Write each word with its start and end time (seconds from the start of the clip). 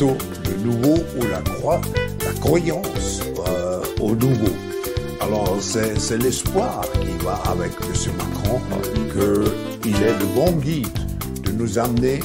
plutôt 0.00 0.16
le 0.48 0.56
nouveau 0.64 0.96
ou 1.18 1.26
la 1.30 1.42
croix, 1.42 1.80
la 2.24 2.32
croyance 2.40 3.20
euh, 3.46 3.82
au 4.00 4.14
nouveau. 4.14 4.54
Alors 5.20 5.58
c'est 5.60 6.16
l'espoir 6.16 6.86
qui 6.92 7.24
va 7.24 7.34
avec 7.50 7.72
M. 7.82 8.12
Macron 8.16 8.60
qu'il 9.82 9.94
est 9.94 10.18
le 10.18 10.24
bon 10.34 10.52
guide 10.52 10.88
de 11.44 11.52
nous 11.52 11.78
amener 11.78 12.20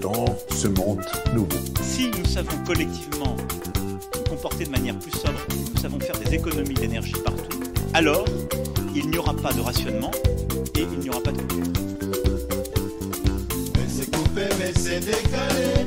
dans 0.00 0.24
ce 0.50 0.66
monde 0.68 1.04
nouveau. 1.32 1.58
Si 1.82 2.10
nous 2.18 2.24
savons 2.24 2.56
collectivement 2.66 3.36
nous 3.76 4.22
comporter 4.28 4.64
de 4.64 4.70
manière 4.70 4.98
plus 4.98 5.12
sobre, 5.12 5.38
nous 5.74 5.80
savons 5.80 6.00
faire 6.00 6.18
des 6.18 6.34
économies 6.34 6.74
d'énergie 6.74 7.14
partout, 7.24 7.60
alors 7.94 8.24
il 8.94 9.08
n'y 9.08 9.18
aura 9.18 9.34
pas 9.34 9.52
de 9.52 9.60
rationnement 9.60 10.10
et 10.76 10.82
il 10.92 10.98
n'y 10.98 11.10
aura 11.10 11.20
pas 11.20 11.32
de 11.32 11.38
coupure. 11.42 11.72
Mais 13.76 13.86
c'est 13.88 14.10
coupé, 14.10 14.46
mais 14.58 14.72
c'est 14.74 15.00
décalé. 15.00 15.79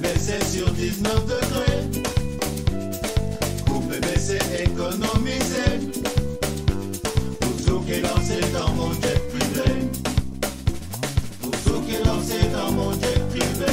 Mais 0.00 0.18
c'est 0.18 0.44
sur 0.44 0.70
19 0.70 1.26
degrés. 1.26 1.82
Coupé, 3.66 3.96
mais 4.00 4.18
c'est 4.18 4.64
économisé. 4.64 5.90
Pour 7.66 7.84
qui 7.84 7.92
est 7.92 8.00
lancé 8.00 8.40
dans 8.54 8.72
mon 8.72 8.92
jet 8.94 9.20
privé. 9.28 9.88
Pour 11.64 11.84
qui 11.84 11.94
est 11.94 12.04
lancé 12.04 12.38
dans 12.52 12.72
mon 12.72 12.92
jet 12.92 13.20
privé. 13.28 13.72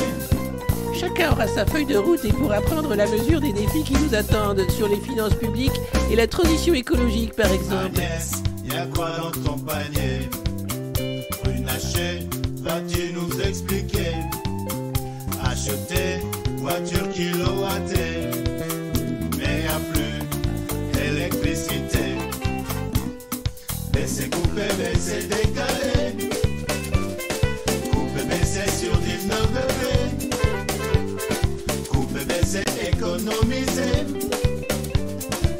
Chacun 0.99 1.31
aura 1.31 1.47
sa 1.47 1.65
feuille 1.65 1.85
de 1.85 1.97
route 1.97 2.25
et 2.25 2.33
pourra 2.33 2.61
prendre 2.61 2.93
la 2.95 3.07
mesure 3.07 3.39
des 3.39 3.53
défis 3.53 3.83
qui 3.83 3.93
nous 3.93 4.13
attendent 4.13 4.69
sur 4.69 4.87
les 4.89 4.99
finances 4.99 5.35
publiques 5.35 5.79
et 6.11 6.15
la 6.15 6.27
transition 6.27 6.73
écologique 6.73 7.33
par 7.33 7.51
exemple. 7.51 7.97
Agnès, 7.97 8.43
y'a 8.65 8.85
quoi 8.87 9.11
dans 9.17 9.31
ton 9.31 9.57
panier? 9.57 10.29
Runacher, 11.45 12.27
vas-tu 12.61 13.13
nous 13.13 13.39
expliquer? 13.41 14.15
Acheter 15.69 16.21
voiture 16.57 17.07
kilowattée, 17.11 18.31
mais 19.37 19.65
y'a 19.65 19.79
plus 19.91 20.17
d'électricité. 20.93 22.17
Baisser, 23.93 24.29
couper, 24.31 24.67
baisser, 24.79 25.27
décaler. 25.27 26.15
Couper, 27.91 28.23
baisser 28.29 28.67
sur 28.71 28.97
19 28.97 29.47
degrés. 29.51 30.09
Couper, 31.89 32.25
baisser, 32.25 32.63
économiser. 32.91 34.05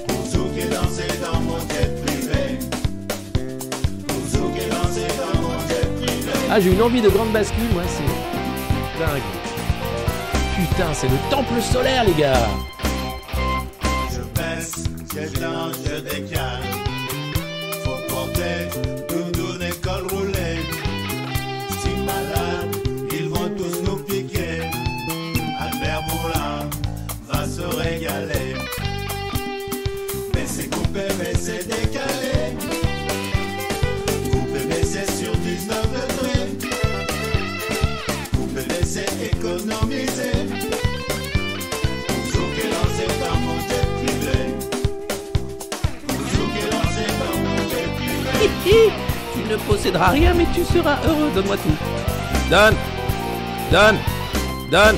Pour 0.07 0.57
est 0.57 0.73
lancé 0.73 1.07
dans 1.21 1.39
mon 1.41 1.59
jet 1.59 2.03
privé. 2.03 2.43
Pour 4.07 4.57
est 4.57 4.69
lancé 4.69 5.05
dans 5.19 5.39
mon 5.39 5.59
jet 5.67 5.87
privé. 5.97 6.31
Ah, 6.49 6.59
j'ai 6.59 6.71
une 6.71 6.81
envie 6.81 7.01
de 7.01 7.09
grande 7.09 7.31
bascule, 7.31 7.69
moi, 7.73 7.83
c'est. 7.85 8.39
Putain, 10.79 10.93
c'est 10.93 11.09
le 11.09 11.17
temple 11.29 11.61
solaire, 11.61 12.05
les 12.05 12.13
gars. 12.13 12.47
Je 14.09 14.21
baisse, 14.33 14.85
je 15.13 15.99
décale. 15.99 16.58
Posséderas 49.69 50.09
rien, 50.09 50.33
mais 50.33 50.47
tu 50.53 50.63
seras 50.63 50.97
heureux. 51.05 51.29
Donne-moi 51.35 51.57
tout. 51.57 51.77
Donne 52.49 52.75
Donne 53.71 53.97
Donne 54.71 54.97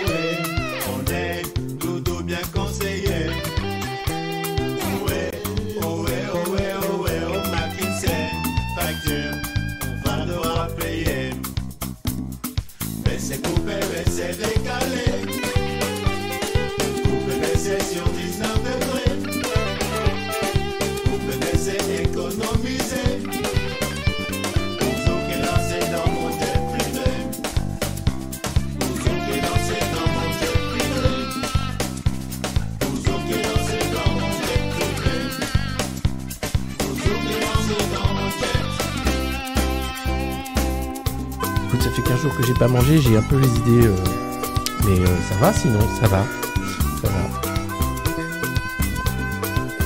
Écoute, 42.23 42.33
ça 42.33 42.33
fait 42.33 42.33
15 42.33 42.33
jours 42.33 42.35
que 42.35 42.43
j'ai 42.45 42.53
pas 42.53 42.67
mangé, 42.67 43.01
j'ai 43.01 43.17
un 43.17 43.21
peu 43.21 43.37
les 43.37 43.47
idées. 43.47 43.87
euh, 43.87 43.95
Mais 44.85 44.99
euh, 44.99 45.05
ça 45.29 45.35
va 45.35 45.53
sinon, 45.53 45.79
ça 45.99 46.07
va. 46.07 46.25
Ça 47.01 47.09
va. 47.09 47.41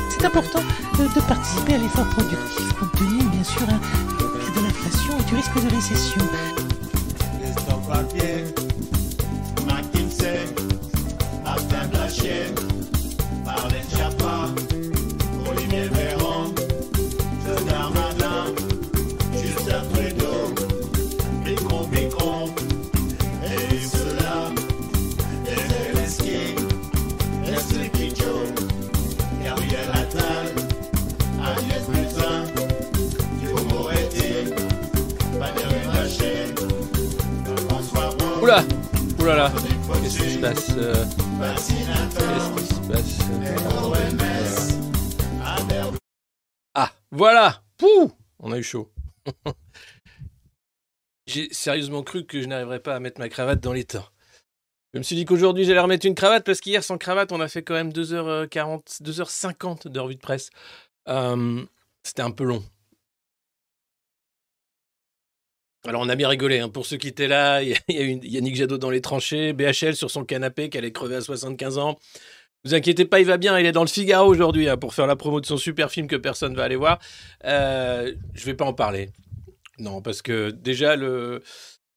C'est 0.09 0.25
important 0.25 0.63
euh, 0.99 1.07
de 1.15 1.21
participer 1.21 1.75
à 1.75 1.77
l'effort 1.77 2.05
productif 2.07 2.73
compte 2.73 2.91
tenu, 2.93 3.23
bien 3.31 3.43
sûr, 3.43 3.61
hein, 3.69 3.79
de 4.55 4.61
l'inflation 4.61 5.13
et 5.19 5.23
du 5.23 5.35
risque 5.35 5.63
de 5.63 5.75
récession. 5.75 6.21
Sérieusement 51.65 52.03
cru 52.03 52.25
que 52.25 52.39
je 52.39 52.45
n'arriverais 52.45 52.79
pas 52.79 52.95
à 52.95 52.99
mettre 52.99 53.19
ma 53.19 53.27
cravate 53.27 53.59
dans 53.59 53.73
les 53.73 53.85
temps. 53.85 54.05
Je 54.93 54.99
me 54.99 55.03
suis 55.03 55.15
dit 55.15 55.25
qu'aujourd'hui 55.25 55.65
j'allais 55.65 55.79
remettre 55.79 56.05
une 56.05 56.13
cravate 56.13 56.45
parce 56.45 56.61
qu'hier 56.61 56.83
sans 56.83 56.99
cravate 56.99 57.31
on 57.31 57.41
a 57.41 57.47
fait 57.47 57.63
quand 57.63 57.73
même 57.73 57.89
2h40, 57.89 59.01
2h50 59.01 59.87
de 59.87 59.99
revue 59.99 60.13
de 60.13 60.19
presse. 60.19 60.51
Euh, 61.07 61.63
C'était 62.03 62.21
un 62.21 62.29
peu 62.29 62.43
long. 62.43 62.63
Alors 65.87 66.01
on 66.03 66.09
a 66.09 66.15
bien 66.15 66.29
rigolé, 66.29 66.59
hein. 66.59 66.69
pour 66.69 66.85
ceux 66.85 66.97
qui 66.97 67.07
étaient 67.07 67.27
là, 67.27 67.61
il 67.63 67.69
y 67.69 67.73
a, 67.73 67.77
il 67.87 67.95
y 67.95 67.99
a 67.99 68.03
eu 68.03 68.19
Yannick 68.21 68.55
Jadot 68.55 68.77
dans 68.77 68.91
les 68.91 69.01
tranchées, 69.01 69.53
BHL 69.53 69.95
sur 69.95 70.11
son 70.11 70.23
canapé 70.23 70.69
qui 70.69 70.77
allait 70.77 70.91
crever 70.91 71.15
à 71.15 71.21
75 71.21 71.79
ans. 71.79 71.97
Vous 72.63 72.75
inquiétez 72.75 73.05
pas, 73.05 73.19
il 73.19 73.25
va 73.25 73.37
bien, 73.37 73.59
il 73.59 73.65
est 73.65 73.71
dans 73.71 73.83
le 73.83 73.87
Figaro 73.87 74.29
aujourd'hui 74.29 74.69
hein, 74.69 74.77
pour 74.77 74.93
faire 74.93 75.07
la 75.07 75.15
promo 75.15 75.41
de 75.41 75.47
son 75.47 75.57
super 75.57 75.89
film 75.89 76.07
que 76.07 76.15
personne 76.15 76.55
va 76.55 76.63
aller 76.63 76.75
voir. 76.75 76.99
Euh, 77.43 78.13
je 78.35 78.45
vais 78.45 78.55
pas 78.55 78.65
en 78.65 78.73
parler. 78.73 79.09
Non, 79.79 80.01
parce 80.01 80.21
que 80.21 80.51
déjà, 80.51 80.95
le... 80.95 81.41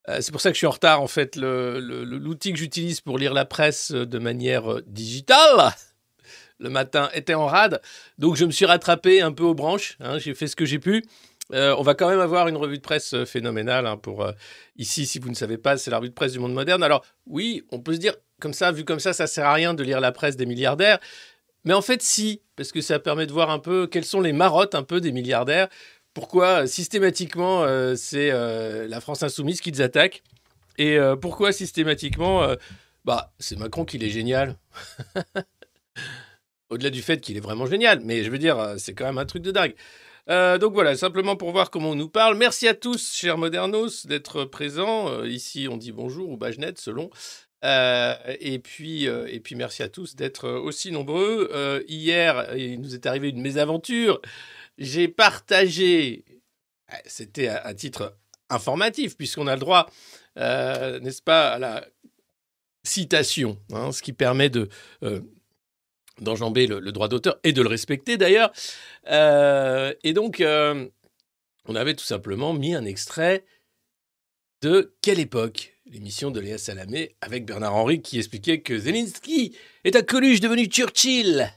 euh, 0.08 0.18
c'est 0.20 0.32
pour 0.32 0.40
ça 0.40 0.50
que 0.50 0.54
je 0.54 0.58
suis 0.58 0.66
en 0.66 0.70
retard 0.72 1.00
en 1.00 1.06
fait. 1.06 1.36
Le- 1.36 1.80
le- 1.80 2.04
L'outil 2.04 2.52
que 2.52 2.58
j'utilise 2.58 3.00
pour 3.00 3.18
lire 3.18 3.34
la 3.34 3.44
presse 3.44 3.92
euh, 3.92 4.04
de 4.06 4.18
manière 4.18 4.72
euh, 4.72 4.82
digitale 4.86 5.72
le 6.58 6.70
matin 6.70 7.08
était 7.14 7.34
en 7.34 7.46
rade. 7.46 7.80
Donc 8.18 8.36
je 8.36 8.44
me 8.44 8.50
suis 8.50 8.66
rattrapé 8.66 9.20
un 9.22 9.32
peu 9.32 9.44
aux 9.44 9.54
branches. 9.54 9.96
hein, 10.00 10.18
j'ai 10.18 10.34
fait 10.34 10.48
ce 10.48 10.56
que 10.56 10.64
j'ai 10.64 10.78
pu. 10.80 11.04
On 11.50 11.80
va 11.82 11.94
quand 11.94 12.10
même 12.10 12.20
avoir 12.20 12.46
une 12.48 12.58
revue 12.58 12.76
de 12.76 12.82
presse 12.82 13.14
phénoménale 13.24 13.86
hein, 13.86 13.96
pour 13.96 14.30
ici, 14.76 15.06
si 15.06 15.18
vous 15.18 15.30
ne 15.30 15.34
savez 15.34 15.56
pas, 15.56 15.78
c'est 15.78 15.90
la 15.90 15.96
revue 15.96 16.10
de 16.10 16.14
presse 16.14 16.32
du 16.32 16.38
monde 16.40 16.52
moderne. 16.52 16.82
Alors 16.82 17.06
oui, 17.26 17.62
on 17.72 17.80
peut 17.80 17.94
se 17.94 17.98
dire 18.00 18.12
comme 18.38 18.52
ça, 18.52 18.70
vu 18.70 18.84
comme 18.84 19.00
ça, 19.00 19.14
ça 19.14 19.26
sert 19.26 19.46
à 19.46 19.54
rien 19.54 19.72
de 19.72 19.82
lire 19.82 19.98
la 20.00 20.12
presse 20.12 20.36
des 20.36 20.44
milliardaires. 20.44 20.98
Mais 21.64 21.72
en 21.72 21.80
fait, 21.80 22.02
si, 22.02 22.42
parce 22.54 22.70
que 22.70 22.82
ça 22.82 22.98
permet 22.98 23.26
de 23.26 23.32
voir 23.32 23.48
un 23.50 23.60
peu 23.60 23.86
quelles 23.86 24.04
sont 24.04 24.20
les 24.20 24.34
marottes 24.34 24.74
un 24.74 24.82
peu 24.82 25.00
des 25.00 25.10
milliardaires. 25.10 25.68
Pourquoi 26.14 26.62
euh, 26.62 26.66
systématiquement 26.66 27.64
euh, 27.64 27.94
c'est 27.96 28.30
euh, 28.30 28.88
la 28.88 29.00
France 29.00 29.22
insoumise 29.22 29.60
qu'ils 29.60 29.82
attaquent 29.82 30.22
et 30.76 30.96
pourquoi 31.20 31.50
systématiquement 31.50 32.54
bah 33.04 33.32
c'est 33.40 33.58
Macron 33.58 33.84
qui 33.84 33.96
est 33.96 34.10
génial? 34.10 34.56
Au-delà 36.70 36.90
du 36.90 37.02
fait 37.02 37.20
qu'il 37.20 37.36
est 37.36 37.40
vraiment 37.40 37.66
génial, 37.66 38.00
mais 38.04 38.22
je 38.22 38.30
veux 38.30 38.38
dire, 38.38 38.76
c'est 38.78 38.94
quand 38.94 39.06
même 39.06 39.18
un 39.18 39.26
truc 39.26 39.42
de 39.42 39.50
dingue. 39.50 39.74
Donc 40.28 40.74
voilà, 40.74 40.96
simplement 40.96 41.34
pour 41.34 41.50
voir 41.50 41.72
comment 41.72 41.90
on 41.90 41.94
nous 41.96 42.08
parle. 42.08 42.36
Merci 42.36 42.68
à 42.68 42.74
tous, 42.74 43.12
chers 43.12 43.38
modernos, 43.38 44.06
d'être 44.06 44.44
présents. 44.44 45.24
Ici, 45.24 45.66
on 45.68 45.78
dit 45.78 45.90
bonjour 45.90 46.30
ou 46.30 46.36
Bajnet, 46.36 46.74
selon. 46.76 47.10
Et, 47.64 48.60
puis, 48.62 49.06
et 49.06 49.40
puis, 49.40 49.56
merci 49.56 49.82
à 49.82 49.88
tous 49.88 50.14
d'être 50.14 50.48
aussi 50.48 50.92
nombreux. 50.92 51.84
Hier, 51.88 52.54
il 52.56 52.80
nous 52.80 52.94
est 52.94 53.04
arrivé 53.06 53.30
une 53.30 53.42
mésaventure. 53.42 54.20
J'ai 54.78 55.08
partagé, 55.08 56.24
euh, 56.92 56.96
c'était 57.06 57.48
à, 57.48 57.74
titre 57.74 58.16
informatif, 58.48 59.16
puisqu'on 59.16 59.46
a 59.46 59.54
le 59.54 59.60
droit, 59.60 59.90
euh, 60.38 60.98
n'est-ce 61.00 61.22
pas, 61.22 61.52
à 61.52 61.58
la 61.58 61.86
citation, 62.84 63.58
hein, 63.72 63.92
ce 63.92 64.02
qui 64.02 64.12
permet 64.12 64.48
de 64.48 64.68
euh, 65.02 65.20
d'enjamber 66.20 66.66
le, 66.66 66.80
le 66.80 66.92
droit 66.92 67.08
d'auteur 67.08 67.38
et 67.44 67.52
de 67.52 67.62
le 67.62 67.68
respecter 67.68 68.16
d'ailleurs. 68.16 68.52
Euh, 69.08 69.92
et 70.02 70.12
donc, 70.12 70.40
euh, 70.40 70.88
on 71.66 71.76
avait 71.76 71.94
tout 71.94 72.04
simplement 72.04 72.54
mis 72.54 72.74
un 72.74 72.84
extrait 72.84 73.44
de 74.62 74.94
Quelle 75.02 75.20
époque? 75.20 75.74
L'émission 75.86 76.30
de 76.30 76.40
Léa 76.40 76.58
Salamé 76.58 77.16
avec 77.22 77.46
Bernard 77.46 77.74
Henry 77.74 78.02
qui 78.02 78.18
expliquait 78.18 78.60
que 78.60 78.78
Zelensky 78.78 79.56
est 79.84 79.96
un 79.96 80.02
Coluche 80.02 80.40
devenu 80.40 80.66
Churchill. 80.66 81.50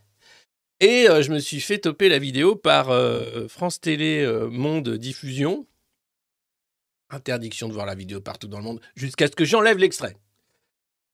Et 0.82 1.08
euh, 1.08 1.22
je 1.22 1.32
me 1.32 1.38
suis 1.38 1.62
fait 1.62 1.78
toper 1.78 2.10
la 2.10 2.18
vidéo 2.18 2.56
par 2.56 2.90
euh, 2.90 3.48
France 3.48 3.80
Télé 3.80 4.24
euh, 4.24 4.48
Monde 4.50 4.90
Diffusion. 4.90 5.68
Interdiction 7.12 7.68
de 7.68 7.74
voir 7.74 7.86
la 7.86 7.94
vidéo 7.94 8.20
partout 8.20 8.48
dans 8.48 8.58
le 8.58 8.64
monde 8.64 8.82
jusqu'à 8.96 9.28
ce 9.28 9.34
que 9.34 9.46
j'enlève 9.46 9.78
l'extrait. 9.78 10.18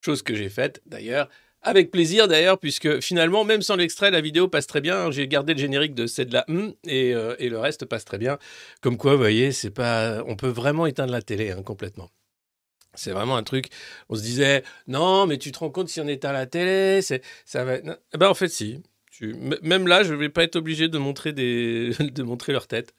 Chose 0.00 0.22
que 0.22 0.34
j'ai 0.34 0.48
faite 0.48 0.80
d'ailleurs 0.86 1.28
avec 1.60 1.90
plaisir 1.90 2.28
d'ailleurs, 2.28 2.58
puisque 2.58 3.00
finalement, 3.00 3.44
même 3.44 3.62
sans 3.62 3.74
l'extrait, 3.74 4.12
la 4.12 4.20
vidéo 4.20 4.46
passe 4.46 4.68
très 4.68 4.80
bien. 4.80 5.10
J'ai 5.10 5.26
gardé 5.26 5.54
le 5.54 5.58
générique 5.58 5.92
de 5.92 6.06
C'est 6.06 6.24
de 6.24 6.32
la 6.32 6.44
hum 6.48 6.72
et, 6.86 7.10
et 7.10 7.48
le 7.48 7.58
reste 7.58 7.84
passe 7.84 8.04
très 8.04 8.16
bien. 8.16 8.38
Comme 8.80 8.96
quoi, 8.96 9.14
vous 9.14 9.18
voyez, 9.18 9.50
c'est 9.50 9.72
pas, 9.72 10.22
on 10.28 10.36
peut 10.36 10.48
vraiment 10.48 10.86
éteindre 10.86 11.12
la 11.12 11.20
télé 11.20 11.50
hein, 11.50 11.62
complètement. 11.64 12.10
C'est 12.94 13.10
vraiment 13.10 13.36
un 13.36 13.42
truc. 13.42 13.70
On 14.08 14.14
se 14.14 14.22
disait, 14.22 14.62
non, 14.86 15.26
mais 15.26 15.36
tu 15.36 15.50
te 15.50 15.58
rends 15.58 15.70
compte 15.70 15.88
si 15.88 16.00
on 16.00 16.06
éteint 16.06 16.32
la 16.32 16.46
télé, 16.46 17.02
ça 17.02 17.64
va. 17.64 17.78
Eh 17.78 18.18
ben 18.18 18.28
en 18.28 18.34
fait, 18.34 18.48
si. 18.48 18.80
Même 19.20 19.88
là, 19.88 20.02
je 20.02 20.14
vais 20.14 20.28
pas 20.28 20.44
être 20.44 20.56
obligé 20.56 20.88
de 20.88 20.98
montrer 20.98 21.32
leur 22.52 22.66
tête. 22.66 22.94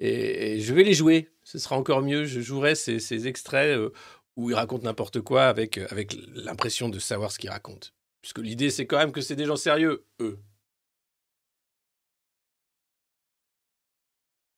Et, 0.00 0.60
je 0.60 0.74
vais 0.74 0.82
les 0.84 0.94
jouer. 0.94 1.28
Ce 1.44 1.58
sera 1.58 1.76
encore 1.76 2.02
mieux. 2.02 2.24
Je 2.24 2.40
jouerai 2.40 2.74
ces, 2.74 3.28
extraits 3.28 3.76
euh, 3.76 3.90
où 4.36 4.50
ils 4.50 4.54
racontent 4.54 4.84
n'importe 4.84 5.20
quoi 5.20 5.46
avec, 5.46 5.78
euh, 5.78 5.86
avec 5.90 6.14
l'impression 6.34 6.88
de 6.88 6.98
savoir 6.98 7.32
ce 7.32 7.38
qu'ils 7.38 7.50
racontent. 7.50 7.88
Puisque 8.22 8.38
l'idée, 8.38 8.70
c'est 8.70 8.86
quand 8.86 8.98
même 8.98 9.12
que 9.12 9.20
c'est 9.20 9.36
des 9.36 9.44
gens 9.46 9.56
sérieux, 9.56 10.04
eux. 10.20 10.38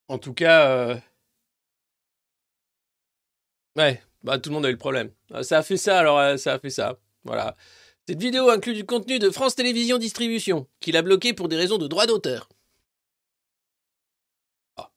En 0.08 0.18
tout 0.18 0.32
cas, 0.32 0.70
euh, 0.70 0.96
ouais, 3.76 4.02
bah, 4.22 4.38
tout 4.38 4.50
le 4.50 4.54
monde 4.54 4.66
a 4.66 4.68
eu 4.68 4.72
le 4.72 4.78
problème. 4.78 5.10
Ah, 5.32 5.42
Ça 5.42 5.58
a 5.58 5.62
fait 5.62 5.76
ça, 5.76 5.98
alors 5.98 6.38
ça 6.38 6.54
a 6.54 6.58
fait 6.58 6.70
ça. 6.70 6.98
Voilà. 7.24 7.56
Cette 8.08 8.22
vidéo 8.22 8.48
inclut 8.48 8.72
du 8.72 8.86
contenu 8.86 9.18
de 9.18 9.28
France 9.28 9.54
Télévisions 9.54 9.98
Distribution, 9.98 10.66
qu'il 10.80 10.96
a 10.96 11.02
bloqué 11.02 11.34
pour 11.34 11.46
des 11.46 11.56
raisons 11.56 11.76
de 11.76 11.86
droit 11.86 12.06
d'auteur. 12.06 12.48
Ah, 14.78 14.90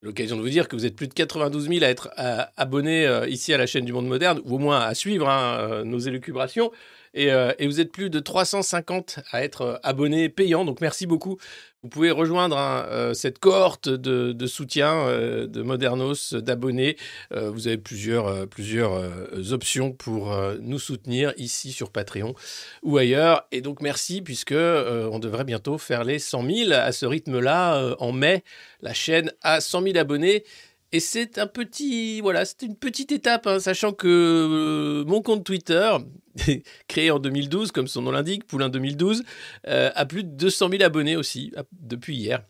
L'occasion 0.00 0.36
de 0.36 0.40
vous 0.40 0.50
dire 0.50 0.68
que 0.68 0.76
vous 0.76 0.86
êtes 0.86 0.94
plus 0.94 1.08
de 1.08 1.14
92 1.14 1.66
000 1.66 1.82
à 1.82 1.88
être 1.88 2.08
abonnés 2.56 3.08
euh, 3.08 3.28
ici 3.28 3.52
à 3.52 3.58
la 3.58 3.66
chaîne 3.66 3.84
du 3.84 3.92
Monde 3.92 4.06
Moderne, 4.06 4.40
ou 4.44 4.54
au 4.54 4.58
moins 4.58 4.78
à 4.78 4.94
suivre 4.94 5.28
hein, 5.28 5.58
euh, 5.58 5.82
nos 5.82 5.98
élucubrations. 5.98 6.70
Et, 7.14 7.32
euh, 7.32 7.52
et 7.58 7.66
vous 7.66 7.80
êtes 7.80 7.90
plus 7.90 8.10
de 8.10 8.20
350 8.20 9.20
à 9.32 9.42
être 9.42 9.62
euh, 9.62 9.76
abonnés 9.82 10.28
payants. 10.28 10.64
Donc 10.64 10.80
merci 10.80 11.06
beaucoup. 11.06 11.38
Vous 11.82 11.88
pouvez 11.88 12.10
rejoindre 12.10 12.56
euh, 12.58 13.14
cette 13.14 13.38
cohorte 13.38 13.88
de, 13.88 14.46
soutien 14.46 15.06
de 15.06 15.62
Modernos, 15.62 16.34
d'abonnés. 16.34 16.96
Vous 17.30 17.68
avez 17.68 17.78
plusieurs, 17.78 18.46
plusieurs 18.48 19.52
options 19.52 19.92
pour 19.92 20.36
nous 20.60 20.78
soutenir 20.78 21.32
ici 21.38 21.72
sur 21.72 21.90
Patreon 21.90 22.34
ou 22.82 22.98
ailleurs. 22.98 23.46
Et 23.50 23.62
donc 23.62 23.80
merci 23.80 24.20
puisque 24.20 24.52
on 24.52 25.18
devrait 25.18 25.44
bientôt 25.44 25.78
faire 25.78 26.04
les 26.04 26.18
100 26.18 26.44
000 26.50 26.72
à 26.72 26.92
ce 26.92 27.06
rythme-là 27.06 27.96
en 27.98 28.12
mai. 28.12 28.44
La 28.82 28.92
chaîne 28.92 29.32
a 29.42 29.62
100 29.62 29.82
000 29.82 29.96
abonnés. 29.96 30.44
Et 30.92 31.00
c'est 31.00 31.38
un 31.38 31.46
petit, 31.46 32.20
voilà, 32.20 32.44
c'est 32.44 32.62
une 32.62 32.74
petite 32.74 33.12
étape, 33.12 33.46
hein, 33.46 33.60
sachant 33.60 33.92
que 33.92 34.08
euh, 34.08 35.04
mon 35.04 35.22
compte 35.22 35.44
Twitter, 35.44 35.96
créé 36.88 37.10
en 37.12 37.20
2012, 37.20 37.70
comme 37.70 37.86
son 37.86 38.02
nom 38.02 38.10
l'indique, 38.10 38.46
Poulain 38.46 38.68
2012, 38.68 39.22
euh, 39.68 39.90
a 39.94 40.04
plus 40.06 40.24
de 40.24 40.30
200 40.30 40.68
000 40.70 40.82
abonnés 40.82 41.16
aussi 41.16 41.52
depuis 41.72 42.16
hier. 42.16 42.42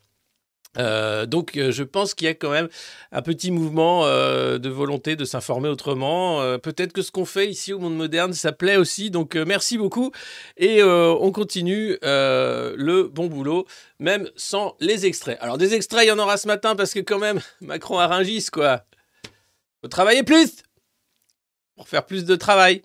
Euh, 0.78 1.26
donc 1.26 1.56
euh, 1.56 1.72
je 1.72 1.82
pense 1.82 2.14
qu'il 2.14 2.26
y 2.26 2.30
a 2.30 2.34
quand 2.34 2.50
même 2.50 2.68
un 3.10 3.22
petit 3.22 3.50
mouvement 3.50 4.06
euh, 4.06 4.58
de 4.58 4.68
volonté 4.68 5.16
de 5.16 5.24
s'informer 5.24 5.68
autrement. 5.68 6.58
Peut-être 6.58 6.92
que 6.92 7.02
ce 7.02 7.10
qu'on 7.10 7.24
fait 7.24 7.48
ici 7.48 7.72
au 7.72 7.78
monde 7.78 7.96
moderne, 7.96 8.32
ça 8.32 8.52
plaît 8.52 8.76
aussi. 8.76 9.10
Donc 9.10 9.34
merci 9.34 9.78
beaucoup 9.78 10.12
et 10.56 10.82
on 10.82 11.32
continue 11.32 11.98
le 12.02 13.02
bon 13.04 13.26
boulot, 13.26 13.66
même 13.98 14.28
sans 14.36 14.76
les 14.80 15.06
extraits. 15.06 15.38
Alors 15.40 15.58
des 15.58 15.74
extraits, 15.74 16.04
il 16.04 16.08
y 16.08 16.12
en 16.12 16.18
aura 16.18 16.36
ce 16.36 16.46
matin 16.46 16.76
parce 16.76 16.94
que 16.94 17.00
quand 17.00 17.18
même 17.18 17.40
Macron 17.60 17.98
a 17.98 18.06
Rungis 18.06 18.46
quoi. 18.52 18.84
Faut 19.82 19.88
travailler 19.88 20.22
plus 20.22 20.62
pour 21.76 21.88
faire 21.88 22.04
plus 22.04 22.24
de 22.24 22.36
travail. 22.36 22.82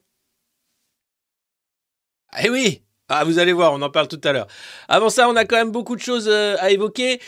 Eh 2.41 2.49
oui 2.49 2.81
Ah, 3.09 3.23
vous 3.23 3.39
allez 3.39 3.53
voir, 3.53 3.73
on 3.73 3.81
en 3.81 3.89
parle 3.89 4.07
tout 4.07 4.21
à 4.23 4.31
l'heure. 4.31 4.47
Avant 4.87 5.09
ça, 5.09 5.29
on 5.29 5.35
a 5.35 5.45
quand 5.45 5.57
même 5.57 5.71
beaucoup 5.71 5.95
de 5.95 6.01
choses 6.01 6.29
à 6.29 6.71
évoquer. 6.71 7.19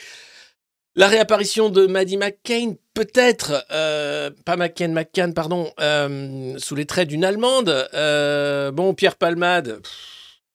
La 0.97 1.07
réapparition 1.07 1.69
de 1.69 1.85
Maddie 1.85 2.17
McCain, 2.17 2.73
peut-être, 2.95 3.63
euh, 3.69 4.31
pas 4.45 4.57
McCain, 4.57 4.87
McCann, 4.87 5.31
pardon, 5.35 5.71
euh, 5.79 6.55
sous 6.57 6.73
les 6.73 6.87
traits 6.87 7.07
d'une 7.07 7.23
Allemande. 7.23 7.87
Euh, 7.93 8.71
bon, 8.71 8.95
Pierre 8.95 9.15
Palmade, 9.15 9.79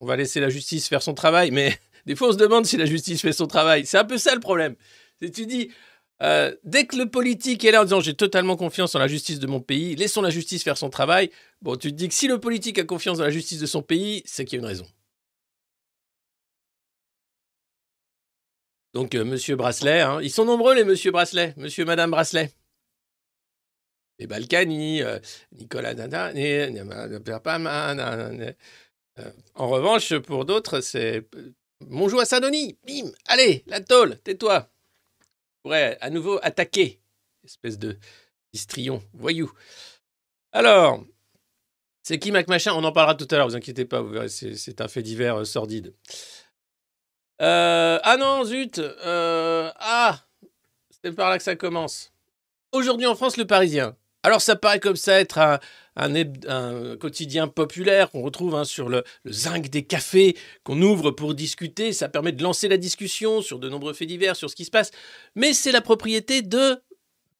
on 0.01 0.05
va 0.05 0.17
laisser 0.17 0.41
la 0.41 0.49
justice 0.49 0.89
faire 0.89 1.01
son 1.01 1.13
travail, 1.13 1.51
mais 1.51 1.79
des 2.05 2.17
fois 2.17 2.27
on 2.27 2.31
se 2.33 2.37
demande 2.37 2.65
si 2.65 2.75
la 2.75 2.85
justice 2.85 3.21
fait 3.21 3.31
son 3.31 3.47
travail. 3.47 3.85
C'est 3.85 3.97
un 3.97 4.03
peu 4.03 4.17
ça 4.17 4.33
le 4.33 4.41
problème. 4.41 4.75
Tu 5.21 5.45
dis, 5.45 5.71
dès 6.19 6.87
que 6.87 6.97
le 6.97 7.05
politique 7.05 7.63
est 7.63 7.71
là 7.71 7.79
en 7.79 7.83
disant 7.85 8.01
j'ai 8.01 8.13
totalement 8.13 8.57
confiance 8.57 8.95
en 8.95 8.99
la 8.99 9.07
justice 9.07 9.39
de 9.39 9.47
mon 9.47 9.61
pays, 9.61 9.95
laissons 9.95 10.21
la 10.21 10.29
justice 10.29 10.61
faire 10.61 10.77
son 10.77 10.89
travail, 10.89 11.31
bon, 11.61 11.77
tu 11.77 11.89
te 11.89 11.95
dis 11.95 12.09
que 12.09 12.13
si 12.13 12.27
le 12.27 12.37
politique 12.37 12.77
a 12.79 12.83
confiance 12.83 13.19
dans 13.19 13.23
la 13.23 13.29
justice 13.29 13.61
de 13.61 13.65
son 13.65 13.81
pays, 13.81 14.23
c'est 14.25 14.43
qu'il 14.43 14.59
y 14.59 14.61
a 14.61 14.63
une 14.63 14.67
raison. 14.67 14.85
Donc, 18.93 19.15
euh, 19.15 19.25
Monsieur 19.25 19.55
Bracelet, 19.55 20.01
hein, 20.01 20.19
ils 20.21 20.31
sont 20.31 20.45
nombreux 20.45 20.75
les 20.75 20.83
Monsieur 20.83 21.11
Bracelet, 21.11 21.53
Monsieur, 21.57 21.85
Madame 21.85 22.11
Bracelet. 22.11 22.51
Les 24.19 24.27
Balkany, 24.27 25.01
euh, 25.01 25.19
Nicolas 25.51 25.95
Dada, 25.95 26.31
euh, 29.19 29.31
En 29.55 29.67
revanche, 29.69 30.17
pour 30.19 30.45
d'autres, 30.45 30.81
c'est 30.81 31.25
euh, 31.35 31.53
Monjou 31.81 32.19
à 32.19 32.25
Saint-Denis, 32.25 32.77
bim, 32.85 33.11
allez, 33.25 33.63
la 33.67 33.81
tôle, 33.81 34.17
tais-toi. 34.19 34.69
pourrait 35.63 35.97
à 36.01 36.09
nouveau 36.09 36.39
attaquer, 36.43 37.01
espèce 37.43 37.79
de 37.79 37.97
histrion, 38.53 39.03
voyou. 39.13 39.51
Alors, 40.51 41.03
c'est 42.03 42.19
qui 42.19 42.31
Mac 42.31 42.47
Machin 42.47 42.73
On 42.73 42.83
en 42.83 42.91
parlera 42.91 43.15
tout 43.15 43.27
à 43.31 43.37
l'heure, 43.37 43.47
vous 43.47 43.55
inquiétez 43.55 43.85
pas, 43.85 44.01
vous 44.01 44.09
verrez, 44.09 44.29
c'est 44.29 44.81
un 44.81 44.87
fait 44.87 45.01
divers 45.01 45.41
euh, 45.41 45.45
sordide. 45.45 45.93
Euh, 47.41 47.99
ah 48.03 48.17
non, 48.17 48.43
zut 48.43 48.79
euh, 48.79 49.69
Ah 49.79 50.19
C'est 51.03 51.13
par 51.13 51.29
là 51.29 51.37
que 51.37 51.43
ça 51.43 51.55
commence. 51.55 52.11
Aujourd'hui 52.71 53.05
en 53.05 53.15
France, 53.15 53.37
le 53.37 53.45
Parisien. 53.45 53.95
Alors 54.23 54.41
ça 54.41 54.55
paraît 54.55 54.79
comme 54.79 54.95
ça 54.95 55.19
être 55.19 55.37
un, 55.37 55.59
un, 55.95 56.95
quotidien 56.95 57.47
populaire 57.49 58.09
qu'on 58.09 58.21
retrouve 58.21 58.55
hein, 58.55 58.63
sur 58.63 58.87
le 58.87 59.03
zinc 59.27 59.69
des 59.69 59.83
cafés, 59.83 60.37
qu'on 60.63 60.81
ouvre 60.81 61.11
pour 61.11 61.33
discuter. 61.33 61.91
Ça 61.91 62.07
permet 62.07 62.31
de 62.31 62.41
lancer 62.41 62.69
la 62.69 62.77
discussion 62.77 63.41
sur 63.41 63.59
de 63.59 63.67
nombreux 63.67 63.93
faits 63.93 64.07
divers, 64.07 64.35
sur 64.35 64.49
ce 64.49 64.55
qui 64.55 64.65
se 64.65 64.71
passe. 64.71 64.91
Mais 65.35 65.53
c'est 65.53 65.73
la 65.73 65.81
propriété 65.81 66.41
de 66.41 66.81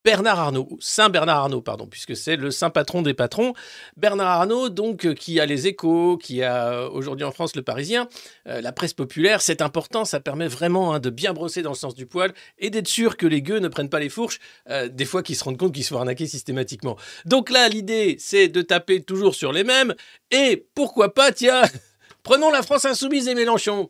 Bernard 0.03 0.37
Arnault, 0.37 0.67
Saint 0.81 1.09
Bernard 1.09 1.37
Arnault, 1.37 1.61
pardon, 1.61 1.87
puisque 1.87 2.15
c'est 2.15 2.35
le 2.35 2.51
saint 2.51 2.69
patron 2.69 3.01
des 3.01 3.13
patrons. 3.13 3.53
Bernard 3.95 4.27
Arnault, 4.27 4.67
donc, 4.67 5.05
euh, 5.05 5.13
qui 5.13 5.39
a 5.39 5.45
les 5.45 5.67
échos, 5.67 6.17
qui 6.17 6.43
a 6.43 6.73
euh, 6.73 6.89
aujourd'hui 6.89 7.23
en 7.23 7.31
France 7.31 7.55
le 7.55 7.61
Parisien, 7.61 8.09
euh, 8.47 8.59
la 8.59 8.73
presse 8.73 8.93
populaire, 8.93 9.41
c'est 9.41 9.61
important, 9.61 10.03
ça 10.03 10.19
permet 10.19 10.47
vraiment 10.49 10.93
hein, 10.93 10.99
de 10.99 11.09
bien 11.09 11.31
brosser 11.31 11.61
dans 11.61 11.69
le 11.69 11.77
sens 11.77 11.95
du 11.95 12.05
poil 12.05 12.33
et 12.57 12.69
d'être 12.69 12.89
sûr 12.89 13.15
que 13.15 13.25
les 13.25 13.41
gueux 13.41 13.59
ne 13.59 13.69
prennent 13.69 13.89
pas 13.89 14.01
les 14.01 14.09
fourches, 14.09 14.39
des 14.91 15.05
fois 15.05 15.23
qu'ils 15.23 15.37
se 15.37 15.43
rendent 15.43 15.57
compte 15.57 15.73
qu'ils 15.73 15.83
sont 15.85 15.97
arnaqués 15.97 16.27
systématiquement. 16.27 16.97
Donc 17.25 17.49
là, 17.49 17.69
l'idée, 17.69 18.17
c'est 18.19 18.49
de 18.49 18.61
taper 18.61 19.01
toujours 19.01 19.35
sur 19.35 19.53
les 19.53 19.63
mêmes, 19.63 19.95
et 20.31 20.67
pourquoi 20.75 21.13
pas, 21.13 21.31
tiens, 21.31 21.61
prenons 22.23 22.51
la 22.51 22.61
France 22.61 22.85
insoumise 22.85 23.27
et 23.27 23.35
Mélenchon. 23.35 23.89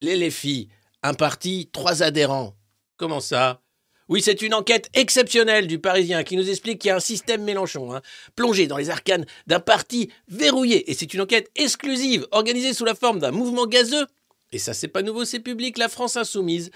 Les 0.00 0.16
les 0.16 0.30
filles, 0.30 0.68
un 1.02 1.14
parti, 1.14 1.70
trois 1.72 2.02
adhérents. 2.02 2.54
Comment 2.96 3.20
ça? 3.20 3.63
Oui, 4.08 4.20
c'est 4.22 4.42
une 4.42 4.54
enquête 4.54 4.90
exceptionnelle 4.94 5.66
du 5.66 5.78
Parisien 5.78 6.24
qui 6.24 6.36
nous 6.36 6.50
explique 6.50 6.80
qu'il 6.80 6.88
y 6.88 6.92
a 6.92 6.96
un 6.96 7.00
système 7.00 7.42
Mélenchon, 7.42 7.94
hein, 7.94 8.02
plongé 8.36 8.66
dans 8.66 8.76
les 8.76 8.90
arcanes 8.90 9.24
d'un 9.46 9.60
parti 9.60 10.10
verrouillé. 10.28 10.90
Et 10.90 10.94
c'est 10.94 11.14
une 11.14 11.22
enquête 11.22 11.50
exclusive, 11.56 12.26
organisée 12.30 12.74
sous 12.74 12.84
la 12.84 12.94
forme 12.94 13.18
d'un 13.18 13.30
mouvement 13.30 13.66
gazeux. 13.66 14.06
Et 14.52 14.58
ça, 14.58 14.74
c'est 14.74 14.88
pas 14.88 15.02
nouveau, 15.02 15.24
c'est 15.24 15.40
public. 15.40 15.78
La 15.78 15.88
France 15.88 16.16
Insoumise 16.16 16.70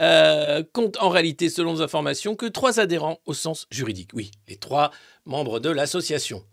euh, 0.00 0.64
compte 0.72 0.96
en 1.00 1.08
réalité, 1.08 1.48
selon 1.48 1.74
nos 1.74 1.82
informations, 1.82 2.34
que 2.34 2.46
trois 2.46 2.80
adhérents 2.80 3.20
au 3.26 3.34
sens 3.34 3.66
juridique. 3.70 4.10
Oui, 4.12 4.32
les 4.48 4.56
trois 4.56 4.90
membres 5.24 5.60
de 5.60 5.70
l'association. 5.70 6.44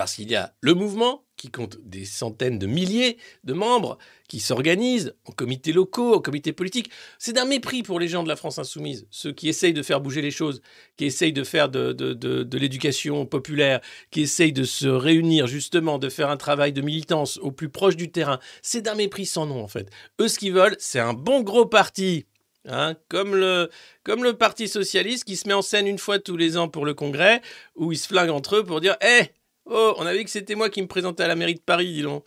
Parce 0.00 0.14
qu'il 0.14 0.30
y 0.30 0.34
a 0.34 0.54
le 0.62 0.72
mouvement, 0.72 1.26
qui 1.36 1.50
compte 1.50 1.76
des 1.84 2.06
centaines 2.06 2.58
de 2.58 2.66
milliers 2.66 3.18
de 3.44 3.52
membres, 3.52 3.98
qui 4.30 4.40
s'organisent 4.40 5.14
en 5.26 5.32
comités 5.32 5.74
locaux, 5.74 6.14
en 6.14 6.20
comités 6.20 6.54
politiques. 6.54 6.90
C'est 7.18 7.34
d'un 7.34 7.44
mépris 7.44 7.82
pour 7.82 8.00
les 8.00 8.08
gens 8.08 8.22
de 8.22 8.28
la 8.28 8.36
France 8.36 8.58
insoumise, 8.58 9.06
ceux 9.10 9.32
qui 9.32 9.50
essayent 9.50 9.74
de 9.74 9.82
faire 9.82 10.00
bouger 10.00 10.22
les 10.22 10.30
choses, 10.30 10.62
qui 10.96 11.04
essayent 11.04 11.34
de 11.34 11.44
faire 11.44 11.68
de, 11.68 12.56
l'éducation 12.56 13.26
populaire, 13.26 13.82
qui 14.10 14.22
essayent 14.22 14.54
de 14.54 14.64
se 14.64 14.86
réunir 14.86 15.46
justement, 15.46 15.98
de 15.98 16.08
faire 16.08 16.30
un 16.30 16.38
travail 16.38 16.72
de 16.72 16.80
militance 16.80 17.36
au 17.42 17.52
plus 17.52 17.68
proche 17.68 17.96
du 17.96 18.10
terrain. 18.10 18.40
C'est 18.62 18.80
d'un 18.80 18.94
mépris 18.94 19.26
sans 19.26 19.44
nom 19.44 19.62
en 19.62 19.68
fait. 19.68 19.90
Eux, 20.18 20.28
ce 20.28 20.38
qu'ils 20.38 20.54
veulent, 20.54 20.76
c'est 20.78 20.98
un 20.98 21.12
bon 21.12 21.42
gros 21.42 21.66
parti. 21.66 22.24
Hein, 22.66 22.94
comme, 23.08 23.34
le, 23.36 23.70
comme 24.02 24.22
le 24.22 24.34
Parti 24.34 24.68
Socialiste 24.68 25.24
qui 25.24 25.36
se 25.36 25.48
met 25.48 25.54
en 25.54 25.62
scène 25.62 25.86
une 25.86 25.98
fois 25.98 26.18
tous 26.18 26.36
les 26.36 26.58
ans 26.58 26.68
pour 26.68 26.84
le 26.84 26.92
Congrès, 26.92 27.40
où 27.74 27.92
ils 27.92 27.98
se 27.98 28.06
flinguent 28.06 28.30
entre 28.30 28.56
eux 28.56 28.64
pour 28.64 28.82
dire 28.82 28.96
Eh, 29.00 29.30
oh, 29.70 29.94
on 29.98 30.06
a 30.06 30.12
vu 30.14 30.24
que 30.24 30.30
c'était 30.30 30.54
moi 30.54 30.68
qui 30.68 30.82
me 30.82 30.86
présentais 30.86 31.22
à 31.22 31.28
la 31.28 31.36
mairie 31.36 31.54
de 31.54 31.60
Paris, 31.60 31.92
dis 31.92 32.02
donc. 32.02 32.26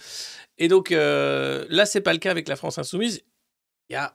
Et 0.58 0.68
donc 0.68 0.92
euh, 0.92 1.66
là, 1.70 1.86
c'est 1.86 2.02
pas 2.02 2.14
le 2.14 2.20
cas 2.20 2.32
avec 2.32 2.48
la 2.48 2.56
France 2.56 2.78
Insoumise. 2.78 3.24
Il 3.90 3.94
y 3.94 3.96
a 3.96 4.14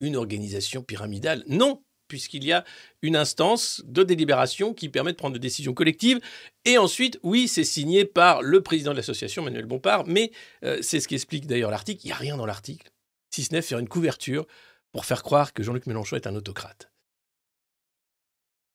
une 0.00 0.16
organisation 0.16 0.82
pyramidale. 0.82 1.44
Non, 1.46 1.82
puisqu'il 2.08 2.44
y 2.44 2.52
a 2.52 2.64
une 3.00 3.16
instance 3.16 3.82
de 3.86 4.02
délibération 4.02 4.74
qui 4.74 4.88
permet 4.88 5.12
de 5.12 5.16
prendre 5.16 5.32
des 5.32 5.40
décisions 5.40 5.72
collectives. 5.72 6.20
Et 6.64 6.76
ensuite, 6.76 7.18
oui, 7.22 7.48
c'est 7.48 7.64
signé 7.64 8.04
par 8.04 8.42
le 8.42 8.60
président 8.62 8.90
de 8.90 8.96
l'association, 8.96 9.42
Manuel 9.42 9.66
Bompard, 9.66 10.04
mais 10.06 10.32
euh, 10.64 10.78
c'est 10.82 11.00
ce 11.00 11.08
qu'explique 11.08 11.46
d'ailleurs 11.46 11.70
l'article. 11.70 12.02
Il 12.04 12.08
n'y 12.08 12.12
a 12.12 12.16
rien 12.16 12.36
dans 12.36 12.46
l'article, 12.46 12.90
si 13.30 13.44
ce 13.44 13.54
n'est 13.54 13.62
faire 13.62 13.78
une 13.78 13.88
couverture 13.88 14.46
pour 14.92 15.06
faire 15.06 15.22
croire 15.22 15.54
que 15.54 15.62
Jean-Luc 15.62 15.86
Mélenchon 15.86 16.16
est 16.16 16.26
un 16.26 16.36
autocrate. 16.36 16.90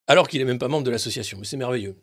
Alors 0.08 0.28
qu'il 0.28 0.40
n'est 0.40 0.46
même 0.46 0.58
pas 0.58 0.70
membre 0.70 0.86
de 0.86 0.92
l'association, 0.92 1.38
mais 1.38 1.46
c'est 1.46 1.58
merveilleux. 1.58 1.96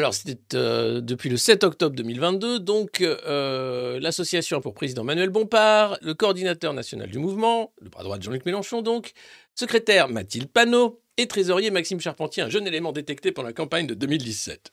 Alors, 0.00 0.14
c'était 0.14 0.56
euh, 0.56 1.02
depuis 1.02 1.28
le 1.28 1.36
7 1.36 1.62
octobre 1.62 1.94
2022, 1.94 2.58
donc 2.58 3.02
euh, 3.02 4.00
l'association 4.00 4.62
pour 4.62 4.72
président 4.72 5.04
Manuel 5.04 5.28
Bompard, 5.28 5.98
le 6.00 6.14
coordinateur 6.14 6.72
national 6.72 7.10
du 7.10 7.18
mouvement, 7.18 7.74
le 7.82 7.90
bras 7.90 8.02
droit 8.02 8.16
de 8.16 8.22
Jean-Luc 8.22 8.46
Mélenchon 8.46 8.80
donc, 8.80 9.12
secrétaire 9.54 10.08
Mathilde 10.08 10.48
Panot 10.50 11.02
et 11.18 11.28
trésorier 11.28 11.70
Maxime 11.70 12.00
Charpentier, 12.00 12.42
un 12.42 12.48
jeune 12.48 12.66
élément 12.66 12.92
détecté 12.92 13.30
pendant 13.30 13.48
la 13.48 13.52
campagne 13.52 13.86
de 13.86 13.92
2017. 13.92 14.72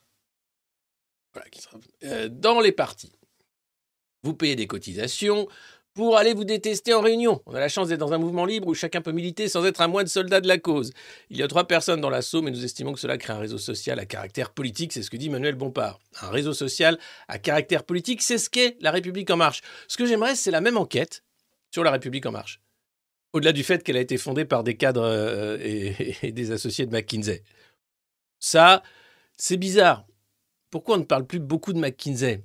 Voilà, 1.33 1.49
qui 1.49 1.59
sera... 1.59 1.77
Euh, 2.05 2.29
dans 2.31 2.61
les 2.61 2.71
partis, 2.71 3.11
vous 4.23 4.33
payez 4.33 4.55
des 4.55 4.67
cotisations 4.67 5.49
pour 5.97 6.15
aller 6.15 6.35
vous 6.35 6.43
détester 6.43 6.93
en 6.93 7.01
réunion. 7.01 7.41
On 7.47 7.55
a 7.55 7.59
la 7.59 7.69
chance 7.69 7.87
d'être 7.87 7.99
dans 7.99 8.13
un 8.13 8.19
mouvement 8.19 8.45
libre 8.45 8.67
où 8.67 8.75
chacun 8.75 9.01
peut 9.01 9.11
militer 9.11 9.47
sans 9.47 9.65
être 9.65 9.81
un 9.81 9.87
moine 9.87 10.05
soldat 10.05 10.41
de 10.41 10.47
la 10.47 10.59
cause. 10.59 10.93
Il 11.31 11.37
y 11.37 11.41
a 11.41 11.47
trois 11.47 11.67
personnes 11.67 12.01
dans 12.01 12.11
l'assaut, 12.11 12.43
mais 12.43 12.51
nous 12.51 12.63
estimons 12.63 12.93
que 12.93 12.99
cela 12.99 13.17
crée 13.17 13.33
un 13.33 13.39
réseau 13.39 13.57
social 13.57 13.97
à 13.97 14.05
caractère 14.05 14.51
politique. 14.51 14.93
C'est 14.93 15.01
ce 15.01 15.09
que 15.09 15.17
dit 15.17 15.31
Manuel 15.31 15.55
Bompard. 15.55 15.99
Un 16.21 16.29
réseau 16.29 16.53
social 16.53 16.99
à 17.27 17.39
caractère 17.39 17.83
politique, 17.83 18.21
c'est 18.21 18.37
ce 18.37 18.47
qu'est 18.47 18.77
la 18.79 18.91
République 18.91 19.31
en 19.31 19.37
marche. 19.37 19.63
Ce 19.87 19.97
que 19.97 20.05
j'aimerais, 20.05 20.35
c'est 20.35 20.51
la 20.51 20.61
même 20.61 20.77
enquête 20.77 21.23
sur 21.73 21.83
la 21.83 21.89
République 21.89 22.27
en 22.27 22.31
marche. 22.31 22.61
Au-delà 23.33 23.51
du 23.51 23.63
fait 23.63 23.83
qu'elle 23.83 23.97
a 23.97 24.01
été 24.01 24.19
fondée 24.19 24.45
par 24.45 24.63
des 24.63 24.77
cadres 24.77 25.01
euh, 25.03 25.57
et, 25.59 26.15
et 26.27 26.31
des 26.31 26.51
associés 26.51 26.85
de 26.85 26.91
McKinsey. 26.91 27.41
Ça, 28.39 28.83
c'est 29.35 29.57
bizarre. 29.57 30.05
Pourquoi 30.69 30.97
on 30.97 30.99
ne 30.99 31.05
parle 31.05 31.25
plus 31.25 31.39
beaucoup 31.39 31.73
de 31.73 31.79
McKinsey? 31.79 32.43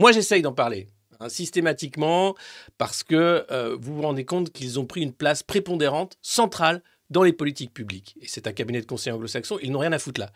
Moi, 0.00 0.10
j'essaye 0.10 0.42
d'en 0.42 0.52
parler 0.52 0.88
hein, 1.20 1.28
systématiquement 1.28 2.34
parce 2.78 3.02
que 3.02 3.46
euh, 3.50 3.76
vous 3.80 3.96
vous 3.96 4.02
rendez 4.02 4.24
compte 4.24 4.50
qu'ils 4.50 4.78
ont 4.78 4.86
pris 4.86 5.02
une 5.02 5.12
place 5.12 5.42
prépondérante, 5.42 6.16
centrale 6.22 6.82
dans 7.10 7.22
les 7.22 7.32
politiques 7.32 7.72
publiques. 7.72 8.16
Et 8.20 8.26
c'est 8.26 8.46
un 8.46 8.52
cabinet 8.52 8.80
de 8.80 8.86
conseil 8.86 9.12
anglo-saxon, 9.12 9.58
ils 9.62 9.70
n'ont 9.70 9.78
rien 9.78 9.92
à 9.92 9.98
foutre 9.98 10.20
là. 10.20 10.32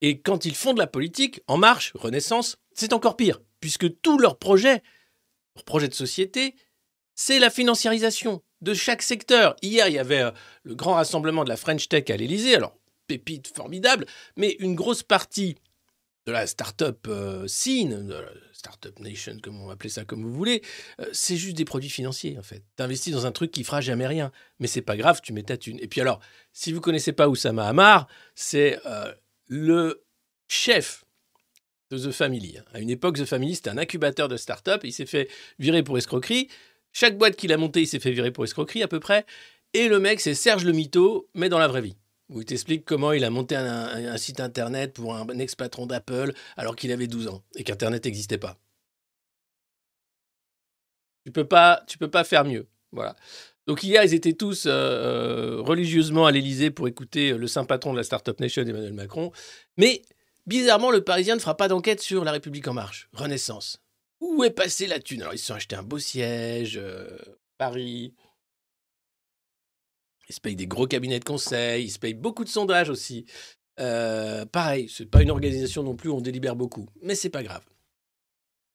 Et 0.00 0.20
quand 0.20 0.44
ils 0.44 0.54
font 0.54 0.74
de 0.74 0.78
la 0.78 0.86
politique, 0.86 1.40
En 1.46 1.56
Marche, 1.56 1.92
Renaissance, 1.94 2.56
c'est 2.74 2.92
encore 2.92 3.16
pire, 3.16 3.40
puisque 3.60 4.00
tous 4.00 4.18
leurs 4.18 4.38
projets, 4.38 4.82
leurs 5.54 5.64
projets 5.64 5.88
de 5.88 5.94
société, 5.94 6.54
c'est 7.14 7.38
la 7.38 7.50
financiarisation 7.50 8.42
de 8.60 8.74
chaque 8.74 9.02
secteur. 9.02 9.56
Hier, 9.62 9.88
il 9.88 9.94
y 9.94 9.98
avait 9.98 10.22
euh, 10.22 10.30
le 10.62 10.74
grand 10.74 10.94
rassemblement 10.94 11.44
de 11.44 11.48
la 11.48 11.56
French 11.56 11.88
Tech 11.88 12.04
à 12.10 12.16
l'Élysée, 12.16 12.56
alors 12.56 12.76
pépite 13.06 13.54
formidable, 13.54 14.06
mais 14.36 14.56
une 14.58 14.74
grosse 14.74 15.02
partie 15.02 15.56
de 16.26 16.32
la 16.32 16.46
start-up 16.46 17.06
euh, 17.08 17.46
scene, 17.46 18.06
de 18.06 18.14
la 18.14 18.28
start-up 18.52 18.98
nation, 18.98 19.38
comme 19.40 19.60
on 19.60 19.66
va 19.66 19.74
appeler 19.74 19.90
ça 19.90 20.04
comme 20.04 20.22
vous 20.24 20.32
voulez, 20.32 20.62
euh, 21.00 21.06
c'est 21.12 21.36
juste 21.36 21.56
des 21.56 21.64
produits 21.64 21.88
financiers 21.88 22.36
en 22.38 22.42
fait. 22.42 22.64
T'investis 22.74 23.12
dans 23.12 23.26
un 23.26 23.32
truc 23.32 23.52
qui 23.52 23.62
fera 23.62 23.80
jamais 23.80 24.06
rien, 24.06 24.32
mais 24.58 24.66
c'est 24.66 24.82
pas 24.82 24.96
grave, 24.96 25.20
tu 25.22 25.32
mets 25.32 25.44
ta 25.44 25.56
thune. 25.56 25.78
Et 25.80 25.86
puis 25.86 26.00
alors, 26.00 26.20
si 26.52 26.72
vous 26.72 26.80
connaissez 26.80 27.12
pas 27.12 27.28
Oussama 27.28 27.68
Hamar, 27.68 28.08
c'est 28.34 28.80
euh, 28.86 29.12
le 29.46 30.04
chef 30.48 31.04
de 31.90 31.98
The 31.98 32.10
Family. 32.10 32.58
À 32.74 32.80
une 32.80 32.90
époque, 32.90 33.16
The 33.16 33.24
Family, 33.24 33.54
c'était 33.54 33.70
un 33.70 33.78
incubateur 33.78 34.26
de 34.26 34.36
start-up, 34.36 34.80
il 34.82 34.92
s'est 34.92 35.06
fait 35.06 35.28
virer 35.60 35.84
pour 35.84 35.96
escroquerie. 35.96 36.48
Chaque 36.92 37.16
boîte 37.16 37.36
qu'il 37.36 37.52
a 37.52 37.56
montée, 37.56 37.82
il 37.82 37.86
s'est 37.86 38.00
fait 38.00 38.10
virer 38.10 38.32
pour 38.32 38.42
escroquerie 38.42 38.82
à 38.82 38.88
peu 38.88 38.98
près. 38.98 39.24
Et 39.74 39.88
le 39.88 40.00
mec, 40.00 40.20
c'est 40.20 40.34
Serge 40.34 40.64
le 40.64 40.72
Mito, 40.72 41.28
mais 41.34 41.48
dans 41.48 41.58
la 41.58 41.68
vraie 41.68 41.82
vie 41.82 41.96
où 42.28 42.40
il 42.40 42.44
t'explique 42.44 42.84
comment 42.84 43.12
il 43.12 43.24
a 43.24 43.30
monté 43.30 43.54
un, 43.56 44.16
site 44.16 44.40
internet 44.40 44.94
pour 44.94 45.14
un 45.14 45.26
ex-patron 45.38 45.86
d'Apple 45.86 46.32
alors 46.56 46.76
qu'il 46.76 46.92
avait 46.92 47.06
12 47.06 47.28
ans 47.28 47.42
et 47.54 47.64
qu'Internet 47.64 48.04
n'existait 48.04 48.38
pas. 48.38 48.58
Tu 51.24 51.32
peux 51.32 51.46
pas, 51.46 51.82
tu 51.86 51.98
peux 51.98 52.10
pas 52.10 52.24
faire 52.24 52.44
mieux. 52.44 52.68
Voilà. 52.92 53.16
Donc 53.66 53.82
hier, 53.82 54.04
ils 54.04 54.14
étaient 54.14 54.32
tous 54.32 54.66
euh, 54.66 54.70
euh, 54.70 55.60
religieusement 55.60 56.26
à 56.26 56.30
l'Élysée 56.30 56.70
pour 56.70 56.86
écouter 56.86 57.32
le 57.32 57.46
saint 57.48 57.64
patron 57.64 57.92
de 57.92 57.96
la 57.96 58.04
Startup 58.04 58.38
Nation, 58.38 58.62
Emmanuel 58.62 58.92
Macron. 58.92 59.32
Mais 59.76 60.02
bizarrement, 60.46 60.90
le 60.90 61.02
Parisien 61.02 61.34
ne 61.34 61.40
fera 61.40 61.56
pas 61.56 61.66
d'enquête 61.68 62.00
sur 62.00 62.24
La 62.24 62.32
République 62.32 62.68
en 62.68 62.74
marche, 62.74 63.08
Renaissance. 63.12 63.82
Où 64.20 64.44
est 64.44 64.50
passée 64.50 64.86
la 64.86 65.00
thune? 65.00 65.22
Alors 65.22 65.34
ils 65.34 65.38
se 65.38 65.46
sont 65.46 65.54
achetés 65.54 65.76
un 65.76 65.82
beau 65.82 65.98
siège, 65.98 66.78
euh, 66.80 67.18
Paris. 67.58 68.14
Ils 70.28 70.34
se 70.34 70.40
payent 70.40 70.56
des 70.56 70.66
gros 70.66 70.86
cabinets 70.86 71.20
de 71.20 71.24
conseil, 71.24 71.84
ils 71.84 71.90
se 71.90 71.98
payent 71.98 72.14
beaucoup 72.14 72.44
de 72.44 72.48
sondages 72.48 72.90
aussi. 72.90 73.26
Euh, 73.78 74.44
pareil, 74.46 74.88
c'est 74.88 75.06
pas 75.06 75.22
une 75.22 75.30
organisation 75.30 75.82
non 75.82 75.94
plus 75.94 76.08
où 76.08 76.16
on 76.16 76.20
délibère 76.20 76.56
beaucoup, 76.56 76.88
mais 77.02 77.14
c'est 77.14 77.30
pas 77.30 77.42
grave. 77.42 77.64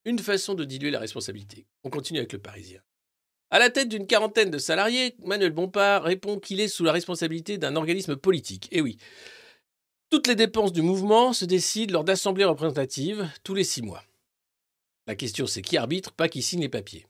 Une 0.06 0.20
façon 0.20 0.54
de 0.54 0.64
diluer 0.64 0.92
la 0.92 1.00
responsabilité. 1.00 1.68
On 1.84 1.90
continue 1.90 2.20
avec 2.20 2.34
le 2.34 2.40
Parisien. 2.40 2.82
À 3.50 3.60
la 3.60 3.70
tête 3.70 3.90
d'une 3.90 4.08
quarantaine 4.08 4.50
de 4.50 4.58
salariés, 4.58 5.16
Manuel 5.26 5.52
Bompard 5.52 6.04
répond 6.04 6.40
qu'il 6.40 6.62
est 6.62 6.70
sous 6.70 6.86
la 6.86 6.94
responsabilité 6.94 7.58
d'un 7.58 7.76
organisme 7.76 8.16
politique. 8.16 8.70
Et 8.72 8.82
oui, 8.82 8.98
toutes 10.10 10.28
les 10.28 10.36
dépenses 10.36 10.72
du 10.72 10.82
mouvement 10.82 11.34
se 11.34 11.46
décident 11.46 11.94
lors 11.94 12.04
d'assemblées 12.04 12.46
représentatives 12.46 13.30
tous 13.44 13.54
les 13.54 13.64
six 13.64 13.82
mois. 13.82 14.04
La 15.08 15.16
question 15.16 15.48
c'est 15.48 15.62
qui 15.62 15.78
arbitre, 15.78 16.14
pas 16.14 16.30
qui 16.30 16.42
signe 16.42 16.62
les 16.62 16.70
papiers. 16.70 17.06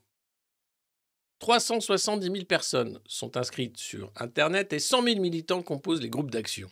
370 1.41 2.23
000 2.31 2.45
personnes 2.45 2.99
sont 3.07 3.35
inscrites 3.35 3.77
sur 3.77 4.11
Internet 4.15 4.73
et 4.73 4.79
100 4.79 5.03
000 5.03 5.19
militants 5.19 5.63
composent 5.63 6.01
les 6.01 6.09
groupes 6.09 6.29
d'action. 6.29 6.71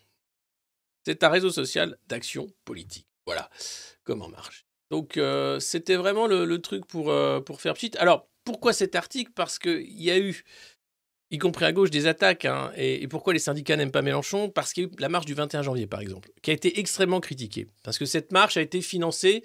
C'est 1.05 1.23
un 1.23 1.29
réseau 1.29 1.49
social 1.49 1.97
d'action 2.07 2.53
politique. 2.65 3.07
Voilà 3.25 3.49
comment 4.03 4.29
marche. 4.29 4.67
Donc 4.91 5.17
euh, 5.17 5.59
c'était 5.59 5.95
vraiment 5.95 6.27
le, 6.27 6.61
truc 6.61 6.85
pour, 6.85 7.09
euh, 7.09 7.41
pour 7.41 7.61
faire 7.61 7.73
petite. 7.73 7.95
Alors 7.95 8.29
pourquoi 8.43 8.71
cet 8.71 8.93
article? 8.93 9.31
Parce 9.33 9.57
qu'il 9.57 10.01
y 10.01 10.11
a 10.11 10.19
eu 10.19 10.43
y 11.31 11.37
compris 11.37 11.65
à 11.65 11.71
gauche, 11.71 11.89
des 11.89 12.07
attaques. 12.07 12.45
hein. 12.45 12.71
Et, 12.75 13.07
pourquoi 13.07 13.33
les 13.33 13.39
syndicats 13.39 13.75
n'aiment 13.75 13.91
pas 13.91 14.01
Mélenchon? 14.01 14.49
Parce 14.49 14.73
qu'il 14.73 14.83
y 14.83 14.87
a 14.87 14.89
eu 14.89 14.93
la 14.99 15.09
marche 15.09 15.25
du 15.25 15.33
21 15.33 15.61
janvier, 15.61 15.87
par 15.87 16.01
exemple, 16.01 16.29
qui 16.41 16.51
a 16.51 16.53
été 16.53 16.79
extrêmement 16.79 17.19
critiquée. 17.19 17.67
Parce 17.83 17.97
que 17.97 18.05
cette 18.05 18.31
marche 18.31 18.57
a 18.57 18.61
été 18.61 18.81
financée 18.81 19.43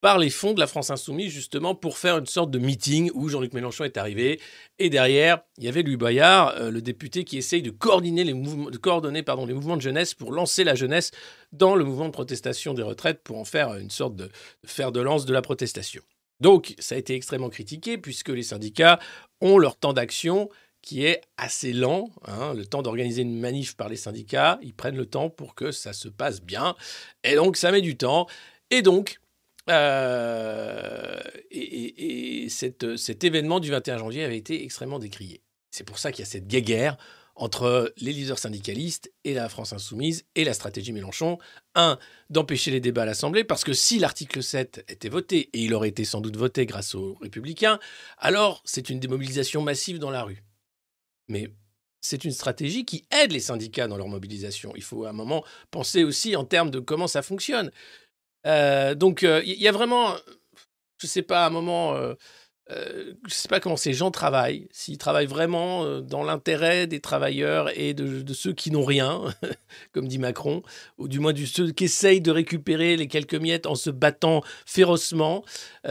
par 0.00 0.18
les 0.18 0.30
fonds 0.30 0.54
de 0.54 0.60
la 0.60 0.66
France 0.66 0.90
Insoumise, 0.90 1.30
justement, 1.30 1.74
pour 1.74 1.98
faire 1.98 2.16
une 2.18 2.26
sorte 2.26 2.50
de 2.50 2.58
meeting 2.58 3.10
où 3.12 3.28
Jean-Luc 3.28 3.52
Mélenchon 3.52 3.84
est 3.84 3.98
arrivé. 3.98 4.40
Et 4.78 4.88
derrière, 4.88 5.42
il 5.58 5.64
y 5.64 5.68
avait 5.68 5.82
Louis 5.82 5.96
Boyard, 5.96 6.54
euh, 6.56 6.70
le 6.70 6.80
député 6.80 7.24
qui 7.24 7.36
essaye 7.36 7.62
de 7.62 7.70
coordonner, 7.70 8.24
les 8.24 8.32
mouvements, 8.32 8.70
de 8.70 8.78
coordonner 8.78 9.22
pardon, 9.22 9.44
les 9.44 9.52
mouvements 9.52 9.76
de 9.76 9.82
jeunesse 9.82 10.14
pour 10.14 10.32
lancer 10.32 10.64
la 10.64 10.74
jeunesse 10.74 11.10
dans 11.52 11.74
le 11.74 11.84
mouvement 11.84 12.06
de 12.06 12.12
protestation 12.12 12.72
des 12.72 12.82
retraites 12.82 13.22
pour 13.22 13.38
en 13.38 13.44
faire 13.44 13.74
une 13.74 13.90
sorte 13.90 14.16
de, 14.16 14.24
de 14.24 14.68
fer 14.68 14.90
de 14.90 15.00
lance 15.00 15.26
de 15.26 15.34
la 15.34 15.42
protestation. 15.42 16.02
Donc, 16.40 16.74
ça 16.78 16.94
a 16.94 16.98
été 16.98 17.14
extrêmement 17.14 17.50
critiqué 17.50 17.98
puisque 17.98 18.30
les 18.30 18.42
syndicats 18.42 18.98
ont 19.42 19.58
leur 19.58 19.76
temps 19.76 19.92
d'action 19.92 20.48
qui 20.82 21.04
est 21.04 21.20
assez 21.36 21.72
lent. 21.72 22.10
hein, 22.26 22.54
le 22.54 22.64
temps 22.66 22.82
d'organiser 22.82 23.22
une 23.22 23.38
manif 23.38 23.76
par 23.76 23.88
les 23.88 23.96
syndicats, 23.96 24.58
ils 24.62 24.74
prennent 24.74 24.96
le 24.96 25.06
temps 25.06 25.30
pour 25.30 25.54
que 25.54 25.72
ça 25.72 25.92
se 25.92 26.08
passe 26.08 26.40
bien. 26.42 26.74
Et 27.24 27.34
donc, 27.34 27.56
ça 27.56 27.70
met 27.72 27.82
du 27.82 27.96
temps. 27.96 28.26
Et 28.70 28.82
donc, 28.82 29.20
euh, 29.68 31.20
et, 31.50 32.48
cet 32.48 33.24
événement 33.24 33.60
du 33.60 33.70
21 33.70 33.98
janvier 33.98 34.24
avait 34.24 34.38
été 34.38 34.64
extrêmement 34.64 34.98
décrié. 34.98 35.42
C'est 35.70 35.84
pour 35.84 35.98
ça 35.98 36.10
qu'il 36.10 36.24
y 36.24 36.28
a 36.28 36.30
cette 36.30 36.48
guéguerre 36.48 36.96
entre 37.36 37.94
les 37.96 38.12
leaders 38.12 38.38
syndicalistes 38.38 39.10
et 39.24 39.34
la 39.34 39.48
France 39.48 39.72
insoumise 39.72 40.24
et 40.34 40.44
la 40.44 40.52
stratégie 40.52 40.92
Mélenchon. 40.92 41.38
Un, 41.74 41.98
d'empêcher 42.28 42.70
les 42.70 42.80
débats 42.80 43.02
à 43.02 43.06
l'Assemblée, 43.06 43.44
parce 43.44 43.64
que 43.64 43.72
si 43.72 43.98
l'article 43.98 44.42
7 44.42 44.84
était 44.88 45.08
voté, 45.08 45.48
et 45.52 45.60
il 45.60 45.72
aurait 45.72 45.88
été 45.88 46.04
sans 46.04 46.20
doute 46.20 46.36
voté 46.36 46.66
grâce 46.66 46.94
aux 46.94 47.14
républicains, 47.20 47.78
alors 48.18 48.62
c'est 48.64 48.90
une 48.90 49.00
démobilisation 49.00 49.62
massive 49.62 49.98
dans 49.98 50.10
la 50.10 50.24
rue. 50.24 50.42
Mais 51.30 51.48
c'est 52.00 52.24
une 52.24 52.32
stratégie 52.32 52.84
qui 52.84 53.04
aide 53.10 53.32
les 53.32 53.40
syndicats 53.40 53.86
dans 53.86 53.96
leur 53.96 54.08
mobilisation. 54.08 54.72
Il 54.76 54.82
faut 54.82 55.04
à 55.04 55.10
un 55.10 55.14
moment 55.14 55.44
penser 55.70 56.04
aussi 56.04 56.36
en 56.36 56.44
termes 56.44 56.70
de 56.70 56.80
comment 56.80 57.06
ça 57.06 57.22
fonctionne. 57.22 57.70
Euh, 58.46 58.94
donc 58.94 59.22
euh, 59.22 59.42
il 59.44 59.60
y 59.60 59.68
a 59.68 59.72
vraiment, 59.72 60.14
je 60.98 61.06
sais 61.06 61.22
pas, 61.22 61.44
à 61.44 61.46
un 61.46 61.50
moment, 61.50 61.94
euh, 61.94 62.14
je 63.26 63.34
sais 63.34 63.48
pas 63.48 63.60
comment 63.60 63.76
ces 63.76 63.92
gens 63.92 64.10
travaillent, 64.10 64.68
s'ils 64.72 64.96
travaillent 64.96 65.26
vraiment 65.26 66.00
dans 66.00 66.22
l'intérêt 66.22 66.86
des 66.86 67.00
travailleurs 67.00 67.70
et 67.78 67.94
de, 67.94 68.22
de 68.22 68.34
ceux 68.34 68.52
qui 68.52 68.70
n'ont 68.70 68.84
rien, 68.84 69.24
comme 69.92 70.08
dit 70.08 70.18
Macron, 70.18 70.62
ou 70.96 71.06
du 71.06 71.20
moins 71.20 71.32
de 71.32 71.44
ceux 71.44 71.70
qui 71.72 71.84
essayent 71.84 72.20
de 72.20 72.30
récupérer 72.30 72.96
les 72.96 73.08
quelques 73.08 73.34
miettes 73.34 73.66
en 73.66 73.74
se 73.74 73.90
battant 73.90 74.42
férocement. 74.66 75.44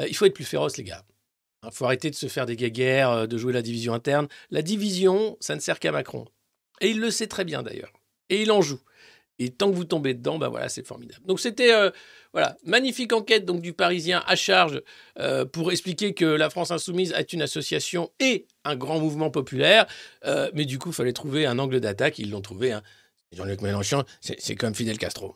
Il 0.08 0.16
faut 0.16 0.26
être 0.26 0.34
plus 0.34 0.46
féroce, 0.46 0.78
les 0.78 0.86
gars. 0.86 1.04
Il 1.66 1.72
faut 1.74 1.86
arrêter 1.86 2.10
de 2.10 2.16
se 2.16 2.28
faire 2.28 2.46
des 2.46 2.56
guéguerres, 2.56 3.12
euh, 3.12 3.28
de 3.28 3.38
jouer 3.38 3.54
la 3.54 3.62
division 3.62 3.94
interne. 3.94 4.28
La 4.50 4.62
division, 4.62 5.38
ça 5.40 5.56
ne 5.56 5.60
sert 5.60 5.80
qu'à 5.80 5.92
Macron. 5.92 6.26
Et 6.82 6.90
il 6.90 7.00
le 7.00 7.12
sait 7.12 7.28
très 7.28 7.44
bien 7.44 7.64
d'ailleurs. 7.64 7.92
Et 8.30 8.42
il 8.42 8.52
en 8.52 8.62
joue. 8.62 8.80
Et 9.40 9.50
tant 9.50 9.70
que 9.70 9.76
vous 9.76 9.86
tombez 9.86 10.14
dedans, 10.14 10.38
ben 10.38 10.50
voilà, 10.50 10.70
c'est 10.70 10.86
formidable. 10.86 11.26
Donc 11.26 11.40
c'était 11.40 11.74
euh, 11.74 11.92
voilà, 12.34 12.58
magnifique 12.66 13.14
enquête 13.14 13.46
donc 13.46 13.62
du 13.62 13.74
Parisien 13.74 14.22
à 14.28 14.36
charge 14.36 14.82
euh, 15.18 15.46
pour 15.46 15.72
expliquer 15.72 16.14
que 16.14 16.26
la 16.26 16.50
France 16.50 16.72
insoumise 16.72 17.14
est 17.14 17.32
une 17.32 17.42
association 17.42 18.12
et 18.20 18.48
un 18.66 18.76
grand 18.76 19.00
mouvement 19.00 19.30
populaire. 19.30 19.86
Mais 20.54 20.66
du 20.66 20.78
coup, 20.78 20.90
il 20.90 20.96
fallait 20.96 21.14
trouver 21.14 21.46
un 21.46 21.58
angle 21.58 21.80
d'attaque. 21.80 22.20
Ils 22.20 22.32
l'ont 22.32 22.42
trouvé. 22.42 22.74
Hein. 22.74 22.84
Jean-Luc 23.32 23.62
Mélenchon, 23.62 24.04
c'est 24.22 24.56
comme 24.56 24.76
Fidel 24.76 24.98
Castro. 24.98 25.36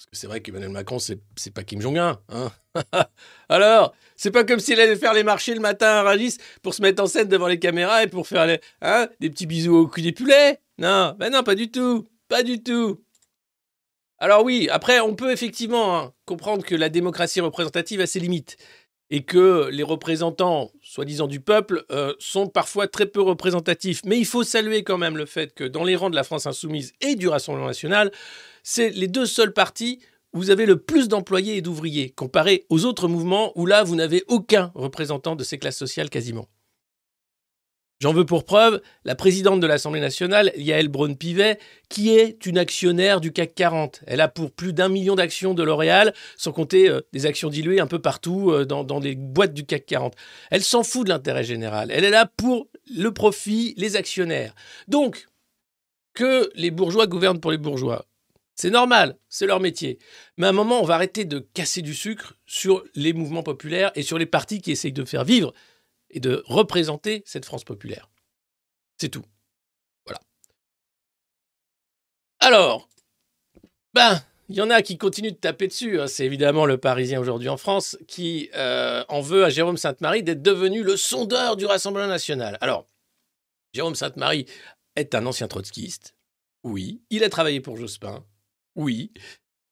Parce 0.00 0.06
que 0.06 0.16
c'est 0.16 0.28
vrai 0.28 0.40
qu'Emmanuel 0.40 0.70
Macron, 0.70 0.98
c'est 0.98 1.20
pas 1.52 1.62
Kim 1.62 1.82
Jong-un. 1.82 2.18
Hein 2.30 2.50
Alors, 3.50 3.94
c'est 4.16 4.30
pas 4.30 4.44
comme 4.44 4.58
s'il 4.58 4.80
allait 4.80 4.96
faire 4.96 5.12
les 5.12 5.24
marchés 5.24 5.52
le 5.52 5.60
matin 5.60 5.88
à 5.88 6.02
Ragis 6.02 6.38
pour 6.62 6.72
se 6.72 6.80
mettre 6.80 7.02
en 7.02 7.06
scène 7.06 7.28
devant 7.28 7.48
les 7.48 7.58
caméras 7.58 8.02
et 8.02 8.06
pour 8.06 8.26
faire 8.26 8.58
hein, 8.80 9.08
des 9.20 9.28
petits 9.28 9.44
bisous 9.44 9.76
au 9.76 9.86
cul 9.88 10.00
des 10.00 10.12
poulets. 10.12 10.58
Non, 10.78 11.14
ben 11.18 11.30
non, 11.30 11.42
pas 11.42 11.54
du 11.54 11.70
tout. 11.70 12.08
Pas 12.28 12.42
du 12.42 12.62
tout. 12.62 13.04
Alors 14.16 14.42
oui, 14.42 14.70
après, 14.70 15.00
on 15.00 15.14
peut 15.14 15.32
effectivement 15.32 15.98
hein, 15.98 16.14
comprendre 16.24 16.64
que 16.64 16.74
la 16.74 16.88
démocratie 16.88 17.42
représentative 17.42 18.00
a 18.00 18.06
ses 18.06 18.20
limites 18.20 18.56
et 19.10 19.24
que 19.24 19.68
les 19.70 19.82
représentants, 19.82 20.70
soi-disant 20.82 21.26
du 21.26 21.40
peuple, 21.40 21.84
euh, 21.90 22.14
sont 22.20 22.46
parfois 22.46 22.88
très 22.88 23.04
peu 23.04 23.20
représentatifs. 23.20 24.00
Mais 24.06 24.16
il 24.18 24.24
faut 24.24 24.44
saluer 24.44 24.82
quand 24.82 24.96
même 24.96 25.18
le 25.18 25.26
fait 25.26 25.52
que 25.52 25.64
dans 25.64 25.84
les 25.84 25.94
rangs 25.94 26.08
de 26.08 26.16
la 26.16 26.24
France 26.24 26.46
insoumise 26.46 26.94
et 27.02 27.16
du 27.16 27.28
Rassemblement 27.28 27.66
national, 27.66 28.10
c'est 28.62 28.90
les 28.90 29.08
deux 29.08 29.26
seuls 29.26 29.52
partis 29.52 30.00
où 30.32 30.38
vous 30.38 30.50
avez 30.50 30.66
le 30.66 30.78
plus 30.78 31.08
d'employés 31.08 31.56
et 31.56 31.62
d'ouvriers, 31.62 32.10
comparé 32.10 32.66
aux 32.68 32.84
autres 32.84 33.08
mouvements 33.08 33.52
où 33.56 33.66
là, 33.66 33.82
vous 33.82 33.96
n'avez 33.96 34.22
aucun 34.28 34.70
représentant 34.74 35.36
de 35.36 35.44
ces 35.44 35.58
classes 35.58 35.78
sociales 35.78 36.10
quasiment. 36.10 36.48
J'en 38.00 38.14
veux 38.14 38.24
pour 38.24 38.44
preuve 38.44 38.80
la 39.04 39.14
présidente 39.14 39.60
de 39.60 39.66
l'Assemblée 39.66 40.00
nationale, 40.00 40.52
Yael 40.56 40.88
Braun-Pivet, 40.88 41.58
qui 41.90 42.08
est 42.08 42.46
une 42.46 42.56
actionnaire 42.56 43.20
du 43.20 43.30
CAC 43.30 43.54
40. 43.54 44.00
Elle 44.06 44.22
a 44.22 44.28
pour 44.28 44.52
plus 44.52 44.72
d'un 44.72 44.88
million 44.88 45.16
d'actions 45.16 45.52
de 45.52 45.62
L'Oréal, 45.62 46.14
sans 46.38 46.50
compter 46.50 46.88
euh, 46.88 47.02
des 47.12 47.26
actions 47.26 47.50
diluées 47.50 47.78
un 47.78 47.86
peu 47.86 47.98
partout 47.98 48.52
euh, 48.52 48.64
dans, 48.64 48.84
dans 48.84 49.00
les 49.00 49.16
boîtes 49.16 49.52
du 49.52 49.66
CAC 49.66 49.84
40. 49.84 50.14
Elle 50.50 50.62
s'en 50.62 50.82
fout 50.82 51.04
de 51.04 51.10
l'intérêt 51.10 51.44
général. 51.44 51.90
Elle 51.90 52.04
est 52.04 52.10
là 52.10 52.24
pour 52.24 52.68
le 52.90 53.12
profit, 53.12 53.74
les 53.76 53.96
actionnaires. 53.96 54.54
Donc, 54.88 55.26
que 56.14 56.50
les 56.54 56.70
bourgeois 56.70 57.06
gouvernent 57.06 57.38
pour 57.38 57.50
les 57.50 57.58
bourgeois, 57.58 58.06
c'est 58.60 58.70
normal, 58.70 59.16
c'est 59.30 59.46
leur 59.46 59.58
métier. 59.58 59.98
Mais 60.36 60.46
à 60.46 60.50
un 60.50 60.52
moment, 60.52 60.82
on 60.82 60.84
va 60.84 60.94
arrêter 60.94 61.24
de 61.24 61.38
casser 61.38 61.80
du 61.80 61.94
sucre 61.94 62.34
sur 62.44 62.84
les 62.94 63.14
mouvements 63.14 63.42
populaires 63.42 63.90
et 63.94 64.02
sur 64.02 64.18
les 64.18 64.26
partis 64.26 64.60
qui 64.60 64.70
essayent 64.70 64.92
de 64.92 65.06
faire 65.06 65.24
vivre 65.24 65.54
et 66.10 66.20
de 66.20 66.42
représenter 66.44 67.22
cette 67.24 67.46
France 67.46 67.64
populaire. 67.64 68.10
C'est 68.98 69.08
tout. 69.08 69.24
Voilà. 70.04 70.20
Alors, 72.40 72.90
ben, 73.94 74.22
il 74.50 74.56
y 74.56 74.60
en 74.60 74.68
a 74.68 74.82
qui 74.82 74.98
continuent 74.98 75.30
de 75.32 75.36
taper 75.36 75.68
dessus. 75.68 75.98
hein. 75.98 76.06
C'est 76.06 76.26
évidemment 76.26 76.66
le 76.66 76.76
Parisien 76.76 77.18
aujourd'hui 77.18 77.48
en 77.48 77.56
France 77.56 77.96
qui 78.08 78.50
euh, 78.54 79.04
en 79.08 79.22
veut 79.22 79.44
à 79.44 79.48
Jérôme 79.48 79.78
Sainte-Marie 79.78 80.22
d'être 80.22 80.42
devenu 80.42 80.82
le 80.82 80.98
sondeur 80.98 81.56
du 81.56 81.64
Rassemblement 81.64 82.08
national. 82.08 82.58
Alors, 82.60 82.86
Jérôme 83.72 83.94
Sainte-Marie 83.94 84.44
est 84.96 85.14
un 85.14 85.24
ancien 85.24 85.48
trotskiste. 85.48 86.14
Oui. 86.62 87.00
Il 87.08 87.24
a 87.24 87.30
travaillé 87.30 87.60
pour 87.62 87.78
Jospin. 87.78 88.22
Oui. 88.76 89.12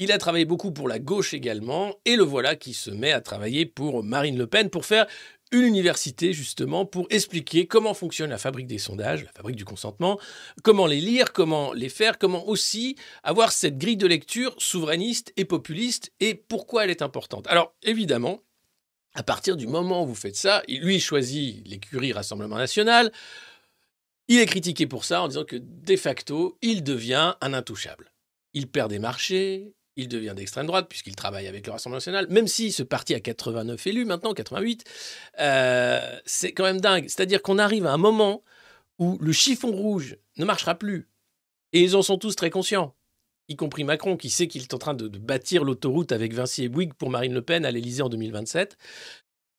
Il 0.00 0.12
a 0.12 0.18
travaillé 0.18 0.44
beaucoup 0.44 0.70
pour 0.70 0.88
la 0.88 0.98
gauche 0.98 1.34
également. 1.34 1.94
Et 2.04 2.16
le 2.16 2.22
voilà 2.22 2.54
qui 2.56 2.72
se 2.72 2.90
met 2.90 3.12
à 3.12 3.20
travailler 3.20 3.66
pour 3.66 4.04
Marine 4.04 4.38
Le 4.38 4.46
Pen 4.46 4.70
pour 4.70 4.86
faire 4.86 5.06
une 5.50 5.62
université 5.62 6.32
justement 6.32 6.84
pour 6.84 7.06
expliquer 7.10 7.66
comment 7.66 7.94
fonctionne 7.94 8.30
la 8.30 8.38
fabrique 8.38 8.66
des 8.66 8.78
sondages, 8.78 9.24
la 9.24 9.32
fabrique 9.32 9.56
du 9.56 9.64
consentement, 9.64 10.20
comment 10.62 10.86
les 10.86 11.00
lire, 11.00 11.32
comment 11.32 11.72
les 11.72 11.88
faire, 11.88 12.18
comment 12.18 12.46
aussi 12.46 12.96
avoir 13.22 13.52
cette 13.52 13.78
grille 13.78 13.96
de 13.96 14.06
lecture 14.06 14.54
souverainiste 14.58 15.32
et 15.36 15.44
populiste 15.44 16.12
et 16.20 16.34
pourquoi 16.34 16.84
elle 16.84 16.90
est 16.90 17.02
importante. 17.02 17.46
Alors 17.46 17.74
évidemment, 17.82 18.42
à 19.14 19.22
partir 19.22 19.56
du 19.56 19.66
moment 19.66 20.04
où 20.04 20.06
vous 20.06 20.14
faites 20.14 20.36
ça, 20.36 20.62
lui 20.68 21.00
choisit 21.00 21.66
l'écurie 21.66 22.12
Rassemblement 22.12 22.56
National, 22.56 23.10
il 24.28 24.38
est 24.38 24.46
critiqué 24.46 24.86
pour 24.86 25.04
ça 25.04 25.22
en 25.22 25.28
disant 25.28 25.44
que 25.44 25.56
de 25.56 25.96
facto, 25.96 26.58
il 26.60 26.84
devient 26.84 27.34
un 27.40 27.54
intouchable. 27.54 28.12
Il 28.54 28.68
perd 28.68 28.90
des 28.90 28.98
marchés, 28.98 29.74
il 29.96 30.08
devient 30.08 30.32
d'extrême 30.34 30.66
droite 30.66 30.86
puisqu'il 30.88 31.16
travaille 31.16 31.46
avec 31.48 31.66
le 31.66 31.72
Rassemblement 31.72 31.96
national, 31.96 32.26
même 32.30 32.46
si 32.46 32.72
ce 32.72 32.82
parti 32.82 33.14
a 33.14 33.20
89 33.20 33.86
élus 33.86 34.04
maintenant, 34.04 34.32
88, 34.32 34.84
euh, 35.40 36.18
c'est 36.24 36.52
quand 36.52 36.64
même 36.64 36.80
dingue. 36.80 37.04
C'est-à-dire 37.08 37.42
qu'on 37.42 37.58
arrive 37.58 37.86
à 37.86 37.92
un 37.92 37.98
moment 37.98 38.42
où 38.98 39.18
le 39.20 39.32
chiffon 39.32 39.70
rouge 39.72 40.16
ne 40.36 40.44
marchera 40.44 40.76
plus. 40.76 41.08
Et 41.72 41.82
ils 41.82 41.96
en 41.96 42.02
sont 42.02 42.16
tous 42.16 42.34
très 42.34 42.48
conscients, 42.48 42.94
y 43.48 43.56
compris 43.56 43.84
Macron 43.84 44.16
qui 44.16 44.30
sait 44.30 44.46
qu'il 44.46 44.62
est 44.62 44.74
en 44.74 44.78
train 44.78 44.94
de, 44.94 45.08
bâtir 45.08 45.64
l'autoroute 45.64 46.12
avec 46.12 46.32
Vinci 46.32 46.64
et 46.64 46.68
Bouygues 46.68 46.94
pour 46.94 47.10
Marine 47.10 47.34
Le 47.34 47.42
Pen 47.42 47.64
à 47.64 47.70
l'Élysée 47.70 48.02
en 48.02 48.08
2027. 48.08 48.76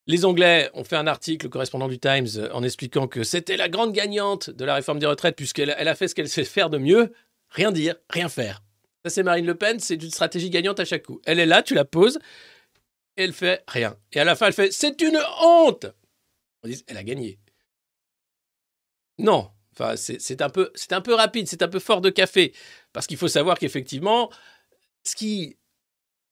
Les 0.06 0.24
Anglais 0.24 0.70
ont 0.74 0.84
fait 0.84 0.96
un 0.96 1.06
article, 1.06 1.46
le 1.46 1.50
correspondant 1.50 1.86
du 1.86 1.98
Times, 1.98 2.26
en 2.52 2.62
expliquant 2.62 3.06
que 3.06 3.22
c'était 3.22 3.56
la 3.56 3.68
grande 3.68 3.92
gagnante 3.92 4.50
de 4.50 4.64
la 4.64 4.74
réforme 4.74 4.98
des 4.98 5.06
retraites 5.06 5.36
puisqu'elle 5.36 5.74
elle 5.76 5.88
a 5.88 5.94
fait 5.94 6.08
ce 6.08 6.14
qu'elle 6.14 6.28
sait 6.28 6.44
faire 6.44 6.70
de 6.70 6.78
mieux, 6.78 7.12
rien 7.50 7.70
dire, 7.70 7.94
rien 8.08 8.28
faire. 8.28 8.62
Ça, 9.04 9.10
c'est 9.10 9.22
Marine 9.22 9.46
Le 9.46 9.54
Pen, 9.54 9.80
c'est 9.80 9.94
une 9.94 10.10
stratégie 10.10 10.50
gagnante 10.50 10.80
à 10.80 10.84
chaque 10.84 11.04
coup. 11.04 11.20
Elle 11.24 11.38
est 11.38 11.46
là, 11.46 11.62
tu 11.62 11.74
la 11.74 11.84
poses, 11.84 12.18
et 13.16 13.24
elle 13.24 13.32
fait 13.32 13.64
rien. 13.66 13.96
Et 14.12 14.20
à 14.20 14.24
la 14.24 14.36
fin, 14.36 14.46
elle 14.46 14.52
fait 14.52 14.72
C'est 14.72 15.00
une 15.00 15.18
honte 15.40 15.86
On 16.62 16.68
dit 16.68 16.82
Elle 16.86 16.96
a 16.96 17.02
gagné. 17.02 17.38
Non, 19.18 19.50
c'est 19.96 20.42
un, 20.42 20.50
peu- 20.50 20.72
un 20.90 21.00
peu 21.00 21.14
rapide, 21.14 21.46
c'est 21.48 21.62
un 21.62 21.68
peu 21.68 21.78
fort 21.78 22.00
de 22.00 22.10
café. 22.10 22.54
Parce 22.92 23.06
qu'il 23.06 23.16
faut 23.16 23.28
savoir 23.28 23.58
qu'effectivement, 23.58 24.30
ce 25.04 25.14
qui. 25.14 25.56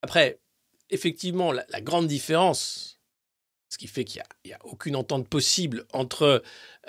Après, 0.03 0.41
effectivement, 0.91 1.53
la, 1.53 1.81
grande 1.81 2.07
différence, 2.07 3.01
ce 3.69 3.79
qui 3.79 3.89
fait 3.89 4.05
qu'il 4.05 4.23
n'y 4.45 4.53
a, 4.53 4.57
a, 4.57 4.65
aucune 4.65 4.97
entente 4.97 5.29
possible 5.29 5.87
entre 5.93 6.43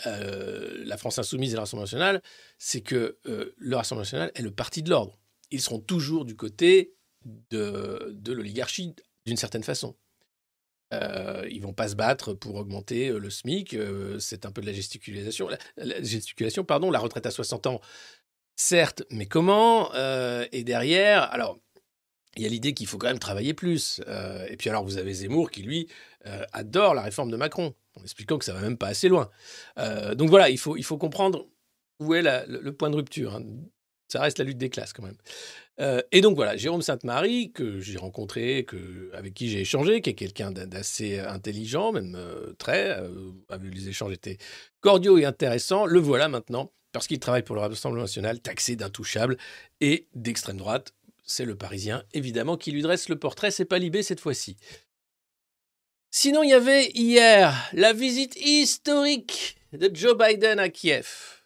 euh, 0.05 0.83
la 0.85 0.97
France 0.97 1.17
Insoumise 1.19 1.53
et 1.53 1.55
le 1.55 1.61
Rassemblement 1.61 1.85
National, 1.85 2.21
c'est 2.57 2.81
que 2.81 3.17
euh, 3.25 3.55
le 3.57 3.75
Rassemblement 3.75 4.03
National 4.03 4.31
est 4.35 4.41
le 4.41 4.51
parti 4.51 4.83
de 4.83 4.89
l'ordre 4.89 5.17
ils 5.51 5.61
seront 5.61 5.79
toujours 5.79 6.25
du 6.25 6.35
côté 6.35 6.95
de, 7.49 8.17
l'oligarchie 8.27 8.95
d'une 9.25 9.37
certaine 9.37 9.63
façon. 9.63 9.95
Euh, 10.93 11.45
ils 11.51 11.61
vont 11.61 11.73
pas 11.73 11.87
se 11.87 11.95
battre 11.95 12.33
pour 12.33 12.55
augmenter 12.55 13.09
euh, 13.09 13.19
le 13.19 13.29
SMIC. 13.29 13.75
euh, 13.75 14.17
c'est 14.17 14.45
un 14.47 14.51
peu 14.51 14.61
de 14.61 14.65
la 14.65 14.73
gesticulation. 14.73 15.47
La, 15.77 16.63
pardon, 16.63 16.89
la 16.89 16.99
retraite 16.99 17.27
à 17.27 17.31
60 17.31 17.67
ans, 17.67 17.81
certes, 18.55 19.03
mais 19.11 19.27
comment 19.27 19.93
Euh, 19.93 20.47
Et 20.51 20.63
derrière, 20.63 21.23
alors, 21.31 21.59
il 22.35 22.43
y 22.43 22.45
a 22.45 22.49
l'idée 22.49 22.73
qu'il 22.73 22.87
faut 22.87 22.97
quand 22.97 23.07
même 23.07 23.19
travailler 23.19 23.53
plus. 23.53 24.01
Et 24.49 24.55
puis 24.55 24.69
alors, 24.69 24.83
vous 24.83 24.97
avez 24.97 25.13
Zemmour 25.13 25.51
qui, 25.51 25.63
lui, 25.63 25.87
adore 26.53 26.93
la 26.93 27.01
réforme 27.01 27.31
de 27.31 27.37
Macron, 27.37 27.73
en 27.95 28.03
expliquant 28.03 28.37
que 28.37 28.45
ça 28.45 28.53
va 28.53 28.61
même 28.61 28.77
pas 28.77 28.87
assez 28.87 29.09
loin. 29.09 29.29
Donc 30.15 30.29
voilà, 30.29 30.49
il 30.49 30.59
faut, 30.59 30.97
comprendre 30.97 31.47
où 31.99 32.13
est 32.13 32.21
le 32.21 32.71
point 32.71 32.91
de 32.91 32.95
rupture. 32.95 33.35
hein. 33.35 33.43
Ça 34.11 34.21
reste 34.21 34.39
la 34.39 34.45
lutte 34.45 34.57
des 34.57 34.69
classes 34.69 34.91
quand 34.91 35.03
même. 35.03 35.17
Euh, 35.79 36.01
et 36.11 36.21
donc 36.21 36.35
voilà, 36.35 36.57
Jérôme 36.57 36.81
Sainte-Marie, 36.81 37.51
que 37.51 37.79
j'ai 37.79 37.97
rencontré, 37.97 38.65
avec 39.13 39.33
qui 39.33 39.49
j'ai 39.49 39.61
échangé, 39.61 40.01
qui 40.01 40.09
est 40.09 40.15
quelqu'un 40.15 40.51
d'a- 40.51 40.65
d'assez 40.65 41.19
intelligent, 41.19 41.91
même 41.93 42.15
euh, 42.15 42.53
très, 42.57 42.99
euh, 42.99 43.31
les 43.61 43.87
échanges 43.87 44.11
étaient 44.11 44.37
cordiaux 44.81 45.17
et 45.17 45.25
intéressants, 45.25 45.85
le 45.85 45.99
voilà 45.99 46.27
maintenant, 46.27 46.73
parce 46.91 47.07
qu'il 47.07 47.19
travaille 47.19 47.43
pour 47.43 47.55
le 47.55 47.61
Rassemblement 47.61 48.03
national, 48.03 48.41
taxé 48.41 48.75
d'intouchable 48.75 49.37
et 49.79 50.07
d'extrême 50.15 50.57
droite. 50.57 50.93
C'est 51.23 51.45
le 51.45 51.55
Parisien, 51.55 52.03
évidemment, 52.13 52.57
qui 52.57 52.71
lui 52.71 52.81
dresse 52.81 53.07
le 53.07 53.19
portrait, 53.19 53.51
c'est 53.51 53.63
pas 53.63 53.77
Libé 53.77 54.01
cette 54.01 54.19
fois-ci. 54.19 54.57
Sinon, 56.09 56.41
il 56.41 56.49
y 56.49 56.53
avait 56.53 56.89
hier 56.95 57.69
la 57.73 57.93
visite 57.93 58.35
historique 58.35 59.57
de 59.71 59.91
Joe 59.93 60.17
Biden 60.17 60.57
à 60.57 60.69
Kiev. 60.69 61.38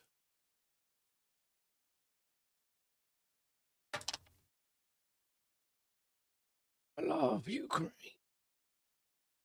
Love 7.05 7.47
Ukraine. 7.47 7.91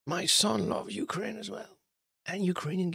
My 0.07 0.27
son 0.27 0.68
loves 0.68 0.97
Ukraine 0.97 1.38
as 1.38 1.51
well. 1.51 1.68
And 2.27 2.42
Ukrainian. 2.44 2.90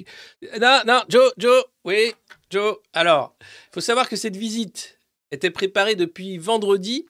Non, 0.59 0.81
non, 0.85 1.01
Joe, 1.09 1.31
Joe, 1.37 1.63
oui, 1.85 2.13
Joe. 2.49 2.77
Alors, 2.93 3.35
il 3.41 3.73
faut 3.73 3.81
savoir 3.81 4.07
que 4.07 4.15
cette 4.15 4.35
visite 4.35 4.99
était 5.31 5.49
préparée 5.49 5.95
depuis 5.95 6.37
vendredi. 6.37 7.05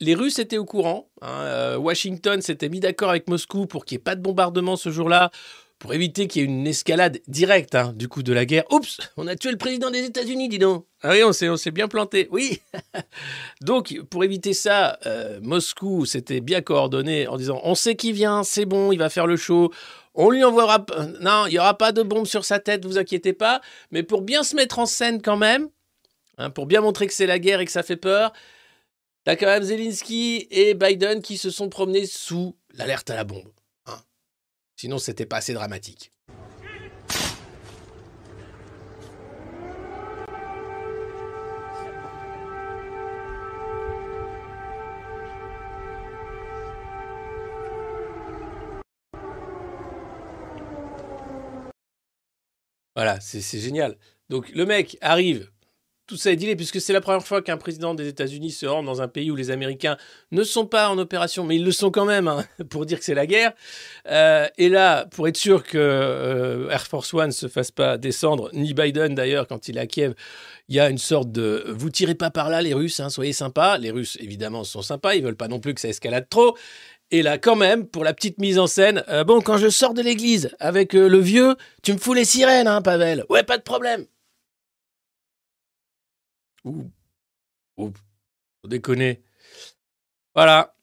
Les 0.00 0.14
Russes 0.14 0.40
étaient 0.40 0.58
au 0.58 0.64
courant. 0.64 1.08
hein, 1.20 1.42
euh, 1.42 1.76
Washington 1.76 2.42
s'était 2.42 2.68
mis 2.68 2.80
d'accord 2.80 3.10
avec 3.10 3.28
Moscou 3.28 3.66
pour 3.66 3.84
qu'il 3.84 3.96
n'y 3.96 4.00
ait 4.00 4.04
pas 4.04 4.16
de 4.16 4.20
bombardement 4.20 4.74
ce 4.74 4.90
jour-là, 4.90 5.30
pour 5.82 5.92
éviter 5.94 6.28
qu'il 6.28 6.42
y 6.42 6.44
ait 6.44 6.48
une 6.48 6.64
escalade 6.68 7.18
directe 7.26 7.74
hein, 7.74 7.92
du 7.92 8.06
coup 8.06 8.22
de 8.22 8.32
la 8.32 8.46
guerre. 8.46 8.62
Oups, 8.70 8.98
on 9.16 9.26
a 9.26 9.34
tué 9.34 9.50
le 9.50 9.56
président 9.56 9.90
des 9.90 10.04
États-Unis, 10.04 10.48
dis 10.48 10.60
donc. 10.60 10.86
Ah 11.02 11.10
oui, 11.10 11.24
on 11.24 11.32
s'est, 11.32 11.48
on 11.48 11.56
s'est 11.56 11.72
bien 11.72 11.88
planté. 11.88 12.28
Oui. 12.30 12.62
Donc, 13.62 14.00
pour 14.08 14.22
éviter 14.22 14.52
ça, 14.52 15.00
euh, 15.06 15.40
Moscou 15.42 16.06
s'était 16.06 16.40
bien 16.40 16.62
coordonné 16.62 17.26
en 17.26 17.36
disant 17.36 17.60
on 17.64 17.74
sait 17.74 17.96
qui 17.96 18.12
vient, 18.12 18.44
c'est 18.44 18.64
bon, 18.64 18.92
il 18.92 18.98
va 18.98 19.10
faire 19.10 19.26
le 19.26 19.36
show. 19.36 19.72
On 20.14 20.30
lui 20.30 20.44
envoiera. 20.44 20.86
Non, 21.20 21.46
il 21.46 21.50
n'y 21.50 21.58
aura 21.58 21.76
pas 21.76 21.90
de 21.90 22.04
bombe 22.04 22.28
sur 22.28 22.44
sa 22.44 22.60
tête, 22.60 22.86
vous 22.86 22.98
inquiétez 22.98 23.32
pas. 23.32 23.60
Mais 23.90 24.04
pour 24.04 24.22
bien 24.22 24.44
se 24.44 24.54
mettre 24.54 24.78
en 24.78 24.86
scène 24.86 25.20
quand 25.20 25.36
même, 25.36 25.68
hein, 26.38 26.50
pour 26.50 26.66
bien 26.66 26.80
montrer 26.80 27.08
que 27.08 27.12
c'est 27.12 27.26
la 27.26 27.40
guerre 27.40 27.58
et 27.58 27.64
que 27.64 27.72
ça 27.72 27.82
fait 27.82 27.96
peur, 27.96 28.32
t'as 29.24 29.34
quand 29.34 29.46
même 29.46 29.64
Zelensky 29.64 30.46
et 30.52 30.74
Biden 30.74 31.22
qui 31.22 31.38
se 31.38 31.50
sont 31.50 31.68
promenés 31.68 32.06
sous 32.06 32.54
l'alerte 32.72 33.10
à 33.10 33.16
la 33.16 33.24
bombe. 33.24 33.50
Sinon, 34.82 34.98
c'était 34.98 35.26
pas 35.26 35.36
assez 35.36 35.54
dramatique. 35.54 36.10
Voilà, 52.96 53.20
c'est 53.20 53.60
génial. 53.60 53.96
Donc 54.30 54.48
le 54.48 54.66
mec 54.66 54.98
arrive, 55.00 55.52
tout 56.06 56.16
ça 56.16 56.32
est 56.32 56.36
dealé, 56.36 56.56
puisque 56.56 56.80
c'est 56.80 56.92
la 56.92 57.00
première 57.00 57.24
fois 57.24 57.42
qu'un 57.42 57.56
président 57.56 57.94
des 57.94 58.08
États-Unis 58.08 58.50
se 58.50 58.66
rend 58.66 58.82
dans 58.82 59.00
un 59.00 59.08
pays 59.08 59.30
où 59.30 59.36
les 59.36 59.50
Américains 59.50 59.96
ne 60.30 60.42
sont 60.42 60.66
pas 60.66 60.90
en 60.90 60.98
opération, 60.98 61.44
mais 61.44 61.56
ils 61.56 61.64
le 61.64 61.70
sont 61.70 61.90
quand 61.90 62.04
même, 62.04 62.28
hein, 62.28 62.44
pour 62.70 62.86
dire 62.86 62.98
que 62.98 63.04
c'est 63.04 63.14
la 63.14 63.26
guerre. 63.26 63.52
Euh, 64.08 64.46
et 64.58 64.68
là, 64.68 65.06
pour 65.06 65.28
être 65.28 65.36
sûr 65.36 65.62
que 65.62 65.78
euh, 65.78 66.70
Air 66.70 66.86
Force 66.86 67.14
One 67.14 67.30
se 67.30 67.46
fasse 67.46 67.70
pas 67.70 67.98
descendre, 67.98 68.50
ni 68.52 68.74
Biden 68.74 69.14
d'ailleurs, 69.14 69.46
quand 69.46 69.68
il 69.68 69.78
est 69.78 69.80
à 69.80 69.86
Kiev, 69.86 70.14
il 70.68 70.76
y 70.76 70.80
a 70.80 70.90
une 70.90 70.98
sorte 70.98 71.30
de 71.30 71.64
vous 71.68 71.90
tirez 71.90 72.14
pas 72.14 72.30
par 72.30 72.50
là, 72.50 72.62
les 72.62 72.74
Russes, 72.74 73.00
hein, 73.00 73.08
soyez 73.08 73.32
sympas. 73.32 73.78
Les 73.78 73.90
Russes, 73.90 74.18
évidemment, 74.20 74.64
sont 74.64 74.82
sympas, 74.82 75.14
ils 75.14 75.22
veulent 75.22 75.36
pas 75.36 75.48
non 75.48 75.60
plus 75.60 75.74
que 75.74 75.80
ça 75.80 75.88
escalade 75.88 76.28
trop. 76.28 76.56
Et 77.10 77.22
là, 77.22 77.38
quand 77.38 77.56
même, 77.56 77.86
pour 77.86 78.04
la 78.04 78.14
petite 78.14 78.38
mise 78.38 78.58
en 78.58 78.66
scène, 78.66 79.04
euh, 79.08 79.22
bon, 79.22 79.40
quand 79.40 79.58
je 79.58 79.68
sors 79.68 79.94
de 79.94 80.02
l'église 80.02 80.50
avec 80.58 80.94
le 80.94 81.18
vieux, 81.18 81.56
tu 81.82 81.92
me 81.92 81.98
fous 81.98 82.14
les 82.14 82.24
sirènes, 82.24 82.66
hein, 82.66 82.80
Pavel. 82.80 83.24
Ouais, 83.28 83.42
pas 83.42 83.58
de 83.58 83.62
problème. 83.62 84.06
Ouh. 86.64 86.90
Ouh. 87.78 87.92
Faut 88.62 88.68
déconner. 88.68 89.22
Voilà. 90.34 90.74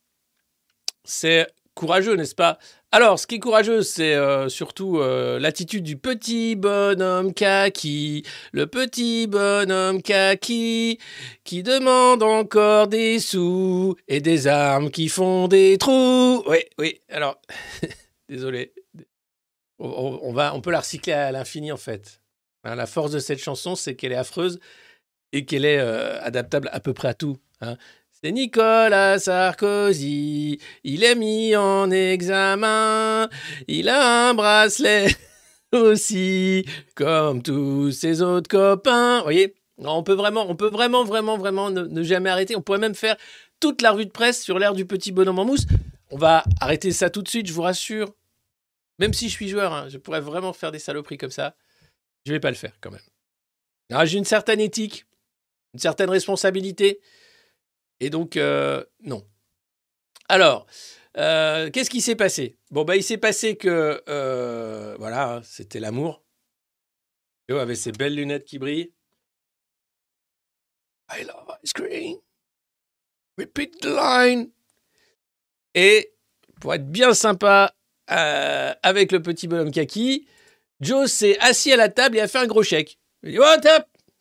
C'est 1.03 1.47
courageux, 1.73 2.15
n'est-ce 2.15 2.35
pas? 2.35 2.59
Alors, 2.91 3.19
ce 3.19 3.27
qui 3.27 3.35
est 3.35 3.39
courageux, 3.39 3.83
c'est 3.83 4.15
euh, 4.15 4.49
surtout 4.49 4.97
euh, 4.99 5.39
l'attitude 5.39 5.83
du 5.83 5.95
petit 5.95 6.55
bonhomme 6.55 7.33
kaki. 7.33 8.23
Le 8.51 8.65
petit 8.67 9.27
bonhomme 9.27 10.01
kaki 10.01 10.97
qui 11.43 11.63
demande 11.63 12.23
encore 12.23 12.87
des 12.87 13.19
sous 13.19 13.95
et 14.07 14.21
des 14.21 14.47
armes 14.47 14.89
qui 14.89 15.07
font 15.07 15.47
des 15.47 15.77
trous. 15.77 16.43
Oui, 16.47 16.57
oui. 16.79 16.99
Alors, 17.09 17.39
désolé. 18.29 18.73
On, 19.77 19.87
on- 19.87 20.19
on 20.29 20.33
va, 20.33 20.53
on 20.55 20.61
peut 20.61 20.71
la 20.71 20.79
recycler 20.79 21.13
à 21.13 21.31
l'infini, 21.31 21.71
en 21.71 21.77
fait. 21.77 22.21
Hein, 22.63 22.75
la 22.75 22.87
force 22.87 23.11
de 23.11 23.19
cette 23.19 23.39
chanson, 23.39 23.75
c'est 23.75 23.95
qu'elle 23.95 24.11
est 24.11 24.15
affreuse 24.15 24.59
et 25.33 25.45
qu'elle 25.45 25.65
est 25.65 25.79
euh, 25.79 26.19
adaptable 26.21 26.69
à 26.71 26.79
peu 26.79 26.93
près 26.93 27.09
à 27.09 27.13
tout. 27.13 27.37
hein. 27.61 27.77
C'est 28.21 28.31
Nicolas 28.33 29.17
Sarkozy, 29.17 30.59
il 30.83 31.03
est 31.05 31.15
mis 31.15 31.55
en 31.55 31.89
examen, 31.89 33.29
il 33.67 33.87
a 33.87 34.29
un 34.29 34.33
bracelet 34.33 35.07
aussi, 35.71 36.65
comme 36.95 37.41
tous 37.41 37.91
ses 37.91 38.21
autres 38.21 38.49
copains. 38.49 39.19
Vous 39.19 39.23
voyez, 39.23 39.55
on 39.77 40.03
peut 40.03 40.13
vraiment, 40.15 40.49
on 40.49 40.55
peut 40.55 40.67
vraiment, 40.69 41.05
vraiment, 41.05 41.37
vraiment 41.37 41.69
ne, 41.69 41.83
ne 41.83 42.03
jamais 42.03 42.29
arrêter. 42.29 42.57
On 42.57 42.61
pourrait 42.61 42.79
même 42.79 42.95
faire 42.95 43.15
toute 43.61 43.81
la 43.81 43.91
revue 43.91 44.05
de 44.05 44.11
presse 44.11 44.43
sur 44.43 44.59
l'air 44.59 44.73
du 44.73 44.85
petit 44.85 45.13
bonhomme 45.13 45.39
en 45.39 45.45
mousse. 45.45 45.65
On 46.11 46.17
va 46.17 46.43
arrêter 46.59 46.91
ça 46.91 47.09
tout 47.09 47.21
de 47.21 47.29
suite, 47.29 47.47
je 47.47 47.53
vous 47.53 47.61
rassure. 47.61 48.13
Même 48.97 49.13
si 49.13 49.29
je 49.29 49.33
suis 49.33 49.47
joueur, 49.47 49.73
hein, 49.73 49.87
je 49.87 49.97
pourrais 49.97 50.19
vraiment 50.19 50.51
faire 50.51 50.73
des 50.73 50.79
saloperies 50.79 51.17
comme 51.17 51.31
ça. 51.31 51.55
Je 52.25 52.33
vais 52.33 52.39
pas 52.41 52.49
le 52.49 52.57
faire 52.57 52.73
quand 52.81 52.91
même. 52.91 52.99
Ah, 53.93 54.05
J'ai 54.05 54.17
une 54.17 54.25
certaine 54.25 54.59
éthique, 54.59 55.05
une 55.73 55.79
certaine 55.79 56.09
responsabilité. 56.09 56.99
Et 57.99 58.09
donc, 58.09 58.37
euh, 58.37 58.83
non. 59.01 59.25
Alors, 60.27 60.67
euh, 61.17 61.69
qu'est-ce 61.69 61.89
qui 61.89 62.01
s'est 62.01 62.15
passé? 62.15 62.57
Bon, 62.71 62.83
bah, 62.83 62.95
il 62.95 63.03
s'est 63.03 63.17
passé 63.17 63.57
que, 63.57 64.01
euh, 64.07 64.95
voilà, 64.99 65.41
c'était 65.43 65.79
l'amour. 65.79 66.23
Léo 67.47 67.57
avait 67.57 67.75
ses 67.75 67.91
belles 67.91 68.15
lunettes 68.15 68.45
qui 68.45 68.59
brillent. 68.59 68.93
I 71.11 71.23
love 71.23 71.57
ice 71.63 71.73
cream. 71.73 72.17
Repeat 73.37 73.81
the 73.81 73.87
line. 73.87 74.51
Et 75.73 76.13
pour 76.61 76.73
être 76.73 76.87
bien 76.87 77.13
sympa 77.13 77.75
avec 78.07 79.11
le 79.11 79.21
petit 79.21 79.47
bonhomme 79.47 79.71
kaki, 79.71 80.27
Joe 80.81 81.11
s'est 81.11 81.37
assis 81.39 81.71
à 81.71 81.77
la 81.77 81.89
table 81.89 82.17
et 82.17 82.21
a 82.21 82.27
fait 82.27 82.39
un 82.39 82.47
gros 82.47 82.63
chèque. 82.63 82.99
Il 83.23 83.31
dit 83.31 83.39
Oh, 83.39 83.55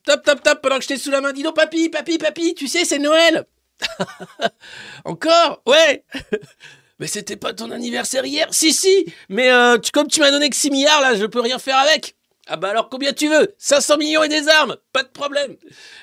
top, 0.05 0.23
top, 0.25 0.43
top, 0.43 0.61
pendant 0.63 0.77
que 0.77 0.83
j'étais 0.83 0.99
sous 0.99 1.11
la 1.11 1.21
main. 1.21 1.33
Dis 1.33 1.43
donc, 1.43 1.57
papy, 1.57 1.89
papy, 1.89 2.19
papy, 2.19 2.55
tu 2.55 2.69
sais, 2.69 2.85
c'est 2.85 2.99
Noël. 2.99 3.45
Encore? 5.05 5.63
Ouais 5.67 6.05
Mais 6.99 7.07
c'était 7.07 7.37
pas 7.37 7.53
ton 7.55 7.71
anniversaire 7.71 8.25
hier? 8.25 8.49
Si, 8.51 8.73
si 8.73 9.07
Mais 9.29 9.51
euh, 9.53 9.79
tu- 9.79 9.93
comme 9.93 10.09
tu 10.09 10.19
m'as 10.21 10.33
donné 10.33 10.51
que 10.51 10.57
6 10.57 10.71
milliards, 10.71 11.01
là, 11.01 11.15
je 11.15 11.27
peux 11.27 11.41
rien 11.41 11.59
faire 11.61 11.77
avec 11.79 12.17
Ah 12.49 12.57
bah 12.57 12.71
alors 12.71 12.89
combien 12.89 13.13
tu 13.13 13.29
veux? 13.29 13.55
500 13.59 13.99
millions 13.99 14.25
et 14.25 14.29
des 14.29 14.49
armes 14.49 14.77
Pas 14.93 15.05
de 15.05 15.09
problème 15.09 15.57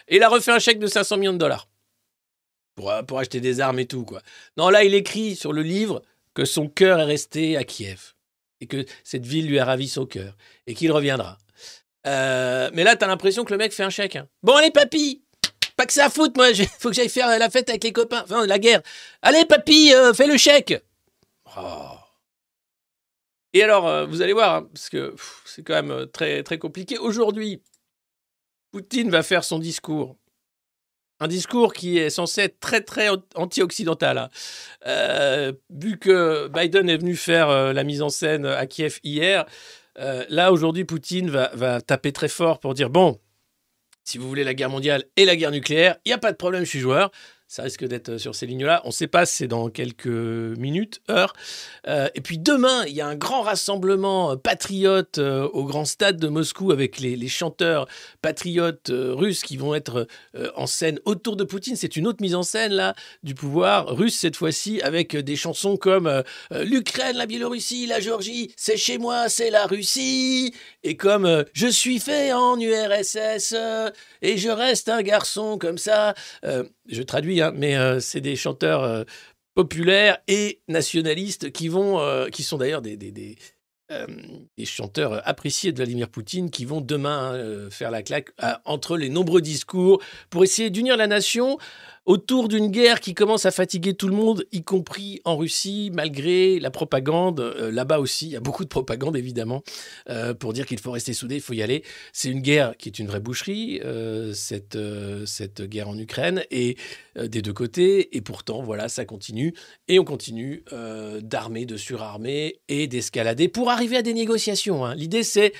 Et 0.07 0.15
il 0.17 0.23
a 0.23 0.29
refait 0.29 0.51
un 0.53 0.59
chèque 0.59 0.79
de 0.79 0.87
500 0.87 1.17
millions 1.17 1.33
de 1.33 1.37
dollars. 1.37 1.67
Pour, 2.75 2.91
euh, 2.91 3.03
pour 3.03 3.19
acheter 3.19 3.41
des 3.41 3.59
armes 3.59 3.79
et 3.79 3.85
tout, 3.87 4.03
quoi. 4.05 4.21
Non, 4.57 4.69
là, 4.69 4.83
il 4.85 4.93
écrit 4.93 5.35
sur 5.35 5.51
le 5.51 5.63
livre 5.63 6.01
que 6.33 6.45
son 6.45 6.67
cœur 6.69 6.99
est 6.99 7.03
resté 7.05 7.57
à 7.57 7.63
Kiev. 7.65 8.13
Et 8.61 8.67
que 8.67 8.85
cette 9.03 9.25
ville 9.25 9.47
lui 9.47 9.59
a 9.59 9.65
ravi 9.65 9.89
son 9.89 10.05
cœur. 10.05 10.35
Et 10.65 10.75
qu'il 10.75 10.91
reviendra. 10.93 11.37
Euh, 12.05 12.69
mais 12.73 12.83
là, 12.83 12.95
t'as 12.95 13.07
l'impression 13.07 13.43
que 13.45 13.51
le 13.51 13.57
mec 13.57 13.73
fait 13.73 13.83
un 13.83 13.89
chèque. 13.89 14.15
hein. 14.15 14.27
Bon, 14.43 14.53
allez, 14.55 14.71
papy 14.71 15.23
Pas 15.75 15.85
que 15.85 15.93
ça 15.93 16.05
à 16.05 16.09
foutre, 16.09 16.33
moi. 16.35 16.47
Faut 16.79 16.89
que 16.89 16.95
j'aille 16.95 17.09
faire 17.09 17.27
la 17.39 17.49
fête 17.49 17.69
avec 17.69 17.83
les 17.83 17.93
copains. 17.93 18.23
Enfin, 18.23 18.45
la 18.45 18.59
guerre. 18.59 18.81
Allez, 19.21 19.45
papy, 19.45 19.93
euh, 19.93 20.13
fais 20.13 20.27
le 20.27 20.37
chèque 20.37 20.73
Oh. 21.57 21.91
Et 23.53 23.63
alors, 23.63 23.87
euh, 23.87 24.05
vous 24.05 24.21
allez 24.21 24.33
voir, 24.33 24.55
hein, 24.55 24.69
parce 24.73 24.89
que 24.89 25.15
c'est 25.45 25.63
quand 25.63 25.73
même 25.73 25.91
euh, 25.91 26.05
très, 26.05 26.43
très 26.43 26.57
compliqué. 26.57 26.97
Aujourd'hui, 26.97 27.61
Poutine 28.71 29.09
va 29.09 29.23
faire 29.23 29.43
son 29.45 29.59
discours. 29.59 30.17
Un 31.21 31.29
discours 31.29 31.71
qui 31.73 31.97
est 31.97 32.09
censé 32.09 32.41
être 32.41 32.59
très 32.59 32.81
très 32.81 33.07
anti-occidental. 33.35 34.17
hein. 34.17 34.29
Euh, 34.85 35.53
vu 35.69 35.97
que 35.97 36.49
Biden 36.49 36.89
est 36.89 36.97
venu 36.97 37.15
faire 37.15 37.49
euh, 37.49 37.71
la 37.71 37.85
mise 37.85 38.01
en 38.01 38.09
scène 38.09 38.45
à 38.45 38.65
Kiev 38.67 38.99
hier, 39.01 39.45
euh, 39.99 40.25
là 40.29 40.51
aujourd'hui 40.51 40.85
Poutine 40.85 41.29
va, 41.29 41.51
va 41.53 41.81
taper 41.81 42.11
très 42.11 42.27
fort 42.27 42.59
pour 42.59 42.73
dire 42.73 42.89
bon, 42.89 43.19
si 44.03 44.17
vous 44.17 44.27
voulez 44.27 44.43
la 44.43 44.53
guerre 44.53 44.69
mondiale 44.69 45.03
et 45.17 45.25
la 45.25 45.35
guerre 45.35 45.51
nucléaire, 45.51 45.97
il 46.05 46.09
n'y 46.09 46.13
a 46.13 46.17
pas 46.17 46.31
de 46.31 46.37
problème, 46.37 46.63
je 46.63 46.69
suis 46.69 46.79
joueur. 46.79 47.11
Ça 47.47 47.63
risque 47.63 47.85
d'être 47.85 48.17
sur 48.17 48.33
ces 48.33 48.47
lignes-là. 48.47 48.81
On 48.85 48.87
ne 48.87 48.93
sait 48.93 49.07
pas, 49.07 49.25
c'est 49.25 49.47
dans 49.47 49.69
quelques 49.69 50.07
minutes, 50.07 51.01
heures. 51.09 51.33
Euh, 51.87 52.09
et 52.15 52.21
puis 52.21 52.39
demain, 52.39 52.85
il 52.87 52.93
y 52.93 53.01
a 53.01 53.07
un 53.07 53.15
grand 53.15 53.41
rassemblement 53.41 54.31
euh, 54.31 54.35
patriote 54.35 55.19
euh, 55.19 55.47
au 55.53 55.63
grand 55.65 55.85
stade 55.85 56.17
de 56.17 56.27
Moscou 56.27 56.71
avec 56.71 56.99
les, 56.99 57.27
chanteurs 57.27 57.87
patriotes 58.21 58.89
euh, 58.89 59.13
russes 59.13 59.43
qui 59.43 59.57
vont 59.57 59.75
être 59.75 60.07
euh, 60.35 60.49
en 60.55 60.67
scène 60.67 60.99
autour 61.05 61.35
de 61.35 61.43
Poutine. 61.43 61.75
C'est 61.75 61.95
une 61.95 62.07
autre 62.07 62.21
mise 62.21 62.35
en 62.35 62.43
scène 62.43 62.73
là 62.73 62.95
du 63.23 63.35
pouvoir 63.35 63.87
russe 63.95 64.17
cette 64.17 64.35
fois-ci 64.35 64.81
avec 64.81 65.15
euh, 65.15 65.23
des 65.23 65.35
chansons 65.35 65.77
comme 65.77 66.07
euh, 66.07 66.21
euh, 66.51 66.63
l'Ukraine, 66.63 67.17
la 67.17 67.25
Biélorussie, 67.25 67.85
la 67.87 67.99
Géorgie, 67.99 68.53
c'est 68.55 68.77
chez 68.77 68.97
moi, 68.97 69.29
c'est 69.29 69.49
la 69.49 69.65
Russie. 69.65 70.53
Et 70.83 70.95
comme 70.95 71.25
euh, 71.25 71.43
je 71.53 71.67
suis 71.67 71.99
fait 71.99 72.33
en 72.33 72.59
URSS 72.59 73.53
euh, 73.53 73.89
et 74.21 74.37
je 74.37 74.49
reste 74.49 74.89
un 74.89 75.01
garçon 75.01 75.57
comme 75.57 75.77
ça. 75.77 76.13
Je 76.87 77.01
traduis, 77.01 77.41
hein, 77.41 77.51
mais 77.55 77.75
euh, 77.77 77.99
c'est 77.99 78.21
des 78.21 78.35
chanteurs 78.35 78.83
euh, 78.83 79.03
populaires 79.55 80.19
et 80.27 80.61
nationalistes 80.67 81.51
qui 81.51 81.67
vont, 81.67 81.99
euh, 81.99 82.29
qui 82.29 82.43
sont 82.43 82.57
d'ailleurs 82.57 82.81
des, 82.81 83.37
chanteurs 84.65 85.27
appréciés 85.27 85.71
de 85.71 85.77
Vladimir 85.77 86.09
Poutine, 86.09 86.51
qui 86.51 86.65
vont 86.65 86.81
demain 86.81 87.33
hein, 87.33 87.69
faire 87.69 87.91
la 87.91 88.03
claque 88.03 88.29
entre 88.65 88.97
les 88.97 89.09
nombreux 89.09 89.41
discours 89.41 90.01
pour 90.29 90.43
essayer 90.43 90.69
d'unir 90.69 90.97
la 90.97 91.07
nation 91.07 91.57
autour 92.05 92.47
d'une 92.47 92.67
guerre 92.69 92.99
qui 92.99 93.13
commence 93.13 93.45
à 93.45 93.51
fatiguer 93.51 93.93
tout 93.95 94.07
le 94.07 94.15
monde, 94.15 94.45
y 94.51 94.63
compris 94.63 95.21
en 95.25 95.37
Russie, 95.37 95.89
malgré 95.93 96.59
la 96.59 96.71
propagande. 96.71 97.39
Euh, 97.39 97.71
Là-bas 97.71 97.99
aussi, 97.99 98.27
il 98.27 98.31
y 98.31 98.35
a 98.35 98.39
beaucoup 98.39 98.63
de 98.63 98.69
propagande, 98.69 99.17
évidemment, 99.17 99.63
euh, 100.09 100.33
pour 100.33 100.53
dire 100.53 100.65
qu'il 100.65 100.79
faut 100.79 100.91
rester 100.91 101.13
soudé, 101.13 101.35
il 101.35 101.41
faut 101.41 101.53
y 101.53 101.63
aller. 101.63 101.83
C'est 102.13 102.29
une 102.29 102.41
guerre 102.41 102.77
qui 102.77 102.89
est 102.89 102.99
une 102.99 103.07
vraie 103.07 103.19
boucherie, 103.19 103.81
euh, 103.83 104.33
cette, 104.33 104.77
cette 105.25 105.61
guerre 105.63 105.89
en 105.89 105.97
Ukraine, 105.97 106.43
et 106.51 106.77
des 107.15 107.41
deux 107.41 107.53
côtés. 107.53 108.15
Et 108.15 108.21
pourtant, 108.21 108.61
voilà, 108.61 108.89
ça 108.89 109.05
continue. 109.05 109.53
Et 109.87 109.99
on 109.99 110.03
continue 110.03 110.63
d'armer, 111.21 111.65
de 111.65 111.77
surarmer 111.77 112.59
et 112.67 112.87
d'escalader 112.87 113.47
pour 113.47 113.69
arriver 113.69 113.97
à 113.97 114.01
des 114.01 114.13
négociations. 114.13 114.85
hein. 114.85 114.95
L'idée, 114.95 115.23
c'est 115.23 115.53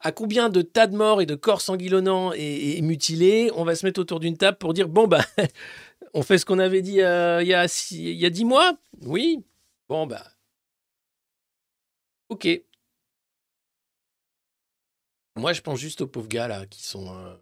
à 0.00 0.12
combien 0.12 0.48
de 0.48 0.62
tas 0.62 0.86
de 0.86 0.96
morts 0.96 1.20
et 1.20 1.26
de 1.26 1.34
corps 1.34 1.60
sanguillonnants 1.60 2.32
et, 2.32 2.78
et 2.78 2.82
mutilés 2.82 3.50
on 3.56 3.64
va 3.64 3.74
se 3.74 3.84
mettre 3.84 4.00
autour 4.00 4.20
d'une 4.20 4.36
table 4.36 4.56
pour 4.58 4.72
dire 4.72 4.88
bon, 4.88 5.08
bah, 5.08 5.24
on 6.18 6.22
fait 6.22 6.38
ce 6.38 6.44
qu'on 6.44 6.58
avait 6.58 6.82
dit 6.82 7.00
euh, 7.00 7.40
il 7.42 7.48
y, 7.48 7.54
a 7.54 7.68
six- 7.68 8.30
dix 8.30 8.44
mois? 8.44 8.76
Oui. 9.02 9.44
Bon, 9.88 10.04
bah. 10.04 10.26
Ok. 12.28 12.48
Moi, 15.36 15.52
je 15.52 15.60
pense 15.60 15.78
juste 15.78 16.00
aux 16.00 16.08
pauvres 16.08 16.26
gars 16.28 16.48
là 16.48 16.66
qui 16.66 16.82
sont 16.82 17.14
euh, 17.16 17.36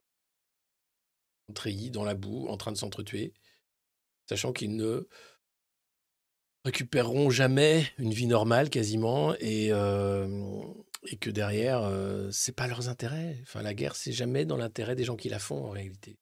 treillis 1.54 1.90
dans 1.90 2.04
la 2.04 2.14
boue, 2.14 2.48
en 2.48 2.58
train 2.58 2.70
de 2.70 2.76
s'entretuer, 2.76 3.32
sachant 4.28 4.52
qu'ils 4.52 4.76
ne 4.76 5.08
récupéreront 6.66 7.30
jamais 7.30 7.86
une 7.96 8.12
vie 8.12 8.26
normale 8.26 8.68
quasiment 8.68 9.34
et, 9.40 9.68
euh, 9.70 10.28
que 11.18 11.30
derrière, 11.30 11.80
euh, 11.82 12.28
c'est 12.30 12.54
pas 12.54 12.66
leurs 12.66 12.90
intérêts. 12.90 13.38
Enfin, 13.42 13.62
la 13.62 13.72
guerre, 13.72 13.96
c'est 13.96 14.12
jamais 14.12 14.44
dans 14.44 14.58
l'intérêt 14.58 14.96
des 14.96 15.04
gens 15.04 15.16
qui 15.16 15.30
la 15.30 15.38
font 15.38 15.64
en 15.64 15.70
réalité. 15.70 16.18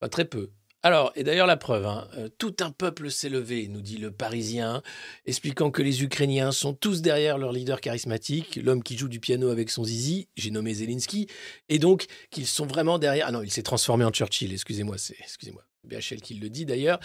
Enfin, 0.00 0.08
très 0.08 0.24
peu. 0.24 0.50
Alors, 0.82 1.10
et 1.16 1.24
d'ailleurs 1.24 1.46
la 1.46 1.56
preuve, 1.56 1.84
hein, 1.86 2.06
euh, 2.16 2.28
tout 2.38 2.54
un 2.60 2.70
peuple 2.70 3.10
s'est 3.10 3.28
levé, 3.28 3.66
nous 3.68 3.80
dit 3.80 3.96
le 3.96 4.12
Parisien, 4.12 4.82
expliquant 5.24 5.70
que 5.70 5.82
les 5.82 6.04
Ukrainiens 6.04 6.52
sont 6.52 6.74
tous 6.74 7.02
derrière 7.02 7.38
leur 7.38 7.52
leader 7.52 7.80
charismatique, 7.80 8.60
l'homme 8.62 8.82
qui 8.82 8.96
joue 8.96 9.08
du 9.08 9.18
piano 9.18 9.48
avec 9.48 9.70
son 9.70 9.84
zizi, 9.84 10.28
j'ai 10.36 10.50
nommé 10.50 10.74
Zelensky, 10.74 11.26
et 11.68 11.78
donc 11.78 12.06
qu'ils 12.30 12.46
sont 12.46 12.66
vraiment 12.66 12.98
derrière. 12.98 13.26
Ah 13.28 13.32
non, 13.32 13.42
il 13.42 13.50
s'est 13.50 13.62
transformé 13.62 14.04
en 14.04 14.10
Churchill, 14.10 14.52
excusez-moi, 14.52 14.96
c'est 14.98 15.16
excusez-moi. 15.18 15.64
BHL 15.82 16.20
qui 16.20 16.34
le 16.34 16.48
dit 16.50 16.66
d'ailleurs. 16.66 16.98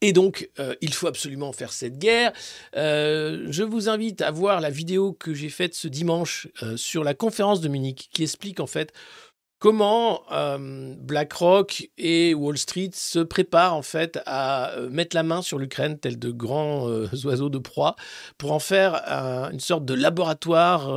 Et 0.00 0.12
donc, 0.12 0.48
euh, 0.60 0.76
il 0.80 0.94
faut 0.94 1.08
absolument 1.08 1.52
faire 1.52 1.72
cette 1.72 1.98
guerre. 1.98 2.32
Euh, 2.76 3.48
je 3.50 3.64
vous 3.64 3.88
invite 3.88 4.20
à 4.20 4.30
voir 4.30 4.60
la 4.60 4.70
vidéo 4.70 5.12
que 5.12 5.34
j'ai 5.34 5.48
faite 5.48 5.74
ce 5.74 5.88
dimanche 5.88 6.46
sur 6.76 7.02
la 7.02 7.14
conférence 7.14 7.60
de 7.60 7.68
Munich, 7.68 8.08
qui 8.12 8.22
explique 8.22 8.60
en 8.60 8.68
fait 8.68 8.92
comment 9.58 10.22
euh, 10.32 10.94
BlackRock 10.98 11.88
et 11.98 12.34
Wall 12.34 12.58
Street 12.58 12.90
se 12.94 13.18
préparent 13.18 13.74
en 13.74 13.82
fait 13.82 14.20
à 14.26 14.70
euh, 14.72 14.88
mettre 14.90 15.16
la 15.16 15.22
main 15.22 15.42
sur 15.42 15.58
l'Ukraine, 15.58 15.98
tels 15.98 16.18
de 16.18 16.30
grands 16.30 16.88
euh, 16.88 17.08
oiseaux 17.24 17.48
de 17.50 17.58
proie, 17.58 17.96
pour 18.38 18.52
en 18.52 18.58
faire 18.60 19.02
un- 19.10 19.50
une 19.50 19.60
sorte 19.60 19.84
de 19.84 19.94
laboratoire 19.94 20.88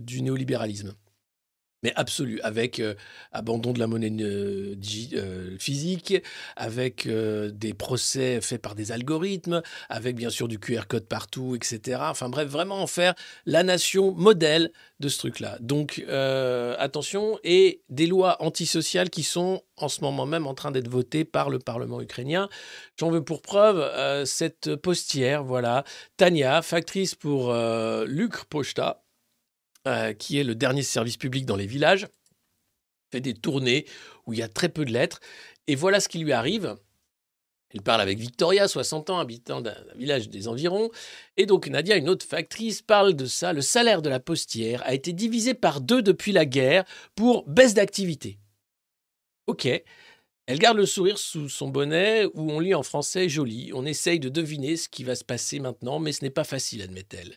du 0.00 0.22
néolibéralisme. 0.22 0.94
Mais 1.86 1.92
absolu, 1.94 2.40
avec 2.42 2.80
euh, 2.80 2.94
abandon 3.30 3.72
de 3.72 3.78
la 3.78 3.86
monnaie 3.86 4.10
euh, 4.20 4.74
euh, 5.14 5.56
physique, 5.56 6.14
avec 6.56 7.06
des 7.06 7.74
procès 7.74 8.40
faits 8.40 8.60
par 8.60 8.74
des 8.74 8.90
algorithmes, 8.90 9.62
avec 9.88 10.16
bien 10.16 10.28
sûr 10.28 10.48
du 10.48 10.58
QR 10.58 10.88
code 10.88 11.06
partout, 11.06 11.54
etc. 11.54 12.00
Enfin 12.10 12.28
bref, 12.28 12.48
vraiment 12.48 12.82
en 12.82 12.88
faire 12.88 13.14
la 13.44 13.62
nation 13.62 14.10
modèle 14.10 14.72
de 14.98 15.08
ce 15.08 15.18
truc-là. 15.18 15.58
Donc 15.60 16.04
attention, 16.78 17.38
et 17.44 17.82
des 17.88 18.08
lois 18.08 18.42
antisociales 18.42 19.10
qui 19.10 19.22
sont 19.22 19.62
en 19.76 19.88
ce 19.88 20.00
moment 20.00 20.26
même 20.26 20.48
en 20.48 20.54
train 20.54 20.72
d'être 20.72 20.88
votées 20.88 21.24
par 21.24 21.50
le 21.50 21.60
Parlement 21.60 22.00
ukrainien. 22.00 22.48
J'en 22.98 23.10
veux 23.10 23.22
pour 23.22 23.42
preuve 23.42 24.24
cette 24.24 24.74
postière, 24.74 25.44
voilà, 25.44 25.84
Tania, 26.16 26.62
factrice 26.62 27.14
pour 27.14 27.54
Lucre 28.06 28.46
Pochta, 28.46 29.05
euh, 29.86 30.12
qui 30.12 30.38
est 30.38 30.44
le 30.44 30.54
dernier 30.54 30.82
service 30.82 31.16
public 31.16 31.46
dans 31.46 31.56
les 31.56 31.66
villages, 31.66 32.06
fait 33.12 33.20
des 33.20 33.34
tournées 33.34 33.86
où 34.26 34.32
il 34.32 34.38
y 34.38 34.42
a 34.42 34.48
très 34.48 34.68
peu 34.68 34.84
de 34.84 34.92
lettres. 34.92 35.20
Et 35.66 35.74
voilà 35.74 36.00
ce 36.00 36.08
qui 36.08 36.18
lui 36.18 36.32
arrive. 36.32 36.76
Elle 37.70 37.82
parle 37.82 38.00
avec 38.00 38.18
Victoria, 38.18 38.68
60 38.68 39.10
ans, 39.10 39.18
habitant 39.18 39.60
d'un 39.60 39.72
d'un 39.72 39.94
village 39.94 40.28
des 40.28 40.48
environs. 40.48 40.90
Et 41.36 41.46
donc 41.46 41.68
Nadia, 41.68 41.96
une 41.96 42.08
autre 42.08 42.26
factrice, 42.26 42.80
parle 42.82 43.14
de 43.14 43.26
ça. 43.26 43.52
Le 43.52 43.60
salaire 43.60 44.02
de 44.02 44.08
la 44.08 44.20
postière 44.20 44.82
a 44.84 44.94
été 44.94 45.12
divisé 45.12 45.54
par 45.54 45.80
deux 45.80 46.02
depuis 46.02 46.32
la 46.32 46.46
guerre 46.46 46.84
pour 47.14 47.46
baisse 47.48 47.74
d'activité. 47.74 48.38
Ok. 49.46 49.68
Elle 50.46 50.58
garde 50.60 50.76
le 50.76 50.86
sourire 50.86 51.18
sous 51.18 51.48
son 51.48 51.68
bonnet 51.68 52.24
où 52.34 52.50
on 52.50 52.60
lit 52.60 52.74
en 52.74 52.84
français 52.84 53.28
joli. 53.28 53.72
On 53.74 53.84
essaye 53.84 54.20
de 54.20 54.28
deviner 54.28 54.76
ce 54.76 54.88
qui 54.88 55.02
va 55.02 55.16
se 55.16 55.24
passer 55.24 55.58
maintenant, 55.58 55.98
mais 55.98 56.12
ce 56.12 56.24
n'est 56.24 56.30
pas 56.30 56.44
facile, 56.44 56.82
admet-elle. 56.82 57.36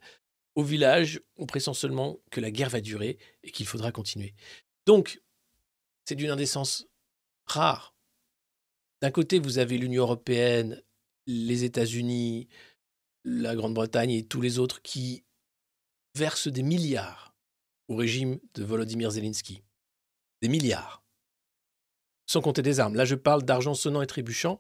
Au 0.60 0.64
village, 0.64 1.22
on 1.38 1.46
pressent 1.46 1.72
seulement 1.72 2.20
que 2.32 2.42
la 2.42 2.52
guerre 2.52 2.70
va 2.70 2.82
durer 2.82 3.18
et 3.44 3.52
qu'il 3.52 3.66
faudra 3.66 3.94
continuer. 3.94 4.36
Donc, 4.86 5.22
c'est 6.04 6.16
d'une 6.16 6.32
indécence 6.32 6.86
rare. 7.46 7.96
D'un 9.02 9.10
côté, 9.10 9.40
vous 9.40 9.58
avez 9.58 9.78
l'Union 9.78 10.04
européenne, 10.04 10.84
les 11.28 11.64
États-Unis, 11.64 12.50
la 13.24 13.56
Grande-Bretagne 13.56 14.12
et 14.12 14.26
tous 14.26 14.42
les 14.42 14.60
autres 14.60 14.82
qui 14.82 15.24
versent 16.16 16.50
des 16.50 16.64
milliards 16.64 17.34
au 17.88 17.96
régime 17.96 18.38
de 18.54 18.66
Volodymyr 18.66 19.12
Zelensky. 19.12 19.64
Des 20.42 20.50
milliards. 20.50 21.06
Sans 22.26 22.42
compter 22.42 22.64
des 22.64 22.82
armes. 22.82 22.96
Là, 22.96 23.06
je 23.06 23.16
parle 23.16 23.44
d'argent 23.44 23.76
sonnant 23.76 24.02
et 24.02 24.08
trébuchant. 24.08 24.60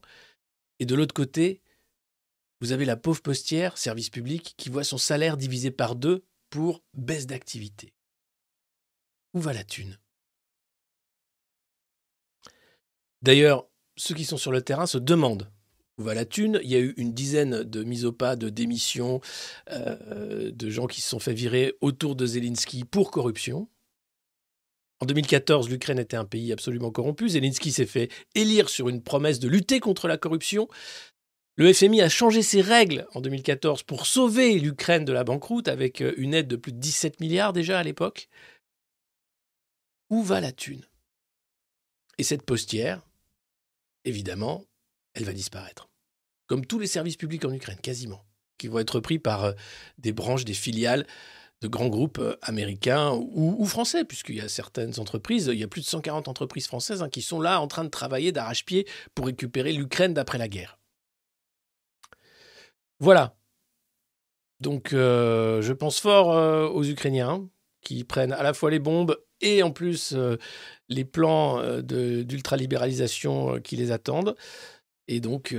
Et 0.80 0.86
de 0.86 0.96
l'autre 0.96 1.14
côté, 1.14 1.62
vous 2.62 2.72
avez 2.72 2.86
la 2.86 2.98
pauvre 2.98 3.22
postière, 3.22 3.78
service 3.78 4.10
public, 4.10 4.54
qui 4.58 4.69
voit 4.69 4.84
son 4.84 4.98
salaire 4.98 5.38
divisé 5.38 5.72
par 5.72 5.95
deux 5.95 6.24
pour 6.50 6.84
baisse 6.93 7.28
d'activité. 7.28 7.93
Où 9.34 9.39
va 9.39 9.54
la 9.54 9.63
thune? 9.63 9.98
D'ailleurs, 13.22 13.67
ceux 13.98 14.15
qui 14.15 14.26
sont 14.26 14.38
sur 14.38 14.52
le 14.52 14.62
terrain 14.62 14.88
se 14.88 14.98
demandent 14.98 15.52
où 16.00 16.04
va 16.04 16.13
la 16.13 16.26
thune? 16.26 16.60
Il 16.63 16.69
y 16.69 16.76
a 16.76 16.80
eu 16.80 16.93
une 16.95 17.13
dizaine 17.13 17.63
de 17.63 17.84
mises 17.84 18.06
au 18.06 18.13
pas, 18.13 18.38
de 18.38 18.50
démissions, 18.50 19.19
euh, 19.69 20.50
de 20.52 20.69
gens 20.69 20.88
qui 20.88 21.02
se 21.02 21.10
sont 21.10 21.19
fait 21.19 21.34
virer 21.34 21.76
autour 21.82 22.15
de 22.15 22.26
Zelensky 22.26 22.86
pour 22.86 23.12
corruption. 23.12 23.67
En 25.02 25.06
2014, 25.06 25.69
l'Ukraine 25.69 26.00
était 26.00 26.17
un 26.17 26.26
pays 26.26 26.52
absolument 26.52 26.91
corrompu. 26.91 27.30
Zelensky 27.30 27.72
s'est 27.72 27.86
fait 27.86 28.10
élire 28.34 28.69
sur 28.69 28.89
une 28.89 29.04
promesse 29.04 29.39
de 29.39 29.50
lutter 29.50 29.82
contre 29.82 30.08
la 30.08 30.17
corruption. 30.17 30.67
Le 31.56 31.74
FMI 31.74 32.02
a 32.02 32.10
changé 32.10 32.42
ses 32.42 32.62
règles 32.62 33.06
en 33.14 33.22
2014 33.22 33.84
pour 33.84 34.06
sauver 34.06 34.60
l'Ukraine 34.60 35.06
de 35.06 35.12
la 35.12 35.24
banqueroute 35.24 35.68
avec 35.68 36.02
euh, 36.02 36.14
une 36.18 36.34
aide 36.34 36.48
de 36.48 36.56
plus 36.56 36.72
de 36.72 36.80
17 36.80 37.20
milliards 37.20 37.54
déjà 37.54 37.80
à 37.80 37.84
l'époque. 37.84 38.30
Où 40.10 40.24
va 40.24 40.40
la 40.40 40.52
thune? 40.52 40.86
Et 42.18 42.24
cette 42.24 42.44
postière, 42.44 43.02
évidemment, 44.06 44.66
elle 45.14 45.26
va 45.26 45.34
disparaître. 45.34 45.90
Comme 46.48 46.66
tous 46.66 46.80
les 46.80 46.88
services 46.88 47.18
publics 47.18 47.46
en 47.46 47.54
Ukraine, 47.54 47.80
quasiment, 47.82 48.26
qui 48.58 48.68
vont 48.68 48.80
être 48.80 49.00
pris 49.00 49.20
par 49.20 49.44
euh, 49.44 49.54
des 49.98 50.14
branches, 50.14 50.46
des 50.46 50.54
filiales 50.54 51.06
de 51.62 51.68
grands 51.68 51.90
groupes 51.90 52.20
euh, 52.20 52.38
américains 52.42 53.12
ou, 53.12 53.66
français, 53.66 54.06
puisqu'il 54.06 54.36
y 54.36 54.42
a 54.42 54.50
certaines 54.50 55.00
entreprises, 55.00 55.50
il 55.52 55.60
y 55.60 55.64
a 55.64 55.68
plus 55.68 55.82
de 55.82 55.88
140 55.88 56.28
entreprises 56.28 56.68
françaises 56.68 57.04
hein, 57.04 57.10
qui 57.10 57.22
sont 57.22 57.42
là 57.42 57.60
en 57.60 57.68
train 57.68 57.84
de 57.84 57.90
travailler 57.90 58.32
d'arrache-pied 58.32 58.88
pour 59.14 59.26
récupérer 59.26 59.74
l'Ukraine 59.74 60.14
d'après 60.14 60.38
la 60.38 60.48
guerre. 60.48 60.79
Voilà. 63.00 63.36
Donc, 64.60 64.94
euh, 64.94 65.62
je 65.62 65.74
pense 65.74 66.00
fort 66.00 66.32
euh, 66.34 66.68
aux 66.68 66.84
Ukrainiens 66.84 67.48
qui 67.82 68.04
prennent 68.04 68.34
à 68.34 68.44
la 68.44 68.54
fois 68.54 68.70
les 68.72 68.80
bombes 68.80 69.18
et 69.42 69.64
en 69.64 69.72
plus 69.72 70.14
euh, 70.14 70.36
les 70.90 71.06
plans 71.06 71.62
d'ultralibéralisation 71.82 73.62
qui 73.62 73.78
les 73.78 73.92
attendent. 73.92 74.36
Et 75.08 75.22
donc, 75.22 75.56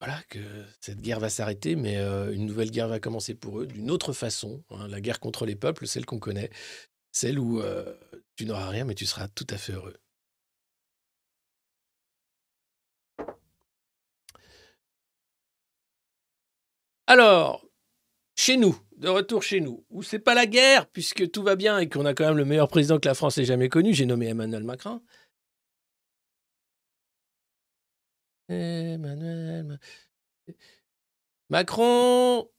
voilà, 0.00 0.22
que 0.28 0.38
cette 0.80 1.00
guerre 1.00 1.20
va 1.20 1.28
s'arrêter, 1.28 1.76
mais 1.76 1.96
une 1.96 2.46
nouvelle 2.46 2.70
guerre 2.70 2.88
va 2.88 2.98
commencer 3.00 3.34
pour 3.34 3.60
eux 3.60 3.66
d'une 3.66 3.90
autre 3.90 4.12
façon. 4.12 4.62
hein, 4.70 4.88
la 4.88 5.00
guerre 5.00 5.20
contre 5.20 5.44
les 5.46 5.56
peuples, 5.56 5.86
celle 5.86 6.06
qu'on 6.06 6.18
connaît, 6.18 6.50
celle 7.10 7.38
où 7.38 7.62
tu 8.36 8.46
n'auras 8.46 8.68
rien, 8.68 8.84
mais 8.84 8.94
tu 8.94 9.06
seras 9.06 9.28
tout 9.28 9.46
à 9.50 9.58
fait 9.58 9.72
heureux. 9.72 10.01
Alors, 17.12 17.62
chez 18.36 18.56
nous, 18.56 18.74
de 18.96 19.10
retour 19.10 19.42
chez 19.42 19.60
nous, 19.60 19.84
où 19.90 20.02
c'est 20.02 20.18
pas 20.18 20.32
la 20.32 20.46
guerre, 20.46 20.88
puisque 20.88 21.30
tout 21.30 21.42
va 21.42 21.56
bien 21.56 21.78
et 21.78 21.86
qu'on 21.86 22.06
a 22.06 22.14
quand 22.14 22.24
même 22.24 22.38
le 22.38 22.46
meilleur 22.46 22.68
président 22.68 22.98
que 22.98 23.06
la 23.06 23.12
France 23.12 23.36
ait 23.36 23.44
jamais 23.44 23.68
connu, 23.68 23.92
j'ai 23.92 24.06
nommé 24.06 24.28
Emmanuel 24.28 24.64
Macron. 24.64 25.02
Emmanuel 28.48 29.64
Ma- 29.64 29.78
Macron, 31.50 32.50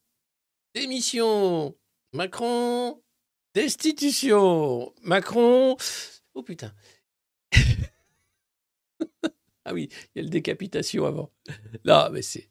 démission. 0.76 1.76
Macron, 2.14 3.02
destitution. 3.56 4.94
Macron, 5.02 5.78
oh 6.36 6.44
putain. 6.44 6.76
ah 9.66 9.74
oui, 9.74 9.90
il 10.14 10.18
y 10.18 10.20
a 10.20 10.24
le 10.24 10.30
décapitation 10.30 11.08
avant. 11.08 11.32
Là, 11.84 12.12
mais 12.14 12.22
c'est 12.22 12.48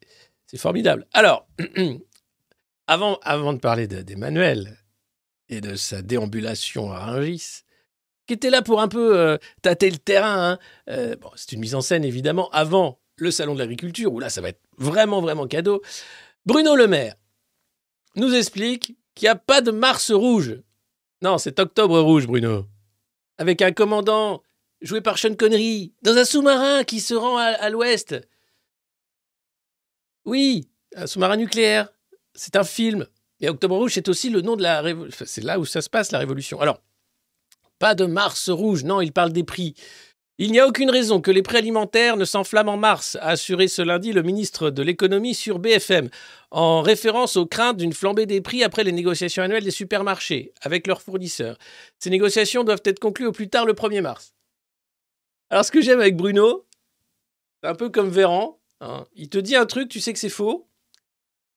c'est 0.53 0.59
formidable. 0.61 1.07
Alors, 1.15 1.49
avant, 2.87 3.19
avant 3.23 3.55
de 3.55 3.59
parler 3.59 3.87
de- 3.87 4.03
d'Emmanuel 4.03 4.77
et 5.49 5.61
de 5.63 5.75
sa 5.77 6.03
déambulation 6.03 6.93
à 6.93 7.07
Rungis, 7.07 7.63
qui 8.27 8.35
était 8.35 8.51
là 8.51 8.61
pour 8.61 8.81
un 8.83 8.89
peu 8.89 9.19
euh, 9.19 9.39
tâter 9.63 9.91
le 9.91 9.97
terrain, 9.97 10.53
hein, 10.53 10.59
euh, 10.91 11.17
c'est 11.37 11.53
une 11.53 11.61
mise 11.61 11.75
en 11.75 11.81
scène 11.81 12.05
évidemment 12.05 12.51
avant 12.51 13.01
le 13.17 13.31
salon 13.31 13.55
de 13.55 13.61
l'agriculture, 13.61 14.13
où 14.13 14.21
là, 14.21 14.29
ça 14.29 14.41
va 14.43 14.51
être 14.51 14.61
vraiment, 14.77 15.21
vraiment 15.23 15.47
cadeau. 15.47 15.81
Bruno 16.45 16.77
Le 16.77 16.87
Maire 16.87 17.15
nous 18.17 18.35
explique 18.35 18.97
qu'il 19.15 19.27
n'y 19.27 19.31
a 19.31 19.37
pas 19.37 19.61
de 19.63 19.71
Mars 19.71 20.11
rouge. 20.11 20.61
Non, 21.23 21.39
c'est 21.39 21.59
Octobre 21.61 21.99
rouge, 22.01 22.27
Bruno. 22.27 22.67
Avec 23.39 23.63
un 23.63 23.73
commandant 23.73 24.43
joué 24.83 25.01
par 25.01 25.19
Sean 25.19 25.35
Connery, 25.35 25.95
dans 26.03 26.17
un 26.17 26.25
sous-marin 26.25 26.85
qui 26.85 27.01
se 27.01 27.15
rend 27.15 27.37
à 27.39 27.71
l'ouest. 27.71 28.17
Oui, 30.25 30.69
un 30.95 31.07
sous-marin 31.07 31.37
nucléaire. 31.37 31.89
C'est 32.35 32.57
un 32.57 32.65
film. 32.65 33.07
Et 33.41 33.49
Octobre 33.49 33.77
rouge, 33.77 33.95
c'est 33.95 34.09
aussi 34.09 34.31
le 34.31 34.41
nom 34.41 34.57
de 34.57 34.63
la 34.63 34.81
révolution. 34.81 35.25
C'est 35.27 35.43
là 35.43 35.59
où 35.59 35.65
ça 35.65 35.83
se 35.83 35.91
passe, 35.91 36.13
la 36.13 36.19
révolution. 36.19 36.61
Alors, 36.61 36.81
pas 37.79 37.95
de 37.95 38.07
Mars 38.07 38.49
rouge. 38.49 38.85
Non, 38.85 39.01
il 39.01 39.13
parle 39.13 39.33
des 39.33 39.45
prix. 39.45 39.75
Il 40.39 40.51
n'y 40.51 40.59
a 40.59 40.67
aucune 40.67 40.91
raison 40.91 41.21
que 41.21 41.31
les 41.31 41.43
prix 41.43 41.59
alimentaires 41.59 42.17
ne 42.17 42.25
s'enflamment 42.25 42.73
en 42.73 42.77
mars, 42.77 43.17
a 43.21 43.29
assuré 43.29 43.69
ce 43.69 43.83
lundi 43.83 44.13
le 44.13 44.23
ministre 44.23 44.71
de 44.71 44.83
l'économie 44.83 45.35
sur 45.35 45.59
BFM, 45.59 46.09
en 46.51 46.81
référence 46.81 47.37
aux 47.37 47.47
craintes 47.47 47.77
d'une 47.77 47.93
flambée 47.93 48.25
des 48.25 48.41
prix 48.41 48.65
après 48.65 48.83
les 48.83 48.93
négociations 48.93 49.43
annuelles 49.43 49.63
des 49.63 49.71
supermarchés 49.71 50.53
avec 50.63 50.87
leurs 50.87 51.03
fournisseurs. 51.03 51.59
Ces 51.99 52.09
négociations 52.09 52.65
doivent 52.65 52.83
être 52.85 52.99
conclues 52.99 53.27
au 53.27 53.33
plus 53.33 53.51
tard 53.51 53.67
le 53.67 53.75
1er 53.75 54.01
mars. 54.01 54.35
Alors 55.51 55.67
ce 55.67 55.71
que 55.71 55.83
j'aime 55.83 56.01
avec 56.01 56.17
Bruno, 56.17 56.67
c'est 57.63 57.69
un 57.69 57.75
peu 57.75 57.91
comme 57.91 58.09
Véran, 58.09 58.59
hein. 58.83 59.07
il 59.15 59.29
te 59.29 59.39
dit 59.39 59.57
un 59.57 59.67
truc, 59.67 59.89
tu 59.89 60.01
sais 60.01 60.13
que 60.13 60.19
c'est 60.19 60.29
faux. 60.29 60.69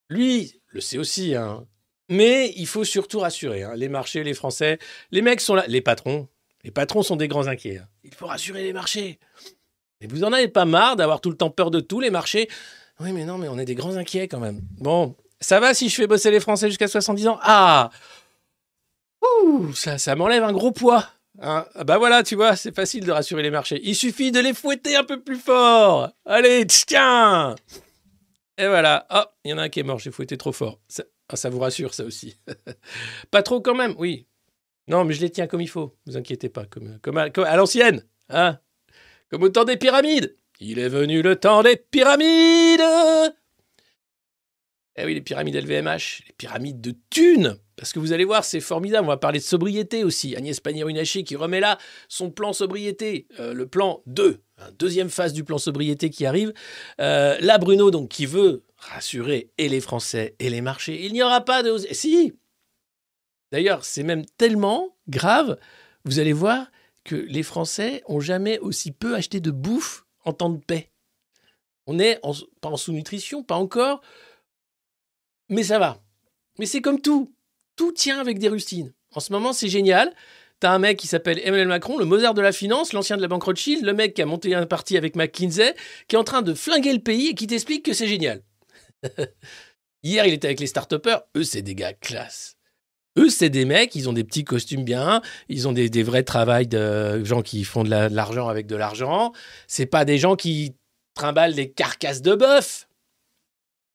Lui 0.10 0.62
le 0.68 0.82
sait 0.82 0.98
aussi, 0.98 1.36
hein. 1.36 1.66
mais 2.10 2.54
il 2.56 2.68
faut 2.68 2.84
surtout 2.84 3.20
rassurer 3.20 3.64
hein, 3.64 3.74
les 3.76 3.90
marchés, 3.90 4.24
les 4.24 4.34
Français, 4.34 4.78
les 5.12 5.22
mecs 5.22 5.42
sont 5.42 5.56
là, 5.56 5.66
les 5.68 5.82
patrons, 5.82 6.28
les 6.64 6.72
patrons 6.72 7.02
sont 7.04 7.16
des 7.16 7.28
grands 7.28 7.48
inquiets. 7.48 7.82
Il 8.04 8.14
faut 8.14 8.28
rassurer 8.28 8.64
les 8.64 8.74
marchés. 8.74 9.20
Mais 10.00 10.08
vous 10.08 10.24
en 10.24 10.34
avez 10.34 10.48
pas 10.48 10.66
marre 10.66 10.96
d'avoir 10.96 11.22
tout 11.22 11.30
le 11.30 11.38
temps 11.38 11.50
peur 11.50 11.72
de 11.72 11.80
tout, 11.80 12.00
les 12.00 12.10
marchés? 12.10 12.50
Oui, 13.00 13.12
mais 13.12 13.26
non, 13.26 13.38
mais 13.38 13.48
on 13.48 13.58
est 13.58 13.66
des 13.66 13.76
grands 13.76 13.96
inquiets 13.96 14.28
quand 14.28 14.40
même. 14.40 14.62
Bon, 14.78 15.16
ça 15.40 15.60
va 15.60 15.74
si 15.74 15.90
je 15.90 15.96
fais 15.96 16.08
bosser 16.08 16.32
les 16.32 16.40
Français 16.40 16.68
jusqu'à 16.70 16.88
70 16.88 17.28
ans? 17.28 17.40
Ah 17.42 17.90
Ouh, 19.44 19.74
ça 19.74 20.16
m'enlève 20.16 20.44
un 20.44 20.54
gros 20.54 20.72
poids. 20.72 21.08
Hein. 21.40 21.66
Ah 21.76 21.84
bah 21.84 21.98
voilà, 21.98 22.24
tu 22.24 22.36
vois, 22.36 22.56
c'est 22.56 22.76
facile 22.76 23.06
de 23.06 23.12
rassurer 23.12 23.44
les 23.44 23.52
marchés. 23.52 23.80
Il 23.84 23.96
suffit 23.96 24.32
de 24.32 24.40
les 24.40 24.54
fouetter 24.54 24.96
un 24.96 25.04
peu 25.04 25.22
plus 25.22 25.38
fort. 25.38 26.12
Allez, 26.26 26.66
tiens 26.68 27.56
Et 28.58 28.68
voilà. 28.68 29.06
Oh, 29.14 29.24
il 29.44 29.52
y 29.52 29.54
en 29.54 29.58
a 29.58 29.64
un 29.64 29.70
qui 29.70 29.80
est 29.80 29.84
mort, 29.84 30.00
j'ai 30.00 30.12
fouetté 30.12 30.38
trop 30.38 30.52
fort. 30.52 30.80
Ça, 30.88 31.50
vous 31.50 31.60
rassure, 31.60 31.94
ça 31.94 32.04
aussi. 32.04 32.38
pas 33.32 33.44
trop 33.44 33.62
quand 33.62 33.76
même, 33.76 33.96
oui. 33.98 34.28
Non, 34.88 35.04
mais 35.04 35.14
je 35.14 35.22
les 35.22 35.30
tiens 35.32 35.48
comme 35.48 35.62
il 35.62 35.70
faut. 35.70 35.98
Vous 36.06 36.18
inquiétez 36.18 36.50
pas, 36.50 36.66
comme, 36.66 37.00
comme 37.00 37.18
à, 37.18 37.30
comme 37.30 37.46
à 37.46 37.56
l'ancienne. 37.56 38.06
Hein 38.30 38.60
comme 39.30 39.44
au 39.44 39.50
temps 39.50 39.66
des 39.66 39.78
pyramides. 39.78 40.36
Il 40.60 40.80
est 40.80 40.90
venu 40.90 41.22
le 41.22 41.36
temps 41.36 41.64
des 41.64 41.76
pyramides. 41.76 42.82
Eh 44.98 45.06
oui, 45.06 45.14
les 45.14 45.22
pyramides 45.22 45.56
LVMH, 45.56 46.24
les 46.28 46.34
pyramides 46.38 46.80
de 46.80 46.96
thunes. 47.10 47.58
Parce 47.76 47.92
que 47.92 48.00
vous 48.00 48.14
allez 48.14 48.24
voir, 48.24 48.46
c'est 48.46 48.62
formidable. 48.62 49.06
On 49.06 49.10
va 49.10 49.18
parler 49.18 49.40
de 49.40 49.44
sobriété 49.44 50.04
aussi. 50.04 50.36
Agnès 50.36 50.60
Pannier-Runacher 50.60 51.24
qui 51.24 51.36
remet 51.36 51.60
là 51.60 51.78
son 52.08 52.32
plan 52.32 52.54
sobriété, 52.54 53.28
euh, 53.40 53.54
le 53.54 53.68
plan 53.68 54.02
2, 54.06 54.42
hein, 54.58 54.64
deuxième 54.80 55.10
phase 55.10 55.34
du 55.34 55.44
plan 55.44 55.58
sobriété 55.58 56.10
qui 56.10 56.26
arrive. 56.26 56.54
Euh, 57.02 57.38
là, 57.42 57.58
Bruno, 57.58 57.92
donc, 57.92 58.10
qui 58.10 58.26
veut 58.26 58.64
rassurer 58.78 59.52
et 59.58 59.68
les 59.68 59.82
Français 59.82 60.36
et 60.40 60.50
les 60.50 60.62
marchés. 60.62 61.06
Il 61.06 61.14
n'y 61.14 61.24
aura 61.24 61.42
pas 61.42 61.64
de. 61.64 61.78
Si 61.92 62.34
D'ailleurs, 63.52 63.86
c'est 63.86 64.04
même 64.04 64.26
tellement 64.38 64.96
grave, 65.08 65.58
vous 66.04 66.20
allez 66.20 66.34
voir 66.34 66.68
que 67.04 67.16
les 67.16 67.44
Français 67.44 68.02
ont 68.08 68.20
jamais 68.20 68.60
aussi 68.60 68.92
peu 68.92 69.16
acheté 69.16 69.40
de 69.40 69.52
bouffe 69.52 70.06
en 70.24 70.34
temps 70.34 70.50
de 70.50 70.58
paix. 70.58 70.92
On 71.88 72.00
est 72.00 72.20
pas 72.62 72.70
en 72.70 72.78
sous-nutrition, 72.78 73.44
pas 73.44 73.56
encore, 73.56 74.02
mais 75.50 75.64
ça 75.64 75.78
va. 75.78 76.02
Mais 76.58 76.66
c'est 76.66 76.82
comme 76.82 77.00
tout. 77.00 77.32
Tout 77.76 77.92
tient 77.92 78.20
avec 78.20 78.40
des 78.40 78.48
rustines. 78.48 78.94
En 79.14 79.20
ce 79.20 79.32
moment, 79.32 79.54
c'est 79.54 79.68
génial. 79.68 80.14
T'as 80.60 80.72
un 80.72 80.80
mec 80.80 80.98
qui 80.98 81.08
s'appelle 81.08 81.40
Emmanuel 81.44 81.68
Macron, 81.68 81.98
le 81.98 82.06
Mozart 82.06 82.34
de 82.34 82.42
la 82.42 82.52
finance, 82.54 82.94
l'ancien 82.94 83.18
de 83.18 83.22
la 83.22 83.28
banque 83.28 83.44
Rothschild, 83.44 83.84
le 83.84 83.94
mec 83.94 84.14
qui 84.14 84.22
a 84.22 84.26
monté 84.26 84.56
un 84.56 84.66
parti 84.66 84.96
avec 84.98 85.16
McKinsey, 85.16 85.76
qui 86.08 86.16
est 86.16 86.20
en 86.20 86.24
train 86.24 86.42
de 86.42 86.54
flinguer 86.54 86.94
le 86.94 87.00
pays 87.00 87.28
et 87.28 87.36
qui 87.36 87.48
t'explique 87.48 87.84
que 87.84 87.94
c'est 87.94 88.08
génial. 88.08 88.42
Hier, 90.04 90.26
il 90.26 90.34
était 90.34 90.48
avec 90.48 90.60
les 90.60 90.68
start 90.68 90.94
Eux, 91.36 91.44
c'est 91.44 91.62
des 91.62 91.76
gars 91.76 91.94
classe. 91.94 92.56
Eux, 93.18 93.30
c'est 93.30 93.50
des 93.50 93.66
mecs, 93.66 93.96
ils 93.96 94.10
ont 94.10 94.14
des 94.14 94.24
petits 94.24 94.44
costumes 94.44 94.84
bien, 94.84 95.22
ils 95.50 95.68
ont 95.68 95.72
des, 95.72 96.04
vrais 96.04 96.24
travails 96.24 96.68
de 96.68 97.24
gens 97.24 97.42
qui 97.42 97.64
font 97.64 97.84
de 97.84 97.90
la- 97.90 98.10
de 98.10 98.16
l'argent 98.16 98.48
avec 98.48 98.68
de 98.68 98.76
l'argent. 98.76 99.32
C'est 99.68 99.86
pas 99.86 100.06
des 100.06 100.18
gens 100.18 100.36
qui 100.36 100.76
trimballent 101.16 101.56
des 101.56 101.72
carcasses 101.72 102.22
de 102.22 102.36
bœuf 102.36 102.88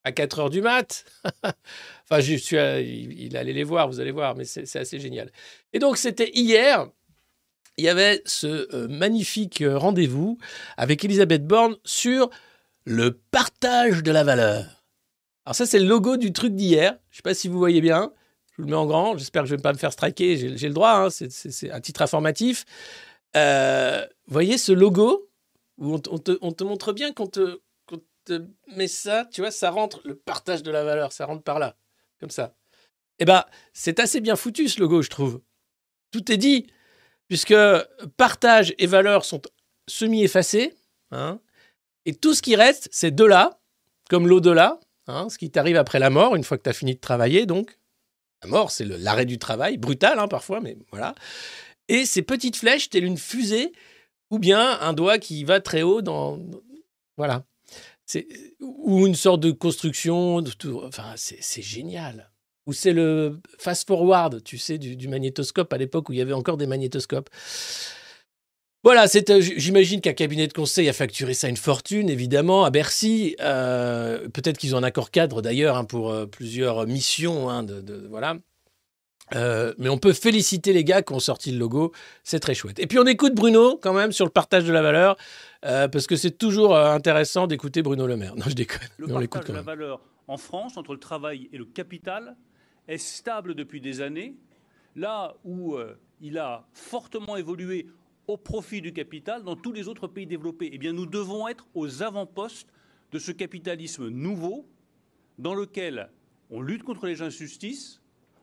à 0.04 0.12
4 0.12 0.38
heures 0.40 0.50
du 0.50 0.62
mat. 0.62 1.04
enfin, 2.10 2.20
je 2.20 2.34
suis, 2.34 2.58
à- 2.58 2.80
il, 2.80 3.36
allait 3.36 3.52
les 3.52 3.64
voir, 3.64 3.88
vous 3.88 4.00
allez 4.00 4.10
voir, 4.10 4.34
mais 4.36 4.44
c'est 4.44 4.76
assez 4.76 4.98
génial. 4.98 5.30
Et 5.72 5.78
donc, 5.78 5.96
c'était 5.96 6.30
hier, 6.34 6.88
il 7.76 7.84
y 7.84 7.88
avait 7.88 8.22
ce 8.26 8.68
euh, 8.74 8.88
magnifique 8.88 9.62
euh, 9.62 9.78
rendez-vous 9.78 10.38
avec 10.76 11.04
Elisabeth 11.04 11.46
Borne 11.46 11.76
sur 11.84 12.30
le 12.84 13.12
partage 13.30 14.02
de 14.02 14.10
la 14.10 14.24
valeur. 14.24 14.84
Alors 15.46 15.54
ça, 15.54 15.66
c'est 15.66 15.78
le 15.78 15.86
logo 15.86 16.16
du 16.16 16.32
truc 16.32 16.54
d'hier. 16.54 16.98
Je 17.10 17.16
sais 17.16 17.22
pas 17.22 17.34
si 17.34 17.48
vous 17.48 17.58
voyez 17.58 17.80
bien. 17.80 18.12
Je 18.52 18.56
vous 18.58 18.64
le 18.64 18.70
mets 18.70 18.76
en 18.76 18.86
grand. 18.86 19.16
J'espère 19.16 19.42
que 19.42 19.48
je 19.48 19.54
vais 19.54 19.62
pas 19.62 19.72
me 19.72 19.78
faire 19.78 19.92
striker. 19.92 20.56
J'ai 20.56 20.68
le 20.68 20.74
droit. 20.74 20.92
hein. 20.92 21.08
C'est- 21.10 21.70
un 21.70 21.80
titre 21.80 22.02
informatif. 22.02 22.64
Euh, 23.36 24.04
voyez 24.26 24.58
ce 24.58 24.72
logo 24.72 25.30
où 25.78 25.94
on, 25.94 25.98
te- 25.98 26.10
on 26.10 26.18
te, 26.18 26.38
on 26.42 26.52
te 26.52 26.64
montre 26.64 26.92
bien 26.92 27.12
qu'on 27.12 27.26
te, 27.26 27.60
te 28.24 28.42
met 28.76 28.88
ça. 28.88 29.26
Tu 29.32 29.40
vois, 29.40 29.50
ça 29.50 29.70
rentre 29.70 30.00
le 30.04 30.14
partage 30.14 30.62
de 30.62 30.70
la 30.70 30.84
valeur. 30.84 31.12
Ça 31.12 31.24
rentre 31.26 31.42
par 31.42 31.58
là, 31.58 31.76
comme 32.20 32.30
ça. 32.30 32.54
Eh 33.18 33.24
ben, 33.24 33.44
c'est 33.72 34.00
assez 34.00 34.20
bien 34.20 34.36
foutu 34.36 34.68
ce 34.68 34.80
logo, 34.80 35.02
je 35.02 35.10
trouve. 35.10 35.40
Tout 36.10 36.30
est 36.32 36.36
dit, 36.36 36.66
puisque 37.28 37.54
partage 38.16 38.74
et 38.78 38.86
valeur 38.86 39.24
sont 39.24 39.40
semi-effacés. 39.88 40.74
hein. 41.10 41.40
et 42.06 42.14
tout 42.14 42.34
ce 42.34 42.42
qui 42.42 42.56
reste, 42.56 42.88
c'est 42.92 43.10
de 43.14 43.24
là, 43.24 43.60
comme 44.08 44.26
l'au-delà, 44.28 44.80
hein, 45.06 45.28
ce 45.28 45.38
qui 45.38 45.50
t'arrive 45.50 45.76
après 45.76 45.98
la 45.98 46.10
mort, 46.10 46.34
une 46.36 46.44
fois 46.44 46.56
que 46.58 46.62
tu 46.62 46.70
as 46.70 46.74
fini 46.74 46.94
de 46.94 47.00
travailler, 47.00 47.46
donc. 47.46 47.78
La 48.42 48.48
mort, 48.48 48.70
c'est 48.70 48.84
l'arrêt 48.86 49.26
du 49.26 49.38
travail, 49.38 49.76
brutal 49.76 50.18
hein, 50.18 50.26
parfois, 50.28 50.60
mais 50.60 50.78
voilà. 50.90 51.14
Et 51.88 52.06
ces 52.06 52.22
petites 52.22 52.56
flèches, 52.56 52.88
telles 52.88 53.04
une 53.04 53.18
fusée, 53.18 53.72
ou 54.30 54.38
bien 54.38 54.80
un 54.80 54.92
doigt 54.94 55.18
qui 55.18 55.44
va 55.44 55.60
très 55.60 55.82
haut 55.82 56.00
dans- 56.00 56.38
Voilà. 57.18 57.44
Ou 58.60 59.06
une 59.06 59.14
sorte 59.14 59.40
de 59.40 59.50
construction. 59.50 60.42
de 60.42 60.50
tout- 60.50 60.80
Enfin, 60.84 61.14
c'est 61.16 61.62
génial. 61.62 62.30
Ou 62.66 62.72
c'est 62.72 62.92
le 62.92 63.40
fast-forward, 63.58 64.42
tu 64.44 64.58
sais, 64.58 64.78
du, 64.78 65.08
magnétoscope 65.08 65.72
à 65.72 65.78
l'époque 65.78 66.08
où 66.08 66.12
il 66.12 66.18
y 66.18 66.22
avait 66.22 66.32
encore 66.32 66.56
des 66.56 66.66
magnétoscopes. 66.66 67.30
Voilà, 68.82 69.04
euh, 69.04 69.40
j'imagine 69.40 70.00
qu'un 70.00 70.14
cabinet 70.14 70.46
de 70.46 70.54
conseil 70.54 70.88
a 70.88 70.94
facturé 70.94 71.34
ça 71.34 71.48
une 71.48 71.56
fortune, 71.58 72.08
évidemment, 72.08 72.64
à 72.64 72.70
Bercy. 72.70 73.36
Euh, 73.40 74.26
peut-être 74.28 74.56
qu'ils 74.56 74.74
ont 74.74 74.78
un 74.78 74.82
accord 74.82 75.10
cadre 75.10 75.42
d'ailleurs 75.42 75.76
hein, 75.76 75.84
pour 75.84 76.10
euh, 76.10 76.26
plusieurs 76.26 76.86
missions. 76.86 77.50
hein, 77.50 77.66
voilà. 78.08 78.36
Mais 79.78 79.88
on 79.88 79.98
peut 79.98 80.12
féliciter 80.12 80.72
les 80.72 80.82
gars 80.82 81.02
qui 81.02 81.12
ont 81.12 81.20
sorti 81.20 81.52
le 81.52 81.58
logo, 81.58 81.92
c'est 82.24 82.40
très 82.40 82.54
chouette. 82.54 82.78
Et 82.78 82.86
puis 82.86 82.98
on 82.98 83.06
écoute 83.06 83.34
Bruno 83.34 83.78
quand 83.80 83.92
même 83.92 84.12
sur 84.12 84.24
le 84.24 84.30
partage 84.30 84.64
de 84.64 84.72
la 84.72 84.82
valeur, 84.82 85.16
euh, 85.64 85.88
parce 85.88 86.06
que 86.06 86.16
c'est 86.16 86.38
toujours 86.38 86.74
euh, 86.74 86.92
intéressant 86.92 87.46
d'écouter 87.46 87.82
Bruno 87.82 88.06
Le 88.06 88.16
Maire. 88.16 88.34
Non, 88.36 88.46
je 88.46 88.54
déconne. 88.54 88.88
Le 88.98 89.06
mais 89.06 89.28
partage 89.28 89.50
de 89.50 89.54
la 89.54 89.62
valeur 89.62 90.00
en 90.26 90.36
France 90.36 90.76
entre 90.76 90.92
le 90.92 91.00
travail 91.00 91.48
et 91.52 91.58
le 91.58 91.64
capital 91.64 92.36
est 92.88 92.98
stable 92.98 93.54
depuis 93.54 93.80
des 93.80 94.00
années, 94.00 94.36
là 94.96 95.34
où 95.44 95.74
euh, 95.74 95.98
il 96.20 96.38
a 96.38 96.66
fortement 96.72 97.36
évolué 97.36 97.86
au 98.26 98.36
profit 98.36 98.80
du 98.80 98.92
capital 98.92 99.42
dans 99.42 99.56
tous 99.56 99.72
les 99.72 99.88
autres 99.88 100.06
pays 100.06 100.26
développés. 100.26 100.70
Eh 100.72 100.78
bien, 100.78 100.92
nous 100.92 101.06
devons 101.06 101.46
être 101.48 101.66
aux 101.74 102.02
avant-postes 102.02 102.68
de 103.12 103.18
ce 103.18 103.32
capitalisme 103.32 104.08
nouveau 104.08 104.68
dans 105.38 105.54
lequel 105.54 106.10
on 106.50 106.62
lutte 106.62 106.84
contre 106.84 107.06
les 107.06 107.22
injustices, 107.22 108.00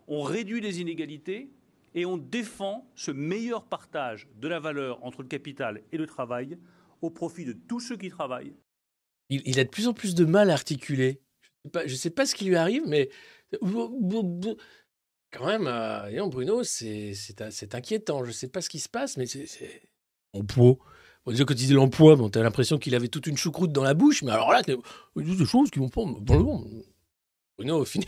on 0.08 0.22
réduit 0.22 0.62
les 0.62 0.82
inégalités 0.82 1.50
et 1.96 2.06
on 2.06 2.18
défend 2.18 2.88
ce 2.96 3.12
meilleur 3.12 3.64
partage 3.64 4.28
de 4.40 4.48
la 4.48 4.60
valeur 4.60 5.04
entre 5.04 5.22
le 5.22 5.28
capital 5.28 5.82
et 5.92 5.98
le 5.98 6.06
travail 6.06 6.58
au 7.02 7.10
profit 7.10 7.46
de 7.46 7.54
tous 7.54 7.80
ceux 7.80 7.98
qui 7.98 8.10
travaillent 8.10 8.56
Il, 9.30 9.60
a 9.60 9.64
de 9.64 9.70
plus 9.70 9.88
en 9.88 9.94
plus 9.94 10.16
de 10.16 10.26
mal 10.26 10.50
à 10.50 10.54
articuler. 10.54 11.22
Je 11.74 11.88
je 11.88 11.96
sais 11.96 12.10
pas 12.10 12.26
ce 12.26 12.36
qui 12.36 12.46
lui 12.46 12.56
arrive, 12.56 12.84
mais 12.88 13.10
quand 15.32 15.46
même, 15.46 15.68
euh, 15.68 16.28
Bruno, 16.28 16.64
c'est 16.64 17.14
inquiétant. 17.74 18.24
Je 18.24 18.32
sais 18.32 18.48
pas 18.48 18.62
ce 18.62 18.70
qui 18.70 18.80
se 18.80 18.90
passe, 18.90 19.18
mais 19.18 19.26
c'est 19.26 19.46
c'est 19.46 19.82
emploi. 20.34 20.78
Bon, 21.26 21.32
déjà, 21.32 21.44
quand 21.44 21.54
il 21.54 21.68
dit 21.68 21.74
l'emploi, 21.74 22.16
bon, 22.16 22.30
t'as 22.30 22.42
l'impression 22.42 22.78
qu'il 22.78 22.96
avait 22.96 23.10
toute 23.10 23.28
une 23.28 23.38
choucroute 23.38 23.72
dans 23.74 23.84
la 23.84 23.94
bouche, 23.94 24.24
mais 24.24 24.32
alors 24.32 24.52
là, 24.52 24.62
il 25.18 25.24
dit 25.24 25.36
des 25.36 25.46
choses 25.46 25.70
qui 25.70 25.80
vont 25.80 25.90
pas. 25.90 26.04
Bruno, 26.22 26.64
fini, 27.86 28.06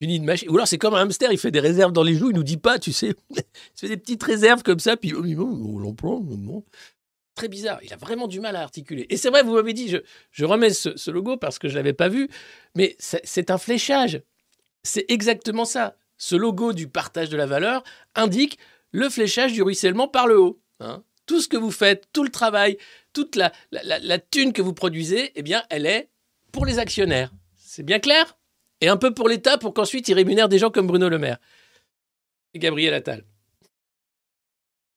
fini 0.00 0.20
de 0.20 0.24
mâcher. 0.24 0.48
Ou 0.48 0.54
alors, 0.54 0.66
c'est 0.66 0.78
comme 0.78 0.94
un 0.94 1.02
hamster, 1.02 1.30
il 1.32 1.38
fait 1.38 1.50
des 1.50 1.60
réserves 1.60 1.92
dans 1.92 2.02
les 2.02 2.14
joues, 2.14 2.30
il 2.30 2.36
nous 2.36 2.42
dit 2.42 2.56
pas, 2.56 2.78
tu 2.78 2.92
sais. 2.92 3.14
il 3.30 3.44
fait 3.74 3.88
des 3.88 3.96
petites 3.98 4.22
réserves 4.22 4.62
comme 4.62 4.78
ça, 4.78 4.96
puis 4.96 5.12
oh, 5.12 5.22
oh, 5.22 5.78
l'emploi, 5.78 6.18
non. 6.20 6.64
Très 7.36 7.48
bizarre. 7.48 7.78
Il 7.82 7.92
a 7.92 7.96
vraiment 7.96 8.26
du 8.26 8.40
mal 8.40 8.56
à 8.56 8.62
articuler. 8.62 9.06
Et 9.10 9.16
c'est 9.16 9.28
vrai, 9.28 9.42
vous 9.42 9.54
m'avez 9.54 9.74
dit, 9.74 9.94
je, 10.32 10.44
remets 10.44 10.70
ce, 10.70 11.10
logo 11.10 11.36
parce 11.36 11.58
que 11.58 11.68
je 11.68 11.76
l'avais 11.76 11.92
pas 11.92 12.08
vu, 12.08 12.28
mais 12.74 12.96
c'est 12.98 13.50
un 13.50 13.58
fléchage. 13.58 14.22
C'est 14.82 15.04
exactement 15.08 15.64
ça. 15.66 15.96
Ce 16.16 16.34
logo 16.34 16.72
du 16.72 16.88
partage 16.88 17.28
de 17.28 17.36
la 17.36 17.46
valeur 17.46 17.84
indique 18.14 18.58
le 18.90 19.10
fléchage 19.10 19.52
du 19.52 19.62
ruissellement 19.62 20.08
par 20.08 20.26
le 20.26 20.40
haut. 20.40 20.60
hein. 20.80 21.04
Tout 21.26 21.40
ce 21.40 21.48
que 21.48 21.56
vous 21.56 21.70
faites, 21.72 22.08
tout 22.12 22.24
le 22.24 22.30
travail, 22.30 22.78
toute 23.12 23.36
la- 23.36 23.52
la 23.70 24.18
thune 24.18 24.52
que 24.52 24.62
vous 24.62 24.72
produisez, 24.72 25.32
eh 25.34 25.42
bien, 25.42 25.62
elle 25.70 25.84
est 25.84 26.08
pour 26.52 26.64
les 26.64 26.78
actionnaires. 26.78 27.32
C'est 27.56 27.82
bien 27.82 27.98
clair? 27.98 28.38
Et 28.80 28.88
un 28.88 28.96
peu 28.96 29.12
pour 29.12 29.28
l'État 29.28 29.58
pour 29.58 29.74
qu'ensuite 29.74 30.08
il 30.08 30.14
rémunère 30.14 30.48
des 30.48 30.58
gens 30.58 30.70
comme 30.70 30.86
Bruno 30.86 31.08
Le 31.08 31.18
Maire 31.18 31.38
et 32.54 32.58
Gabriel 32.58 32.94
Attal. 32.94 33.24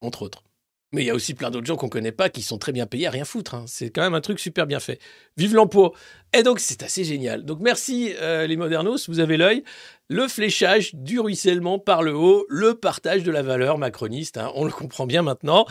Entre 0.01 0.21
autres. 0.21 0.43
Mais 0.91 1.03
il 1.03 1.05
y 1.05 1.09
a 1.11 1.15
aussi 1.15 1.35
plein 1.35 1.51
d'autres 1.51 1.67
gens 1.67 1.75
qu'on 1.75 1.85
ne 1.85 1.91
connaît 1.91 2.11
pas 2.11 2.29
qui 2.29 2.41
sont 2.41 2.57
très 2.57 2.71
bien 2.71 2.87
payés 2.87 3.05
à 3.05 3.11
rien 3.11 3.25
foutre. 3.25 3.53
hein. 3.53 3.65
C'est 3.67 3.91
quand 3.91 4.01
même 4.01 4.15
un 4.15 4.21
truc 4.21 4.39
super 4.39 4.65
bien 4.65 4.79
fait. 4.79 4.99
Vive 5.37 5.53
l'emploi. 5.53 5.93
Et 6.33 6.41
donc, 6.41 6.59
c'est 6.59 6.81
assez 6.81 7.03
génial. 7.03 7.45
Donc, 7.45 7.59
merci 7.59 8.13
euh, 8.19 8.47
les 8.47 8.57
modernos, 8.57 9.07
vous 9.07 9.19
avez 9.19 9.37
l'œil. 9.37 9.63
Le 10.07 10.27
fléchage 10.27 10.95
du 10.95 11.19
ruissellement 11.19 11.77
par 11.77 12.01
le 12.01 12.15
haut, 12.15 12.45
le 12.49 12.73
partage 12.73 13.21
de 13.23 13.31
la 13.31 13.43
valeur 13.43 13.77
macroniste. 13.77 14.37
hein. 14.37 14.51
On 14.55 14.65
le 14.65 14.71
comprend 14.71 15.05
bien 15.05 15.21
maintenant. 15.21 15.67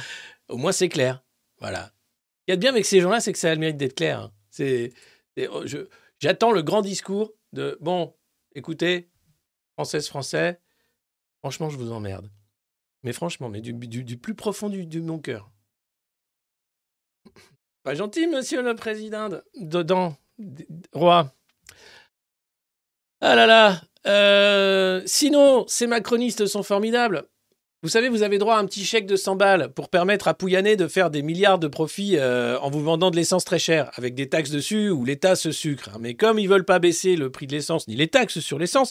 Au 0.49 0.57
moins, 0.57 0.71
c'est 0.73 0.89
clair. 0.89 1.25
Voilà. 1.59 1.91
Qu'il 2.47 2.53
y 2.53 2.55
a 2.55 2.57
de 2.57 2.61
bien 2.61 2.71
avec 2.71 2.85
ces 2.87 3.01
gens-là, 3.01 3.21
c'est 3.21 3.33
que 3.33 3.39
ça 3.41 3.51
a 3.51 3.55
le 3.55 3.61
mérite 3.61 3.77
d'être 3.77 3.97
clair. 3.97 4.21
hein. 4.21 4.33
Oh, 5.51 5.65
j'attends 6.21 6.53
le 6.53 6.63
grand 6.63 6.83
discours 6.83 7.33
de 7.53 7.77
bon, 7.81 8.15
écoutez, 8.55 9.09
Françaises, 9.75 10.09
Français, 10.09 10.61
franchement, 11.41 11.71
je 11.71 11.77
vous 11.77 11.93
emmerde. 11.93 12.31
Franchement, 13.13 13.49
mais 13.49 13.61
du, 13.61 13.75
plus 14.19 14.35
profond 14.35 14.69
du, 14.69 15.01
mon 15.01 15.19
cœur. 15.19 15.51
Pas 17.83 17.95
gentil, 17.95 18.27
monsieur 18.27 18.63
le 18.63 18.75
président. 18.75 19.29
de- 19.29 19.43
Dedans, 19.57 20.17
roi. 20.93 21.33
Ah 23.21 23.35
là 23.35 23.47
là. 23.47 23.81
euh, 24.07 25.03
sinon, 25.07 25.65
ces 25.69 25.87
macronistes 25.87 26.47
sont 26.47 26.63
formidables. 26.63 27.25
Vous 27.83 27.89
savez, 27.89 28.09
vous 28.09 28.23
avez 28.25 28.39
droit 28.39 28.57
à 28.57 28.59
un 28.59 28.67
petit 28.67 28.85
chèque 28.85 29.07
de 29.07 29.15
100 29.15 29.37
balles 29.37 29.73
pour 29.73 29.89
permettre 29.89 30.27
à 30.27 30.35
Pouyanné 30.35 30.75
de 30.77 30.89
faire 30.89 31.11
des 31.11 31.23
milliards 31.23 31.61
de 31.61 31.69
profits 31.69 32.17
euh, 32.17 32.59
en 32.59 32.71
vous 32.71 32.83
vendant 32.83 33.11
de 33.13 33.17
l'essence 33.17 33.45
très 33.45 33.61
chère, 33.61 33.91
avec 33.95 34.15
des 34.17 34.29
taxes 34.29 34.51
dessus 34.51 34.91
où 34.91 35.05
l'État 35.05 35.37
se 35.37 35.53
sucre. 35.53 35.97
Mais 36.01 36.15
comme 36.15 36.41
ils 36.41 36.49
veulent 36.49 36.65
pas 36.65 36.81
baisser 36.81 37.15
le 37.15 37.31
prix 37.31 37.47
de 37.47 37.53
l'essence 37.53 37.87
ni 37.87 37.95
les 37.95 38.09
taxes 38.09 38.41
sur 38.41 38.59
l'essence, 38.59 38.91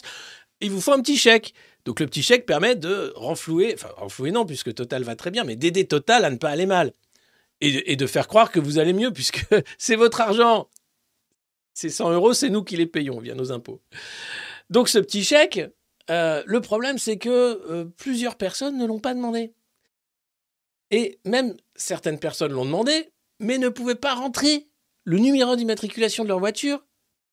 il 0.60 0.70
vous 0.70 0.80
faut 0.80 0.92
un 0.92 1.00
petit 1.00 1.16
chèque. 1.16 1.54
Donc 1.84 2.00
le 2.00 2.06
petit 2.06 2.22
chèque 2.22 2.46
permet 2.46 2.74
de 2.74 3.12
renflouer, 3.16 3.72
enfin 3.74 3.88
renflouer 3.96 4.30
non, 4.30 4.44
puisque 4.44 4.74
Total 4.74 5.02
va 5.04 5.16
très 5.16 5.30
bien, 5.30 5.44
mais 5.44 5.56
d'aider 5.56 5.86
Total 5.86 6.24
à 6.24 6.30
ne 6.30 6.36
pas 6.36 6.50
aller 6.50 6.66
mal. 6.66 6.92
Et, 7.60 7.96
de- 7.96 8.06
faire 8.06 8.28
croire 8.28 8.52
que 8.52 8.60
vous 8.60 8.78
allez 8.78 8.92
mieux, 8.92 9.12
puisque 9.12 9.44
c'est 9.78 9.96
votre 9.96 10.20
argent. 10.20 10.68
Ces 11.74 11.90
100 11.90 12.12
euros, 12.12 12.32
c'est 12.32 12.50
nous 12.50 12.62
qui 12.62 12.76
les 12.76 12.86
payons 12.86 13.18
via 13.20 13.34
nos 13.34 13.52
impôts. 13.52 13.80
Donc 14.70 14.88
ce 14.88 14.98
petit 14.98 15.24
chèque, 15.24 15.60
euh, 16.10 16.42
le 16.46 16.60
problème, 16.60 16.98
c'est 16.98 17.18
que 17.18 17.28
euh, 17.30 17.84
plusieurs 17.96 18.36
personnes 18.36 18.78
ne 18.78 18.86
l'ont 18.86 19.00
pas 19.00 19.14
demandé. 19.14 19.54
Et 20.90 21.18
même 21.24 21.56
certaines 21.74 22.18
personnes 22.18 22.52
l'ont 22.52 22.64
demandé, 22.64 23.10
mais 23.40 23.58
ne 23.58 23.68
pouvaient 23.68 23.94
pas 23.94 24.14
rentrer 24.14 24.68
le 25.04 25.18
numéro 25.18 25.56
d'immatriculation 25.56 26.22
de 26.24 26.28
leur 26.28 26.38
voiture 26.38 26.84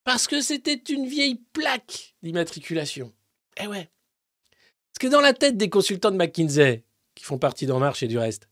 parce 0.05 0.27
que 0.27 0.39
c'était 0.39 0.75
une 0.75 1.07
vieille 1.07 1.41
plaque 1.51 2.15
d'immatriculation. 2.23 3.11
Eh 3.61 3.67
ouais. 3.67 3.89
Parce 4.93 4.99
que 4.99 5.07
dans 5.07 5.19
la 5.19 5.33
tête 5.33 5.57
des 5.57 5.69
consultants 5.69 6.11
de 6.11 6.15
McKinsey, 6.15 6.85
qui 7.15 7.25
font 7.25 7.37
partie 7.37 7.65
d'En 7.65 7.79
Marche 7.79 8.03
et 8.03 8.07
du 8.07 8.17
reste, 8.17 8.47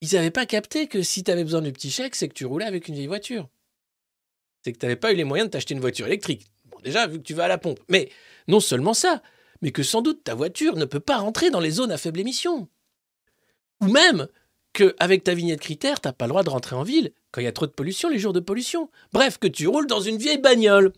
ils 0.00 0.14
n'avaient 0.14 0.30
pas 0.30 0.46
capté 0.46 0.86
que 0.86 1.02
si 1.02 1.24
tu 1.24 1.30
avais 1.30 1.44
besoin 1.44 1.60
du 1.60 1.72
petit 1.72 1.90
chèque, 1.90 2.14
c'est 2.14 2.28
que 2.28 2.34
tu 2.34 2.46
roulais 2.46 2.64
avec 2.64 2.88
une 2.88 2.94
vieille 2.94 3.08
voiture. 3.08 3.48
C'est 4.62 4.72
que 4.72 4.78
tu 4.78 4.86
n'avais 4.86 4.96
pas 4.96 5.12
eu 5.12 5.16
les 5.16 5.24
moyens 5.24 5.48
de 5.48 5.52
t'acheter 5.52 5.74
une 5.74 5.80
voiture 5.80 6.06
électrique. 6.06 6.46
Bon, 6.66 6.78
déjà, 6.80 7.06
vu 7.06 7.18
que 7.18 7.24
tu 7.24 7.34
vas 7.34 7.44
à 7.44 7.48
la 7.48 7.58
pompe. 7.58 7.80
Mais 7.88 8.10
non 8.46 8.60
seulement 8.60 8.94
ça, 8.94 9.22
mais 9.60 9.72
que 9.72 9.82
sans 9.82 10.00
doute 10.00 10.22
ta 10.22 10.34
voiture 10.34 10.76
ne 10.76 10.84
peut 10.84 11.00
pas 11.00 11.18
rentrer 11.18 11.50
dans 11.50 11.60
les 11.60 11.72
zones 11.72 11.90
à 11.90 11.98
faible 11.98 12.20
émission. 12.20 12.68
Ou 13.80 13.88
même 13.88 14.28
qu'avec 14.72 15.24
ta 15.24 15.34
vignette 15.34 15.60
critère, 15.60 16.00
t'as 16.00 16.12
pas 16.12 16.26
le 16.26 16.30
droit 16.30 16.42
de 16.42 16.50
rentrer 16.50 16.76
en 16.76 16.82
ville 16.82 17.12
quand 17.32 17.40
il 17.40 17.44
y 17.44 17.48
a 17.48 17.52
trop 17.52 17.66
de 17.66 17.72
pollution 17.72 18.08
les 18.08 18.18
jours 18.18 18.32
de 18.32 18.40
pollution. 18.40 18.90
Bref, 19.12 19.38
que 19.38 19.48
tu 19.48 19.66
roules 19.66 19.86
dans 19.86 20.00
une 20.00 20.16
vieille 20.16 20.38
bagnole. 20.38 20.92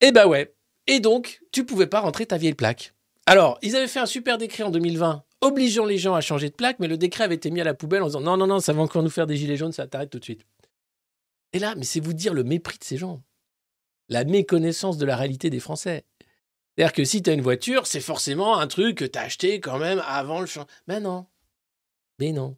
Eh 0.00 0.12
bah 0.12 0.26
ouais. 0.26 0.54
Et 0.86 1.00
donc, 1.00 1.40
tu 1.52 1.64
pouvais 1.64 1.86
pas 1.86 2.00
rentrer 2.00 2.26
ta 2.26 2.38
vieille 2.38 2.54
plaque. 2.54 2.94
Alors, 3.26 3.58
ils 3.62 3.76
avaient 3.76 3.88
fait 3.88 4.00
un 4.00 4.06
super 4.06 4.38
décret 4.38 4.64
en 4.64 4.70
2020 4.70 5.24
obligeant 5.42 5.84
les 5.84 5.98
gens 5.98 6.14
à 6.14 6.20
changer 6.20 6.48
de 6.48 6.54
plaque, 6.54 6.78
mais 6.78 6.88
le 6.88 6.96
décret 6.96 7.24
avait 7.24 7.34
été 7.34 7.50
mis 7.50 7.60
à 7.60 7.64
la 7.64 7.74
poubelle 7.74 8.02
en 8.02 8.06
disant 8.06 8.20
non, 8.20 8.36
non, 8.36 8.46
non, 8.46 8.60
ça 8.60 8.72
va 8.72 8.80
encore 8.80 9.02
nous 9.02 9.10
faire 9.10 9.26
des 9.26 9.36
gilets 9.36 9.56
jaunes, 9.56 9.72
ça 9.72 9.86
t'arrête 9.86 10.08
tout 10.08 10.18
de 10.18 10.24
suite. 10.24 10.46
Et 11.52 11.58
là, 11.58 11.74
mais 11.76 11.84
c'est 11.84 12.00
vous 12.00 12.14
dire 12.14 12.32
le 12.32 12.44
mépris 12.44 12.78
de 12.78 12.84
ces 12.84 12.96
gens. 12.96 13.22
La 14.08 14.24
méconnaissance 14.24 14.96
de 14.96 15.04
la 15.04 15.16
réalité 15.16 15.50
des 15.50 15.60
Français. 15.60 16.04
C'est-à-dire 16.74 16.92
que 16.94 17.04
si 17.04 17.22
tu 17.22 17.28
as 17.28 17.34
une 17.34 17.42
voiture, 17.42 17.86
c'est 17.86 18.00
forcément 18.00 18.58
un 18.58 18.66
truc 18.66 18.98
que 18.98 19.04
tu 19.04 19.18
acheté 19.18 19.60
quand 19.60 19.78
même 19.78 20.02
avant 20.06 20.40
le 20.40 20.46
champ. 20.46 20.66
Mais 20.86 21.00
non. 21.00 21.26
Mais 22.18 22.32
non. 22.32 22.56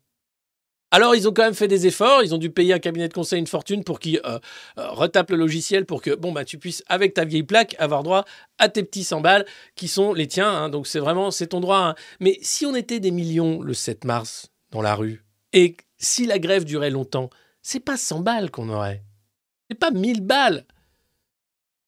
Alors, 0.91 1.17
ils 1.17 1.27
ont 1.29 1.33
quand 1.33 1.43
même 1.43 1.55
fait 1.55 1.67
des 1.67 1.89
efforts. 1.89 2.23
Ils 2.23 2.35
ont 2.37 2.39
dû 2.39 2.51
payer 2.51 2.73
un 2.73 2.79
cabinet 2.79 3.09
de 3.09 3.13
conseil 3.15 3.41
une 3.41 3.49
fortune 3.49 3.83
pour 3.83 3.99
qu'il 3.99 4.21
euh, 4.25 4.39
euh, 4.79 4.91
retape 4.91 5.31
le 5.31 5.37
logiciel 5.37 5.87
pour 5.87 6.01
que 6.03 6.15
bon, 6.15 6.31
bah, 6.31 6.45
tu 6.45 6.57
puisses, 6.57 6.85
avec 6.87 7.15
ta 7.15 7.25
vieille 7.25 7.43
plaque, 7.43 7.75
avoir 7.81 8.05
droit 8.05 8.25
à 8.59 8.69
tes 8.69 8.85
petits 8.85 9.03
100 9.03 9.21
balles 9.21 9.45
qui 9.75 9.89
sont 9.89 10.13
les 10.13 10.29
tiens. 10.29 10.49
hein. 10.49 10.69
donc, 10.69 10.87
c'est 10.87 11.01
vraiment, 11.01 11.33
c'est 11.33 11.49
ton 11.49 11.59
droit. 11.61 11.79
hein. 11.79 11.95
Mais 12.21 12.39
si 12.43 12.65
on 12.65 12.77
était 12.77 13.01
des 13.01 13.11
millions 13.11 13.61
le 13.61 13.75
7 13.75 14.05
mars 14.05 14.53
dans 14.71 14.83
la 14.83 14.95
rue 14.95 15.25
et 15.53 15.77
si 15.99 16.27
la 16.27 16.39
grève 16.39 16.65
durait 16.65 16.91
longtemps, 16.91 17.29
c'est 17.61 17.81
pas 17.81 17.97
100 17.97 18.21
balles 18.21 18.51
qu'on 18.53 18.69
aurait. 18.69 19.03
C'est 19.69 19.79
pas 19.79 19.91
1000 19.91 20.21
balles. 20.21 20.65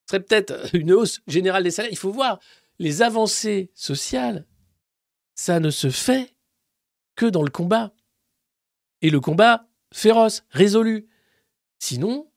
Ce 0.07 0.17
serait 0.17 0.25
peut-être 0.25 0.75
une 0.75 0.93
hausse 0.93 1.21
générale 1.29 1.63
des 1.63 1.71
salaires. 1.71 1.93
Il 1.93 1.99
faut 1.99 2.11
voir, 2.13 2.41
les 2.79 3.03
avancées 3.03 3.71
sociales, 3.75 4.47
ça 5.37 5.61
ne 5.61 5.71
se 5.71 5.91
fait 5.91 6.36
que 7.17 7.27
dans 7.27 7.43
le 7.43 7.51
combat. 7.51 7.93
Et 9.03 9.11
le 9.11 9.21
combat 9.21 9.67
féroce, 9.93 10.45
résolu. 10.51 11.09
Sinon, 11.79 12.31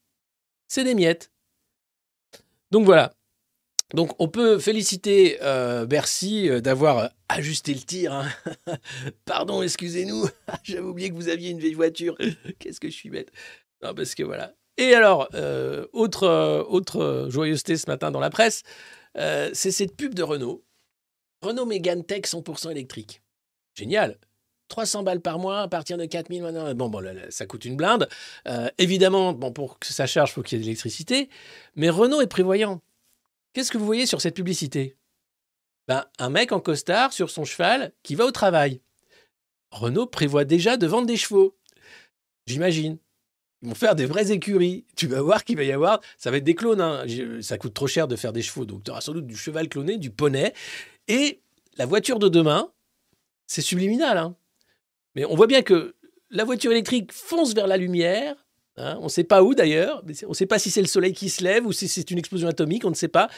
c'est 0.68 0.84
des 0.84 0.96
miettes. 0.96 1.32
Donc 2.72 2.86
voilà. 2.86 3.14
Donc 3.94 4.12
on 4.20 4.28
peut 4.28 4.60
féliciter 4.60 5.40
euh, 5.42 5.86
Bercy 5.86 6.48
euh, 6.48 6.62
d'avoir 6.62 7.00
euh, 7.00 7.08
ajusté 7.28 7.74
le 7.74 7.80
tir. 7.80 8.14
hein. 8.14 8.30
Pardon, 9.26 9.64
excusez-nous, 9.64 10.28
j'avais 10.64 10.82
oublié 10.82 11.10
que 11.10 11.16
vous 11.16 11.30
aviez 11.30 11.50
une 11.50 11.60
vieille 11.60 11.74
voiture. 11.74 12.16
Qu'est-ce 12.60 12.80
que 12.80 12.90
je 12.90 12.96
suis 12.96 13.10
bête. 13.10 13.32
Non, 13.82 13.96
parce 13.96 14.14
que 14.14 14.24
voilà. 14.24 14.54
Et 14.78 14.94
alors, 14.94 15.28
autre, 15.92 17.28
joyeuseté 17.30 17.76
ce 17.76 17.90
matin 17.90 18.12
dans 18.12 18.22
la 18.22 18.30
presse, 18.30 18.64
c'est 19.16 19.72
cette 19.72 19.98
pub 19.98 20.14
de 20.14 20.24
Renault. 20.24 20.64
Renault 21.42 21.66
Mégane 21.66 22.06
Tech 22.06 22.22
100% 22.22 22.72
électrique. 22.72 23.22
Génial. 23.76 24.18
300 24.70 25.04
balles 25.04 25.20
par 25.20 25.38
mois 25.40 25.62
à 25.62 25.68
partir 25.68 25.98
de 25.98 26.06
4000 26.06 26.42
maintenant. 26.42 26.74
Bon, 26.76 26.88
bon, 26.90 27.04
ça 27.30 27.46
coûte 27.46 27.66
une 27.66 27.76
blinde. 27.76 28.08
Euh, 28.48 28.70
évidemment, 28.78 29.34
bon, 29.34 29.52
pour 29.52 29.78
que 29.80 29.88
ça 29.88 30.08
charge, 30.08 30.30
il 30.30 30.34
faut 30.34 30.42
qu'il 30.44 30.58
y 30.58 30.62
ait 30.62 30.64
de 30.64 30.66
l'électricité. 30.66 31.30
Mais 31.76 31.90
Renault 31.90 32.22
est 32.22 32.28
prévoyant. 32.28 32.82
Qu'est-ce 33.54 33.72
que 33.72 33.78
vous 33.78 33.86
voyez 33.86 34.06
sur 34.06 34.22
cette 34.22 34.36
publicité? 34.36 34.96
Ben, 35.88 36.06
Un 36.20 36.30
mec 36.30 36.52
en 36.52 36.60
costard 36.60 37.12
sur 37.14 37.30
son 37.30 37.44
cheval 37.46 37.92
qui 38.04 38.16
va 38.16 38.26
au 38.26 38.32
travail. 38.32 38.80
Renault 39.72 40.06
prévoit 40.08 40.46
déjà 40.46 40.78
de 40.78 40.88
vendre 40.88 41.08
des 41.08 41.18
chevaux. 41.18 41.56
J'imagine. 42.46 42.98
Ils 43.62 43.70
vont 43.70 43.76
faire 43.76 43.96
des 43.96 44.06
vraies 44.06 44.32
écuries. 44.32 44.86
Tu 44.96 45.08
vas 45.08 45.22
voir 45.22 45.44
qu'il 45.44 45.58
va 45.58 45.64
y 45.64 45.72
avoir. 45.72 46.00
Ça 46.18 46.32
va 46.32 46.38
être 46.38 46.44
des 46.44 46.56
clones. 46.56 46.80
hein. 46.82 47.06
Ça 47.42 47.58
coûte 47.58 47.74
trop 47.74 47.88
cher 47.88 48.08
de 48.08 48.16
faire 48.16 48.34
des 48.34 48.42
chevaux. 48.42 48.66
Donc, 48.66 48.84
tu 48.84 48.92
auras 48.92 49.02
sans 49.02 49.14
doute 49.14 49.28
du 49.28 49.36
cheval 49.36 49.68
cloné, 49.68 49.98
du 49.98 50.12
poney. 50.12 50.54
Et 51.08 51.42
la 51.78 51.86
voiture 51.86 52.20
de 52.20 52.30
demain, 52.30 52.72
c'est 53.48 53.62
subliminal. 53.62 54.18
hein. 54.18 54.36
Mais 55.16 55.26
on 55.26 55.36
voit 55.36 55.48
bien 55.48 55.62
que 55.62 55.96
la 56.30 56.44
voiture 56.44 56.72
électrique 56.72 57.12
fonce 57.12 57.54
vers 57.54 57.68
la 57.68 57.78
lumière. 57.78 58.36
hein. 58.78 58.98
on 59.00 59.06
ne 59.06 59.10
sait 59.10 59.24
pas 59.24 59.44
où 59.44 59.56
d'ailleurs. 59.56 60.04
On 60.26 60.30
ne 60.30 60.34
sait 60.34 60.46
pas 60.46 60.60
si 60.60 60.70
c'est 60.72 60.82
le 60.82 60.88
soleil 60.88 61.14
qui 61.14 61.30
se 61.30 61.44
lève 61.44 61.66
ou 61.66 61.72
si 61.72 61.88
c'est 61.88 62.10
une 62.12 62.18
explosion 62.18 62.48
atomique. 62.48 62.86
On 62.86 62.90
ne 62.90 62.96
sait 62.96 63.08
pas. 63.08 63.30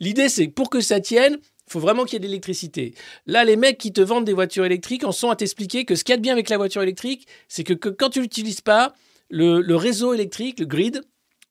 L'idée, 0.00 0.28
c'est 0.28 0.48
que 0.48 0.52
pour 0.52 0.70
que 0.70 0.80
ça 0.80 1.00
tienne, 1.00 1.38
il 1.66 1.72
faut 1.72 1.80
vraiment 1.80 2.04
qu'il 2.04 2.14
y 2.14 2.16
ait 2.16 2.20
de 2.20 2.26
l'électricité. 2.26 2.94
Là, 3.26 3.44
les 3.44 3.56
mecs 3.56 3.78
qui 3.78 3.92
te 3.92 4.00
vendent 4.00 4.24
des 4.24 4.32
voitures 4.32 4.64
électriques 4.64 5.04
en 5.04 5.12
sont 5.12 5.30
à 5.30 5.36
t'expliquer 5.36 5.84
que 5.84 5.94
ce 5.94 6.04
qu'il 6.04 6.12
y 6.12 6.14
a 6.14 6.16
de 6.16 6.22
bien 6.22 6.32
avec 6.32 6.48
la 6.48 6.56
voiture 6.56 6.82
électrique, 6.82 7.26
c'est 7.48 7.64
que, 7.64 7.72
quand 7.72 8.10
tu 8.10 8.20
l'utilises 8.20 8.60
pas, 8.60 8.94
le, 9.30 9.74
réseau 9.74 10.12
électrique, 10.12 10.60
le 10.60 10.66
grid, 10.66 11.00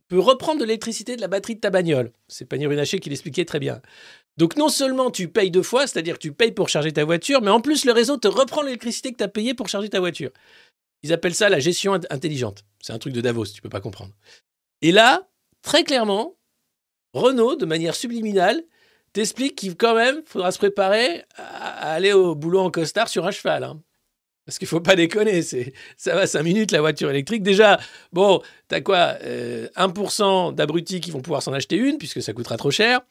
peut 0.08 0.20
reprendre 0.20 0.60
de 0.60 0.66
l'électricité 0.66 1.16
de 1.16 1.22
la 1.22 1.28
batterie 1.28 1.56
de 1.56 1.62
ta 1.62 1.70
bagnole. 1.70 2.12
C'est 2.28 2.46
Pannier 2.46 2.68
Runacher 2.68 3.00
qui 3.00 3.10
l'expliquait 3.10 3.46
très 3.46 3.60
bien. 3.60 3.82
Donc 4.38 4.56
non 4.56 4.70
seulement 4.70 5.12
tu 5.12 5.28
payes 5.28 5.52
deux 5.52 5.64
fois, 5.64 5.88
c'est-à-dire 5.88 6.16
que 6.16 6.20
tu 6.22 6.32
payes 6.32 6.52
pour 6.52 6.70
charger 6.70 6.92
ta 6.92 7.04
voiture, 7.04 7.42
mais 7.42 7.52
en 7.52 7.62
plus 7.62 7.86
le 7.86 7.92
réseau 7.92 8.18
te 8.18 8.28
reprend 8.28 8.62
l'électricité 8.62 9.12
que 9.12 9.18
tu 9.18 9.24
as 9.24 9.28
payée 9.28 9.54
pour 9.54 9.68
charger 9.70 9.90
ta 9.90 10.00
voiture. 10.00 10.32
Ils 11.04 11.14
appellent 11.14 11.36
ça 11.36 11.50
la 11.50 11.60
gestion 11.60 11.96
int- 11.96 12.06
intelligente. 12.10 12.64
C'est 12.82 12.94
un 12.94 13.00
truc 13.00 13.14
de 13.14 13.22
Davos, 13.22 13.46
tu 13.48 13.62
peux 13.62 13.70
pas 13.70 13.82
comprendre. 13.82 14.14
Et 14.82 14.92
là, 14.92 15.28
très 15.62 15.84
clairement, 15.84 16.36
Renault, 17.14 17.56
de 17.56 17.66
manière 17.66 17.94
subliminale, 17.96 18.64
t'explique 19.14 19.56
qu'il 19.56 19.76
quand 19.76 19.96
même 19.96 20.22
faudra 20.26 20.52
se 20.52 20.58
préparer 20.58 21.24
à 21.36 21.92
aller 21.94 22.14
au 22.14 22.36
boulot 22.36 22.60
en 22.62 22.72
costard 22.72 23.10
sur 23.10 23.26
un 23.28 23.32
cheval. 23.32 23.64
hein. 23.64 23.82
Parce 24.46 24.58
qu'il 24.58 24.68
faut 24.68 24.82
pas 24.82 24.96
déconner, 24.96 25.42
ça 25.44 26.16
va 26.16 26.26
5 26.26 26.42
minutes 26.42 26.72
la 26.72 26.82
voiture 26.82 27.10
électrique. 27.12 27.44
Déjà, 27.44 27.80
bon, 28.12 28.42
t'as 28.68 28.82
quoi 28.82 29.18
euh, 29.22 29.68
1% 29.76 30.52
d'abrutis 30.54 31.00
qui 31.00 31.12
vont 31.12 31.22
pouvoir 31.22 31.44
s'en 31.44 31.54
acheter 31.54 31.76
une 31.76 31.98
puisque 32.00 32.22
ça 32.24 32.34
coûtera 32.34 32.58
trop 32.58 32.72
cher. 32.72 33.02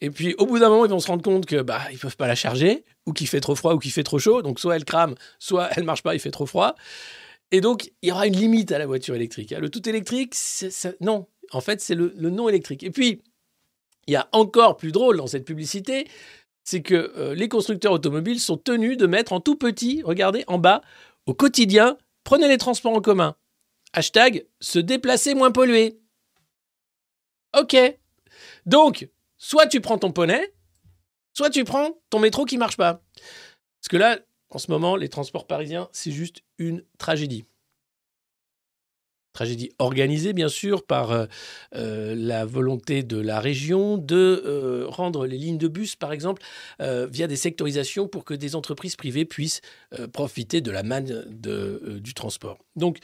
Et 0.00 0.10
puis 0.10 0.34
au 0.38 0.46
bout 0.46 0.58
d'un 0.58 0.68
moment, 0.68 0.84
ils 0.84 0.90
vont 0.90 1.00
se 1.00 1.08
rendre 1.08 1.22
compte 1.22 1.46
que 1.46 1.60
bah 1.62 1.82
ils 1.90 1.98
peuvent 1.98 2.16
pas 2.16 2.26
la 2.28 2.34
charger 2.34 2.84
ou 3.06 3.12
qu'il 3.12 3.26
fait 3.26 3.40
trop 3.40 3.54
froid 3.54 3.74
ou 3.74 3.78
qu'il 3.78 3.92
fait 3.92 4.04
trop 4.04 4.18
chaud. 4.18 4.42
Donc 4.42 4.60
soit 4.60 4.76
elle 4.76 4.84
crame, 4.84 5.14
soit 5.38 5.68
elle 5.76 5.84
marche 5.84 6.02
pas, 6.02 6.14
il 6.14 6.20
fait 6.20 6.30
trop 6.30 6.46
froid. 6.46 6.74
Et 7.50 7.60
donc 7.60 7.90
il 8.02 8.10
y 8.10 8.12
aura 8.12 8.26
une 8.26 8.36
limite 8.36 8.70
à 8.72 8.78
la 8.78 8.86
voiture 8.86 9.14
électrique. 9.14 9.52
hein. 9.52 9.58
Le 9.60 9.70
tout 9.70 9.88
électrique, 9.88 10.34
non, 11.00 11.26
en 11.50 11.60
fait 11.60 11.80
c'est 11.80 11.94
le, 11.94 12.12
le 12.16 12.30
non 12.30 12.48
électrique. 12.48 12.82
Et 12.84 12.90
puis 12.90 13.22
il 14.06 14.12
y 14.12 14.16
a 14.16 14.28
encore 14.32 14.76
plus 14.76 14.92
drôle 14.92 15.18
dans 15.18 15.26
cette 15.26 15.44
publicité, 15.44 16.08
c'est 16.64 16.82
que 16.82 17.12
euh, 17.16 17.34
les 17.34 17.48
constructeurs 17.48 17.92
automobiles 17.92 18.40
sont 18.40 18.56
tenus 18.56 18.96
de 18.96 19.06
mettre 19.06 19.32
en 19.32 19.40
tout 19.40 19.56
petit, 19.56 20.02
regardez 20.04 20.44
en 20.46 20.58
bas, 20.58 20.82
au 21.26 21.34
quotidien, 21.34 21.96
prenez 22.24 22.46
les 22.48 22.58
transports 22.58 22.94
en 22.94 23.00
commun. 23.00 23.36
Hashtag 23.94 24.46
se 24.60 24.78
déplacer 24.78 25.34
moins 25.34 25.50
pollué. 25.50 25.98
Ok. 27.58 27.76
Donc, 28.66 29.08
soit 29.38 29.66
tu 29.66 29.80
prends 29.80 29.98
ton 29.98 30.12
poney, 30.12 30.52
soit 31.32 31.50
tu 31.50 31.64
prends 31.64 31.98
ton 32.10 32.18
métro 32.18 32.44
qui 32.44 32.58
marche 32.58 32.76
pas. 32.76 33.02
Parce 33.80 33.88
que 33.88 33.96
là, 33.96 34.18
en 34.50 34.58
ce 34.58 34.70
moment, 34.70 34.96
les 34.96 35.08
transports 35.08 35.46
parisiens, 35.46 35.88
c'est 35.92 36.10
juste 36.10 36.42
une 36.58 36.84
tragédie. 36.98 37.44
Tragédie 39.34 39.70
organisée, 39.78 40.32
bien 40.32 40.48
sûr, 40.48 40.84
par 40.84 41.12
euh, 41.12 41.26
euh, 41.76 42.14
la 42.16 42.44
volonté 42.44 43.04
de 43.04 43.18
la 43.18 43.38
région 43.38 43.96
de 43.96 44.42
euh, 44.44 44.86
rendre 44.88 45.26
les 45.26 45.38
lignes 45.38 45.58
de 45.58 45.68
bus, 45.68 45.94
par 45.94 46.12
exemple, 46.12 46.42
via 46.80 47.26
des 47.26 47.36
sectorisations 47.36 48.08
pour 48.08 48.24
que 48.24 48.34
des 48.34 48.56
entreprises 48.56 48.96
privées 48.96 49.24
puissent 49.24 49.60
profiter 50.12 50.60
de 50.60 50.70
la 50.70 50.82
manne 50.82 51.24
du 51.28 52.14
transport. 52.14 52.58
Donc, 52.74 52.98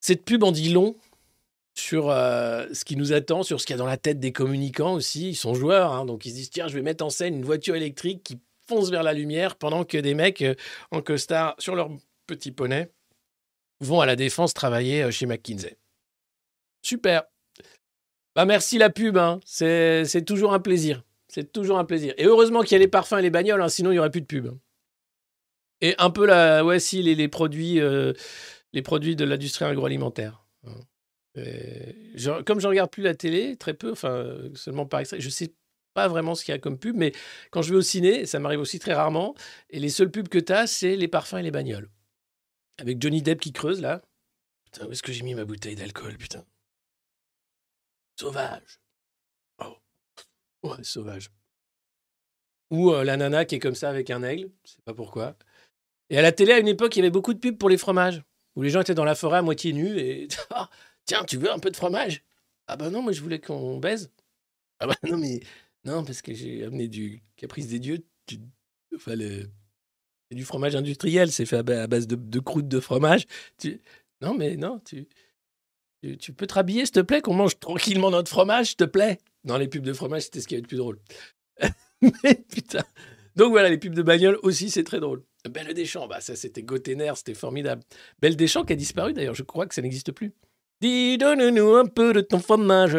cette 0.00 0.24
pub 0.24 0.44
en 0.44 0.52
dit 0.52 0.70
long 0.70 0.96
sur 1.80 2.10
euh, 2.10 2.66
ce 2.72 2.84
qui 2.84 2.96
nous 2.96 3.12
attend, 3.12 3.42
sur 3.42 3.60
ce 3.60 3.66
qu'il 3.66 3.74
y 3.74 3.78
a 3.78 3.78
dans 3.78 3.86
la 3.86 3.96
tête 3.96 4.20
des 4.20 4.32
communicants 4.32 4.92
aussi. 4.92 5.30
Ils 5.30 5.36
sont 5.36 5.54
joueurs, 5.54 5.92
hein, 5.92 6.04
donc 6.04 6.26
ils 6.26 6.30
se 6.30 6.34
disent 6.34 6.50
tiens, 6.50 6.68
je 6.68 6.74
vais 6.74 6.82
mettre 6.82 7.04
en 7.04 7.10
scène 7.10 7.34
une 7.34 7.44
voiture 7.44 7.74
électrique 7.74 8.22
qui 8.22 8.38
fonce 8.68 8.90
vers 8.90 9.02
la 9.02 9.12
lumière 9.12 9.56
pendant 9.56 9.84
que 9.84 9.98
des 9.98 10.14
mecs 10.14 10.42
euh, 10.42 10.54
en 10.90 11.02
costard 11.02 11.54
sur 11.58 11.74
leur 11.74 11.90
petit 12.26 12.52
poney 12.52 12.90
vont 13.80 14.00
à 14.00 14.06
la 14.06 14.14
défense 14.14 14.54
travailler 14.54 15.02
euh, 15.02 15.10
chez 15.10 15.26
McKinsey. 15.26 15.76
Super. 16.82 17.24
Bah 18.36 18.44
merci 18.44 18.78
la 18.78 18.90
pub, 18.90 19.16
hein. 19.16 19.40
c'est 19.44 20.24
toujours 20.24 20.52
un 20.52 20.60
plaisir. 20.60 21.02
C'est 21.28 21.52
toujours 21.52 21.78
un 21.78 21.84
plaisir. 21.84 22.14
Et 22.16 22.24
heureusement 22.26 22.62
qu'il 22.62 22.72
y 22.72 22.76
a 22.76 22.78
les 22.78 22.88
parfums 22.88 23.18
et 23.18 23.22
les 23.22 23.30
bagnoles, 23.30 23.60
hein, 23.60 23.68
sinon 23.68 23.90
il 23.90 23.94
n'y 23.94 23.98
aurait 23.98 24.10
plus 24.10 24.20
de 24.20 24.26
pub. 24.26 24.56
Et 25.80 25.94
un 25.98 26.10
peu 26.10 26.26
la, 26.26 26.64
ouais, 26.64 26.78
si 26.78 27.02
les 27.02 27.28
produits 27.28 27.76
de 27.80 29.24
l'industrie 29.24 29.64
agroalimentaire. 29.64 30.44
Je- 31.36 32.42
comme 32.42 32.60
je 32.60 32.66
regarde 32.68 32.90
plus 32.90 33.02
la 33.02 33.14
télé, 33.14 33.56
très 33.56 33.74
peu, 33.74 33.92
enfin 33.92 34.10
euh, 34.10 34.50
seulement 34.54 34.86
par 34.86 35.00
extrait, 35.00 35.20
je 35.20 35.28
sais 35.28 35.54
pas 35.94 36.08
vraiment 36.08 36.34
ce 36.34 36.44
qu'il 36.44 36.52
y 36.52 36.54
a 36.54 36.58
comme 36.58 36.78
pub, 36.78 36.96
mais 36.96 37.12
quand 37.50 37.62
je 37.62 37.70
vais 37.70 37.76
au 37.76 37.82
ciné, 37.82 38.26
ça 38.26 38.38
m'arrive 38.38 38.60
aussi 38.60 38.78
très 38.78 38.94
rarement, 38.94 39.34
et 39.70 39.78
les 39.80 39.88
seules 39.88 40.10
pubs 40.10 40.28
que 40.28 40.38
tu 40.38 40.52
as, 40.52 40.66
c'est 40.66 40.96
les 40.96 41.08
parfums 41.08 41.38
et 41.38 41.42
les 41.42 41.50
bagnoles. 41.50 41.88
Avec 42.78 43.00
Johnny 43.02 43.22
Depp 43.22 43.40
qui 43.40 43.52
creuse 43.52 43.80
là. 43.80 44.02
Putain, 44.64 44.86
où 44.86 44.92
est-ce 44.92 45.02
que 45.02 45.12
j'ai 45.12 45.22
mis 45.22 45.34
ma 45.34 45.44
bouteille 45.44 45.76
d'alcool, 45.76 46.16
putain? 46.16 46.44
Sauvage. 48.18 48.80
Oh. 49.58 49.76
Ouais, 50.62 50.82
sauvage. 50.84 51.30
Ou 52.70 52.92
euh, 52.92 53.04
la 53.04 53.16
nana 53.16 53.44
qui 53.44 53.56
est 53.56 53.58
comme 53.58 53.74
ça 53.74 53.90
avec 53.90 54.10
un 54.10 54.22
aigle, 54.22 54.50
je 54.64 54.72
sais 54.72 54.82
pas 54.84 54.94
pourquoi. 54.94 55.36
Et 56.10 56.18
à 56.18 56.22
la 56.22 56.32
télé, 56.32 56.52
à 56.52 56.58
une 56.58 56.68
époque, 56.68 56.96
il 56.96 57.00
y 57.00 57.02
avait 57.02 57.10
beaucoup 57.10 57.34
de 57.34 57.38
pubs 57.40 57.58
pour 57.58 57.68
les 57.70 57.78
fromages, 57.78 58.22
où 58.56 58.62
les 58.62 58.70
gens 58.70 58.80
étaient 58.80 58.94
dans 58.94 59.04
la 59.04 59.14
forêt 59.14 59.38
à 59.38 59.42
moitié 59.42 59.72
nus 59.72 59.98
et 59.98 60.28
Ah, 60.50 60.70
tiens, 61.10 61.24
tu 61.24 61.38
veux 61.38 61.50
un 61.50 61.58
peu 61.58 61.70
de 61.70 61.76
fromage? 61.76 62.22
Ah 62.68 62.76
bah 62.76 62.88
non, 62.88 63.02
moi 63.02 63.10
je 63.10 63.20
voulais 63.20 63.40
qu'on 63.40 63.78
baise. 63.78 64.12
Ah 64.78 64.86
bah 64.86 64.94
non, 65.08 65.18
mais 65.18 65.40
non, 65.84 66.04
parce 66.04 66.22
que 66.22 66.32
j'ai 66.32 66.64
amené 66.64 66.86
du 66.86 67.20
caprice 67.36 67.66
des 67.66 67.80
dieux, 67.80 68.04
du, 68.28 68.38
enfin, 68.94 69.16
le- 69.16 69.50
du 70.30 70.44
fromage 70.44 70.76
industriel, 70.76 71.32
c'est 71.32 71.46
fait 71.46 71.56
à 71.56 71.62
ba- 71.64 71.82
à 71.82 71.86
base 71.88 72.06
de, 72.06 72.38
croûte 72.38 72.68
de 72.68 72.78
fromage. 72.78 73.26
Non, 74.20 74.34
mais 74.34 74.56
non, 74.56 74.80
tu, 74.84 75.08
tu, 76.20 76.32
peux 76.32 76.46
te 76.46 76.54
rhabiller, 76.54 76.84
s'il 76.86 76.92
te 76.92 77.00
plaît, 77.00 77.20
qu'on 77.20 77.34
mange 77.34 77.58
tranquillement 77.58 78.12
notre 78.12 78.30
fromage, 78.30 78.68
s'il 78.68 78.76
te 78.76 78.84
plaît? 78.84 79.18
Dans 79.42 79.58
les 79.58 79.66
pubs 79.66 79.82
de 79.82 79.92
fromage, 79.92 80.22
c'était 80.22 80.40
ce 80.40 80.46
qui 80.46 80.54
avait 80.54 80.62
de 80.62 80.68
plus 80.68 80.76
drôle. 80.76 81.00
mais 82.22 82.34
putain. 82.52 82.84
Donc 83.34 83.50
voilà, 83.50 83.68
les 83.68 83.78
pubs 83.78 83.94
de 83.94 84.02
bagnole 84.02 84.38
aussi, 84.42 84.70
c'est 84.70 84.84
très 84.84 85.00
drôle. 85.00 85.24
Belle 85.48 85.74
Deschamps, 85.74 86.06
bah 86.06 86.20
ça 86.20 86.36
c'était 86.36 86.62
Gotener, 86.62 87.12
c'était 87.16 87.34
formidable. 87.34 87.82
Belle 88.20 88.36
Deschamps 88.36 88.64
qui 88.64 88.74
a 88.74 88.76
disparu 88.76 89.12
d'ailleurs, 89.12 89.34
je 89.34 89.42
crois 89.42 89.66
que 89.66 89.74
ça 89.74 89.82
n'existe 89.82 90.12
plus. 90.12 90.34
Dis, 90.80 91.18
donne-nous 91.18 91.74
un 91.74 91.86
peu 91.86 92.12
de 92.12 92.20
ton 92.20 92.38
fromage. 92.38 92.96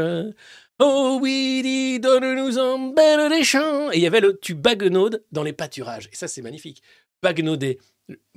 Oh 0.80 1.20
oui, 1.22 1.62
dis, 1.64 2.00
donne-nous 2.00 2.58
un 2.60 2.94
Belle 2.94 3.30
Deschamps. 3.30 3.92
Et 3.92 3.98
il 3.98 4.02
y 4.02 4.08
avait 4.08 4.20
le 4.20 4.40
tu 4.40 4.56
baguenaudes 4.56 5.24
dans 5.32 5.44
les 5.44 5.54
pâturages. 5.54 6.10
Et 6.12 6.16
ça, 6.16 6.28
c'est 6.28 6.42
magnifique. 6.42 6.82
Bagnauder. 7.22 7.80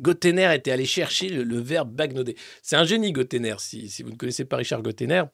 Gotener 0.01 0.55
était 0.55 0.71
allé 0.71 0.85
chercher 0.85 1.29
le, 1.29 1.59
verbe 1.59 1.91
bagnauder. 1.91 2.37
C'est 2.63 2.77
un 2.77 2.85
génie, 2.85 3.13
Gotener. 3.13 3.57
Si, 3.59 4.03
vous 4.03 4.11
ne 4.11 4.17
connaissez 4.17 4.45
pas 4.45 4.57
Richard 4.57 4.83
Gotener, 4.83 5.25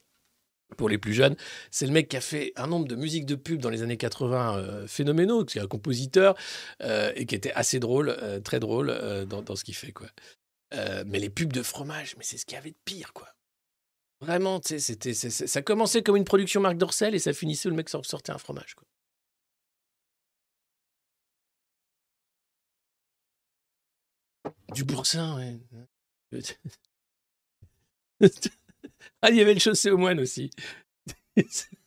pour 0.77 0.89
les 0.89 0.97
plus 0.97 1.13
jeunes, 1.13 1.35
c'est 1.69 1.85
le 1.85 1.91
mec 1.91 2.07
qui 2.07 2.17
a 2.17 2.21
fait 2.21 2.53
un 2.55 2.67
nombre 2.67 2.87
de 2.87 2.95
musiques 2.95 3.25
de 3.25 3.35
pub 3.35 3.59
dans 3.59 3.69
les 3.69 3.81
années 3.81 3.97
80 3.97 4.57
euh, 4.57 4.87
phénoménaux, 4.87 5.43
qui 5.43 5.57
est 5.57 5.61
un 5.61 5.67
compositeur 5.67 6.35
euh, 6.81 7.11
et 7.15 7.25
qui 7.25 7.35
était 7.35 7.51
assez 7.53 7.79
drôle, 7.79 8.15
euh, 8.21 8.39
très 8.39 8.59
drôle 8.59 8.89
euh, 8.89 9.25
dans, 9.25 9.55
ce 9.55 9.63
qu'il 9.63 9.75
fait. 9.75 9.91
Quoi. 9.91 10.07
Mais 11.05 11.19
les 11.19 11.29
pubs 11.29 11.51
de 11.51 11.61
fromage, 11.61 12.15
mais 12.17 12.23
c'est 12.23 12.37
ce 12.37 12.45
qu'il 12.45 12.55
y 12.55 12.57
avait 12.57 12.71
de 12.71 12.77
pire. 12.85 13.11
quoi. 13.11 13.27
Vraiment, 14.21 14.61
c'était, 14.63 15.13
ça 15.13 15.61
commençait 15.63 16.03
comme 16.03 16.15
une 16.15 16.25
production 16.25 16.61
Marc 16.61 16.77
Dorcel 16.77 17.15
et 17.15 17.19
ça 17.19 17.33
finissait 17.33 17.67
où 17.67 17.71
le 17.71 17.75
mec 17.77 17.89
sort- 17.89 18.05
sortait 18.05 18.31
un 18.31 18.37
fromage. 18.37 18.75
Quoi. 18.75 18.85
Du 24.73 24.83
boursin, 24.83 25.35
ouais. 25.37 25.59
ah, 29.21 29.29
il 29.29 29.35
y 29.37 29.41
avait 29.41 29.53
le 29.53 29.59
chaussé 29.59 29.89
aux 29.91 29.97
moines 29.97 30.19
aussi. 30.19 30.51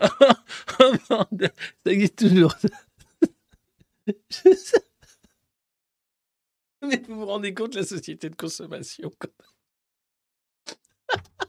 oh 0.00 1.24
ça 1.84 1.90
existe 1.92 2.16
toujours. 2.16 2.54
Mais 6.82 7.02
vous 7.08 7.20
vous 7.20 7.26
rendez 7.26 7.54
compte 7.54 7.74
la 7.74 7.84
société 7.84 8.30
de 8.30 8.36
consommation. 8.36 9.10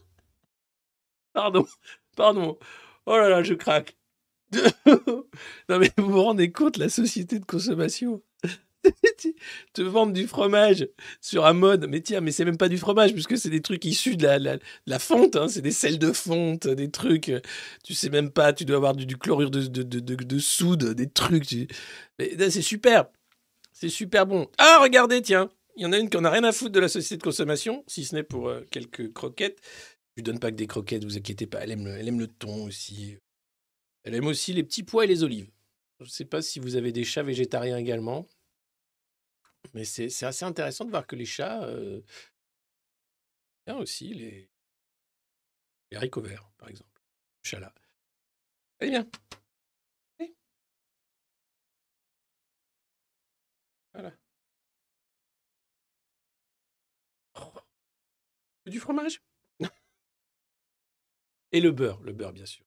Pardon, 1.32 1.66
Pardon. 2.16 2.58
Oh 3.06 3.16
là 3.16 3.28
là, 3.28 3.42
je 3.42 3.54
craque. 3.54 3.96
non 4.86 5.78
mais 5.78 5.92
vous 5.96 6.10
vous 6.10 6.24
rendez 6.24 6.50
compte, 6.50 6.76
la 6.76 6.88
société 6.88 7.38
de 7.38 7.44
consommation 7.44 8.20
te 9.72 9.82
vendre 9.82 10.12
du 10.12 10.26
fromage 10.26 10.88
sur 11.20 11.46
un 11.46 11.52
mode, 11.52 11.86
mais 11.88 12.00
tiens, 12.00 12.20
mais 12.20 12.32
c'est 12.32 12.44
même 12.44 12.56
pas 12.56 12.68
du 12.68 12.78
fromage, 12.78 13.12
puisque 13.12 13.38
c'est 13.38 13.50
des 13.50 13.62
trucs 13.62 13.84
issus 13.84 14.16
de 14.16 14.26
la, 14.26 14.58
la, 14.86 14.98
fonte, 14.98 15.36
hein, 15.36 15.48
c'est 15.48 15.62
des 15.62 15.72
sels 15.72 15.98
de 15.98 16.12
fonte, 16.12 16.66
des 16.66 16.90
trucs, 16.90 17.28
euh, 17.28 17.40
tu 17.84 17.94
sais 17.94 18.10
même 18.10 18.30
pas, 18.30 18.52
tu 18.52 18.64
dois 18.64 18.76
avoir 18.76 18.94
du, 18.94 19.16
chlorure 19.16 19.50
de, 19.50 19.66
de, 19.66 19.82
de, 19.82 20.00
de, 20.00 20.14
de 20.14 20.38
soude, 20.38 20.94
des 20.94 21.08
trucs. 21.08 21.44
Mais 22.18 22.50
c'est 22.50 22.62
super, 22.62 23.06
c'est 23.80 23.88
super 23.88 24.26
bon. 24.26 24.46
Ah, 24.58 24.78
regardez, 24.82 25.22
tiens, 25.22 25.50
il 25.74 25.82
y 25.82 25.86
en 25.86 25.92
a 25.92 25.98
une 25.98 26.10
qui 26.10 26.18
en 26.18 26.24
a 26.26 26.30
rien 26.30 26.44
à 26.44 26.52
foutre 26.52 26.72
de 26.72 26.80
la 26.80 26.88
société 26.90 27.16
de 27.16 27.22
consommation, 27.22 27.82
si 27.86 28.04
ce 28.04 28.14
n'est 28.14 28.22
pour 28.22 28.50
euh, 28.50 28.60
quelques 28.70 29.10
croquettes. 29.14 29.58
Je 29.62 30.16
lui 30.16 30.22
donne 30.22 30.38
pas 30.38 30.50
que 30.50 30.56
des 30.56 30.66
croquettes, 30.66 31.02
vous 31.02 31.16
inquiétez 31.16 31.46
pas, 31.46 31.60
elle 31.60 31.70
aime 31.70 31.86
le, 31.86 31.92
elle 31.92 32.06
aime 32.06 32.20
le 32.20 32.26
thon 32.26 32.66
aussi. 32.66 33.16
Elle 34.02 34.14
aime 34.14 34.26
aussi 34.26 34.52
les 34.52 34.64
petits 34.64 34.82
pois 34.82 35.04
et 35.04 35.06
les 35.06 35.24
olives. 35.24 35.50
Je 35.98 36.04
ne 36.04 36.10
sais 36.10 36.26
pas 36.26 36.42
si 36.42 36.60
vous 36.60 36.76
avez 36.76 36.92
des 36.92 37.04
chats 37.04 37.22
végétariens 37.22 37.78
également. 37.78 38.26
Mais 39.72 39.86
c'est 39.86 40.24
assez 40.24 40.44
intéressant 40.44 40.84
de 40.84 40.90
voir 40.90 41.06
que 41.06 41.16
les 41.16 41.24
chats. 41.24 41.62
Euh, 41.64 42.02
aussi 43.78 44.12
les, 44.12 44.50
les 45.90 45.96
haricots 45.96 46.20
verts, 46.20 46.50
par 46.58 46.68
exemple. 46.68 47.00
Le 47.44 47.48
chat 47.48 47.60
là. 47.60 47.72
Allez, 48.80 48.90
bien. 48.90 49.06
Voilà. 53.94 54.12
Du 58.66 58.78
fromage? 58.78 59.20
Et 61.52 61.60
le 61.60 61.72
beurre, 61.72 62.00
le 62.02 62.12
beurre, 62.12 62.32
bien 62.32 62.46
sûr. 62.46 62.64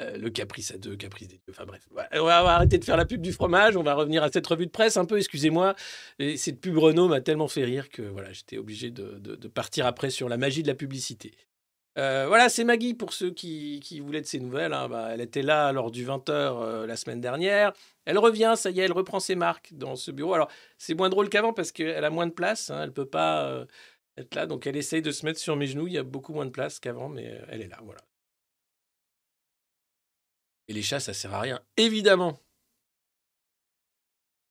Euh, 0.00 0.16
le 0.16 0.30
caprice 0.30 0.70
à 0.70 0.78
deux, 0.78 0.96
caprice 0.96 1.28
des 1.28 1.36
deux. 1.46 1.52
Enfin 1.52 1.64
bref, 1.64 1.86
on 1.90 2.24
va, 2.24 2.36
arrêter 2.38 2.78
de 2.78 2.84
faire 2.84 2.96
la 2.96 3.06
pub 3.06 3.20
du 3.20 3.32
fromage. 3.32 3.76
On 3.76 3.82
va 3.82 3.94
revenir 3.94 4.22
à 4.22 4.30
cette 4.30 4.46
revue 4.46 4.66
de 4.66 4.70
presse 4.70 4.96
un 4.96 5.04
peu. 5.04 5.18
Excusez-moi, 5.18 5.74
Et 6.18 6.36
cette 6.36 6.60
pub 6.60 6.76
Renault 6.78 7.08
m'a 7.08 7.20
tellement 7.20 7.48
fait 7.48 7.64
rire 7.64 7.88
que 7.88 8.02
voilà, 8.02 8.32
j'étais 8.32 8.58
obligé 8.58 8.90
de 8.90 9.48
partir 9.48 9.86
après 9.86 10.10
sur 10.10 10.28
la 10.28 10.36
magie 10.36 10.62
de 10.62 10.68
la 10.68 10.74
publicité. 10.74 11.32
Euh, 11.98 12.26
voilà, 12.28 12.48
c'est 12.48 12.64
Maggie 12.64 12.94
pour 12.94 13.12
ceux 13.12 13.30
qui, 13.32 13.80
voulaient 14.00 14.20
de 14.20 14.26
ses 14.26 14.38
nouvelles. 14.40 14.72
hein. 14.72 14.88
Bah, 14.88 15.08
elle 15.12 15.20
était 15.20 15.42
là 15.42 15.72
lors 15.72 15.90
du 15.90 16.04
20h 16.06 16.86
la 16.86 16.96
semaine 16.96 17.20
dernière. 17.20 17.72
Elle 18.04 18.18
revient, 18.18 18.54
ça 18.56 18.70
y 18.70 18.80
est, 18.80 18.84
elle 18.84 18.92
reprend 18.92 19.20
ses 19.20 19.34
marques 19.34 19.70
dans 19.74 19.96
ce 19.96 20.10
bureau. 20.10 20.34
Alors, 20.34 20.50
c'est 20.78 20.94
moins 20.94 21.08
drôle 21.08 21.28
qu'avant 21.28 21.52
parce 21.52 21.72
qu'elle 21.72 22.04
a 22.04 22.10
moins 22.10 22.26
de 22.26 22.32
place. 22.32 22.70
hein. 22.70 22.82
Elle 22.84 22.92
peut 22.92 23.08
pas 23.08 23.44
euh, 23.46 23.66
être 24.16 24.34
là. 24.34 24.46
Donc, 24.46 24.66
elle 24.66 24.76
essaye 24.76 25.02
de 25.02 25.10
se 25.10 25.24
mettre 25.26 25.38
sur 25.40 25.56
mes 25.56 25.66
genoux. 25.66 25.86
Il 25.88 25.92
y 25.94 25.98
a 25.98 26.02
beaucoup 26.02 26.32
moins 26.32 26.46
de 26.46 26.50
place 26.50 26.78
qu'avant, 26.80 27.08
mais 27.08 27.28
euh, 27.28 27.44
elle 27.48 27.62
est 27.62 27.68
là. 27.68 27.78
Voilà. 27.84 28.00
Et 30.68 30.72
les 30.72 30.82
chats, 30.82 31.00
ça 31.00 31.12
sert 31.12 31.34
à 31.34 31.40
rien. 31.40 31.60
Évidemment. 31.76 32.38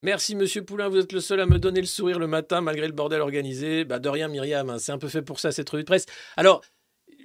Merci, 0.04 0.36
monsieur 0.36 0.64
Poulain. 0.64 0.88
Vous 0.88 0.98
êtes 0.98 1.12
le 1.12 1.20
seul 1.20 1.40
à 1.42 1.46
me 1.46 1.60
donner 1.60 1.82
le 1.82 1.86
sourire 1.88 2.20
le 2.20 2.28
matin, 2.28 2.62
malgré 2.62 2.88
le 2.88 2.94
bordel 2.94 3.20
organisé. 3.22 3.84
Bah, 3.84 4.00
de 4.00 4.08
rien, 4.10 4.28
Myriam. 4.30 4.70
hein. 4.70 4.80
C'est 4.80 4.92
un 4.94 4.98
peu 4.98 5.10
fait 5.10 5.22
pour 5.22 5.40
ça, 5.40 5.52
cette 5.52 5.70
revue 5.70 5.84
de 5.84 5.88
presse. 5.88 6.06
Alors, 6.38 6.62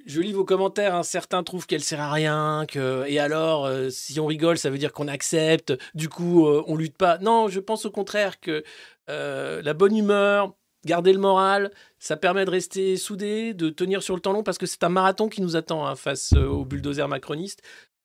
je 0.05 0.21
lis 0.21 0.33
vos 0.33 0.45
commentaires. 0.45 0.95
hein. 0.95 1.03
Certains 1.03 1.43
trouvent 1.43 1.65
qu'elle 1.65 1.83
sert 1.83 2.01
à 2.01 2.11
rien. 2.11 2.65
Et 3.07 3.19
alors, 3.19 3.65
euh, 3.65 3.89
si 3.89 4.19
on 4.19 4.25
rigole, 4.25 4.57
ça 4.57 4.69
veut 4.69 4.77
dire 4.77 4.93
qu'on 4.93 5.07
accepte. 5.07 5.73
Du 5.93 6.09
coup, 6.09 6.47
euh, 6.47 6.63
on 6.67 6.75
lutte 6.75 6.97
pas. 6.97 7.17
Non, 7.19 7.47
je 7.47 7.59
pense 7.59 7.85
au 7.85 7.91
contraire 7.91 8.39
que 8.39 8.63
euh, 9.09 9.61
la 9.61 9.73
bonne 9.73 9.95
humeur, 9.95 10.53
garder 10.85 11.13
le 11.13 11.19
moral, 11.19 11.71
ça 11.99 12.17
permet 12.17 12.45
de 12.45 12.51
rester 12.51 12.97
soudé, 12.97 13.53
de 13.53 13.69
tenir 13.69 14.03
sur 14.03 14.15
le 14.15 14.21
temps 14.21 14.33
long, 14.33 14.43
parce 14.43 14.57
que 14.57 14.65
c'est 14.65 14.83
un 14.83 14.89
marathon 14.89 15.29
qui 15.29 15.41
nous 15.41 15.55
attend 15.55 15.85
hein, 15.85 15.95
face 15.95 16.33
euh, 16.33 16.45
au 16.45 16.65
bulldozer 16.65 17.07
macroniste. 17.07 17.61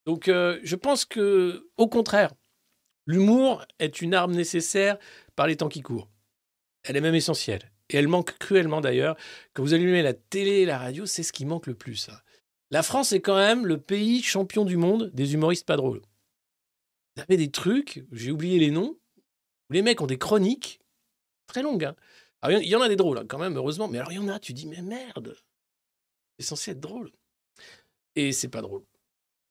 Donc, 0.06 0.24
je 0.26 0.76
pense 0.76 1.04
que, 1.04 1.68
au 1.76 1.86
contraire, 1.86 2.32
l'humour 3.06 3.66
est 3.78 4.00
une 4.00 4.14
arme 4.14 4.32
nécessaire 4.32 4.96
par 5.36 5.46
les 5.46 5.56
temps 5.56 5.68
qui 5.68 5.82
courent. 5.82 6.08
Elle 6.82 6.96
est 6.96 7.02
même 7.02 7.14
essentielle. 7.14 7.70
Et 7.90 7.96
elle 7.96 8.08
manque 8.08 8.38
cruellement 8.38 8.80
d'ailleurs. 8.80 9.16
Quand 9.52 9.62
vous 9.62 9.74
allumez 9.74 10.02
la 10.02 10.14
télé 10.14 10.60
et 10.60 10.64
la 10.66 10.78
radio, 10.78 11.06
c'est 11.06 11.22
ce 11.22 11.32
qui 11.32 11.44
manque 11.44 11.66
le 11.66 11.74
plus. 11.74 12.08
hein. 12.08 12.18
La 12.70 12.82
France 12.82 13.12
est 13.12 13.20
quand 13.20 13.36
même 13.36 13.66
le 13.66 13.78
pays 13.78 14.22
champion 14.22 14.64
du 14.64 14.76
monde 14.76 15.10
des 15.12 15.34
humoristes 15.34 15.66
pas 15.66 15.76
drôles. 15.76 16.00
Vous 17.16 17.22
avez 17.22 17.36
des 17.36 17.50
trucs, 17.50 18.04
j'ai 18.12 18.30
oublié 18.30 18.58
les 18.58 18.70
noms, 18.70 18.96
où 19.68 19.72
les 19.72 19.82
mecs 19.82 20.00
ont 20.00 20.06
des 20.06 20.18
chroniques 20.18 20.80
très 21.48 21.62
longues. 21.62 21.84
hein. 21.84 21.96
Alors, 22.42 22.58
il 22.60 22.62
y 22.62 22.64
en- 22.64 22.68
il 22.68 22.70
y 22.70 22.76
en 22.76 22.82
a 22.82 22.88
des 22.88 22.96
drôles, 22.96 23.18
hein, 23.18 23.26
quand 23.28 23.38
même, 23.38 23.56
heureusement. 23.56 23.88
Mais 23.88 23.98
alors, 23.98 24.12
il 24.12 24.16
y 24.16 24.18
en 24.18 24.28
a, 24.28 24.38
tu 24.38 24.52
dis, 24.52 24.66
mais 24.66 24.82
merde, 24.82 25.36
c'est 26.38 26.46
censé 26.46 26.70
être 26.70 26.80
drôle. 26.80 27.10
Et 28.16 28.32
c'est 28.32 28.48
pas 28.48 28.62
drôle. 28.62 28.82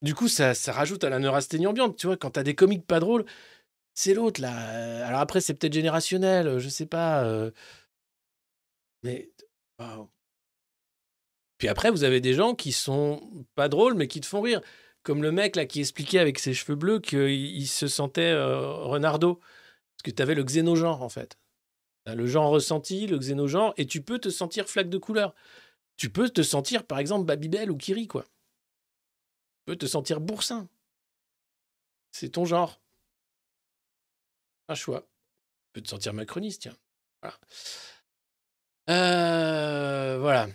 Du 0.01 0.15
coup, 0.15 0.27
ça, 0.29 0.53
ça 0.53 0.71
rajoute 0.73 1.03
à 1.03 1.09
la 1.09 1.19
neurasthénie 1.19 1.67
ambiante. 1.67 1.97
Tu 1.97 2.07
vois, 2.07 2.17
quand 2.17 2.31
t'as 2.31 2.43
des 2.43 2.55
comiques 2.55 2.85
pas 2.87 2.99
drôles, 2.99 3.25
c'est 3.95 4.13
l'autre, 4.13 4.41
là. 4.41 4.71
Euh, 4.71 5.07
Alors 5.07 5.21
après, 5.21 5.41
c'est 5.41 5.53
peut-être 5.55 5.73
générationnel, 5.73 6.47
euh, 6.47 6.59
je 6.59 6.69
sais 6.69 6.85
pas. 6.87 7.23
euh, 7.25 7.51
Mais. 9.03 9.31
Puis 11.57 11.67
après, 11.67 11.91
vous 11.91 12.03
avez 12.03 12.21
des 12.21 12.33
gens 12.33 12.55
qui 12.55 12.71
sont 12.71 13.45
pas 13.55 13.69
drôles, 13.69 13.95
mais 13.95 14.07
qui 14.07 14.21
te 14.21 14.25
font 14.25 14.41
rire. 14.41 14.61
Comme 15.03 15.21
le 15.21 15.31
mec, 15.31 15.55
là, 15.55 15.65
qui 15.65 15.79
expliquait 15.79 16.19
avec 16.19 16.39
ses 16.39 16.53
cheveux 16.53 16.75
bleus 16.75 16.99
qu'il 16.99 17.29
il 17.29 17.67
se 17.67 17.87
sentait 17.87 18.31
euh, 18.31 18.71
Renardo. 18.73 19.35
Parce 19.35 20.03
que 20.03 20.11
tu 20.11 20.21
avais 20.21 20.35
le 20.35 20.43
xénogenre, 20.43 21.01
en 21.01 21.09
fait. 21.09 21.37
Le 22.05 22.25
genre 22.25 22.49
ressenti, 22.49 23.07
le 23.07 23.17
xénogenre, 23.17 23.73
et 23.77 23.85
tu 23.85 24.01
peux 24.01 24.19
te 24.19 24.29
sentir 24.29 24.67
flaque 24.67 24.89
de 24.89 24.97
couleur. 24.97 25.35
Tu 25.97 26.09
peux 26.09 26.29
te 26.29 26.41
sentir, 26.41 26.85
par 26.85 26.99
exemple, 26.99 27.25
Babybel 27.25 27.69
ou 27.69 27.77
Kiri, 27.77 28.07
quoi. 28.07 28.23
Tu 28.23 28.29
peux 29.65 29.75
te 29.75 29.85
sentir 29.85 30.21
boursin. 30.21 30.67
C'est 32.11 32.29
ton 32.29 32.45
genre. 32.45 32.81
Un 34.67 34.75
choix. 34.75 35.01
Tu 35.01 35.73
peux 35.73 35.81
te 35.81 35.89
sentir 35.89 36.13
macroniste, 36.13 36.63
tiens. 36.63 36.77
Voilà. 37.21 37.37
Euh, 38.89 40.17
voilà. 40.19 40.47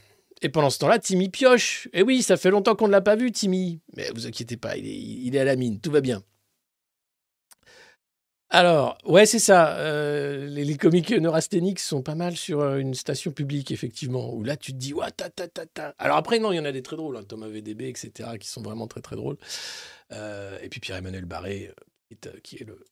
Et 0.43 0.49
pendant 0.49 0.71
ce 0.71 0.79
temps-là, 0.79 0.99
Timmy 0.99 1.29
pioche. 1.29 1.89
Et 1.93 2.03
oui, 2.03 2.23
ça 2.23 2.37
fait 2.37 2.51
longtemps 2.51 2.75
qu'on 2.75 2.87
ne 2.87 2.93
l'a 2.93 3.01
pas 3.01 3.17
vu, 3.17 3.33
Timmy. 3.33 3.81
Mais 3.97 4.11
vous 4.15 4.27
inquiétez 4.27 4.57
pas, 4.57 4.77
il 4.77 5.35
est, 5.35 5.39
à 5.39 5.45
la 5.45 5.57
mine, 5.57 5.81
tout 5.81 5.91
va 5.91 6.01
bien. 6.01 6.23
Alors, 8.51 8.99
ouais, 9.05 9.27
c'est 9.27 9.39
ça. 9.39 9.77
euh, 9.79 10.47
les, 10.47 10.65
les 10.65 10.77
comiques 10.77 11.11
neurasthéniques 11.11 11.81
sont 11.81 12.03
pas 12.03 12.15
mal 12.15 12.37
sur 12.37 12.61
euh, 12.61 12.79
une 12.79 12.95
station 12.95 13.33
publique, 13.33 13.71
effectivement, 13.71 14.33
où 14.33 14.45
là, 14.45 14.57
tu 14.57 14.73
te 14.73 14.77
dis, 14.77 14.93
ouais, 14.93 15.11
ta, 15.11 15.31
ta, 15.31 15.49
ta, 15.49 15.67
ta. 15.67 15.95
Alors 15.99 16.19
après, 16.19 16.39
non, 16.39 16.53
il 16.53 16.57
y 16.57 16.61
en 16.61 16.65
a 16.65 16.73
des 16.73 16.83
très 16.83 16.97
drôles, 16.97 17.17
hein, 17.17 17.25
Thomas 17.27 17.49
VDB, 17.49 17.89
etc., 17.89 18.31
qui 18.39 18.49
sont 18.49 18.63
vraiment 18.63 18.87
très, 18.87 19.01
très 19.01 19.17
drôles. 19.17 19.39
Et 20.11 20.69
puis 20.69 20.79
Pierre-Emmanuel 20.79 21.25
Barré, 21.25 21.73
qui 22.45 22.57
est 22.57 22.65
le, 22.65 22.85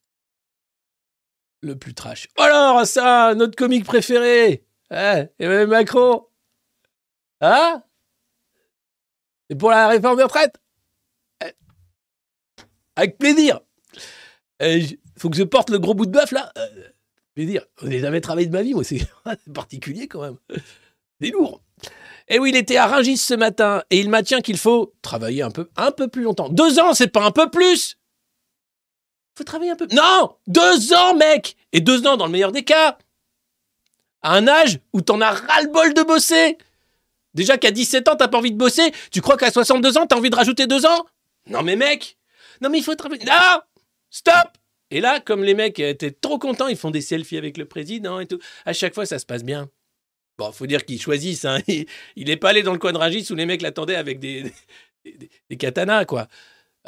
le 1.61 1.79
plus 1.79 1.95
trash. 1.95 2.27
Alors, 2.39 2.85
ça, 2.87 3.35
notre 3.37 3.55
comique 3.55 3.85
préféré 3.85 4.65
hein, 4.93 5.27
Emmanuel 5.39 5.67
Macron 5.69 6.27
Hein? 7.41 7.83
C'est 9.51 9.57
pour 9.57 9.71
la 9.71 9.89
réforme 9.89 10.17
des 10.17 10.23
retraites? 10.23 10.57
Eh, 11.45 11.51
Avec 12.97 13.19
plaisir 13.19 13.61
Il 14.61 14.99
faut 15.19 15.29
que 15.29 15.37
je 15.37 15.43
porte 15.43 15.71
le 15.71 15.79
gros 15.79 15.95
bout 15.95 16.07
de 16.07 16.13
bœuf, 16.13 16.31
là 16.31 16.53
Euh, 16.57 16.89
Plaisir. 17.35 17.65
Je 17.81 17.87
n'ai 17.89 17.99
jamais 17.99 18.21
travaillé 18.21 18.47
de 18.47 18.53
ma 18.53 18.63
vie, 18.63 18.75
moi, 18.75 18.85
c'est 18.85 19.01
particulier, 19.55 20.07
quand 20.07 20.21
même. 20.21 20.37
C'est 21.21 21.31
lourd. 21.31 21.63
Et 22.29 22.39
oui, 22.39 22.51
il 22.51 22.57
était 22.57 22.77
à 22.77 22.87
Rungis 22.87 23.17
ce 23.17 23.35
matin, 23.35 23.83
et 23.91 23.99
il 23.99 24.09
maintient 24.09 24.41
qu'il 24.41 24.59
faut 24.59 24.95
travailler 25.03 25.43
un 25.43 25.51
peu, 25.51 25.69
un 25.77 25.91
peu 25.91 26.09
plus 26.09 26.23
longtemps. 26.23 26.49
Deux 26.49 26.79
ans, 26.79 26.95
c'est 26.95 27.09
pas 27.09 27.25
un 27.25 27.33
peu 27.33 27.51
plus 27.51 27.97
faut 29.37 29.45
travailler 29.45 29.71
un 29.71 29.77
peu. 29.77 29.87
Non 29.93 30.37
Deux 30.47 30.93
ans, 30.93 31.17
mec 31.17 31.57
Et 31.73 31.81
deux 31.81 32.07
ans 32.07 32.19
dans 32.19 32.27
le 32.27 32.33
meilleur 32.33 32.53
des 32.53 32.65
cas 32.65 32.99
À 34.23 34.35
un 34.35 34.47
âge 34.49 34.79
où 34.93 35.01
t'en 35.01 35.21
as 35.21 35.33
ras-le-bol 35.33 35.95
de 35.95 36.03
bosser 36.03 36.59
Déjà 37.35 37.59
qu'à 37.59 37.71
17 37.71 38.09
ans, 38.09 38.17
t'as 38.17 38.29
pas 38.29 38.39
envie 38.39 38.53
de 38.53 38.59
bosser, 38.59 38.93
tu 39.11 39.21
crois 39.21 39.37
qu'à 39.37 39.51
62 39.51 39.99
ans, 39.99 40.07
t'as 40.07 40.17
envie 40.17 40.31
de 40.31 40.37
rajouter 40.37 40.67
deux 40.67 40.85
ans? 40.87 41.07
Non 41.49 41.63
mais 41.63 41.77
mec 41.77 42.19
Non 42.61 42.69
mais 42.71 42.79
il 42.79 42.85
faut 42.85 42.95
travailler... 42.95 43.25
Non 43.25 43.61
Stop 44.11 44.59
Et 44.91 45.01
là, 45.01 45.21
comme 45.21 45.43
les 45.43 45.55
mecs 45.55 45.79
étaient 45.79 46.11
trop 46.11 46.39
contents, 46.39 46.69
ils 46.69 46.77
font 46.77 46.91
des 46.91 47.01
selfies 47.01 47.39
avec 47.39 47.57
le 47.57 47.65
président 47.65 48.21
et 48.21 48.27
tout. 48.27 48.39
À 48.67 48.75
chaque 48.75 48.95
fois, 48.95 49.07
ça 49.07 49.19
se 49.19 49.25
passe 49.25 49.43
bien. 49.43 49.71
Bon, 50.39 50.53
faut 50.53 50.67
dire 50.67 50.85
qu'ils 50.85 51.01
choisissent. 51.01 51.45
Hein. 51.45 51.61
Il, 51.67 51.87
il 52.17 52.31
est 52.31 52.37
pas 52.37 52.51
allé 52.51 52.63
dans 52.63 52.73
le 52.75 52.79
Rungis 52.79 53.29
où 53.31 53.35
les 53.35 53.47
mecs 53.47 53.63
l'attendaient 53.63 53.97
avec 53.97 54.19
des, 54.19 54.53
des, 55.49 55.57
katanas, 55.57 56.05
quoi. 56.05 56.29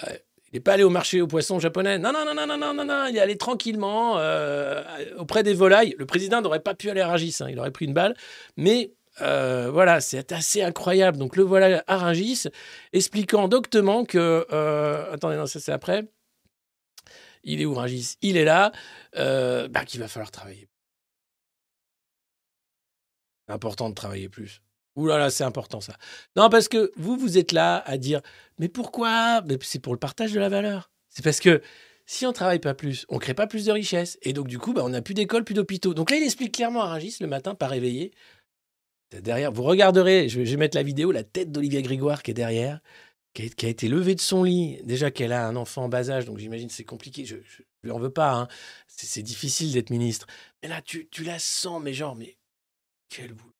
Euh, 0.06 0.16
n'est 0.54 0.60
pas 0.60 0.74
allé 0.74 0.84
au 0.84 0.90
marché 0.90 1.20
aux 1.20 1.26
poissons 1.26 1.58
japonais. 1.58 1.98
Non, 1.98 2.12
non, 2.12 2.24
non, 2.24 2.34
non, 2.34 2.46
non, 2.46 2.56
non, 2.56 2.74
non, 2.74 2.84
non. 2.84 3.06
Il 3.06 3.16
est 3.16 3.20
allé 3.20 3.36
tranquillement 3.36 4.18
euh, 4.18 4.82
auprès 5.18 5.42
des 5.42 5.52
volailles. 5.52 5.94
Le 5.98 6.06
président 6.06 6.40
n'aurait 6.40 6.60
pas 6.60 6.74
pu 6.74 6.90
aller 6.90 7.00
à 7.00 7.08
Rungis. 7.08 7.36
hein. 7.40 7.48
Il 7.50 7.58
aurait 7.58 7.72
pris 7.72 7.86
une 7.86 7.92
balle. 7.94 8.14
Mais 8.56 8.92
euh, 9.20 9.70
voilà, 9.70 10.00
c'est 10.00 10.32
assez 10.32 10.62
incroyable. 10.62 11.18
Donc 11.18 11.36
le 11.36 11.42
voilà 11.42 11.82
à 11.86 11.96
Rungis, 11.98 12.44
expliquant 12.92 13.48
doctement 13.48 14.04
que... 14.04 14.46
euh, 14.52 15.12
attendez, 15.12 15.36
non, 15.36 15.46
ça 15.46 15.60
c'est 15.60 15.72
après. 15.72 16.08
Il 17.42 17.60
est 17.60 17.64
où 17.66 17.74
Rungis 17.74 18.16
Il 18.22 18.36
est 18.36 18.44
là. 18.44 18.72
bah, 19.14 19.84
qu'il 19.84 20.00
va 20.00 20.08
falloir 20.08 20.30
travailler. 20.30 20.68
Important 23.48 23.90
de 23.90 23.94
travailler 23.94 24.28
plus. 24.30 24.63
Ouh 24.96 25.06
là 25.06 25.18
là, 25.18 25.30
c'est 25.30 25.44
important 25.44 25.80
ça. 25.80 25.96
Non, 26.36 26.48
parce 26.48 26.68
que 26.68 26.92
vous, 26.96 27.16
vous 27.16 27.36
êtes 27.38 27.52
là 27.52 27.82
à 27.86 27.98
dire, 27.98 28.20
mais 28.58 28.68
pourquoi? 28.68 29.42
C'est 29.62 29.80
pour 29.80 29.92
le 29.92 29.98
partage 29.98 30.32
de 30.32 30.40
la 30.40 30.48
valeur. 30.48 30.90
C'est 31.08 31.24
parce 31.24 31.40
que 31.40 31.62
si 32.06 32.26
on 32.26 32.32
travaille 32.32 32.60
pas 32.60 32.74
plus, 32.74 33.06
on 33.08 33.18
crée 33.18 33.34
pas 33.34 33.46
plus 33.46 33.64
de 33.64 33.72
richesses. 33.72 34.18
Et 34.22 34.32
donc, 34.32 34.46
du 34.46 34.58
coup, 34.58 34.72
bah, 34.72 34.82
on 34.84 34.90
n'a 34.90 35.02
plus 35.02 35.14
d'école, 35.14 35.44
plus 35.44 35.54
d'hôpitaux. 35.54 35.94
Donc 35.94 36.10
là, 36.10 36.16
il 36.16 36.22
explique 36.22 36.54
clairement 36.54 36.82
à 36.82 36.88
Rungis 36.88 37.16
le 37.20 37.26
matin, 37.26 37.54
pas 37.54 37.66
réveillé. 37.66 38.12
Derrière, 39.10 39.52
vous 39.52 39.62
regarderez, 39.62 40.28
je 40.28 40.40
vais, 40.40 40.46
je 40.46 40.56
mettre 40.56 40.76
la 40.76 40.82
vidéo, 40.82 41.12
la 41.12 41.22
tête 41.24 41.52
d'Olivia 41.52 41.82
Grégoire 41.82 42.22
qui 42.22 42.32
est 42.32 42.34
derrière, 42.34 42.80
qui 43.32 43.42
a, 43.42 43.68
été 43.68 43.88
levée 43.88 44.14
de 44.14 44.20
son 44.20 44.42
lit. 44.42 44.80
Déjà 44.84 45.10
qu'elle 45.10 45.32
a 45.32 45.46
un 45.46 45.56
enfant 45.56 45.84
en 45.84 45.88
bas 45.88 46.10
âge, 46.10 46.24
donc 46.24 46.38
j'imagine 46.38 46.68
c'est 46.68 46.84
compliqué. 46.84 47.24
Je 47.24 47.36
ne 47.36 47.40
lui 47.84 47.90
en 47.90 47.98
veux 47.98 48.12
pas. 48.12 48.32
hein. 48.32 48.48
C'est 48.88 49.22
difficile 49.22 49.72
d'être 49.72 49.90
ministre. 49.90 50.26
Mais 50.62 50.68
là, 50.68 50.82
tu, 50.82 51.08
tu 51.10 51.24
la 51.24 51.38
sens, 51.38 51.80
mais 51.82 51.94
genre, 51.94 52.16
mais 52.16 52.36
quel 53.08 53.32
boulot. 53.34 53.52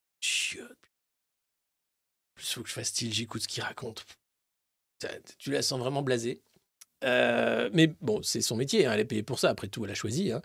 Plus 2.35 2.53
faut 2.53 2.61
que 2.61 2.69
je 2.69 2.73
fasse 2.73 2.87
style, 2.87 3.13
j'écoute 3.13 3.41
ce 3.43 3.47
qu'il 3.47 3.63
raconte. 3.63 4.05
Tu 5.37 5.51
la 5.51 5.61
sens 5.61 5.79
vraiment 5.79 6.01
blasée. 6.01 6.41
Euh, 7.03 7.69
mais 7.73 7.93
bon, 8.01 8.21
c'est 8.23 8.41
son 8.41 8.55
métier, 8.55 8.85
hein, 8.85 8.93
elle 8.93 9.01
est 9.01 9.05
payée 9.05 9.23
pour 9.23 9.39
ça, 9.39 9.49
après 9.49 9.67
tout, 9.67 9.85
elle 9.85 9.91
a 9.91 9.95
choisi. 9.95 10.31
hein. 10.31 10.41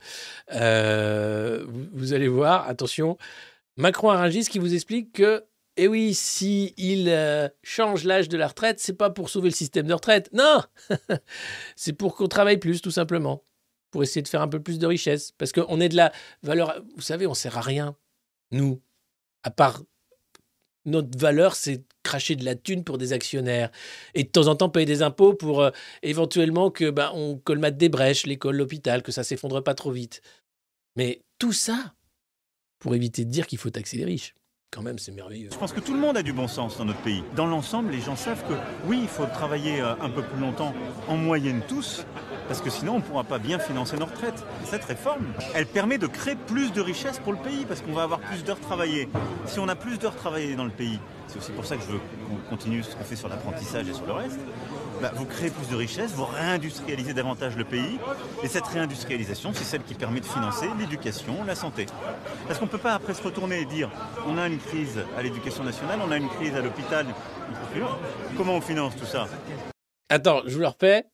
Euh, 0.53 1.64
vous, 1.93 2.12
allez 2.12 2.28
voir, 2.28 2.68
attention, 2.68 3.16
Macron 3.76 4.11
a 4.11 4.16
Rungis 4.16 4.47
qui 4.47 4.59
vous 4.59 4.74
explique 4.74 5.12
que, 5.12 5.45
eh 5.76 5.88
oui, 5.88 6.12
si 6.12 6.74
euh, 7.09 7.49
change 7.62 8.05
l'âge 8.05 8.28
de 8.28 8.36
la 8.36 8.49
retraite, 8.49 8.80
c'est 8.80 8.95
pas 8.95 9.09
pour 9.11 9.30
sauver 9.30 9.49
le 9.49 9.55
système 9.55 9.86
de 9.86 9.95
retraite, 9.95 10.28
non 10.32 10.62
C'est 11.76 11.95
pour 11.95 12.16
qu'on 12.16 12.28
travaille 12.28 12.59
plus, 12.59 12.82
tout 12.82 12.91
simplement, 12.91 13.45
pour 13.91 14.03
essayer 14.03 14.22
de 14.22 14.28
faire 14.28 14.43
un 14.43 14.49
peu 14.49 14.61
plus 14.61 14.78
de 14.78 14.86
richesse. 14.86 15.32
Parce 15.38 15.53
qu'on 15.53 15.80
est 15.80 15.88
de 15.88 15.97
la 15.97 16.12
valeur, 16.43 16.82
vous 16.97 17.03
savez, 17.03 17.26
on 17.26 17.34
sert 17.34 17.57
à 17.57 17.62
rien, 17.62 17.97
nous, 18.51 18.82
à 19.45 19.51
part 19.51 19.82
notre 20.85 21.18
valeur, 21.18 21.55
c'est 21.55 21.85
cracher 22.03 22.37
de 22.37 22.45
la 22.45 22.55
thune 22.55 22.85
pour 22.85 22.99
des 22.99 23.12
actionnaires 23.12 23.70
et 24.14 24.24
de 24.24 24.28
temps 24.28 24.47
en 24.47 24.57
temps 24.57 24.70
payer 24.70 24.87
des 24.87 25.03
impôts 25.03 25.35
pour 25.35 25.61
euh, 25.61 25.70
éventuellement 26.03 26.70
que 26.70 26.91
ben, 26.91 27.11
on 27.14 27.37
colmate 27.37 27.76
des 27.76 27.89
brèches, 27.89 28.26
l'école, 28.26 28.57
l'hôpital, 28.57 29.03
que 29.03 29.12
ça 29.12 29.24
s'effondre 29.24 29.62
pas 29.62 29.74
trop 29.74 29.91
vite. 29.91 30.22
Mais 30.97 31.22
tout 31.39 31.53
ça 31.53 31.95
pour 32.78 32.95
éviter 32.95 33.24
de 33.24 33.31
dire 33.31 33.47
qu'il 33.47 33.59
faut 33.59 33.70
taxer 33.70 33.99
les 33.99 34.05
riches. 34.05 34.35
Quand 34.73 34.83
même, 34.83 35.01
c'est 35.01 35.11
merveilleux. 35.11 35.49
Je 35.53 35.59
pense 35.59 35.73
que 35.73 35.81
tout 35.81 35.93
le 35.93 35.99
monde 35.99 36.16
a 36.16 36.23
du 36.23 36.33
bon 36.33 36.47
sens 36.47 36.79
dans 36.79 36.85
notre 36.85 37.01
pays. 37.01 37.25
Dans 37.35 37.47
l'ensemble, 37.47 37.91
les 37.91 38.01
gens 38.01 38.14
savent 38.14 38.45
que 38.47 38.55
oui, 38.87 39.01
il 39.03 39.09
faut 39.09 39.27
travailler 39.27 39.81
euh, 39.81 39.95
un 40.01 40.09
peu 40.09 40.23
plus 40.23 40.39
longtemps, 40.39 40.73
en 41.09 41.16
moyenne 41.16 41.61
tous, 41.66 42.07
parce 42.47 42.61
que 42.61 42.71
sinon 42.71 42.93
on 42.93 42.97
ne 42.99 43.03
pourra 43.03 43.25
pas 43.25 43.41
bien 43.41 43.59
financer 43.59 43.97
nos 43.97 44.07
retraites. 44.07 44.45
Cette 44.64 44.85
réforme, 44.85 45.27
elle 45.57 45.66
permet 45.66 45.99
de 45.99 46.07
créer 46.07 46.37
plus 46.37 46.73
de 46.73 46.81
richesses 46.81 47.18
pour 47.18 47.33
le 47.33 47.39
pays, 47.41 47.64
parce 47.66 47.81
qu'on 47.81 47.95
va 47.95 48.05
avoir 48.05 48.21
plus 48.21 48.45
d'heures 48.45 48.61
travaillées. 48.61 49.09
Si 49.47 49.59
on 49.59 49.66
a 49.66 49.75
plus 49.75 49.99
d'heures 49.99 50.14
travaillées 50.14 50.55
dans 50.55 50.66
le 50.66 50.71
pays, 50.71 51.01
c'est 51.27 51.39
aussi 51.39 51.51
pour 51.51 51.64
ça 51.64 51.75
que 51.75 51.83
je 51.83 51.89
veux 51.89 51.99
qu'on 51.99 52.37
continue 52.49 52.85
ce 52.85 52.95
qu'on 52.95 53.03
fait 53.03 53.16
sur 53.16 53.29
l'apprentissage 53.29 53.89
et 53.89 53.93
sur 53.93 54.07
le 54.07 54.12
reste, 54.12 54.39
bah, 55.01 55.12
vous 55.14 55.24
créez 55.24 55.51
plus 55.51 55.68
de 55.68 55.76
richesses, 55.76 56.12
vous 56.12 56.24
réindustrialisez 56.24 57.14
davantage 57.14 57.57
le 57.57 57.64
pays, 57.64 57.98
et 58.42 58.48
cette 58.48 58.66
réindustrialisation, 58.66 59.53
c'est 59.55 59.64
celle 59.64 59.82
qui 59.82 59.94
permet 59.94 60.20
de 60.20 60.26
financer 60.26 60.68
l'éducation, 60.78 61.44
la 61.44 61.55
santé. 61.55 61.86
Parce 62.46 62.59
qu'on 62.59 62.66
ne 62.66 62.70
peut 62.70 62.78
pas 62.78 62.94
après 62.94 63.14
se 63.14 63.22
retourner 63.22 63.61
et 63.61 63.64
dire 63.64 63.90
on 64.26 64.38
a 64.38 64.46
une 64.46 64.59
crise 64.59 64.98
à 65.16 65.22
l'éducation 65.22 65.64
nationale, 65.64 66.01
on 66.07 66.11
a 66.11 66.16
une 66.16 66.28
crise 66.28 66.55
à 66.55 66.61
l'hôpital. 66.61 67.07
Comment 68.36 68.55
on 68.55 68.61
finance 68.61 68.96
tout 68.96 69.07
ça? 69.07 69.28
Attends, 70.09 70.42
je 70.46 70.55
vous 70.55 70.61
le 70.61 70.66
refais. 70.66 71.05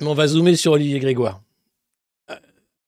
Mais 0.00 0.08
on 0.08 0.14
va 0.14 0.26
zoomer 0.26 0.56
sur 0.56 0.72
Olivier 0.72 0.98
Grégoire. 0.98 1.42
Euh, 2.30 2.36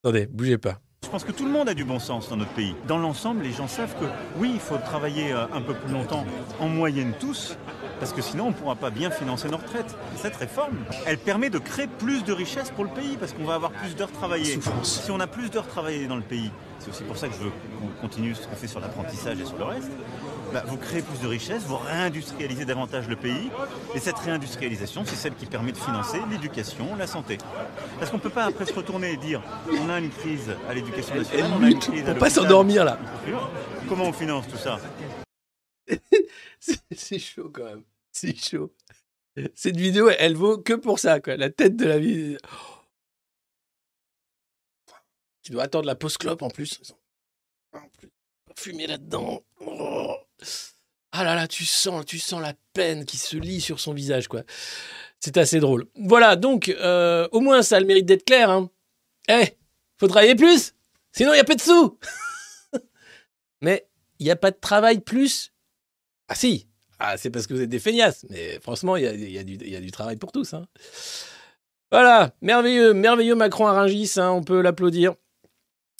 attendez, 0.03 0.25
bougez 0.25 0.57
pas. 0.57 0.79
Je 1.03 1.09
pense 1.09 1.23
que 1.23 1.31
tout 1.31 1.45
le 1.45 1.51
monde 1.51 1.69
a 1.69 1.73
du 1.73 1.85
bon 1.85 1.99
sens 1.99 2.29
dans 2.29 2.35
notre 2.35 2.51
pays. 2.53 2.75
Dans 2.87 2.97
l'ensemble, 2.97 3.43
les 3.43 3.51
gens 3.53 3.67
savent 3.67 3.93
que 3.99 4.05
oui, 4.37 4.51
il 4.53 4.59
faut 4.59 4.77
travailler 4.77 5.31
euh, 5.31 5.45
un 5.53 5.61
peu 5.61 5.75
plus 5.75 5.93
longtemps, 5.93 6.25
en 6.59 6.67
moyenne 6.67 7.13
tous, 7.19 7.55
parce 7.99 8.13
que 8.13 8.21
sinon 8.21 8.45
on 8.45 8.49
ne 8.49 8.53
pourra 8.53 8.75
pas 8.75 8.89
bien 8.89 9.09
financer 9.11 9.47
nos 9.49 9.57
retraites. 9.57 9.95
Cette 10.17 10.35
réforme, 10.35 10.75
elle 11.05 11.17
permet 11.17 11.49
de 11.49 11.59
créer 11.59 11.87
plus 11.87 12.23
de 12.23 12.33
richesses 12.33 12.71
pour 12.71 12.83
le 12.83 12.89
pays, 12.89 13.17
parce 13.17 13.33
qu'on 13.33 13.45
va 13.45 13.55
avoir 13.55 13.71
plus 13.71 13.95
d'heures 13.95 14.11
travaillées. 14.11 14.55
Souffrance. 14.55 15.01
Si 15.03 15.11
on 15.11 15.19
a 15.19 15.27
plus 15.27 15.49
d'heures 15.49 15.67
travaillées 15.67 16.07
dans 16.07 16.15
le 16.15 16.21
pays, 16.21 16.51
c'est 16.79 16.89
aussi 16.89 17.03
pour 17.03 17.17
ça 17.17 17.27
que 17.27 17.33
je 17.33 17.39
veux 17.39 17.49
qu'on 17.49 18.01
continue 18.01 18.35
ce 18.35 18.47
qu'on 18.47 18.55
fait 18.55 18.67
sur 18.67 18.79
l'apprentissage 18.79 19.39
et 19.39 19.45
sur 19.45 19.57
le 19.57 19.63
reste, 19.65 19.91
bah, 20.53 20.63
vous 20.67 20.77
créez 20.77 21.01
plus 21.01 21.19
de 21.21 21.27
richesses, 21.27 21.63
vous 21.63 21.77
réindustrialisez 21.77 22.65
davantage 22.65 23.07
le 23.07 23.15
pays, 23.15 23.49
et 23.95 23.99
cette 23.99 24.17
réindustrialisation, 24.19 25.03
c'est 25.05 25.15
celle 25.15 25.33
qui 25.35 25.45
permet 25.45 25.71
de 25.71 25.77
financer 25.77 26.19
l'éducation, 26.29 26.95
la 26.97 27.07
santé. 27.07 27.37
Parce 27.99 28.11
qu'on 28.11 28.17
ne 28.17 28.21
peut 28.21 28.29
pas 28.29 28.45
après 28.45 28.65
se 28.65 28.73
retourner 28.73 29.13
et 29.13 29.17
dire 29.17 29.41
on 29.81 29.89
a 29.89 29.99
une 29.99 30.09
crise 30.11 30.51
à 30.69 30.73
l'éducation 30.73 31.15
nationale, 31.15 31.51
on 31.59 31.63
a 31.63 31.69
une 31.69 31.79
crise 31.79 32.01
à 32.01 32.11
Pour 32.11 32.19
pas 32.19 32.25
l'hôpital. 32.25 32.31
s'endormir 32.31 32.85
là. 32.85 32.97
Comment 33.89 34.05
on 34.05 34.13
finance 34.13 34.45
tout 34.47 34.57
ça? 34.57 34.79
C'est- 36.59 37.19
chaud 37.19 37.49
quand 37.53 37.65
même. 37.65 37.83
C'est 38.11 38.35
chaud. 38.35 38.73
Cette 39.53 39.77
vidéo, 39.77 40.09
elle 40.17 40.35
vaut 40.35 40.57
que 40.57 40.73
pour 40.73 40.99
ça, 40.99 41.19
quoi. 41.19 41.35
La 41.35 41.49
tête 41.49 41.75
de 41.75 41.85
la 41.85 41.99
vie. 41.99 42.37
Tu 45.41 45.51
dois 45.51 45.63
attendre 45.63 45.85
la 45.85 45.95
pause 45.95 46.17
clope 46.17 46.41
en 46.41 46.49
plus. 46.49 46.79
Fumer 48.57 48.87
là-dedans. 48.87 49.43
Oh. 49.59 50.15
Ah 51.11 51.23
là 51.23 51.35
là, 51.35 51.47
tu 51.47 51.65
sens, 51.65 52.05
tu 52.05 52.19
sens 52.19 52.41
la 52.41 52.53
peine 52.73 53.05
qui 53.05 53.17
se 53.17 53.37
lit 53.37 53.61
sur 53.61 53.79
son 53.79 53.93
visage, 53.93 54.27
quoi. 54.27 54.43
C'est 55.19 55.37
assez 55.37 55.59
drôle. 55.59 55.87
Voilà, 55.95 56.35
donc, 56.35 56.69
euh, 56.69 57.27
au 57.31 57.41
moins, 57.41 57.61
ça 57.61 57.77
a 57.77 57.79
le 57.79 57.85
mérite 57.85 58.05
d'être 58.05 58.25
clair. 58.25 58.49
Hein. 58.49 58.69
Eh, 59.29 59.57
faut 59.97 60.07
travailler 60.07 60.35
plus, 60.35 60.73
sinon 61.11 61.31
il 61.31 61.35
n'y 61.35 61.41
a 61.41 61.45
pas 61.45 61.55
de 61.55 61.61
sous. 61.61 61.97
Mais 63.61 63.87
il 64.19 64.25
n'y 64.25 64.31
a 64.31 64.35
pas 64.35 64.51
de 64.51 64.57
travail 64.59 64.99
plus. 64.99 65.51
Ah 66.27 66.35
si, 66.35 66.67
ah, 66.99 67.17
c'est 67.17 67.29
parce 67.29 67.45
que 67.47 67.53
vous 67.53 67.61
êtes 67.61 67.69
des 67.69 67.79
feignasses. 67.79 68.25
Mais 68.29 68.59
franchement, 68.59 68.95
il 68.97 69.03
y 69.03 69.37
a, 69.37 69.43
du- 69.43 69.91
travail 69.91 70.17
pour 70.17 70.31
tous. 70.31 70.53
hein. 70.53 70.65
Voilà, 71.91 72.33
merveilleux, 72.41 72.93
merveilleux 72.93 73.35
Macron 73.35 73.67
à 73.67 73.73
Rungis, 73.73 74.13
hein, 74.17 74.31
on 74.31 74.43
peut 74.43 74.61
l'applaudir. 74.61 75.13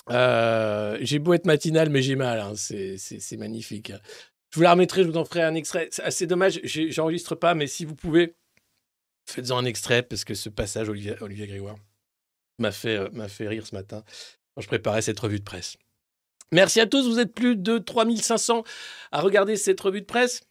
Euh, 0.10 0.98
j'ai 1.02 1.20
beau 1.20 1.34
être 1.34 1.46
matinal, 1.46 1.90
mais 1.90 2.02
j'ai 2.02 2.16
mal. 2.16 2.40
hein, 2.40 2.54
c'est- 2.56 2.98
magnifique. 3.38 3.92
Je 4.52 4.58
vous 4.60 4.64
la 4.64 4.72
remettrai, 4.72 5.04
je 5.04 5.10
vous 5.10 5.18
en 5.18 5.26
ferai 5.26 5.44
un 5.44 5.56
extrait. 5.56 5.90
C'est 5.92 6.04
assez 6.04 6.28
dommage, 6.28 6.60
j'enregistre 6.64 7.36
pas, 7.36 7.54
mais 7.56 7.68
si 7.68 7.86
vous 7.86 7.96
pouvez, 7.96 8.36
faites-en 9.30 9.58
un 9.58 9.66
extrait, 9.66 10.02
parce 10.04 10.24
que 10.24 10.34
ce 10.34 10.50
passage, 10.50 10.90
Olivier, 10.90 11.16
Grégoire, 11.48 11.76
euh, 11.76 13.10
m'a 13.12 13.28
fait 13.28 13.48
rire 13.48 13.68
ce 13.68 13.76
matin 13.76 14.04
quand 14.56 14.62
je 14.62 14.68
préparais 14.68 15.02
cette 15.02 15.20
revue 15.20 15.40
de 15.40 15.44
presse. 15.44 15.78
Merci 16.52 16.80
à 16.80 16.86
tous, 16.86 17.08
vous 17.08 17.20
êtes 17.20 17.34
plus 17.34 17.56
de 17.56 17.78
3500 17.78 18.64
à 19.12 19.22
regarder 19.22 19.56
cette 19.56 19.82
revue 19.82 20.02
de 20.02 20.06
presse. 20.06 20.42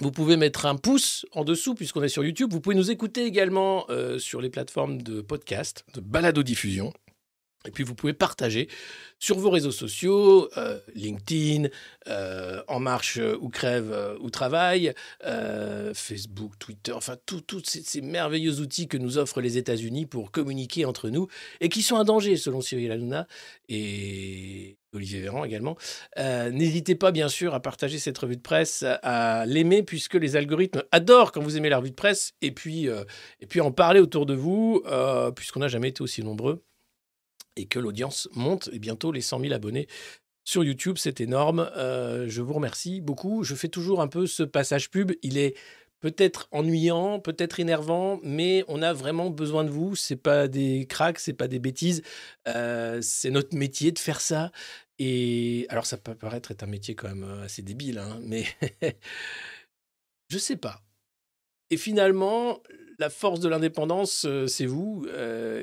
Vous 0.00 0.10
pouvez 0.10 0.36
mettre 0.36 0.66
un 0.66 0.76
pouce 0.76 1.26
en 1.32 1.44
dessous 1.44 1.74
puisqu'on 1.74 2.02
est 2.02 2.08
sur 2.08 2.24
YouTube. 2.24 2.52
Vous 2.52 2.60
pouvez 2.60 2.74
nous 2.74 2.90
écouter 2.90 3.24
également 3.24 3.86
euh, 3.90 4.18
sur 4.18 4.40
les 4.40 4.50
plateformes 4.50 5.02
de 5.02 5.20
podcast, 5.20 5.84
de 5.94 6.00
balado-diffusion. 6.00 6.92
Et 7.64 7.70
puis 7.70 7.84
vous 7.84 7.94
pouvez 7.94 8.12
partager 8.12 8.68
sur 9.20 9.38
vos 9.38 9.50
réseaux 9.50 9.70
sociaux, 9.70 10.50
euh, 10.56 10.80
LinkedIn, 10.96 11.68
euh, 12.08 12.60
En 12.66 12.80
Marche 12.80 13.20
ou 13.40 13.48
Crève 13.50 14.16
ou 14.20 14.30
Travail, 14.30 14.92
Facebook, 15.94 16.58
Twitter, 16.58 16.90
enfin 16.90 17.16
tous 17.24 17.40
tous 17.40 17.62
ces, 17.64 17.82
ces 17.82 18.00
merveilleux 18.00 18.58
outils 18.58 18.88
que 18.88 18.96
nous 18.96 19.18
offrent 19.18 19.40
les 19.40 19.58
États-Unis 19.58 20.06
pour 20.06 20.32
communiquer 20.32 20.84
entre 20.84 21.08
nous 21.10 21.28
et 21.60 21.68
qui 21.68 21.82
sont 21.82 21.96
un 21.96 22.04
danger 22.04 22.36
selon 22.36 22.60
Cyril 22.60 22.90
Hanouna 22.90 23.28
et 23.68 24.76
Olivier 24.94 25.20
Véran 25.20 25.44
également. 25.44 25.76
Euh, 26.18 26.50
N'hésitez 26.50 26.94
pas, 26.94 27.12
bien 27.12 27.28
sûr, 27.28 27.54
à 27.54 27.60
partager 27.60 27.98
cette 27.98 28.18
revue 28.18 28.36
de 28.36 28.42
presse, 28.42 28.84
à 29.02 29.46
l'aimer, 29.46 29.82
puisque 29.82 30.14
les 30.14 30.36
algorithmes 30.36 30.82
adorent 30.92 31.32
quand 31.32 31.42
vous 31.42 31.56
aimez 31.56 31.68
la 31.70 31.78
revue 31.78 31.90
de 31.90 31.94
presse, 31.94 32.32
et 32.42 32.52
puis, 32.52 32.88
euh, 32.88 33.04
en 33.60 33.72
parler 33.72 34.00
autour 34.00 34.26
de 34.26 34.34
vous, 34.34 34.82
euh, 34.86 35.30
puisqu'on 35.30 35.60
n'a 35.60 35.68
jamais 35.68 35.88
été 35.88 36.02
aussi 36.02 36.22
nombreux, 36.22 36.62
et 37.56 37.66
que 37.66 37.78
l'audience 37.78 38.28
monte, 38.34 38.68
et 38.72 38.78
bientôt 38.78 39.12
les 39.12 39.20
100 39.20 39.40
000 39.40 39.52
abonnés 39.54 39.86
sur 40.44 40.64
YouTube, 40.64 40.96
c'est 40.98 41.20
énorme. 41.20 41.70
Je 41.76 42.42
vous 42.42 42.52
remercie 42.52 43.00
beaucoup. 43.00 43.44
Je 43.44 43.54
fais 43.54 43.68
toujours 43.68 44.00
un 44.02 44.08
peu 44.08 44.26
ce 44.26 44.42
passage 44.42 44.90
pub. 44.90 45.12
Il 45.22 45.38
est 45.38 45.54
peut-être 46.02 46.48
ennuyant, 46.50 47.20
peut-être 47.20 47.60
énervant, 47.60 48.18
mais 48.24 48.64
on 48.66 48.82
a 48.82 48.92
vraiment 48.92 49.30
besoin 49.30 49.62
de 49.64 49.70
vous. 49.70 49.94
C'est 49.94 50.16
pas 50.16 50.48
des 50.48 50.84
cracks, 50.88 51.20
c'est 51.20 51.32
pas 51.32 51.46
des 51.48 51.60
bêtises. 51.60 52.02
Euh, 52.48 52.98
c'est 53.00 53.30
notre 53.30 53.56
métier 53.56 53.92
de 53.92 53.98
faire 54.00 54.20
ça. 54.20 54.50
Et 54.98 55.64
alors, 55.70 55.86
ça 55.86 55.96
peut 55.96 56.16
paraître 56.16 56.50
être 56.50 56.64
un 56.64 56.66
métier 56.66 56.96
quand 56.96 57.08
même 57.08 57.22
euh, 57.24 57.44
assez 57.44 57.62
débile, 57.62 57.98
hein, 57.98 58.18
mais 58.24 58.44
je 60.28 60.38
sais 60.38 60.56
pas. 60.56 60.82
Et 61.70 61.76
finalement, 61.76 62.60
la 62.98 63.08
force 63.08 63.38
de 63.38 63.48
l'indépendance, 63.48 64.24
euh, 64.26 64.48
c'est 64.48 64.66
vous, 64.66 65.06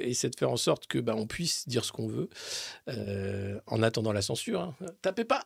et 0.01 0.13
c'est 0.13 0.29
de 0.29 0.35
faire 0.37 0.51
en 0.51 0.57
sorte 0.57 0.87
que 0.87 0.99
bah, 0.99 1.15
on 1.17 1.27
puisse 1.27 1.67
dire 1.67 1.83
ce 1.83 1.91
qu'on 1.91 2.07
veut 2.07 2.29
en 3.67 3.83
attendant 3.83 4.13
la 4.13 4.21
censure. 4.21 4.61
hein. 4.61 4.75
Tapez 5.01 5.25
pas, 5.25 5.43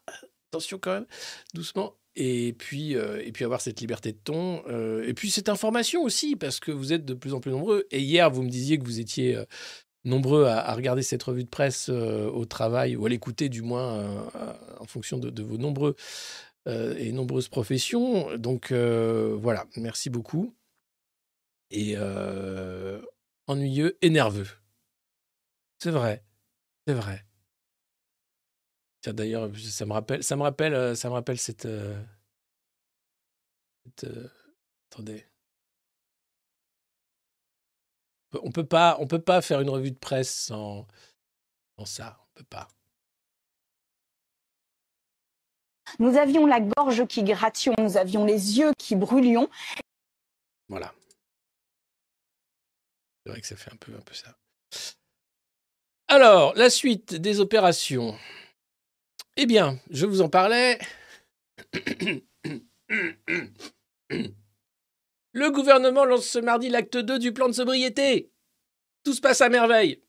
attention 0.54 0.78
quand 0.80 0.94
même, 0.94 1.06
doucement. 1.54 1.96
Et 2.16 2.54
puis, 2.54 2.96
euh, 2.96 3.22
et 3.26 3.32
puis 3.32 3.44
avoir 3.44 3.60
cette 3.62 3.82
liberté 3.82 4.12
de 4.12 4.18
ton. 4.18 4.64
euh, 4.68 5.04
et 5.08 5.14
puis 5.14 5.32
cette 5.32 5.50
information 5.50 6.04
aussi, 6.04 6.36
parce 6.36 6.60
que 6.60 6.72
vous 6.72 6.94
êtes 6.94 7.06
de 7.06 7.16
plus 7.16 7.34
en 7.34 7.40
plus 7.40 7.52
nombreux. 7.52 7.88
Et 7.90 8.02
hier, 8.02 8.30
vous 8.30 8.44
me 8.44 8.50
disiez 8.50 8.78
que 8.78 8.84
vous 8.84 9.00
étiez 9.00 9.36
euh, 9.36 9.46
nombreux 10.06 10.46
à, 10.46 10.74
regarder 10.76 11.02
cette 11.02 11.24
revue 11.24 11.44
de 11.44 11.50
presse 11.50 11.90
au 11.90 12.46
travail, 12.46 12.96
ou 12.96 13.06
à 13.06 13.10
l'écouter 13.10 13.50
du 13.50 13.62
moins, 13.62 14.30
en 14.80 14.86
fonction 14.86 15.18
de, 15.18 15.30
de 15.30 15.44
vos 15.44 15.58
nombreux 15.58 15.96
et 16.68 17.14
nombreuses 17.14 17.48
professions. 17.48 18.38
Donc 18.38 18.74
voilà, 18.74 19.66
merci 19.78 20.10
beaucoup. 20.10 20.54
Et 21.72 21.96
ennuyeux 23.48 23.98
et 24.02 24.10
nerveux. 24.10 24.48
C'est 25.80 25.92
vrai, 25.92 26.26
c'est 26.86 26.94
vrai. 26.94 27.24
Tiens, 29.04 29.14
d'ailleurs, 29.14 29.52
ça 29.58 29.86
me 29.86 29.92
rappelle, 29.92 30.24
ça 30.24 30.38
me 30.38 30.44
rappelle, 30.44 30.74
euh, 30.74 30.96
ça 30.96 31.10
me 31.10 31.14
rappelle 31.14 31.38
cette. 31.38 31.66
euh, 31.66 32.02
cette, 33.84 34.06
euh, 34.06 34.30
attendez. 34.90 35.28
On 38.42 38.50
peut 38.52 38.66
pas, 38.66 38.96
on 39.00 39.06
peut 39.06 39.22
pas 39.22 39.42
faire 39.42 39.60
une 39.60 39.70
revue 39.70 39.92
de 39.92 39.98
presse 40.00 40.34
sans, 40.34 40.88
sans 41.78 41.86
ça. 41.86 42.18
On 42.22 42.34
peut 42.40 42.46
pas. 42.46 42.70
Nous 46.00 46.16
avions 46.18 46.46
la 46.46 46.62
gorge 46.62 47.06
qui 47.08 47.24
gratillon, 47.24 47.76
nous 47.80 47.98
avions 47.98 48.26
les 48.26 48.58
yeux 48.58 48.72
qui 48.78 48.96
brûlions. 48.96 49.50
Voilà. 50.70 50.94
C'est 53.26 53.32
vrai 53.32 53.42
que 53.42 53.48
ça 53.48 53.58
fait 53.58 53.72
un 53.72 53.76
peu, 53.76 53.94
un 53.94 54.02
peu 54.02 54.14
ça. 54.14 54.34
Alors, 56.08 56.56
la 56.56 56.70
suite 56.70 57.16
des 57.16 57.42
opérations. 57.42 58.18
Eh 59.36 59.46
bien, 59.48 59.80
je 59.90 60.06
vous 60.06 60.22
en 60.22 60.30
parlais. 60.30 60.78
Le 65.34 65.50
gouvernement 65.50 66.06
lance 66.06 66.28
ce 66.28 66.38
mardi 66.38 66.70
l'acte 66.70 66.98
2 66.98 67.18
du 67.18 67.34
plan 67.34 67.48
de 67.48 67.54
sobriété. 67.54 68.32
Tout 69.04 69.14
se 69.14 69.22
passe 69.22 69.42
à 69.42 69.50
merveille. 69.50 70.02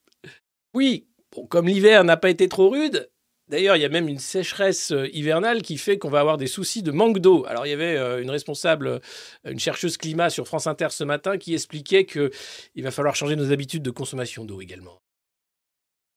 Oui, 0.74 1.08
bon, 1.34 1.46
comme 1.46 1.66
l'hiver 1.66 2.04
n'a 2.04 2.18
pas 2.18 2.28
été 2.28 2.48
trop 2.48 2.68
rude, 2.68 3.10
d'ailleurs, 3.48 3.76
il 3.76 3.82
y 3.82 3.86
a 3.86 3.88
même 3.88 4.08
une 4.08 4.18
sécheresse 4.18 4.90
euh, 4.92 5.08
hivernale 5.14 5.62
qui 5.62 5.78
fait 5.78 5.96
qu'on 5.96 6.10
va 6.10 6.20
avoir 6.20 6.36
des 6.36 6.46
soucis 6.46 6.82
de 6.82 6.92
manque 6.92 7.20
d'eau. 7.20 7.46
Alors, 7.46 7.66
il 7.66 7.70
y 7.70 7.72
avait 7.72 7.96
euh, 7.96 8.20
une 8.20 8.30
responsable, 8.30 8.88
euh, 8.88 8.98
une 9.46 9.58
chercheuse 9.58 9.96
climat 9.96 10.28
sur 10.28 10.46
France 10.46 10.66
Inter 10.66 10.88
ce 10.90 11.04
matin 11.04 11.38
qui 11.38 11.54
expliquait 11.54 12.04
qu'il 12.04 12.30
va 12.76 12.90
falloir 12.90 13.16
changer 13.16 13.36
nos 13.36 13.50
habitudes 13.52 13.82
de 13.82 13.90
consommation 13.90 14.44
d'eau 14.44 14.60
également. 14.60 15.00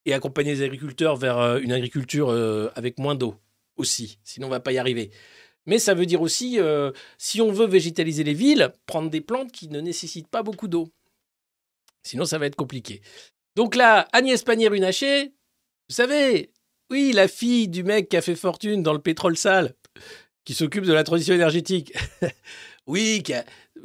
Et 0.08 0.14
accompagner 0.14 0.53
les 0.55 0.64
agriculteurs 0.64 1.18
vers 1.18 1.38
euh, 1.38 1.60
une 1.60 1.72
agriculture 1.74 2.30
euh, 2.30 2.70
avec 2.76 2.97
moins 2.97 3.14
d'eau 3.14 3.36
aussi. 3.76 4.18
Sinon, 4.24 4.47
on 4.47 4.49
va 4.49 4.60
pas 4.62 4.72
y 4.72 4.78
arriver. 4.80 5.12
Mais 5.66 5.80
ça 5.80 5.93
veut 5.93 6.05
dire 6.05 6.22
aussi, 6.22 6.60
euh, 6.60 6.91
si 7.18 7.41
on 7.41 7.51
veut 7.51 7.68
végétaliser 7.68 8.24
les 8.24 8.34
villes, 8.34 8.72
prendre 8.86 9.10
des 9.10 9.20
plantes 9.22 9.51
qui 9.51 9.68
ne 9.68 9.82
nécessitent 9.82 10.30
pas 10.30 10.43
beaucoup 10.43 10.70
d'eau. 10.70 10.88
Sinon, 12.03 12.24
ça 12.26 12.38
va 12.38 12.45
être 12.45 12.55
compliqué. 12.55 13.01
Donc 13.55 13.76
là, 13.76 14.08
Agnès 14.14 14.41
Pannier-Runacher, 14.43 15.26
vous 15.89 15.95
savez, 15.95 16.53
oui, 16.89 17.12
la 17.14 17.28
fille 17.28 17.68
du 17.68 17.84
mec 17.84 18.08
qui 18.08 18.16
a 18.16 18.22
fait 18.22 18.36
fortune 18.36 18.82
dans 18.82 18.93
le 18.93 18.99
pétrole 18.99 19.36
sale, 19.36 19.76
qui 20.45 20.53
s'occupe 20.53 20.86
de 20.86 20.93
la 20.93 21.03
transition 21.03 21.34
énergétique. 21.36 21.91
oui, 22.88 23.22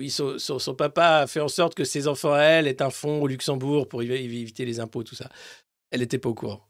son, 0.08 0.38
son- 0.38 0.74
papa 0.76 1.22
a 1.22 1.26
fait 1.26 1.40
en 1.40 1.48
sorte 1.48 1.74
que 1.74 1.84
ses 1.84 2.06
enfants, 2.06 2.32
à 2.32 2.42
elle, 2.42 2.68
aient 2.68 2.80
un 2.80 2.90
fonds 2.90 3.20
au 3.22 3.26
Luxembourg 3.26 3.88
pour 3.88 4.02
évi- 4.02 4.22
éviter 4.22 4.64
les 4.64 4.78
impôts, 4.78 5.02
tout 5.02 5.16
ça. 5.16 5.28
Elle 5.92 6.00
n'était 6.00 6.18
pas 6.18 6.28
au 6.30 6.34
courant. 6.34 6.60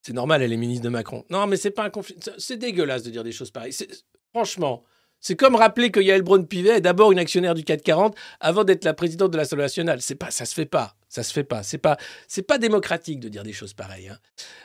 C'est 0.00 0.12
normal, 0.14 0.40
elle 0.42 0.52
est 0.52 0.56
ministre 0.56 0.84
de 0.84 0.88
Macron. 0.88 1.24
Non, 1.28 1.46
mais 1.46 1.56
c'est 1.56 1.70
pas 1.72 1.82
un 1.84 1.90
conflit. 1.90 2.16
c'est- 2.38 2.56
dégueulasse 2.56 3.02
de 3.02 3.10
dire 3.10 3.24
des 3.24 3.32
choses 3.32 3.50
pareilles. 3.50 3.74
Franchement, 4.32 4.84
c'est 5.20 5.34
comme 5.36 5.56
rappeler 5.56 5.90
que 5.90 6.00
Yael 6.00 6.22
Braun-Pivet 6.22 6.76
est 6.76 6.80
d'abord 6.80 7.10
une 7.12 7.18
actionnaire 7.18 7.54
du 7.54 7.64
440 7.64 8.16
avant 8.40 8.62
d'être 8.64 8.84
la 8.84 8.94
présidente 8.94 9.32
de 9.32 9.36
l'Assemblée 9.36 9.64
nationale. 9.64 10.00
C'est 10.00 10.14
pas, 10.14 10.30
ça 10.30 10.44
se 10.46 10.54
fait 10.54 10.64
pas. 10.66 10.94
Ça 11.08 11.22
se 11.22 11.32
fait 11.32 11.44
pas. 11.44 11.62
C'est 11.62 11.78
pas, 11.78 11.96
c'est 12.28 12.42
pas 12.42 12.58
démocratique 12.58 13.18
de 13.20 13.28
dire 13.28 13.42
des 13.42 13.52
choses 13.52 13.74
pareilles. 13.74 14.08
hein. 14.08 14.18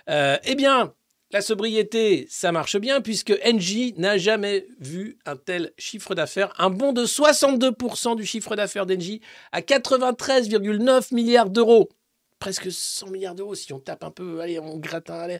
Euh, 0.09 0.37
eh 0.43 0.53
bien, 0.55 0.93
la 1.31 1.41
sobriété, 1.41 2.27
ça 2.29 2.51
marche 2.51 2.77
bien 2.77 3.01
puisque 3.01 3.33
Engie 3.43 3.95
n'a 3.97 4.19
jamais 4.19 4.67
vu 4.79 5.17
un 5.25 5.35
tel 5.35 5.71
chiffre 5.79 6.13
d'affaires, 6.13 6.53
un 6.59 6.69
bond 6.69 6.93
de 6.93 7.05
62% 7.05 8.15
du 8.15 8.23
chiffre 8.25 8.55
d'affaires 8.55 8.85
d'Engie 8.85 9.21
à 9.51 9.61
93,9 9.61 11.11
milliards 11.13 11.49
d'euros. 11.49 11.89
Presque 12.43 12.73
100 12.73 13.07
milliards 13.09 13.35
d'euros 13.35 13.55
si 13.55 13.71
on 13.71 13.79
tape 13.79 14.03
un 14.03 14.11
peu, 14.11 14.41
allez, 14.41 14.59
on 14.59 14.77
gratte 14.77 15.09
un, 15.09 15.17
allez. 15.17 15.39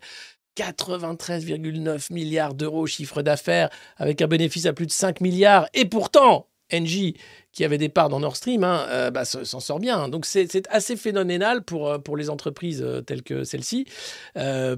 93,9 0.56 2.14
milliards 2.14 2.54
d'euros 2.54 2.88
chiffre 2.88 3.22
d'affaires 3.22 3.70
avec 3.97 4.22
un 4.22 4.28
bénéfice 4.28 4.68
à 4.68 4.72
plus 4.72 4.86
de 4.86 4.91
5 4.93 5.20
milliards. 5.20 5.68
Et 5.74 5.84
pourtant, 5.84 6.47
Engie, 6.72 7.18
qui 7.51 7.66
avait 7.66 7.78
des 7.78 7.89
parts 7.89 8.08
dans 8.08 8.22
Nord 8.22 8.38
Stream, 8.38 8.64
hein, 8.64 8.86
euh, 8.88 9.12
bah, 9.12 9.26
s'en 9.26 9.60
sort 9.60 9.82
bien. 9.82 10.08
Donc 10.08 10.26
c'est 10.26 10.66
assez 10.70 10.95
phénoménal 10.95 11.66
pour, 11.66 11.89
euh, 11.89 11.97
pour 11.97 12.16
les 12.16 12.30
entreprises 12.30 12.82
euh, 12.82 13.01
telles 13.01 13.24
que 13.24 13.43
celle-ci. 13.43 13.84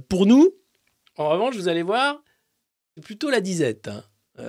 Pour 0.09 0.25
nous, 0.25 0.51
en 1.17 1.29
revanche, 1.29 1.55
vous 1.55 1.67
allez 1.67 1.83
voir, 1.83 2.23
c'est 2.95 3.03
plutôt 3.03 3.29
la 3.29 3.39
disette. 3.39 3.87
hein. 3.87 4.03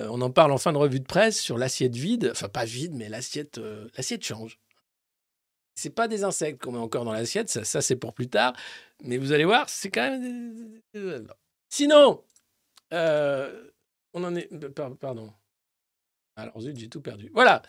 On 0.09 0.19
en 0.21 0.31
parle 0.31 0.51
en 0.51 0.57
fin 0.57 0.73
de 0.73 0.79
revue 0.79 0.99
de 0.99 1.05
presse 1.05 1.39
sur 1.39 1.59
l'assiette 1.59 1.95
vide, 1.95 2.29
enfin 2.31 2.49
pas 2.49 2.65
vide, 2.65 2.95
mais 2.95 3.07
l'assiette 3.07 3.61
l'assiette 3.95 4.25
change. 4.25 4.57
C'est 5.77 5.91
pas 5.91 6.07
des 6.07 6.23
insectes 6.23 6.59
qu'on 6.63 6.71
met 6.71 6.79
encore 6.79 7.05
dans 7.05 7.13
l'assiette, 7.13 7.49
ça, 7.49 7.81
c'est 7.81 7.95
pour 7.95 8.13
plus 8.15 8.27
tard. 8.27 8.53
Mais 9.03 9.17
vous 9.17 9.31
allez 9.31 9.45
voir, 9.45 9.69
c'est 9.69 9.91
quand 9.91 10.09
même. 10.09 10.81
euh, 10.95 11.23
Sinon, 11.69 12.23
euh, 12.93 13.69
on 14.13 14.23
en 14.23 14.35
est. 14.35 14.47
par- 14.73 14.95
Pardon. 14.97 15.31
Alors 16.35 16.59
zut, 16.61 16.75
j'ai 16.77 16.89
tout 16.89 17.01
perdu. 17.01 17.29
Voilà. 17.33 17.61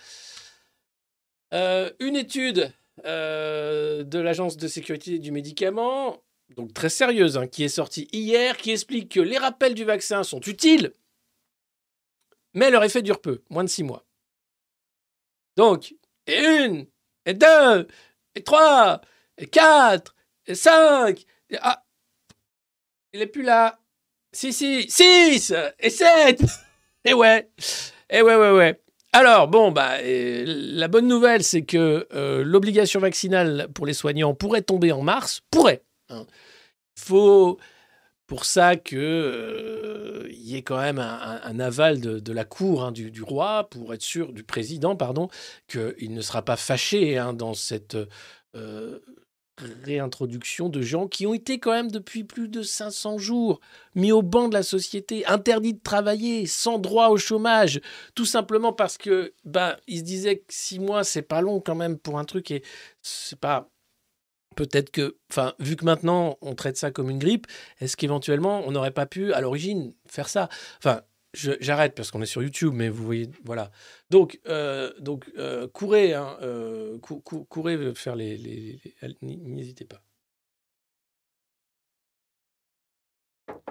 Euh, 1.52 1.90
une 2.00 2.16
étude 2.16 2.72
euh, 3.04 4.04
de 4.04 4.18
l'Agence 4.18 4.56
de 4.56 4.68
sécurité 4.68 5.18
du 5.18 5.30
médicament, 5.30 6.22
donc 6.56 6.72
très 6.72 6.88
sérieuse, 6.88 7.36
hein, 7.36 7.46
qui 7.46 7.62
est 7.64 7.68
sortie 7.68 8.08
hier, 8.12 8.56
qui 8.56 8.70
explique 8.70 9.10
que 9.12 9.20
les 9.20 9.36
rappels 9.38 9.74
du 9.74 9.84
vaccin 9.84 10.22
sont 10.22 10.40
utiles, 10.40 10.92
mais 12.54 12.70
leur 12.70 12.84
effet 12.84 13.02
dure 13.02 13.20
peu, 13.20 13.42
moins 13.50 13.64
de 13.64 13.68
six 13.68 13.82
mois. 13.84 14.04
Donc, 15.56 15.94
une, 16.26 16.86
et 17.28 17.34
deux, 17.34 17.86
et 18.34 18.42
trois, 18.42 19.00
et 19.36 19.46
quatre, 19.46 20.14
et 20.46 20.54
cinq, 20.54 21.24
et... 21.50 21.56
Ah, 21.60 21.84
il 23.12 23.20
est 23.20 23.26
plus 23.26 23.42
là. 23.42 23.78
Si, 24.32 24.52
si, 24.52 24.90
six, 24.90 25.52
et 25.78 25.90
sept, 25.90 26.42
et 27.04 27.12
ouais, 27.14 27.48
et 28.10 28.22
ouais, 28.22 28.36
ouais, 28.36 28.52
ouais. 28.52 28.80
Alors, 29.12 29.48
bon, 29.48 29.72
bah, 29.72 29.96
la 30.02 30.88
bonne 30.88 31.06
nouvelle, 31.08 31.42
c'est 31.42 31.62
que 31.62 32.06
euh, 32.14 32.44
l'obligation 32.44 33.00
vaccinale 33.00 33.68
pour 33.74 33.86
les 33.86 33.94
soignants 33.94 34.34
pourrait 34.34 34.62
tomber 34.62 34.92
en 34.92 35.02
mars. 35.02 35.42
Pourrait. 35.50 35.82
hein. 36.10 36.26
Il 36.96 37.02
faut 37.02 37.58
pour 38.28 38.44
ça 38.44 38.76
qu'il 38.76 38.98
y 40.30 40.54
ait 40.54 40.62
quand 40.62 40.78
même 40.78 40.98
un, 40.98 41.58
aval 41.58 41.98
de, 41.98 42.32
la 42.32 42.44
cour 42.44 42.84
hein, 42.84 42.92
du, 42.92 43.10
du 43.10 43.22
roi, 43.22 43.68
pour 43.70 43.94
être 43.94 44.02
sûr, 44.02 44.34
du 44.34 44.44
président, 44.44 44.94
pardon, 44.96 45.28
qu'il 45.66 46.12
ne 46.12 46.20
sera 46.20 46.42
pas 46.42 46.56
fâché 46.56 47.16
hein, 47.16 47.32
dans 47.32 47.54
cette 47.54 47.96
euh, 48.54 48.98
réintroduction 49.82 50.68
de 50.68 50.82
gens 50.82 51.08
qui 51.08 51.26
ont 51.26 51.32
été 51.32 51.58
quand 51.58 51.72
même 51.72 51.90
depuis 51.90 52.22
plus 52.22 52.48
de 52.48 52.62
500 52.62 53.16
jours 53.16 53.60
mis 53.94 54.12
au 54.12 54.20
banc 54.20 54.48
de 54.48 54.54
la 54.54 54.62
société, 54.62 55.24
interdits 55.24 55.74
de 55.74 55.82
travailler, 55.82 56.46
sans 56.46 56.78
droit 56.78 57.08
au 57.08 57.16
chômage, 57.16 57.80
tout 58.14 58.26
simplement 58.26 58.74
parce 58.74 58.98
que 58.98 59.32
ben 59.44 59.74
ils 59.86 60.00
se 60.00 60.04
disaient 60.04 60.38
que 60.40 60.44
six 60.50 60.78
mois 60.78 61.02
c'est 61.02 61.22
pas 61.22 61.40
long 61.40 61.60
quand 61.60 61.74
même 61.74 61.98
pour 61.98 62.18
un 62.18 62.24
truc 62.24 62.50
et 62.50 62.62
c'est 63.00 63.40
pas 63.40 63.70
peut-être 64.56 64.90
que 64.90 65.16
enfin 65.30 65.54
vu 65.58 65.76
que 65.76 65.84
maintenant 65.84 66.36
on 66.40 66.54
traite 66.54 66.76
ça 66.76 66.90
comme 66.90 67.10
une 67.10 67.18
grippe 67.18 67.46
est-ce 67.80 67.96
qu'éventuellement 67.96 68.62
on 68.66 68.72
n'aurait 68.72 68.90
pas 68.92 69.06
pu 69.06 69.32
à 69.32 69.40
l'origine 69.40 69.94
faire 70.06 70.28
ça? 70.28 70.48
Enfin 70.78 71.02
j'arrête 71.34 71.94
parce 71.94 72.10
qu'on 72.10 72.22
est 72.22 72.26
sur 72.26 72.42
YouTube 72.42 72.72
mais 72.74 72.88
vous 72.88 73.04
voyez 73.04 73.30
voilà. 73.44 73.70
Donc 74.10 74.40
euh, 74.46 74.92
donc 74.98 75.30
euh, 75.38 75.68
courez 75.68 76.14
hein, 76.14 76.36
euh, 76.42 76.98
cou- 76.98 77.20
cou- 77.20 77.44
courez 77.44 77.94
faire 77.94 78.16
les, 78.16 78.80
n'hésitez 79.22 79.84
pas. 79.84 80.02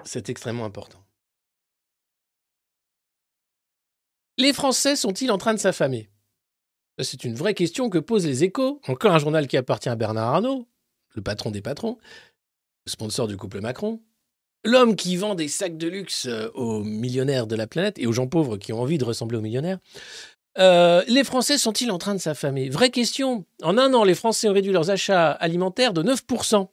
C'est 0.04 0.28
extrêmement 0.28 0.64
important. 0.64 1.04
Les 4.38 4.52
Français 4.52 4.96
sont-ils 4.96 5.30
en 5.30 5.38
train 5.38 5.52
de 5.54 5.58
s'affamer? 5.58 6.08
C'est 7.00 7.24
une 7.24 7.34
vraie 7.34 7.54
question 7.54 7.90
que 7.90 7.98
posent 7.98 8.26
les 8.26 8.44
échos. 8.44 8.80
Encore 8.88 9.12
un 9.12 9.18
journal 9.18 9.46
qui 9.46 9.56
appartient 9.56 9.88
à 9.88 9.94
Bernard 9.94 10.34
Arnault, 10.34 10.66
le 11.14 11.22
patron 11.22 11.50
des 11.50 11.62
patrons, 11.62 11.98
sponsor 12.86 13.28
du 13.28 13.36
couple 13.36 13.60
Macron. 13.60 14.00
L'homme 14.64 14.96
qui 14.96 15.16
vend 15.16 15.36
des 15.36 15.46
sacs 15.46 15.78
de 15.78 15.86
luxe 15.86 16.26
euh, 16.26 16.50
aux 16.54 16.82
millionnaires 16.82 17.46
de 17.46 17.54
la 17.54 17.68
planète 17.68 17.98
et 17.98 18.06
aux 18.06 18.12
gens 18.12 18.26
pauvres 18.26 18.56
qui 18.56 18.72
ont 18.72 18.80
envie 18.80 18.98
de 18.98 19.04
ressembler 19.04 19.38
aux 19.38 19.40
millionnaires. 19.40 19.78
Euh, 20.58 21.04
les 21.06 21.22
Français 21.22 21.58
sont-ils 21.58 21.90
en 21.92 21.98
train 21.98 22.14
de 22.14 22.20
s'affamer? 22.20 22.68
Vraie 22.68 22.90
question. 22.90 23.44
En 23.62 23.78
un 23.78 23.94
an, 23.94 24.02
les 24.02 24.16
Français 24.16 24.48
ont 24.48 24.52
réduit 24.52 24.72
leurs 24.72 24.90
achats 24.90 25.30
alimentaires 25.30 25.92
de 25.92 26.02
9%. 26.02 26.68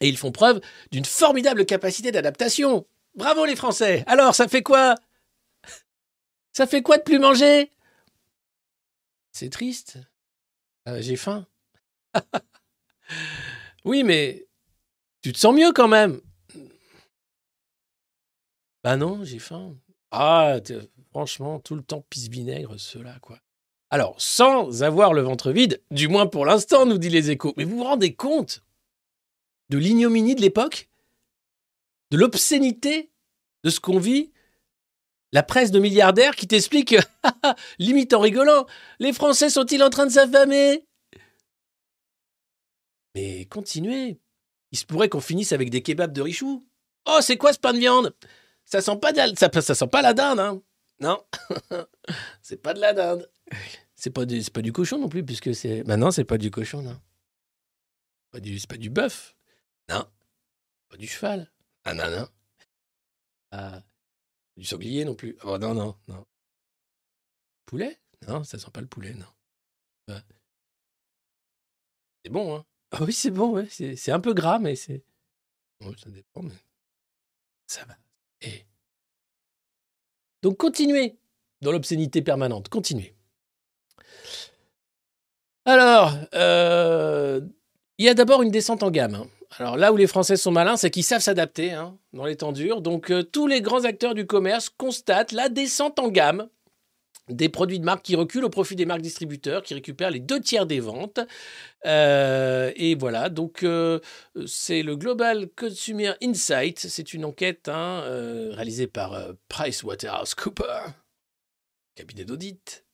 Et 0.00 0.08
ils 0.08 0.18
font 0.18 0.32
preuve 0.32 0.60
d'une 0.90 1.04
formidable 1.04 1.64
capacité 1.64 2.10
d'adaptation. 2.10 2.84
Bravo 3.14 3.44
les 3.44 3.56
Français 3.56 4.02
Alors, 4.08 4.34
ça 4.34 4.48
fait 4.48 4.62
quoi? 4.62 4.96
Ça 6.52 6.66
fait 6.66 6.82
quoi 6.82 6.98
de 6.98 7.02
plus 7.02 7.20
manger? 7.20 7.70
C'est 9.36 9.50
triste. 9.50 9.98
Euh, 10.88 11.02
J'ai 11.02 11.16
faim. 11.16 11.46
oui, 13.84 14.02
mais 14.02 14.46
tu 15.20 15.30
te 15.30 15.38
sens 15.38 15.54
mieux 15.54 15.72
quand 15.74 15.88
même. 15.88 16.22
Bah 18.82 18.96
non, 18.96 19.24
j'ai 19.24 19.38
faim. 19.38 19.76
Ah, 20.10 20.56
Franchement, 21.10 21.60
tout 21.60 21.74
le 21.74 21.82
temps 21.82 22.02
pisse-vinaigre, 22.08 22.80
ceux-là, 22.80 23.18
quoi. 23.20 23.38
Alors, 23.90 24.18
sans 24.18 24.82
avoir 24.82 25.12
le 25.12 25.20
ventre 25.20 25.52
vide, 25.52 25.82
du 25.90 26.08
moins 26.08 26.26
pour 26.26 26.46
l'instant, 26.46 26.86
nous 26.86 26.96
dit 26.96 27.10
les 27.10 27.30
échos. 27.30 27.52
Mais 27.58 27.64
vous 27.64 27.76
vous 27.76 27.84
rendez 27.84 28.14
compte 28.14 28.64
de 29.68 29.76
l'ignominie 29.76 30.34
de 30.34 30.40
l'époque? 30.40 30.88
De 32.10 32.16
l'obscénité 32.16 33.10
de 33.64 33.68
ce 33.68 33.80
qu'on 33.80 33.98
vit? 33.98 34.32
La 35.32 35.42
presse 35.42 35.70
de 35.70 35.80
milliardaires 35.80 36.36
qui 36.36 36.46
t'explique, 36.46 36.94
limite 37.78 38.14
en 38.14 38.20
rigolant, 38.20 38.66
les 39.00 39.12
Français 39.12 39.50
sont-ils 39.50 39.82
en 39.82 39.90
train 39.90 40.06
de 40.06 40.12
s'affamer? 40.12 40.86
Mais 43.14 43.46
continuez. 43.46 44.20
Il 44.72 44.78
se 44.78 44.84
pourrait 44.84 45.08
qu'on 45.08 45.20
finisse 45.20 45.52
avec 45.52 45.70
des 45.70 45.82
kebabs 45.82 46.12
de 46.12 46.22
richou. 46.22 46.66
Oh, 47.06 47.18
c'est 47.20 47.36
quoi 47.36 47.52
ce 47.52 47.58
pain 47.58 47.72
de 47.72 47.78
viande? 47.78 48.14
Ça 48.64 48.80
sent 48.80 48.96
pas 49.00 49.12
ça, 49.36 49.48
ça 49.60 49.74
sent 49.74 49.86
pas 49.86 50.02
la 50.02 50.12
dinde, 50.12 50.40
hein 50.40 50.62
Non, 51.00 51.24
c'est 52.42 52.60
pas 52.60 52.74
de 52.74 52.80
la 52.80 52.92
dinde. 52.92 53.30
C'est 53.94 54.10
pas 54.10 54.26
du, 54.26 54.42
pas 54.50 54.60
du 54.60 54.72
cochon 54.72 54.98
non 54.98 55.08
plus, 55.08 55.24
puisque 55.24 55.54
c'est. 55.54 55.82
Bah 55.84 55.96
non, 55.96 56.10
c'est 56.10 56.24
pas 56.24 56.36
du 56.36 56.50
cochon, 56.50 56.82
non. 56.82 57.00
C'est 58.34 58.66
pas 58.68 58.76
du 58.76 58.90
bœuf. 58.90 59.36
Non. 59.88 60.04
Pas 60.88 60.96
du 60.96 61.06
cheval. 61.06 61.50
Ah 61.84 61.94
non, 61.94 62.10
non. 62.10 62.28
Ah, 63.52 63.82
du 64.56 64.64
sanglier 64.64 65.04
non 65.04 65.14
plus. 65.14 65.36
Oh 65.44 65.58
non, 65.58 65.74
non, 65.74 65.96
non. 66.08 66.26
Poulet? 67.66 67.98
Non, 68.26 68.44
ça 68.44 68.58
sent 68.58 68.70
pas 68.72 68.80
le 68.80 68.86
poulet, 68.86 69.14
non. 69.14 69.26
C'est 72.24 72.30
bon, 72.30 72.56
hein 72.56 72.64
Ah 72.90 73.02
oui, 73.04 73.12
c'est 73.12 73.30
bon, 73.30 73.52
ouais. 73.52 73.66
C'est, 73.70 73.96
c'est 73.96 74.12
un 74.12 74.20
peu 74.20 74.34
gras, 74.34 74.58
mais 74.58 74.74
c'est. 74.76 75.04
Bon, 75.80 75.94
ça 75.96 76.10
dépend, 76.10 76.42
mais. 76.42 76.54
Ça 77.66 77.84
va. 77.84 77.96
Et. 78.40 78.64
Donc 80.42 80.56
continuez 80.58 81.18
dans 81.60 81.72
l'obscénité 81.72 82.22
permanente. 82.22 82.68
Continuez. 82.68 83.14
Alors, 85.64 86.12
euh, 86.34 87.40
il 87.98 88.06
y 88.06 88.08
a 88.08 88.14
d'abord 88.14 88.42
une 88.42 88.50
descente 88.50 88.82
en 88.82 88.90
gamme. 88.90 89.14
hein. 89.16 89.28
Alors 89.58 89.76
là 89.76 89.92
où 89.92 89.96
les 89.96 90.06
Français 90.06 90.36
sont 90.36 90.50
malins, 90.50 90.76
c'est 90.76 90.90
qu'ils 90.90 91.04
savent 91.04 91.22
s'adapter 91.22 91.72
hein, 91.72 91.98
dans 92.12 92.24
les 92.24 92.36
temps 92.36 92.52
durs. 92.52 92.80
Donc 92.80 93.10
euh, 93.10 93.22
tous 93.22 93.46
les 93.46 93.60
grands 93.60 93.84
acteurs 93.84 94.14
du 94.14 94.26
commerce 94.26 94.68
constatent 94.68 95.32
la 95.32 95.48
descente 95.48 95.98
en 95.98 96.08
gamme 96.08 96.48
des 97.28 97.48
produits 97.48 97.80
de 97.80 97.84
marque 97.84 98.04
qui 98.04 98.14
reculent 98.14 98.44
au 98.44 98.50
profit 98.50 98.76
des 98.76 98.86
marques 98.86 99.02
distributeurs 99.02 99.64
qui 99.64 99.74
récupèrent 99.74 100.10
les 100.10 100.20
deux 100.20 100.40
tiers 100.40 100.66
des 100.66 100.78
ventes. 100.78 101.18
Euh, 101.84 102.70
et 102.76 102.94
voilà, 102.94 103.30
donc 103.30 103.64
euh, 103.64 103.98
c'est 104.46 104.82
le 104.82 104.96
Global 104.96 105.48
Consumer 105.56 106.12
Insight. 106.22 106.78
C'est 106.78 107.14
une 107.14 107.24
enquête 107.24 107.68
hein, 107.68 108.02
réalisée 108.52 108.86
par 108.86 109.34
PricewaterhouseCoopers, 109.48 110.92
cabinet 111.96 112.24
d'audit, 112.24 112.84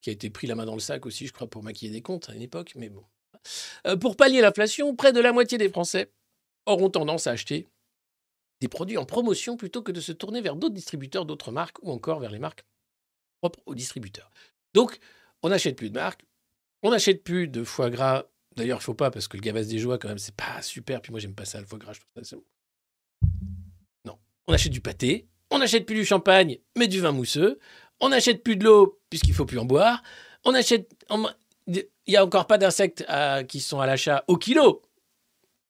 qui 0.00 0.08
a 0.08 0.14
été 0.14 0.30
pris 0.30 0.46
la 0.46 0.54
main 0.54 0.64
dans 0.64 0.74
le 0.74 0.80
sac 0.80 1.04
aussi, 1.04 1.26
je 1.26 1.32
crois, 1.34 1.46
pour 1.46 1.62
maquiller 1.62 1.92
des 1.92 2.02
comptes 2.02 2.30
à 2.30 2.34
une 2.34 2.42
époque, 2.42 2.72
mais 2.76 2.88
bon. 2.88 3.04
Euh, 3.86 3.96
pour 3.96 4.16
pallier 4.16 4.40
l'inflation, 4.40 4.94
près 4.94 5.12
de 5.12 5.20
la 5.20 5.32
moitié 5.32 5.58
des 5.58 5.68
Français 5.68 6.12
auront 6.66 6.90
tendance 6.90 7.26
à 7.26 7.32
acheter 7.32 7.68
des 8.60 8.68
produits 8.68 8.96
en 8.96 9.04
promotion 9.04 9.56
plutôt 9.56 9.82
que 9.82 9.90
de 9.90 10.00
se 10.00 10.12
tourner 10.12 10.40
vers 10.40 10.54
d'autres 10.54 10.74
distributeurs, 10.74 11.26
d'autres 11.26 11.50
marques 11.50 11.78
ou 11.82 11.90
encore 11.90 12.20
vers 12.20 12.30
les 12.30 12.38
marques 12.38 12.64
propres 13.40 13.60
aux 13.66 13.74
distributeurs. 13.74 14.30
Donc, 14.72 14.98
on 15.42 15.48
n'achète 15.48 15.76
plus 15.76 15.90
de 15.90 15.94
marques, 15.94 16.24
on 16.82 16.90
n'achète 16.90 17.24
plus 17.24 17.48
de 17.48 17.64
foie 17.64 17.90
gras. 17.90 18.24
D'ailleurs, 18.54 18.78
il 18.80 18.84
faut 18.84 18.94
pas 18.94 19.10
parce 19.10 19.26
que 19.26 19.36
le 19.36 19.42
gavas 19.42 19.64
des 19.64 19.78
joies, 19.78 19.98
quand 19.98 20.08
même, 20.08 20.18
c'est 20.18 20.36
pas 20.36 20.62
super. 20.62 21.02
Puis 21.02 21.10
moi, 21.10 21.18
j'aime 21.18 21.34
pas 21.34 21.44
ça, 21.44 21.58
le 21.58 21.66
foie 21.66 21.78
gras. 21.78 21.92
Je 21.92 22.00
trouve 22.00 22.22
ça. 22.22 22.36
Non, 24.04 24.18
on 24.46 24.52
achète 24.52 24.72
du 24.72 24.80
pâté, 24.80 25.26
on 25.50 25.58
n'achète 25.58 25.84
plus 25.84 25.96
du 25.96 26.04
champagne, 26.04 26.58
mais 26.76 26.86
du 26.86 27.00
vin 27.00 27.12
mousseux. 27.12 27.58
On 28.00 28.10
n'achète 28.10 28.42
plus 28.42 28.56
de 28.56 28.64
l'eau 28.64 29.00
puisqu'il 29.10 29.34
faut 29.34 29.46
plus 29.46 29.58
en 29.58 29.64
boire. 29.64 30.02
On 30.44 30.54
achète. 30.54 30.94
Il 31.66 31.84
n'y 32.08 32.16
a 32.16 32.24
encore 32.24 32.46
pas 32.46 32.58
d'insectes 32.58 33.04
à- 33.08 33.44
qui 33.44 33.60
sont 33.60 33.80
à 33.80 33.86
l'achat 33.86 34.24
au 34.28 34.36
kilo. 34.36 34.82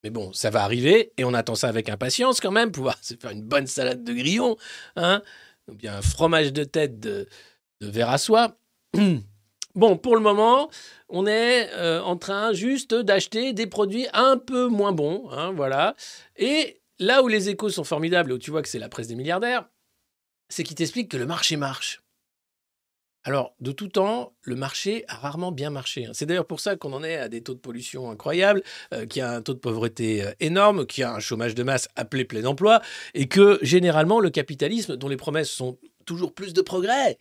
Mais 0.05 0.11
bon, 0.11 0.33
ça 0.33 0.51
va 0.51 0.65
arriver 0.65 1.13
et 1.17 1.25
on 1.25 1.35
attend 1.35 1.55
ça 1.55 1.69
avec 1.69 1.89
impatience 1.89 2.41
quand 2.41 2.51
même, 2.51 2.73
pouvoir 2.73 2.97
se 3.03 3.15
faire 3.15 3.31
une 3.31 3.43
bonne 3.43 3.67
salade 3.67 4.03
de 4.03 4.13
grillon, 4.13 4.57
hein, 4.97 5.23
ou 5.69 5.75
bien 5.75 5.97
un 5.97 6.03
fromage 6.03 6.53
de 6.53 6.65
tête 6.65 6.99
de, 6.99 7.29
de 7.81 7.87
verre 7.87 8.11
à 8.11 8.19
soie. 8.19 8.57
Bon, 9.75 9.97
pour 9.97 10.17
le 10.17 10.21
moment, 10.21 10.71
on 11.09 11.27
est 11.27 11.71
euh, 11.73 12.03
en 12.03 12.19
train 12.19 12.53
juste 12.53 12.93
d'acheter 12.93 13.55
des 13.55 13.67
produits 13.67 14.07
un 14.13 14.37
peu 14.37 14.67
moins 14.67 14.93
bons, 14.93 15.31
hein, 15.31 15.51
voilà. 15.53 15.97
Et 16.37 16.83
là 16.99 17.23
où 17.23 17.29
les 17.29 17.49
échos 17.49 17.71
sont 17.71 17.85
formidables, 17.85 18.33
où 18.33 18.39
tu 18.39 18.51
vois 18.51 18.61
que 18.61 18.69
c'est 18.69 18.79
la 18.79 18.91
presse 18.91 19.09
des 19.09 19.15
milliardaires, 19.15 19.67
c'est 20.51 20.63
qu'ils 20.63 20.77
t'expliquent 20.77 21.11
que 21.11 21.17
le 21.17 21.25
marché 21.25 21.57
marche. 21.57 22.03
Alors, 23.25 23.55
de 23.61 23.71
tout 23.71 23.89
temps, 23.89 24.33
le 24.43 24.57
marché 24.57 25.05
a 25.07 25.15
rarement 25.15 25.53
bien 25.53 25.71
marché. 25.71 26.07
hein. 26.07 26.11
C'est 26.13 26.27
d'ailleurs 26.27 26.47
pour 26.47 26.59
ça 26.59 26.77
qu'on 26.77 26.93
en 26.93 27.05
est 27.05 27.17
à 27.17 27.29
des 27.29 27.41
taux 27.43 27.55
de 27.55 27.61
pollution 27.61 28.11
incroyables, 28.11 28.63
euh, 28.93 29.07
qu'il 29.07 29.21
y 29.21 29.23
a 29.23 29.31
un 29.33 29.43
taux 29.43 29.55
de 29.55 29.61
pauvreté 29.61 30.25
euh, 30.25 30.33
énorme, 30.41 30.87
qu'il 30.87 31.03
y 31.03 31.05
a 31.05 31.13
un 31.15 31.21
chômage 31.21 31.55
de 31.55 31.63
masse 31.63 31.89
appelé 31.95 32.25
plein 32.25 32.45
emploi, 32.45 32.83
et 33.15 33.29
que 33.29 33.61
généralement, 33.63 34.19
le 34.19 34.31
capitalisme, 34.31 34.97
dont 34.97 35.09
les 35.09 35.17
promesses 35.17 35.51
sont 35.51 35.79
toujours 36.05 36.35
plus 36.35 36.53
de 36.53 36.63
progrès, 36.63 37.19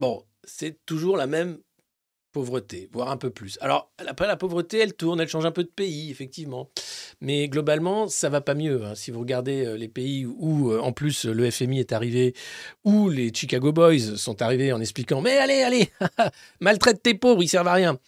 bon, 0.00 0.24
c'est 0.44 0.84
toujours 0.86 1.18
la 1.18 1.26
même 1.26 1.58
pauvreté, 2.32 2.88
voire 2.92 3.10
un 3.10 3.16
peu 3.16 3.30
plus. 3.30 3.58
Alors, 3.60 3.92
après, 4.06 4.26
la 4.26 4.36
pauvreté, 4.36 4.78
elle 4.78 4.94
tourne, 4.94 5.20
elle 5.20 5.28
change 5.28 5.46
un 5.46 5.52
peu 5.52 5.62
de 5.62 5.68
pays, 5.68 6.10
effectivement. 6.10 6.70
Mais 7.20 7.48
globalement, 7.48 8.08
ça 8.08 8.28
va 8.28 8.40
pas 8.40 8.54
mieux. 8.54 8.84
hein. 8.84 8.94
Si 8.94 9.10
vous 9.10 9.20
regardez 9.20 9.64
euh, 9.64 9.76
les 9.76 9.88
pays 9.88 10.26
où, 10.26 10.72
euh, 10.72 10.80
en 10.80 10.92
plus, 10.92 11.26
le 11.26 11.50
FMI 11.50 11.80
est 11.80 11.92
arrivé, 11.92 12.34
où 12.84 13.08
les 13.10 13.32
Chicago 13.32 13.72
Boys 13.72 14.16
sont 14.16 14.42
arrivés 14.42 14.72
en 14.72 14.80
expliquant 14.80 15.20
Mais 15.20 15.36
allez, 15.36 15.62
allez, 15.62 15.90
maltraite 16.60 17.02
tes 17.02 17.14
pauvres, 17.14 17.42
ils 17.42 17.48
servent 17.48 17.68
à 17.68 17.74
rien. 17.74 17.98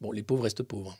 Bon, 0.00 0.12
les 0.12 0.22
pauvres 0.22 0.44
restent 0.44 0.62
pauvres. 0.62 0.96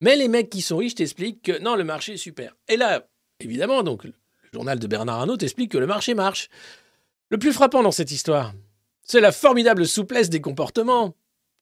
Mais 0.00 0.16
les 0.16 0.28
mecs 0.28 0.48
qui 0.50 0.62
sont 0.62 0.76
riches 0.76 0.94
t'expliquent 0.94 1.42
que 1.42 1.58
non, 1.60 1.74
le 1.74 1.84
marché 1.84 2.14
est 2.14 2.18
super. 2.18 2.54
Et 2.68 2.76
là, 2.76 3.08
évidemment, 3.40 3.82
donc, 3.82 4.04
le 4.04 4.12
journal 4.52 4.78
de 4.78 4.86
Bernard 4.86 5.20
Arnault 5.20 5.36
t'explique 5.36 5.72
que 5.72 5.78
le 5.78 5.86
marché 5.86 6.14
marche. 6.14 6.48
Le 7.30 7.38
plus 7.38 7.52
frappant 7.52 7.82
dans 7.82 7.90
cette 7.92 8.12
histoire, 8.12 8.54
c'est 9.02 9.20
la 9.20 9.32
formidable 9.32 9.86
souplesse 9.86 10.30
des 10.30 10.40
comportements. 10.40 11.14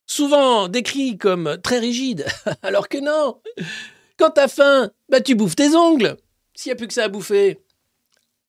Souvent 0.06 0.68
décrit 0.68 1.18
comme 1.18 1.58
très 1.62 1.78
rigide, 1.78 2.26
alors 2.62 2.88
que 2.88 2.98
non. 2.98 3.40
Quand 4.16 4.30
t'as 4.30 4.48
faim, 4.48 4.90
bah 5.08 5.20
tu 5.20 5.34
bouffes 5.34 5.56
tes 5.56 5.74
ongles. 5.74 6.16
S'il 6.54 6.70
n'y 6.70 6.74
a 6.74 6.76
plus 6.76 6.86
que 6.86 6.94
ça 6.94 7.04
à 7.04 7.08
bouffer. 7.08 7.60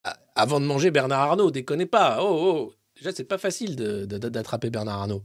Ah, 0.04 0.18
Avant 0.36 0.60
de 0.60 0.66
manger 0.66 0.92
Bernard 0.92 1.22
Arnault, 1.22 1.52
déconnez 1.52 1.88
pas. 1.88 2.20
Oh, 2.22 2.70
oh. 2.70 2.74
Déjà, 2.96 3.12
c'est 3.12 3.26
pas 3.26 3.38
facile 3.38 3.76
d'attraper 3.76 4.70
Bernard 4.70 5.02
Arnault. 5.02 5.24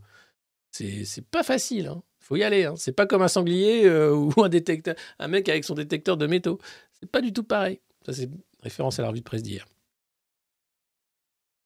C'est 0.70 1.04
c'est 1.04 1.24
pas 1.24 1.42
facile. 1.42 1.86
Hein. 1.86 2.02
Faut 2.18 2.36
y 2.36 2.42
aller. 2.42 2.64
Hein. 2.64 2.74
C'est 2.76 2.92
pas 2.92 3.06
comme 3.06 3.22
un 3.22 3.28
sanglier 3.28 3.84
euh, 3.84 4.14
ou 4.14 4.32
un 4.42 4.48
détecteur, 4.48 4.94
un 5.18 5.28
mec 5.28 5.48
avec 5.48 5.64
son 5.64 5.74
détecteur 5.74 6.16
de 6.16 6.26
métaux. 6.26 6.58
C'est 6.98 7.10
pas 7.10 7.20
du 7.20 7.32
tout 7.32 7.44
pareil. 7.44 7.80
Ça, 8.06 8.12
c'est 8.12 8.28
référence 8.62 8.98
à 8.98 9.02
la 9.02 9.08
revue 9.08 9.20
de 9.20 9.24
presse 9.24 9.42
d'hier. 9.42 9.66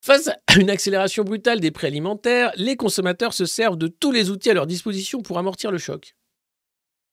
Face 0.07 0.29
à 0.29 0.39
une 0.61 0.71
accélération 0.71 1.25
brutale 1.25 1.59
des 1.59 1.73
prix 1.73 1.89
alimentaires, 1.89 2.53
les 2.55 2.77
consommateurs 2.77 3.35
se 3.35 3.45
servent 3.45 3.77
de 3.77 3.89
tous 3.89 4.13
les 4.13 4.31
outils 4.31 4.51
à 4.51 4.55
leur 4.55 4.69
disposition 4.69 5.21
pour 5.21 5.37
amortir 5.37 5.73
le 5.73 5.79
choc. 5.79 6.15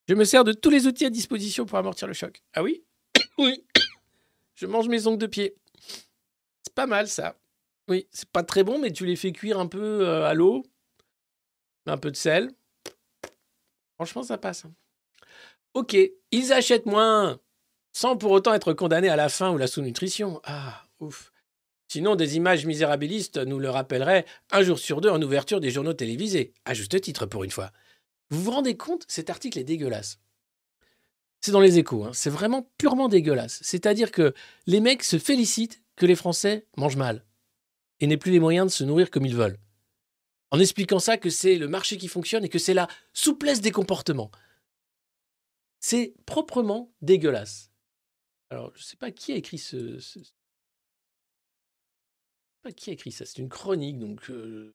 Je 0.08 0.14
me 0.14 0.24
sers 0.26 0.44
de 0.44 0.54
tous 0.54 0.70
les 0.70 0.86
outils 0.86 1.08
à 1.08 1.10
disposition 1.10 1.66
pour 1.66 1.80
amortir 1.80 2.08
le 2.08 2.14
choc. 2.14 2.44
Ah 2.54 2.62
oui? 2.62 2.84
Oui. 3.40 3.66
Je 4.54 4.68
mange 4.68 4.90
mes 4.90 5.08
ongles 5.08 5.18
de 5.18 5.26
pied. 5.26 5.56
C'est 6.62 6.76
pas 6.76 6.86
mal 6.86 7.08
ça. 7.08 7.36
Oui, 7.88 8.08
c'est 8.12 8.30
pas 8.30 8.44
très 8.44 8.64
bon, 8.64 8.78
mais 8.78 8.92
tu 8.92 9.08
les 9.08 9.16
fais 9.16 9.32
cuire 9.32 9.58
un 9.58 9.66
peu 9.66 10.08
euh, 10.08 10.26
à 10.28 10.36
l'eau, 10.36 10.62
un 11.88 11.98
peu 11.98 12.12
de 12.12 12.16
sel. 12.16 12.52
Franchement, 13.96 14.22
ça 14.22 14.38
passe. 14.38 14.66
hein. 14.66 14.74
Ok, 15.74 15.98
ils 16.30 16.54
achètent 16.54 16.86
moins, 16.86 17.40
sans 17.92 18.18
pour 18.18 18.30
autant 18.30 18.54
être 18.54 18.74
condamnés 18.74 19.10
à 19.10 19.16
la 19.16 19.30
faim 19.30 19.50
ou 19.50 19.58
la 19.58 19.66
sous-nutrition. 19.66 20.40
Ah, 20.44 20.86
ouf. 21.00 21.33
Sinon, 21.94 22.16
des 22.16 22.38
images 22.38 22.66
misérabilistes 22.66 23.38
nous 23.38 23.60
le 23.60 23.70
rappelleraient 23.70 24.26
un 24.50 24.64
jour 24.64 24.80
sur 24.80 25.00
deux 25.00 25.12
en 25.12 25.22
ouverture 25.22 25.60
des 25.60 25.70
journaux 25.70 25.94
télévisés. 25.94 26.52
À 26.66 26.74
juste 26.74 27.00
titre, 27.00 27.28
pour 27.28 27.44
une 27.44 27.52
fois. 27.52 27.70
Vous 28.32 28.42
vous 28.42 28.50
rendez 28.50 28.76
compte 28.76 29.06
Cet 29.08 29.30
article 29.30 29.60
est 29.60 29.64
dégueulasse. 29.64 30.18
C'est 31.40 31.52
dans 31.52 31.60
les 31.60 31.78
échos, 31.78 32.04
hein. 32.04 32.10
c'est 32.12 32.32
vraiment 32.32 32.68
purement 32.80 33.10
dégueulasse. 33.10 33.60
C'est-à-dire 33.62 34.10
que 34.10 34.34
les 34.66 34.80
mecs 34.80 35.04
se 35.04 35.20
félicitent 35.20 35.84
que 35.96 36.08
les 36.08 36.16
Français 36.16 36.66
mangent 36.78 36.96
mal 36.96 37.24
et 38.00 38.08
n'aient 38.08 38.18
plus 38.18 38.32
les 38.32 38.40
moyens 38.40 38.66
de 38.66 38.72
se 38.72 38.84
nourrir 38.84 39.12
comme 39.12 39.28
ils 39.28 39.36
veulent. 39.36 39.60
En 40.50 40.60
expliquant 40.60 40.98
ça 40.98 41.18
que 41.18 41.30
c'est 41.30 41.58
le 41.58 41.68
marché 41.68 41.98
qui 41.98 42.08
fonctionne 42.08 42.44
et 42.44 42.50
que 42.50 42.58
c'est 42.58 42.74
la 42.74 42.88
souplesse 43.14 43.62
des 43.62 43.70
comportements. 43.70 44.32
C'est 45.80 46.16
proprement 46.26 46.92
dégueulasse. 47.04 47.70
Alors, 48.50 48.72
je 48.74 48.82
ne 48.82 48.86
sais 48.86 48.98
pas 48.98 49.12
qui 49.12 49.32
a 49.32 49.36
écrit 49.36 49.60
ce, 49.60 50.00
qui 52.72 52.90
a 52.90 52.94
écrit 52.94 53.12
ça. 53.12 53.26
C'est 53.26 53.40
une 53.40 53.50
chronique, 53.50 54.00
donc. 54.00 54.30
euh, 54.30 54.74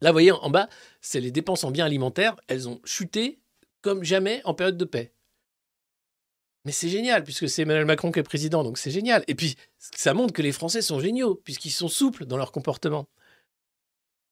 Là, 0.00 0.10
vous 0.10 0.14
voyez, 0.14 0.32
en 0.32 0.50
bas, 0.50 0.68
c'est 1.00 1.20
les 1.20 1.30
dépenses 1.30 1.64
en 1.64 1.70
biens 1.70 1.84
alimentaires. 1.84 2.36
Elles 2.48 2.68
ont 2.68 2.80
chuté 2.84 3.40
comme 3.82 4.02
jamais 4.02 4.42
en 4.44 4.52
période 4.52 4.76
de 4.76 4.84
paix. 4.84 5.12
Mais 6.64 6.72
c'est 6.72 6.88
génial, 6.88 7.22
puisque 7.22 7.48
c'est 7.48 7.62
Emmanuel 7.62 7.84
Macron 7.84 8.10
qui 8.10 8.18
est 8.18 8.24
président, 8.24 8.64
donc 8.64 8.78
c'est 8.78 8.90
génial. 8.90 9.24
Et 9.28 9.36
puis, 9.36 9.54
ça 9.78 10.14
montre 10.14 10.34
que 10.34 10.42
les 10.42 10.50
Français 10.50 10.82
sont 10.82 10.98
géniaux, 10.98 11.36
puisqu'ils 11.36 11.70
sont 11.70 11.86
souples 11.86 12.26
dans 12.26 12.36
leur 12.36 12.50
comportement. 12.50 13.08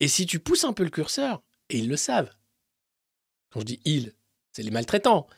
Et 0.01 0.09
si 0.09 0.27
tu 0.27 0.41
pousses 0.41 0.65
un 0.65 0.73
peu 0.73 0.83
le 0.83 0.91
curseur, 0.91 1.45
et 1.71 1.79
ils 1.79 1.89
le 1.89 1.97
savent, 1.97 2.35
quand 3.51 3.61
je 3.61 3.67
dis 3.67 3.81
ils, 3.85 4.13
c'est 4.51 4.65
les 4.65 4.73
maltraitants, 4.73 5.29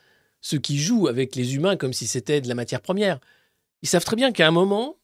ceux 0.41 0.57
qui 0.57 0.79
jouent 0.79 1.07
avec 1.07 1.35
les 1.35 1.53
humains 1.53 1.77
comme 1.77 1.93
si 1.93 2.07
c'était 2.07 2.41
de 2.41 2.47
la 2.47 2.55
matière 2.55 2.81
première, 2.81 3.19
ils 3.83 3.87
savent 3.87 4.03
très 4.03 4.15
bien 4.15 4.31
qu'à 4.31 4.47
un 4.47 4.51
moment, 4.51 4.96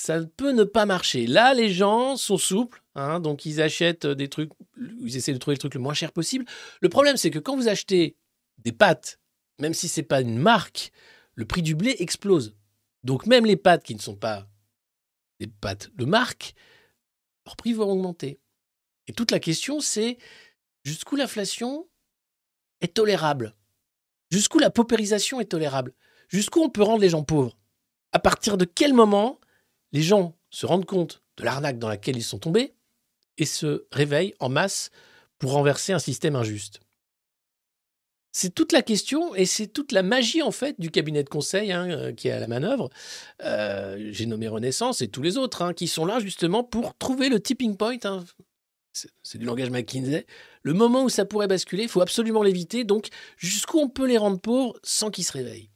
ça 0.00 0.18
peut 0.24 0.52
ne 0.52 0.64
pas 0.64 0.86
marcher. 0.86 1.26
Là, 1.26 1.52
les 1.52 1.70
gens 1.70 2.16
sont 2.16 2.38
souples, 2.38 2.82
hein, 2.94 3.20
donc 3.20 3.44
ils 3.44 3.60
achètent 3.60 4.06
des 4.06 4.28
trucs, 4.28 4.50
ils 4.78 5.14
essaient 5.14 5.34
de 5.34 5.38
trouver 5.38 5.56
le 5.56 5.60
truc 5.60 5.74
le 5.74 5.80
moins 5.80 5.92
cher 5.92 6.10
possible. 6.10 6.46
Le 6.80 6.88
problème, 6.88 7.18
c'est 7.18 7.30
que 7.30 7.38
quand 7.38 7.54
vous 7.54 7.68
achetez 7.68 8.16
des 8.56 8.72
pâtes, 8.72 9.20
même 9.58 9.74
si 9.74 9.88
c'est 9.88 10.02
pas 10.02 10.22
une 10.22 10.38
marque, 10.38 10.90
le 11.34 11.44
prix 11.44 11.60
du 11.60 11.74
blé 11.74 11.96
explose. 11.98 12.56
Donc 13.04 13.26
même 13.26 13.44
les 13.44 13.56
pâtes 13.56 13.82
qui 13.82 13.94
ne 13.94 14.00
sont 14.00 14.16
pas 14.16 14.48
des 15.38 15.48
pâtes 15.48 15.90
de 15.94 16.06
marque, 16.06 16.54
leur 17.44 17.56
prix 17.56 17.74
va 17.74 17.84
augmenter. 17.84 18.40
Et 19.06 19.12
toute 19.12 19.30
la 19.30 19.38
question, 19.38 19.80
c'est 19.80 20.16
jusqu'où 20.82 21.16
l'inflation 21.16 21.90
est 22.80 22.94
tolérable? 22.94 23.54
Jusqu'où 24.30 24.60
la 24.60 24.70
paupérisation 24.70 25.40
est 25.40 25.50
tolérable? 25.50 25.92
Jusqu'où 26.28 26.62
on 26.62 26.70
peut 26.70 26.82
rendre 26.82 27.02
les 27.02 27.10
gens 27.10 27.22
pauvres? 27.22 27.58
À 28.12 28.18
partir 28.18 28.56
de 28.56 28.64
quel 28.64 28.94
moment 28.94 29.38
les 29.92 30.02
gens 30.02 30.36
se 30.50 30.66
rendent 30.66 30.86
compte 30.86 31.22
de 31.36 31.44
l'arnaque 31.44 31.78
dans 31.78 31.88
laquelle 31.88 32.16
ils 32.16 32.22
sont 32.22 32.38
tombés 32.38 32.74
et 33.38 33.46
se 33.46 33.86
réveillent 33.92 34.34
en 34.40 34.48
masse 34.48 34.90
pour 35.38 35.52
renverser 35.52 35.92
un 35.92 35.98
système 35.98 36.36
injuste 36.36 36.80
c'est 38.32 38.54
toute 38.54 38.72
la 38.72 38.82
question 38.82 39.34
et 39.34 39.44
c'est 39.44 39.66
toute 39.66 39.92
la 39.92 40.02
magie 40.02 40.42
en 40.42 40.52
fait 40.52 40.78
du 40.80 40.90
cabinet 40.90 41.24
de 41.24 41.28
conseil 41.28 41.72
hein, 41.72 41.88
euh, 41.90 42.12
qui 42.12 42.28
est 42.28 42.32
à 42.32 42.40
la 42.40 42.46
manœuvre. 42.46 42.90
Euh, 43.42 44.10
j'ai 44.12 44.26
nommé 44.26 44.48
Renaissance 44.48 45.00
et 45.00 45.08
tous 45.08 45.22
les 45.22 45.36
autres 45.36 45.62
hein, 45.62 45.72
qui 45.72 45.88
sont 45.88 46.06
là 46.06 46.20
justement 46.20 46.62
pour 46.62 46.96
trouver 46.96 47.28
le 47.28 47.40
tipping 47.40 47.76
point. 47.76 47.96
Hein. 48.04 48.24
C'est 49.22 49.38
du 49.38 49.46
langage 49.46 49.70
McKinsey. 49.70 50.26
Le 50.62 50.72
moment 50.74 51.04
où 51.04 51.08
ça 51.08 51.24
pourrait 51.24 51.46
basculer, 51.48 51.84
il 51.84 51.88
faut 51.88 52.00
absolument 52.00 52.42
l'éviter. 52.42 52.84
Donc 52.84 53.08
jusqu'où 53.36 53.78
on 53.78 53.88
peut 53.88 54.06
les 54.06 54.18
rendre 54.18 54.40
pauvres 54.40 54.78
sans 54.82 55.10
qu'ils 55.10 55.24
se 55.24 55.32
réveillent. 55.32 55.70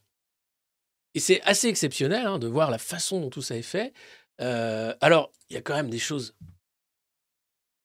Et 1.15 1.21
c'est 1.21 1.41
assez 1.43 1.69
exceptionnel 1.69 2.39
de 2.39 2.47
voir 2.49 2.71
la 2.71 2.79
façon 2.79 3.21
dont 3.21 3.31
tout 3.31 3.43
ça 3.43 3.57
est 3.57 3.63
fait. 3.63 3.93
Euh, 4.41 4.95
alors, 5.01 5.33
il 5.49 5.55
y 5.55 5.57
a 5.57 5.63
quand 5.63 5.75
même 5.75 5.91
des 5.91 5.99
choses 5.99 6.35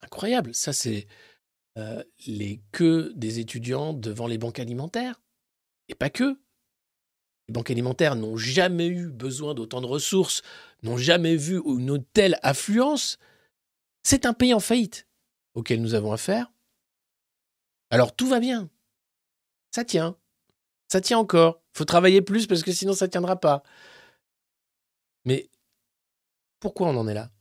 incroyables. 0.02 0.54
Ça, 0.56 0.74
c'est 0.74 1.08
euh, 1.78 2.04
les 2.26 2.62
queues 2.72 3.14
des 3.16 3.40
étudiants 3.40 3.94
devant 3.94 4.28
les 4.28 4.38
banques 4.38 4.60
alimentaires. 4.60 5.22
Et 5.88 5.96
pas 5.96 6.10
que. 6.10 6.40
Les 7.48 7.54
banques 7.54 7.72
alimentaires 7.72 8.16
n'ont 8.16 8.38
jamais 8.38 8.88
eu 8.88 9.10
besoin 9.10 9.54
d'autant 9.54 9.82
de 9.82 9.88
ressources, 9.88 10.42
n'ont 10.84 10.98
jamais 10.98 11.36
vu 11.36 11.62
une 11.66 12.04
telle 12.04 12.38
affluence. 12.44 13.18
C'est 14.04 14.26
un 14.26 14.34
pays 14.34 14.54
en 14.54 14.60
faillite 14.60 15.08
auquel 15.56 15.82
nous 15.82 15.94
avons 15.96 16.12
affaire. 16.12 16.52
Alors 17.90 18.16
tout 18.16 18.28
va 18.28 18.40
bien. 18.40 18.70
Ça 19.72 19.84
tient. 19.84 20.16
Ça 20.92 21.02
tient 21.02 21.20
encore. 21.20 21.62
Faut 21.74 21.86
travailler 21.86 22.22
plus 22.22 22.48
parce 22.48 22.64
que 22.64 22.72
sinon 22.72 22.94
ça 22.94 23.08
tiendra 23.08 23.40
pas. 23.40 23.64
Mais 25.26 25.50
pourquoi 26.60 26.90
on 26.90 26.98
en 26.98 27.08
est 27.08 27.14
là? 27.14 27.32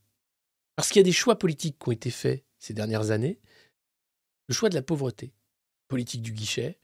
Parce 0.76 0.88
qu'il 0.88 1.00
y 1.00 1.00
a 1.00 1.04
des 1.04 1.12
choix 1.12 1.38
politiques 1.38 1.78
qui 1.78 1.88
ont 1.88 1.92
été 1.92 2.10
faits 2.10 2.44
ces 2.58 2.74
dernières 2.74 3.10
années. 3.10 3.40
Le 4.48 4.54
choix 4.54 4.68
de 4.68 4.74
la 4.74 4.82
pauvreté, 4.82 5.32
politique 5.88 6.22
du 6.22 6.32
guichet, 6.32 6.78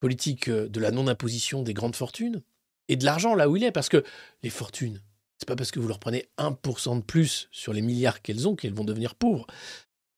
politique 0.00 0.48
euh, 0.48 0.68
de 0.68 0.80
la 0.80 0.90
non-imposition 0.90 1.62
des 1.62 1.74
grandes 1.74 1.96
fortunes, 1.96 2.42
et 2.88 2.96
de 2.96 3.04
l'argent 3.04 3.34
là 3.34 3.48
où 3.48 3.56
il 3.56 3.64
est, 3.64 3.72
parce 3.72 3.88
que 3.88 4.04
les 4.42 4.50
fortunes, 4.50 5.02
c'est 5.38 5.46
pas 5.46 5.56
parce 5.56 5.70
que 5.70 5.78
vous 5.78 5.88
leur 5.88 6.00
prenez 6.00 6.28
1% 6.38 6.96
de 6.96 7.02
plus 7.02 7.48
sur 7.52 7.72
les 7.72 7.82
milliards 7.82 8.22
qu'elles 8.22 8.48
ont 8.48 8.56
qu'elles 8.56 8.74
vont 8.74 8.84
devenir 8.84 9.14
pauvres. 9.14 9.46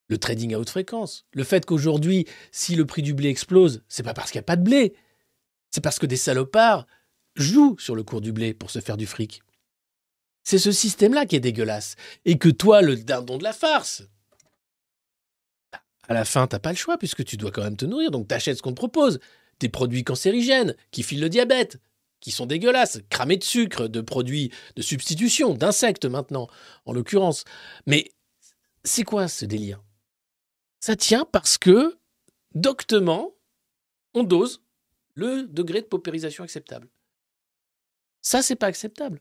Le 0.09 0.19
trading 0.19 0.55
à 0.55 0.59
haute 0.59 0.71
fréquence, 0.71 1.27
le 1.33 1.45
fait 1.45 1.65
qu'aujourd'hui, 1.65 2.27
si 2.53 2.77
le 2.77 2.87
prix 2.87 3.03
du 3.03 3.15
blé 3.15 3.29
explose, 3.29 3.83
c'est 3.89 4.03
pas 4.03 4.15
parce 4.15 4.31
qu'il 4.31 4.39
n'y 4.39 4.45
a 4.45 4.47
pas 4.47 4.57
de 4.57 4.63
blé, 4.63 4.95
c'est 5.75 5.81
parce 5.81 5.99
que 5.99 6.07
des 6.07 6.17
salopards 6.17 6.87
jouent 7.35 7.77
sur 7.81 7.97
le 7.97 8.05
cours 8.05 8.21
du 8.21 8.31
blé 8.31 8.55
pour 8.55 8.71
se 8.71 8.79
faire 8.79 8.97
du 8.97 9.07
fric. 9.07 9.43
C'est 10.45 10.61
ce 10.61 10.71
système-là 10.71 11.27
qui 11.27 11.35
est 11.35 11.41
dégueulasse. 11.41 11.97
Et 12.25 12.39
que 12.39 12.49
toi, 12.49 12.81
le 12.81 12.95
dindon 12.95 13.39
de 13.39 13.43
la 13.43 13.53
farce, 13.53 14.05
à 16.07 16.15
la 16.15 16.25
fin, 16.25 16.47
t'as 16.47 16.61
pas 16.61 16.71
le 16.71 16.77
choix 16.77 16.97
puisque 16.97 17.25
tu 17.25 17.37
dois 17.37 17.51
quand 17.51 17.65
même 17.65 17.77
te 17.77 17.87
nourrir. 17.87 18.13
Donc 18.13 18.29
t'achètes 18.29 18.59
ce 18.59 18.63
qu'on 18.63 18.71
te 18.71 18.77
propose. 18.77 19.19
Des 19.59 19.69
produits 19.69 20.05
cancérigènes 20.05 20.77
qui 20.93 21.03
filent 21.03 21.21
le 21.21 21.29
diabète, 21.29 21.81
qui 22.21 22.31
sont 22.31 22.47
dégueulasses, 22.47 23.01
cramés 23.11 23.37
de 23.37 23.43
sucre, 23.43 23.89
de 23.89 24.01
produits 24.01 24.53
de 24.77 24.83
substitution, 24.83 25.55
d'insectes 25.55 26.05
maintenant, 26.05 26.47
en 26.85 26.93
l'occurrence. 26.93 27.43
Mais 27.87 28.13
c'est 28.85 29.03
quoi 29.03 29.27
ce 29.27 29.45
délire? 29.45 29.83
Ça 30.79 30.95
tient 30.95 31.25
parce 31.25 31.59
que, 31.59 31.99
doctement, 32.55 33.35
on 34.15 34.23
dose 34.23 34.64
le 35.15 35.45
degré 35.45 35.81
de 35.81 35.87
paupérisation 35.87 36.45
acceptable. 36.45 36.89
Ça, 38.23 38.43
c'est 38.43 38.57
pas 38.57 38.67
acceptable. 38.67 39.21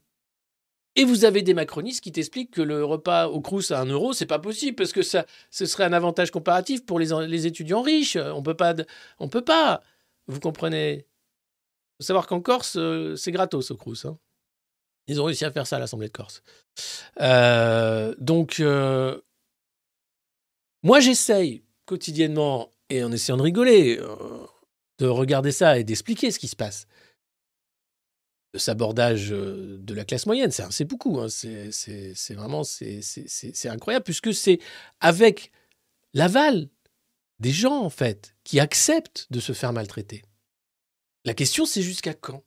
Et 0.96 1.06
vous 1.06 1.26
avez 1.26 1.42
des 1.42 1.54
macronistes 1.54 2.04
qui 2.04 2.12
t'expliquent 2.12 2.52
que 2.52 2.62
le 2.62 2.86
repas 2.86 3.28
au 3.28 3.42
Crous 3.42 3.72
à 3.72 3.80
1 3.82 3.86
euro, 3.88 4.14
c'est 4.14 4.28
pas 4.28 4.40
possible 4.40 4.76
parce 4.76 4.92
que 4.92 5.02
ça, 5.02 5.26
ce 5.50 5.66
serait 5.66 5.86
un 5.86 5.94
avantage 5.94 6.30
comparatif 6.30 6.86
pour 6.86 7.00
les, 7.00 7.10
les 7.28 7.48
étudiants 7.48 7.82
riches. 7.82 8.16
On 8.16 8.44
peut 8.44 8.56
pas, 8.56 8.76
on 9.20 9.28
peut 9.28 9.44
pas. 9.44 9.82
Vous 10.28 10.40
comprenez? 10.40 11.08
Faut 12.00 12.06
savoir 12.06 12.28
qu'en 12.28 12.42
Corse, 12.42 12.76
euh, 12.78 13.16
c'est 13.16 13.32
gratos 13.32 13.72
au 13.72 13.76
Crous. 13.76 14.06
Hein. 14.06 14.18
Ils 15.08 15.20
ont 15.20 15.26
réussi 15.26 15.46
à 15.46 15.52
faire 15.52 15.68
ça 15.68 15.78
à 15.78 15.80
l'Assemblée 15.80 16.08
de 16.08 16.14
Corse. 16.14 16.44
Euh, 17.22 18.16
donc, 18.20 18.60
euh, 18.60 19.20
moi, 20.84 21.00
j'essaye 21.00 21.64
quotidiennement, 21.86 22.72
et 22.90 23.04
en 23.04 23.12
essayant 23.12 23.38
de 23.38 23.42
rigoler, 23.42 24.00
de 25.00 25.08
regarder 25.08 25.52
ça 25.52 25.78
et 25.80 25.84
d'expliquer 25.84 26.32
ce 26.32 26.40
qui 26.40 26.48
se 26.48 26.56
passe 26.56 26.88
de 28.54 28.60
sabordage 28.60 29.30
de 29.30 29.94
la 29.94 30.06
classe 30.06 30.26
moyenne. 30.26 30.52
C'est 30.52 30.86
beaucoup. 30.86 31.20
Hein. 31.20 31.28
C'est 31.30 32.34
vraiment 32.34 32.64
c'est 32.64 33.70
incroyable 33.70 34.04
puisque 34.04 34.34
c'est 34.34 34.60
avec 35.00 35.52
l'aval 36.14 36.70
des 37.40 37.52
gens 37.52 37.82
en 37.82 37.90
fait 37.90 38.36
qui 38.44 38.60
acceptent 38.60 39.28
de 39.32 39.40
se 39.40 39.54
faire 39.54 39.74
maltraiter. 39.74 40.22
La 41.26 41.34
question 41.34 41.66
c'est 41.66 41.82
jusqu'à 41.82 42.14
quand? 42.14 42.44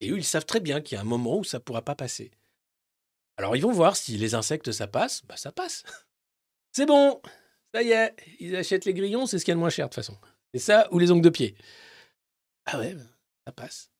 Et 0.00 0.10
eux 0.10 0.16
ils 0.16 0.24
savent 0.24 0.46
très 0.46 0.60
bien 0.60 0.80
qu'il 0.80 0.96
y 0.96 0.98
a 0.98 1.02
un 1.02 1.04
moment 1.04 1.38
où 1.38 1.44
ça 1.44 1.58
ne 1.58 1.62
pourra 1.62 1.82
pas 1.82 1.94
passer. 1.94 2.30
Alors 3.36 3.56
ils 3.56 3.62
vont 3.62 3.72
voir 3.72 3.96
si 3.96 4.16
les 4.16 4.34
insectes 4.34 4.72
ça 4.72 4.86
passe, 4.86 5.22
bah 5.26 5.36
ça 5.36 5.52
passe. 5.52 5.82
C'est 6.72 6.86
bon, 6.86 7.20
ça 7.74 7.82
y 7.82 7.90
est, 7.90 8.14
ils 8.38 8.54
achètent 8.54 8.84
les 8.84 8.94
grillons, 8.94 9.26
c'est 9.26 9.40
ce 9.40 9.44
qu'il 9.44 9.50
y 9.50 9.54
a 9.54 9.56
de 9.56 9.60
moins 9.60 9.70
cher 9.70 9.86
de 9.86 9.90
toute 9.90 9.96
façon. 9.96 10.16
C'est 10.54 10.60
ça 10.60 10.88
ou 10.92 10.98
les 10.98 11.10
ongles 11.10 11.24
de 11.24 11.30
pied. 11.30 11.54
Ah 12.66 12.78
ouais, 12.78 12.96
ça 13.46 13.52
passe 13.52 13.90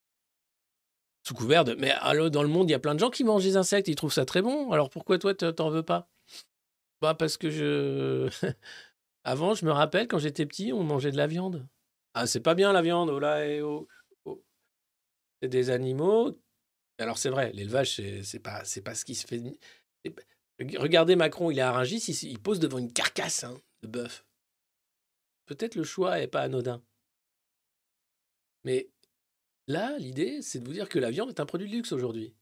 sous 1.30 1.34
couvert 1.34 1.64
de. 1.64 1.74
Mais 1.74 1.90
allô, 1.90 2.30
dans 2.30 2.42
le 2.42 2.48
monde, 2.48 2.68
il 2.68 2.72
y 2.72 2.74
a 2.74 2.78
plein 2.78 2.94
de 2.94 3.00
gens 3.00 3.10
qui 3.10 3.24
mangent 3.24 3.44
des 3.44 3.56
insectes, 3.56 3.88
ils 3.88 3.94
trouvent 3.94 4.12
ça 4.12 4.24
très 4.24 4.42
bon. 4.42 4.72
Alors 4.72 4.90
pourquoi 4.90 5.18
toi, 5.18 5.34
t'en 5.34 5.70
veux 5.70 5.82
pas? 5.82 6.08
Bah, 7.00 7.14
parce 7.14 7.36
que 7.36 7.50
je. 7.50 8.28
Avant, 9.24 9.54
je 9.54 9.64
me 9.66 9.70
rappelle, 9.70 10.08
quand 10.08 10.18
j'étais 10.18 10.46
petit, 10.46 10.72
on 10.72 10.82
mangeait 10.82 11.12
de 11.12 11.16
la 11.16 11.26
viande. 11.26 11.68
Ah, 12.14 12.26
c'est 12.26 12.40
pas 12.40 12.54
bien 12.54 12.72
la 12.72 12.82
viande, 12.82 13.10
oh 13.10 13.18
là, 13.18 13.46
et 13.46 13.60
oh, 13.60 13.86
oh. 14.24 14.42
C'est 15.40 15.48
des 15.48 15.70
animaux. 15.70 16.38
Alors, 16.98 17.18
c'est 17.18 17.28
vrai, 17.28 17.52
l'élevage, 17.52 18.00
c'est 18.22 18.38
pas, 18.38 18.62
pas 18.84 18.94
ce 18.94 19.04
qui 19.04 19.14
se 19.14 19.26
fait. 19.26 19.42
Regardez 20.58 21.16
Macron, 21.16 21.50
il 21.50 21.58
est 21.58 21.62
à 21.62 21.72
Rungis, 21.72 21.98
il, 22.22 22.38
pose 22.38 22.60
devant 22.60 22.78
une 22.78 22.92
carcasse 22.92 23.44
hein, 23.44 23.58
de 23.82 23.88
bœuf. 23.88 24.24
Peut-être 25.50 25.74
le 25.74 25.82
choix 25.82 26.20
est 26.20 26.28
pas 26.28 26.42
anodin. 26.42 26.80
Mais 28.62 28.88
Là, 29.70 29.96
l'idée, 29.98 30.42
c'est 30.42 30.58
de 30.58 30.66
vous 30.66 30.72
dire 30.72 30.88
que 30.88 30.98
la 30.98 31.12
viande 31.12 31.28
est 31.28 31.38
un 31.38 31.46
produit 31.46 31.68
de 31.68 31.72
luxe 31.76 31.92
aujourd'hui. 31.92 32.34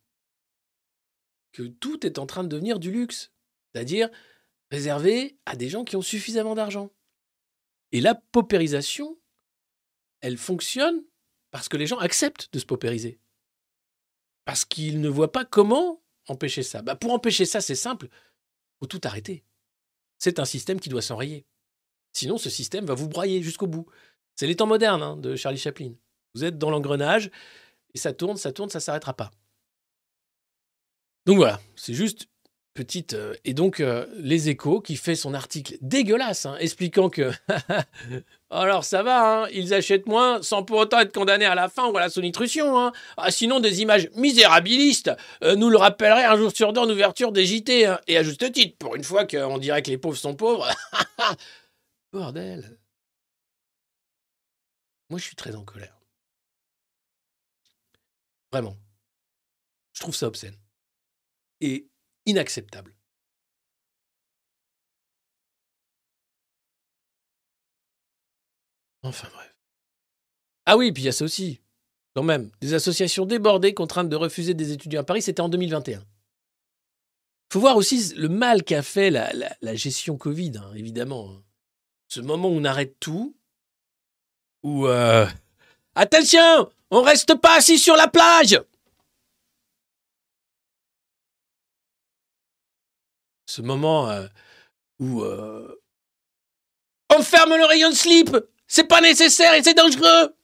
Que 1.52 1.64
tout 1.64 2.06
est 2.06 2.18
en 2.18 2.24
train 2.24 2.42
de 2.42 2.48
devenir 2.48 2.78
du 2.78 2.90
luxe. 2.90 3.34
C'est-à-dire 3.70 4.08
réservé 4.70 5.38
à 5.44 5.54
des 5.54 5.68
gens 5.68 5.84
qui 5.84 5.96
ont 5.96 6.00
suffisamment 6.00 6.54
d'argent. 6.54 6.90
Et 7.92 8.00
la 8.00 8.14
paupérisation, 8.14 9.18
elle 10.22 10.38
fonctionne 10.38 11.04
parce 11.50 11.68
que 11.68 11.76
les 11.76 11.86
gens 11.86 11.98
acceptent 11.98 12.50
de 12.50 12.58
se 12.58 12.64
paupériser. 12.64 13.20
Parce 14.46 14.64
qu'ils 14.64 15.02
ne 15.02 15.10
voient 15.10 15.32
pas 15.32 15.44
comment 15.44 16.02
empêcher 16.28 16.62
ça. 16.62 16.80
Bah 16.80 16.96
pour 16.96 17.12
empêcher 17.12 17.44
ça, 17.44 17.60
c'est 17.60 17.74
simple. 17.74 18.06
Il 18.06 18.78
faut 18.80 18.86
tout 18.86 19.02
arrêter. 19.04 19.44
C'est 20.16 20.38
un 20.38 20.46
système 20.46 20.80
qui 20.80 20.88
doit 20.88 21.02
s'enrayer. 21.02 21.44
Sinon, 22.18 22.36
ce 22.36 22.50
système 22.50 22.84
va 22.84 22.94
vous 22.94 23.06
broyer 23.08 23.44
jusqu'au 23.44 23.68
bout. 23.68 23.86
C'est 24.34 24.48
les 24.48 24.56
temps 24.56 24.66
modernes 24.66 25.04
hein, 25.04 25.16
de 25.16 25.36
Charlie 25.36 25.56
Chaplin. 25.56 25.92
Vous 26.34 26.42
êtes 26.44 26.58
dans 26.58 26.68
l'engrenage 26.68 27.30
et 27.94 27.98
ça 27.98 28.12
tourne, 28.12 28.36
ça 28.36 28.50
tourne, 28.50 28.70
ça 28.70 28.78
ne 28.78 28.82
s'arrêtera 28.82 29.14
pas. 29.14 29.30
Donc 31.26 31.36
voilà, 31.36 31.60
c'est 31.76 31.94
juste 31.94 32.26
petite. 32.74 33.14
euh, 33.14 33.34
et 33.44 33.54
donc, 33.54 33.78
euh, 33.78 34.04
Les 34.16 34.48
Échos, 34.48 34.80
qui 34.80 34.96
fait 34.96 35.14
son 35.14 35.32
article 35.32 35.76
dégueulasse, 35.80 36.44
hein, 36.44 36.56
expliquant 36.58 37.08
que. 37.08 37.30
Alors, 38.50 38.82
ça 38.82 39.04
va, 39.04 39.44
hein, 39.44 39.48
ils 39.52 39.72
achètent 39.72 40.06
moins 40.06 40.42
sans 40.42 40.64
pour 40.64 40.78
autant 40.78 40.98
être 40.98 41.14
condamnés 41.14 41.44
à 41.44 41.54
la 41.54 41.68
faim 41.68 41.86
ou 41.86 41.96
à 41.98 42.00
la 42.00 42.10
sous-nutrition. 42.10 42.76
hein. 42.76 42.92
Ah, 43.16 43.30
sinon, 43.30 43.60
des 43.60 43.80
images 43.80 44.08
misérabilistes 44.16 45.12
euh, 45.44 45.54
nous 45.54 45.70
le 45.70 45.76
rappelleraient 45.76 46.24
un 46.24 46.36
jour 46.36 46.50
sur 46.50 46.72
deux 46.72 46.80
en 46.80 46.90
ouverture 46.90 47.30
des 47.30 47.46
JT. 47.46 47.94
Et 48.08 48.16
à 48.16 48.24
juste 48.24 48.50
titre, 48.50 48.76
pour 48.76 48.96
une 48.96 49.04
fois 49.04 49.24
qu'on 49.24 49.58
dirait 49.58 49.82
que 49.82 49.90
les 49.90 49.98
pauvres 49.98 50.18
sont 50.18 50.34
pauvres. 50.34 50.66
Bordel. 52.12 52.78
Moi, 55.10 55.18
je 55.18 55.24
suis 55.24 55.36
très 55.36 55.54
en 55.54 55.64
colère. 55.64 55.98
Vraiment. 58.52 58.76
Je 59.92 60.00
trouve 60.00 60.14
ça 60.14 60.26
obscène. 60.26 60.56
Et 61.60 61.90
inacceptable. 62.26 62.94
Enfin 69.02 69.28
bref. 69.32 69.56
Ah 70.66 70.76
oui, 70.76 70.92
puis 70.92 71.02
il 71.02 71.06
y 71.06 71.08
a 71.08 71.12
ça 71.12 71.24
aussi. 71.24 71.60
Quand 72.14 72.22
même. 72.22 72.50
Des 72.60 72.74
associations 72.74 73.26
débordées 73.26 73.74
contraintes 73.74 74.08
de 74.08 74.16
refuser 74.16 74.54
des 74.54 74.72
étudiants 74.72 75.00
à 75.00 75.04
Paris, 75.04 75.22
c'était 75.22 75.40
en 75.40 75.48
2021. 75.48 76.04
faut 77.52 77.60
voir 77.60 77.76
aussi 77.76 78.14
le 78.14 78.28
mal 78.28 78.64
qu'a 78.64 78.82
fait 78.82 79.10
la, 79.10 79.74
gestion 79.74 80.18
Covid, 80.18 80.58
hein, 80.58 80.72
évidemment. 80.74 81.42
Ce 82.08 82.20
moment 82.20 82.48
où 82.48 82.52
on 82.52 82.64
arrête 82.64 82.98
tout, 82.98 83.36
où... 84.62 84.86
euh, 84.86 85.26
Attention 85.94 86.70
On 86.90 87.02
reste 87.02 87.34
pas 87.34 87.56
assis 87.56 87.78
sur 87.78 87.96
la 87.96 88.08
plage 88.08 88.58
Ce 93.46 93.60
moment 93.62 94.08
euh, 94.10 94.26
où... 94.98 95.22
euh, 95.22 95.80
On 97.14 97.22
ferme 97.22 97.56
le 97.56 97.64
rayon 97.66 97.90
de 97.90 97.94
slip 97.94 98.30
C'est 98.66 98.88
pas 98.88 99.00
nécessaire 99.00 99.54
et 99.54 99.62
c'est 99.62 99.74
dangereux 99.74 100.34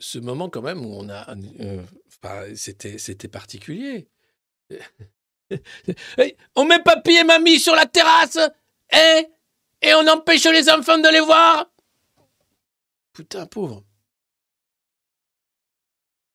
Ce 0.00 0.18
moment 0.18 0.48
quand 0.50 0.62
même 0.62 0.84
où 0.84 0.92
on 0.94 1.08
a... 1.08 1.34
enfin, 2.08 2.54
c'était, 2.54 2.98
c'était 2.98 3.28
particulier. 3.28 4.08
On 6.56 6.64
met 6.64 6.82
papy 6.82 7.12
et 7.12 7.24
mamie 7.24 7.58
sur 7.58 7.74
la 7.74 7.86
terrasse 7.86 8.38
hein 8.92 9.22
Et 9.82 9.94
on 9.94 10.06
empêche 10.08 10.44
les 10.44 10.68
enfants 10.70 10.98
de 10.98 11.08
les 11.08 11.20
voir 11.20 11.70
Putain, 13.12 13.46
pauvre. 13.46 13.84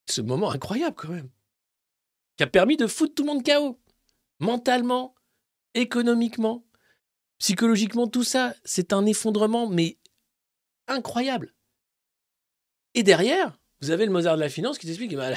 Ce 0.10 0.22
moment 0.22 0.52
incroyable 0.52 0.96
quand 0.96 1.10
même. 1.10 1.30
Qui 2.38 2.44
a 2.44 2.48
permis 2.48 2.78
de 2.78 2.88
foutre 2.88 3.16
tout 3.16 3.24
le 3.24 3.34
monde 3.34 3.46
KO. 3.46 3.80
Mentalement, 4.40 5.14
économiquement, 5.74 6.66
psychologiquement, 7.38 8.08
tout 8.08 8.24
ça, 8.24 8.54
c'est 8.64 8.94
un 8.94 9.06
effondrement, 9.06 9.68
mais 9.68 9.98
incroyable. 10.88 11.54
Et 12.94 13.04
derrière, 13.04 13.60
vous 13.82 13.92
avez 13.92 14.06
le 14.06 14.12
Mozart 14.12 14.36
de 14.36 14.42
la 14.42 14.50
finance 14.50 14.78
qui 14.78 14.88
t'explique, 14.88 15.16
bah, 15.16 15.32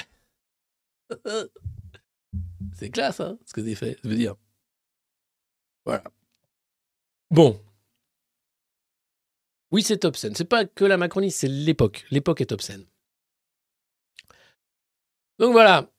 c'est 2.75 2.91
classe, 2.91 3.21
hein, 3.21 3.39
ce 3.47 3.53
que 3.53 3.65
j'ai 3.65 3.75
fait, 3.75 3.99
je 4.03 4.09
veux 4.09 4.17
dire. 4.17 4.37
Voilà. 5.85 6.05
Bon. 7.31 7.61
Oui, 9.71 9.83
c'est 9.83 10.05
obscène. 10.05 10.35
C'est 10.35 10.45
pas 10.45 10.65
que 10.67 10.85
la 10.85 10.97
Macronie, 10.97 11.31
c'est 11.31 11.49
l'époque. 11.49 12.05
L'époque 12.11 12.41
est 12.41 12.53
obscène. 12.53 12.87
Donc 15.39 15.53
voilà. 15.53 15.91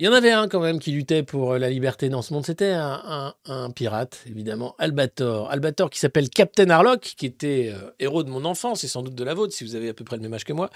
Il 0.00 0.06
y 0.06 0.08
en 0.08 0.14
avait 0.14 0.30
un 0.30 0.48
quand 0.48 0.60
même 0.60 0.78
qui 0.78 0.92
luttait 0.92 1.22
pour 1.22 1.58
la 1.58 1.68
liberté 1.68 2.08
dans 2.08 2.22
ce 2.22 2.32
monde. 2.32 2.46
C'était 2.46 2.72
un, 2.72 3.34
pirate, 3.76 4.24
évidemment, 4.26 4.74
Albator. 4.78 5.50
Albator 5.50 5.90
qui 5.90 5.98
s'appelle 5.98 6.30
Captain 6.30 6.70
Harlock, 6.70 7.02
qui 7.02 7.26
était 7.26 7.70
euh, 7.70 7.90
héros 7.98 8.22
de 8.22 8.30
mon 8.30 8.46
enfance 8.46 8.82
et 8.82 8.88
sans 8.88 9.02
doute 9.02 9.14
de 9.14 9.24
la 9.24 9.34
vôtre, 9.34 9.52
si 9.52 9.62
vous 9.62 9.74
avez 9.74 9.90
à 9.90 9.92
peu 9.92 10.02
près 10.02 10.16
le 10.16 10.22
même 10.22 10.32
âge 10.32 10.44
que 10.44 10.54
moi. 10.54 10.70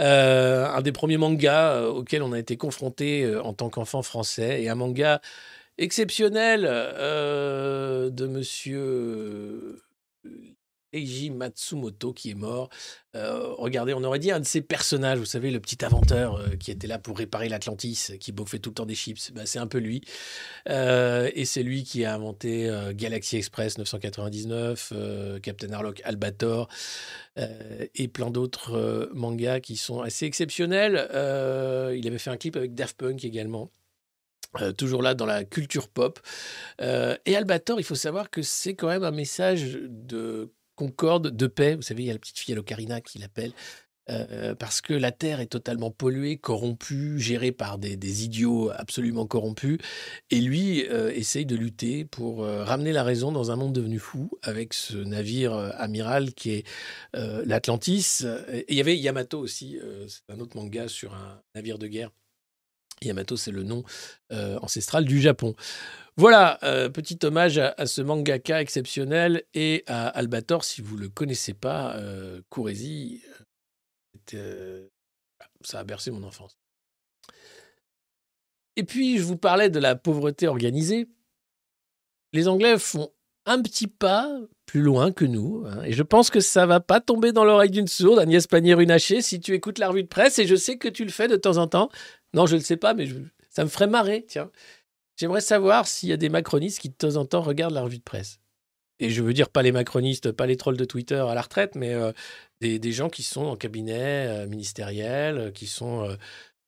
Euh, 0.00 0.66
un 0.70 0.80
des 0.80 0.92
premiers 0.92 1.18
mangas 1.18 1.72
euh, 1.72 1.88
auxquels 1.88 2.22
on 2.22 2.32
a 2.32 2.38
été 2.38 2.56
confronté 2.56 3.24
euh, 3.24 3.42
en 3.42 3.52
tant 3.52 3.68
qu'enfant 3.68 4.00
français. 4.00 4.62
Et 4.62 4.70
un 4.70 4.74
manga 4.74 5.20
exceptionnel 5.76 6.66
euh, 6.66 8.08
de 8.08 8.26
monsieur 8.26 9.82
Eiji 10.96 11.30
Matsumoto 11.30 12.12
qui 12.12 12.30
est 12.30 12.34
mort. 12.34 12.68
Euh, 13.16 13.54
regardez, 13.56 13.94
on 13.94 14.04
aurait 14.04 14.18
dit 14.18 14.30
un 14.30 14.40
de 14.40 14.44
ces 14.44 14.60
personnages, 14.60 15.18
vous 15.18 15.24
savez, 15.24 15.50
le 15.50 15.60
petit 15.60 15.84
inventeur 15.84 16.36
euh, 16.36 16.56
qui 16.56 16.70
était 16.70 16.86
là 16.86 16.98
pour 16.98 17.16
réparer 17.16 17.48
l'Atlantis, 17.48 18.12
qui 18.20 18.32
bouffait 18.32 18.58
tout 18.58 18.70
le 18.70 18.74
temps 18.74 18.86
des 18.86 18.94
chips. 18.94 19.32
Bah, 19.32 19.42
c'est 19.46 19.58
un 19.58 19.66
peu 19.66 19.78
lui. 19.78 20.02
Euh, 20.68 21.30
et 21.34 21.44
c'est 21.44 21.62
lui 21.62 21.84
qui 21.84 22.04
a 22.04 22.14
inventé 22.14 22.70
Galaxy 22.94 23.36
Express 23.36 23.78
999, 23.78 24.92
euh, 24.94 25.38
Captain 25.40 25.72
Harlock 25.72 26.00
Albator 26.04 26.68
et 27.94 28.08
plein 28.08 28.30
d'autres 28.30 29.10
mangas 29.12 29.60
qui 29.60 29.76
sont 29.76 30.00
assez 30.00 30.24
exceptionnels. 30.24 31.06
Il 31.94 32.06
avait 32.06 32.18
fait 32.18 32.30
un 32.30 32.38
clip 32.38 32.56
avec 32.56 32.74
Daft 32.74 32.96
Punk 32.96 33.24
également. 33.24 33.70
Toujours 34.78 35.02
là 35.02 35.14
dans 35.14 35.26
la 35.26 35.44
culture 35.44 35.88
pop. 35.88 36.18
Et 36.80 37.36
Albator, 37.36 37.78
il 37.78 37.84
faut 37.84 37.94
savoir 37.94 38.30
que 38.30 38.40
c'est 38.40 38.74
quand 38.74 38.88
même 38.88 39.04
un 39.04 39.10
message 39.10 39.78
de 39.82 40.50
concorde, 40.76 41.34
de 41.34 41.46
paix. 41.46 41.74
Vous 41.74 41.82
savez, 41.82 42.04
il 42.04 42.06
y 42.06 42.10
a 42.10 42.12
la 42.12 42.18
petite 42.18 42.38
fille 42.38 42.52
à 42.52 42.56
l'ocarina 42.56 43.00
qui 43.00 43.18
l'appelle. 43.18 43.52
euh, 44.08 44.54
parce 44.54 44.80
que 44.80 44.92
la 44.92 45.10
Terre 45.10 45.40
est 45.40 45.46
totalement 45.46 45.90
polluée, 45.90 46.36
corrompue, 46.36 47.18
gérée 47.18 47.50
par 47.50 47.78
des, 47.78 48.24
idiots 48.24 48.70
absolument 48.74 49.26
corrompus. 49.26 49.78
Et 50.30 50.40
lui 50.40 50.86
euh, 50.88 51.10
essaye 51.12 51.44
de 51.44 51.56
lutter 51.56 52.04
pour 52.04 52.44
euh, 52.44 52.62
ramener 52.64 52.92
la 52.92 53.02
raison 53.02 53.32
dans 53.32 53.50
un 53.50 53.56
monde 53.56 53.72
devenu 53.72 53.98
fou 53.98 54.30
avec 54.42 54.74
ce 54.74 54.96
navire 54.96 55.52
amiral 55.76 56.34
qui 56.34 56.52
est 56.52 56.66
l'Atlantis. 57.14 58.22
Et 58.52 58.64
il 58.68 58.76
y 58.76 58.80
avait 58.80 58.96
Yamato 58.96 59.38
aussi, 59.38 59.78
c'est 60.08 60.32
un 60.32 60.38
autre 60.40 60.56
manga 60.56 60.88
sur 60.88 61.14
un 61.14 61.42
navire 61.54 61.78
de 61.78 61.86
guerre. 61.86 62.10
Yamato, 63.02 63.36
c'est 63.36 63.50
le 63.50 63.62
nom 63.62 63.84
ancestral 64.30 65.04
du 65.04 65.20
Japon. 65.20 65.54
Voilà, 66.18 66.58
euh, 66.62 66.88
petit 66.88 67.18
hommage 67.24 67.58
à, 67.58 67.86
ce 67.86 68.00
mangaka 68.00 68.62
exceptionnel 68.62 69.44
et 69.52 69.84
à 69.86 70.08
Albator, 70.08 70.64
si 70.64 70.80
vous 70.80 70.96
ne 70.96 71.02
le 71.02 71.08
connaissez 71.10 71.52
pas, 71.52 71.94
euh, 71.96 72.40
courez-y. 72.48 73.20
C'est, 74.26 74.38
euh, 74.38 74.88
ça 75.60 75.80
a 75.80 75.84
bercé 75.84 76.10
mon 76.10 76.22
enfance. 76.22 76.56
Et 78.76 78.84
puis, 78.84 79.18
je 79.18 79.24
vous 79.24 79.36
parlais 79.36 79.68
de 79.68 79.78
la 79.78 79.94
pauvreté 79.94 80.48
organisée. 80.48 81.06
Les 82.32 82.48
Anglais 82.48 82.78
font 82.78 83.12
un 83.44 83.60
petit 83.60 83.86
pas 83.86 84.28
plus 84.64 84.80
loin 84.80 85.12
que 85.12 85.24
nous, 85.24 85.64
hein, 85.66 85.82
et 85.84 85.92
je 85.92 86.02
pense 86.02 86.30
que 86.30 86.40
ça 86.40 86.66
va 86.66 86.80
pas 86.80 87.00
tomber 87.00 87.32
dans 87.32 87.44
l'oreille 87.44 87.70
d'une 87.70 87.86
sourde, 87.86 88.18
Agnès 88.18 88.46
Pannier-Runacher, 88.46 89.20
si 89.20 89.38
tu 89.38 89.54
écoutes 89.54 89.78
la 89.78 89.88
revue 89.88 90.02
de 90.02 90.08
presse, 90.08 90.38
et 90.38 90.46
je 90.46 90.56
sais 90.56 90.76
que 90.78 90.88
tu 90.88 91.04
le 91.04 91.10
fais 91.10 91.28
de 91.28 91.36
temps 91.36 91.58
en 91.58 91.68
temps. 91.68 91.90
Non, 92.34 92.46
je 92.46 92.54
ne 92.54 92.60
le 92.60 92.64
sais 92.64 92.76
pas, 92.76 92.92
mais 92.94 93.06
ça 93.50 93.64
me 93.64 93.68
ferait 93.68 93.86
marrer, 93.86 94.24
tiens. 94.26 94.50
J'aimerais 95.16 95.40
savoir 95.40 95.86
s'il 95.86 96.08
y 96.10 96.12
a 96.12 96.16
des 96.16 96.28
macronistes 96.28 96.78
qui 96.78 96.88
de 96.88 96.94
temps 96.94 97.16
en 97.16 97.24
temps 97.24 97.40
regardent 97.40 97.74
la 97.74 97.82
revue 97.82 97.98
de 97.98 98.02
presse. 98.02 98.38
Et 98.98 99.10
je 99.10 99.22
veux 99.22 99.34
dire 99.34 99.50
pas 99.50 99.62
les 99.62 99.72
macronistes, 99.72 100.32
pas 100.32 100.46
les 100.46 100.56
trolls 100.56 100.76
de 100.76 100.84
Twitter 100.84 101.16
à 101.28 101.34
la 101.34 101.42
retraite, 101.42 101.74
mais 101.74 101.92
euh, 101.92 102.12
des, 102.60 102.92
gens 102.92 103.10
qui 103.10 103.22
sont 103.22 103.44
en 103.44 103.56
cabinet 103.56 104.26
euh, 104.28 104.46
ministériel, 104.46 105.38
euh, 105.38 105.50
qui 105.50 105.66
sont, 105.66 106.16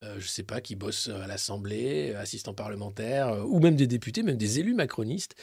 euh, 0.03 0.15
je 0.19 0.27
sais 0.27 0.43
pas, 0.43 0.61
qui 0.61 0.75
bossent 0.75 1.09
à 1.09 1.27
l'Assemblée, 1.27 2.13
assistants 2.15 2.53
parlementaires, 2.53 3.45
ou 3.47 3.59
même 3.59 3.75
des 3.75 3.87
députés, 3.87 4.23
même 4.23 4.37
des 4.37 4.59
élus 4.59 4.75
macronistes. 4.75 5.35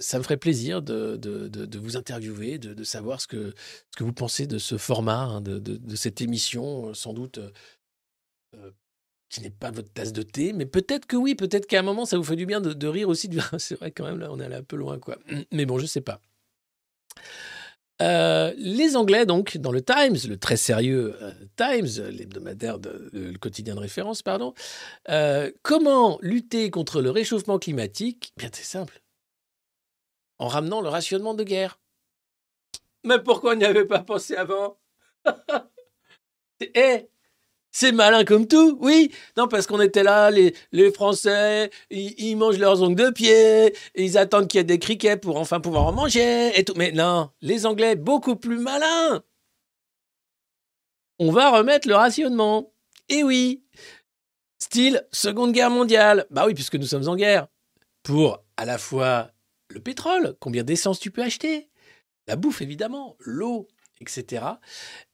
Ça 0.00 0.18
me 0.18 0.22
ferait 0.22 0.38
plaisir 0.38 0.80
de, 0.80 1.76
vous 1.76 1.96
interviewer, 1.98 2.58
de, 2.58 2.84
savoir 2.84 3.20
ce 3.20 3.26
que, 3.26 3.54
vous 3.98 4.12
pensez 4.12 4.46
de 4.46 4.56
ce 4.56 4.78
format, 4.78 5.24
hein, 5.24 5.40
de, 5.42 5.96
cette 5.96 6.22
émission, 6.22 6.94
sans 6.94 7.12
doute 7.12 7.38
qui 9.34 9.40
n'est 9.40 9.50
pas 9.50 9.72
votre 9.72 9.92
tasse 9.92 10.12
de 10.12 10.22
thé, 10.22 10.52
mais 10.52 10.64
peut-être 10.64 11.06
que 11.06 11.16
oui, 11.16 11.34
peut-être 11.34 11.66
qu'à 11.66 11.80
un 11.80 11.82
moment, 11.82 12.06
ça 12.06 12.16
vous 12.16 12.22
fait 12.22 12.36
du 12.36 12.46
bien 12.46 12.60
de, 12.60 12.86
rire 12.86 13.08
aussi. 13.08 13.28
C'est 13.58 13.74
vrai, 13.74 13.90
quand 13.90 14.04
même, 14.04 14.20
là, 14.20 14.28
on 14.30 14.38
est 14.38 14.44
allé 14.44 14.54
un 14.54 14.62
peu 14.62 14.76
loin, 14.76 15.00
quoi. 15.00 15.18
Mais 15.50 15.66
bon, 15.66 15.78
je 15.78 15.86
sais 15.86 16.00
pas. 16.00 16.20
Euh, 18.00 18.52
les 18.56 18.94
Anglais, 18.94 19.26
donc, 19.26 19.56
dans 19.56 19.72
le 19.72 19.82
Times, 19.82 20.16
le 20.28 20.36
très 20.36 20.56
sérieux 20.56 21.16
euh, 21.20 21.32
Times, 21.56 22.06
l'hebdomadaire, 22.10 22.78
le 23.12 23.36
quotidien 23.36 23.74
de 23.74 23.80
référence, 23.80 24.22
pardon, 24.22 24.54
euh, 25.08 25.50
comment 25.62 26.18
lutter 26.22 26.70
contre 26.70 27.02
le 27.02 27.10
réchauffement 27.10 27.58
climatique 27.58 28.32
Bien, 28.36 28.50
c'est 28.52 28.62
simple. 28.62 29.02
En 30.38 30.46
ramenant 30.46 30.80
le 30.80 30.88
rationnement 30.88 31.34
de 31.34 31.42
guerre. 31.42 31.80
Mais 33.04 33.18
pourquoi 33.18 33.54
on 33.54 33.56
n'y 33.56 33.64
avait 33.64 33.84
pas 33.84 34.00
pensé 34.00 34.36
avant? 34.36 34.78
Eh, 36.60 37.08
c'est 37.74 37.90
malin 37.90 38.24
comme 38.24 38.46
tout, 38.46 38.78
oui. 38.80 39.10
Non, 39.36 39.48
parce 39.48 39.66
qu'on 39.66 39.80
était 39.80 40.04
là, 40.04 40.30
les, 40.30 40.92
Français, 40.92 41.70
ils, 41.90 42.36
mangent 42.36 42.58
leurs 42.58 42.80
ongles 42.82 42.94
de 42.94 43.10
pied, 43.10 43.74
ils 43.96 44.16
attendent 44.16 44.46
qu'il 44.46 44.58
y 44.58 44.60
ait 44.60 44.64
des 44.64 44.78
criquets 44.78 45.16
pour 45.16 45.38
enfin 45.38 45.58
pouvoir 45.58 45.86
en 45.86 45.92
manger, 45.92 46.56
et 46.56 46.64
tout. 46.64 46.74
Mais 46.76 46.92
non, 46.92 47.30
les 47.40 47.66
Anglais, 47.66 47.96
beaucoup 47.96 48.36
plus 48.36 48.58
malins. 48.58 49.24
on 51.18 51.32
va 51.32 51.50
remettre 51.50 51.88
le 51.88 51.96
rationnement. 51.96 52.72
Et 53.08 53.24
oui, 53.24 53.64
style 54.60 55.04
Seconde 55.10 55.50
Guerre 55.50 55.70
mondiale. 55.70 56.26
Bah 56.30 56.44
oui, 56.46 56.54
puisque 56.54 56.76
nous 56.76 56.86
sommes 56.86 57.08
en 57.08 57.16
guerre. 57.16 57.48
Pour 58.04 58.44
à 58.56 58.66
la 58.66 58.78
fois 58.78 59.32
le 59.68 59.80
pétrole, 59.80 60.36
combien 60.38 60.62
d'essence 60.62 61.00
tu 61.00 61.10
peux 61.10 61.22
acheter, 61.22 61.68
la 62.28 62.36
bouffe 62.36 62.62
évidemment, 62.62 63.16
l'eau, 63.18 63.66
etc. 64.00 64.44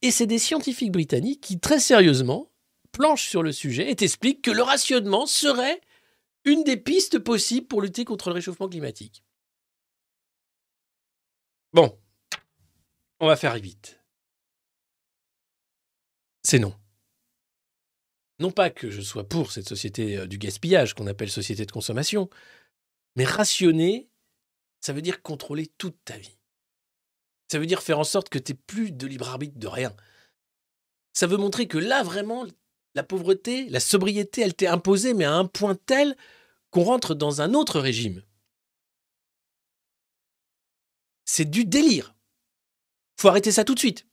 Et 0.03 0.11
c'est 0.11 0.27
des 0.27 0.37
scientifiques 0.37 0.91
britanniques 0.91 1.41
qui, 1.41 1.59
très 1.59 1.79
sérieusement, 1.79 2.50
planchent 2.91 3.29
sur 3.29 3.43
le 3.43 3.51
sujet 3.51 3.89
et 3.89 3.95
t'expliquent 3.95 4.41
que 4.41 4.51
le 4.51 4.63
rationnement 4.63 5.25
serait 5.25 5.81
une 6.45 6.63
des 6.63 6.77
pistes 6.77 7.19
possibles 7.19 7.67
pour 7.67 7.81
lutter 7.81 8.05
contre 8.05 8.29
le 8.29 8.35
réchauffement 8.35 8.67
climatique. 8.67 9.23
Bon, 11.73 11.97
on 13.19 13.27
va 13.27 13.35
faire 13.35 13.55
vite. 13.55 13.99
C'est 16.43 16.59
non. 16.59 16.75
Non 18.39 18.51
pas 18.51 18.71
que 18.71 18.89
je 18.89 19.01
sois 19.01 19.27
pour 19.27 19.51
cette 19.51 19.69
société 19.69 20.17
euh, 20.17 20.25
du 20.25 20.39
gaspillage 20.39 20.95
qu'on 20.95 21.05
appelle 21.05 21.29
société 21.29 21.65
de 21.65 21.71
consommation, 21.71 22.29
mais 23.15 23.23
rationner, 23.23 24.09
ça 24.79 24.93
veut 24.93 25.03
dire 25.03 25.21
contrôler 25.21 25.67
toute 25.77 26.03
ta 26.03 26.17
vie. 26.17 26.39
Ça 27.51 27.59
veut 27.59 27.67
dire 27.67 27.83
faire 27.83 27.99
en 27.99 28.03
sorte 28.03 28.29
que 28.29 28.39
tu 28.39 28.53
n'aies 28.53 28.59
plus 28.65 28.91
de 28.91 29.05
libre 29.05 29.29
arbitre 29.29 29.59
de 29.59 29.67
rien. 29.67 29.95
Ça 31.13 31.27
veut 31.27 31.37
montrer 31.37 31.67
que 31.67 31.77
là, 31.77 32.01
vraiment, 32.01 32.45
la 32.95 33.03
pauvreté, 33.03 33.69
la 33.69 33.79
sobriété, 33.79 34.41
elle 34.41 34.53
t'est 34.53 34.67
imposée, 34.67 35.13
mais 35.13 35.25
à 35.25 35.33
un 35.33 35.45
point 35.45 35.75
tel 35.75 36.15
qu'on 36.69 36.83
rentre 36.83 37.15
dans 37.15 37.41
un 37.41 37.53
autre 37.53 37.79
régime. 37.79 38.23
C'est 41.25 41.49
du 41.49 41.65
délire. 41.65 42.15
Faut 43.17 43.29
arrêter 43.29 43.51
ça 43.51 43.63
tout 43.63 43.75
de 43.75 43.79
suite. 43.79 44.07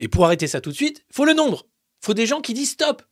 Et 0.00 0.08
pour 0.08 0.24
arrêter 0.24 0.46
ça 0.46 0.60
tout 0.60 0.70
de 0.70 0.76
suite, 0.76 1.04
faut 1.12 1.24
le 1.24 1.32
nombre. 1.32 1.66
Faut 2.00 2.14
des 2.14 2.26
gens 2.26 2.40
qui 2.40 2.54
disent 2.54 2.72
stop. 2.72 3.02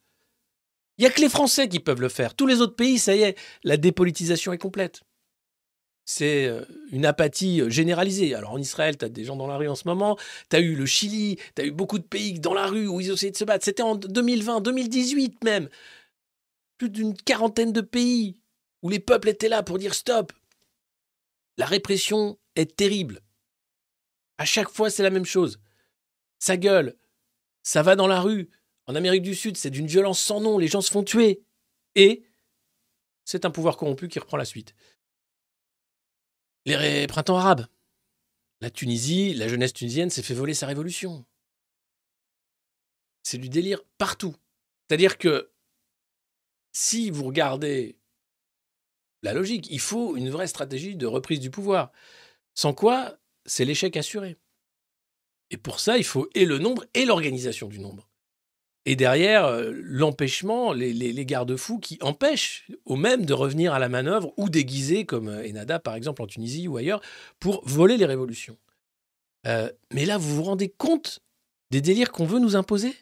Il 0.99 1.03
n'y 1.03 1.07
a 1.07 1.11
que 1.11 1.21
les 1.21 1.29
Français 1.29 1.69
qui 1.69 1.81
peuvent 1.81 2.01
le 2.01 2.09
faire. 2.09 2.35
Tous 2.35 2.47
les 2.47 2.61
autres 2.61 2.77
pays, 2.77 2.99
ça 2.99 3.15
y 3.17 3.23
est, 3.23 3.39
la 3.65 3.77
dépolitisation 3.77 4.53
est 4.53 4.59
complète. 4.59 5.03
C'est 6.13 6.47
euh, 6.47 6.65
une 6.91 7.07
apathie 7.07 7.61
euh, 7.61 7.71
généralisée. 7.71 8.35
Alors 8.35 8.51
en 8.51 8.59
Israël, 8.59 8.99
tu 8.99 9.05
as 9.05 9.09
des 9.09 9.23
gens 9.23 9.37
dans 9.37 9.47
la 9.47 9.57
rue 9.57 9.69
en 9.69 9.77
ce 9.77 9.87
moment, 9.87 10.19
tu 10.49 10.57
as 10.57 10.59
eu 10.59 10.75
le 10.75 10.85
Chili, 10.85 11.39
tu 11.55 11.63
as 11.63 11.65
eu 11.65 11.71
beaucoup 11.71 12.01
de 12.01 12.05
pays 12.05 12.41
dans 12.41 12.53
la 12.53 12.67
rue 12.67 12.89
où 12.89 13.01
ils 13.01 13.13
ont 13.13 13.15
essayé 13.15 13.31
de 13.31 13.37
se 13.37 13.45
battre. 13.45 13.65
C'était 13.65 13.85
en 13.85 13.95
2020, 13.95 14.61
2018 14.61 15.45
même. 15.45 15.69
Plus 16.79 16.91
d'une 16.91 17.15
quarantaine 17.15 17.73
de 17.73 17.81
pays 17.81 18.37
où 18.83 18.89
les 18.89 18.99
peuples 18.99 19.29
étaient 19.29 19.49
là 19.49 19.63
pour 19.63 19.79
dire 19.79 19.95
stop. 19.95 20.33
La 21.59 21.67
répression 21.67 22.41
est 22.57 22.75
terrible. 22.75 23.21
À 24.37 24.45
chaque 24.45 24.71
fois, 24.71 24.91
c'est 24.91 25.05
la 25.05 25.11
même 25.11 25.25
chose. 25.25 25.61
Ça 26.41 26.57
gueule, 26.57 26.97
ça 27.63 27.83
va 27.83 27.95
dans 27.95 28.09
la 28.09 28.21
rue. 28.21 28.51
En 28.89 28.97
Amérique 28.97 29.23
du 29.23 29.37
Sud, 29.37 29.57
c'est 29.57 29.71
d'une 29.71 29.87
violence 29.87 30.19
sans 30.19 30.41
nom, 30.41 30.59
les 30.59 30.67
gens 30.67 30.81
se 30.81 30.91
font 30.91 31.05
tuer. 31.05 31.45
Et 31.95 32.25
c'est 33.25 33.45
un 33.45 33.51
pouvoir 33.53 33.77
corrompu 33.77 34.09
qui 34.09 34.19
reprend 34.19 34.37
la 34.39 34.45
suite. 34.45 34.75
Les 36.67 37.07
printemps 37.07 37.39
arabes. 37.39 37.67
La 38.61 38.71
Tunisie, 38.71 39.35
la 39.35 39.49
jeunesse 39.49 39.73
tunisienne 39.73 40.11
s'est 40.11 40.23
fait 40.23 40.35
voler 40.35 40.55
sa 40.55 40.67
révolution. 40.67 41.25
C'est 43.23 43.39
du 43.39 43.49
délire 43.49 43.83
partout. 43.99 44.37
C'est-à-dire 44.89 45.19
que 45.19 45.51
si 46.73 47.11
vous 47.11 47.25
regardez 47.25 48.01
la 49.23 49.33
logique. 49.33 49.69
Il 49.71 49.81
faut 49.81 50.17
une 50.17 50.31
vraie 50.31 50.47
stratégie 50.47 50.97
de 50.97 51.07
reprise 51.07 51.41
du 51.41 51.51
pouvoir. 51.51 51.93
Sans 52.55 52.75
quoi, 52.75 53.19
c'est 53.45 53.65
l'échec 53.65 53.97
assuré. 53.97 54.37
Et 55.51 55.57
pour 55.57 55.81
ça, 55.81 55.99
il 55.99 56.05
faut 56.05 56.29
et 56.35 56.45
le 56.45 56.59
nombre 56.59 56.85
et 56.95 57.05
l'organisation 57.05 57.69
du 57.69 57.79
nombre. 57.79 58.09
Et 58.87 58.97
derrière, 58.97 59.45
euh, 59.45 59.73
l'empêchement, 59.75 60.73
les, 60.73 61.25
garde-fous 61.27 61.79
qui 61.79 61.99
empêchent 62.01 62.67
au 62.87 62.97
même 62.97 63.27
de 63.27 63.35
revenir 63.35 63.75
à 63.75 63.79
la 63.79 63.89
manœuvre 63.89 64.33
ou 64.37 64.49
déguisés, 64.49 65.05
comme 65.05 65.29
euh, 65.29 65.49
Enada 65.49 65.79
par 65.79 65.95
exemple 65.95 66.23
en 66.23 66.27
Tunisie 66.27 66.67
ou 66.67 66.77
ailleurs, 66.77 67.03
pour 67.39 67.63
voler 67.67 67.99
les 67.99 68.07
révolutions. 68.07 68.57
Euh, 69.47 69.71
mais 69.93 70.05
là, 70.05 70.19
vous 70.19 70.37
vous 70.37 70.43
rendez 70.43 70.69
compte 70.69 71.21
des 71.71 71.81
délires 71.81 72.13
qu'on 72.13 72.27
veut 72.27 72.39
nous 72.39 72.57
imposer? 72.57 72.95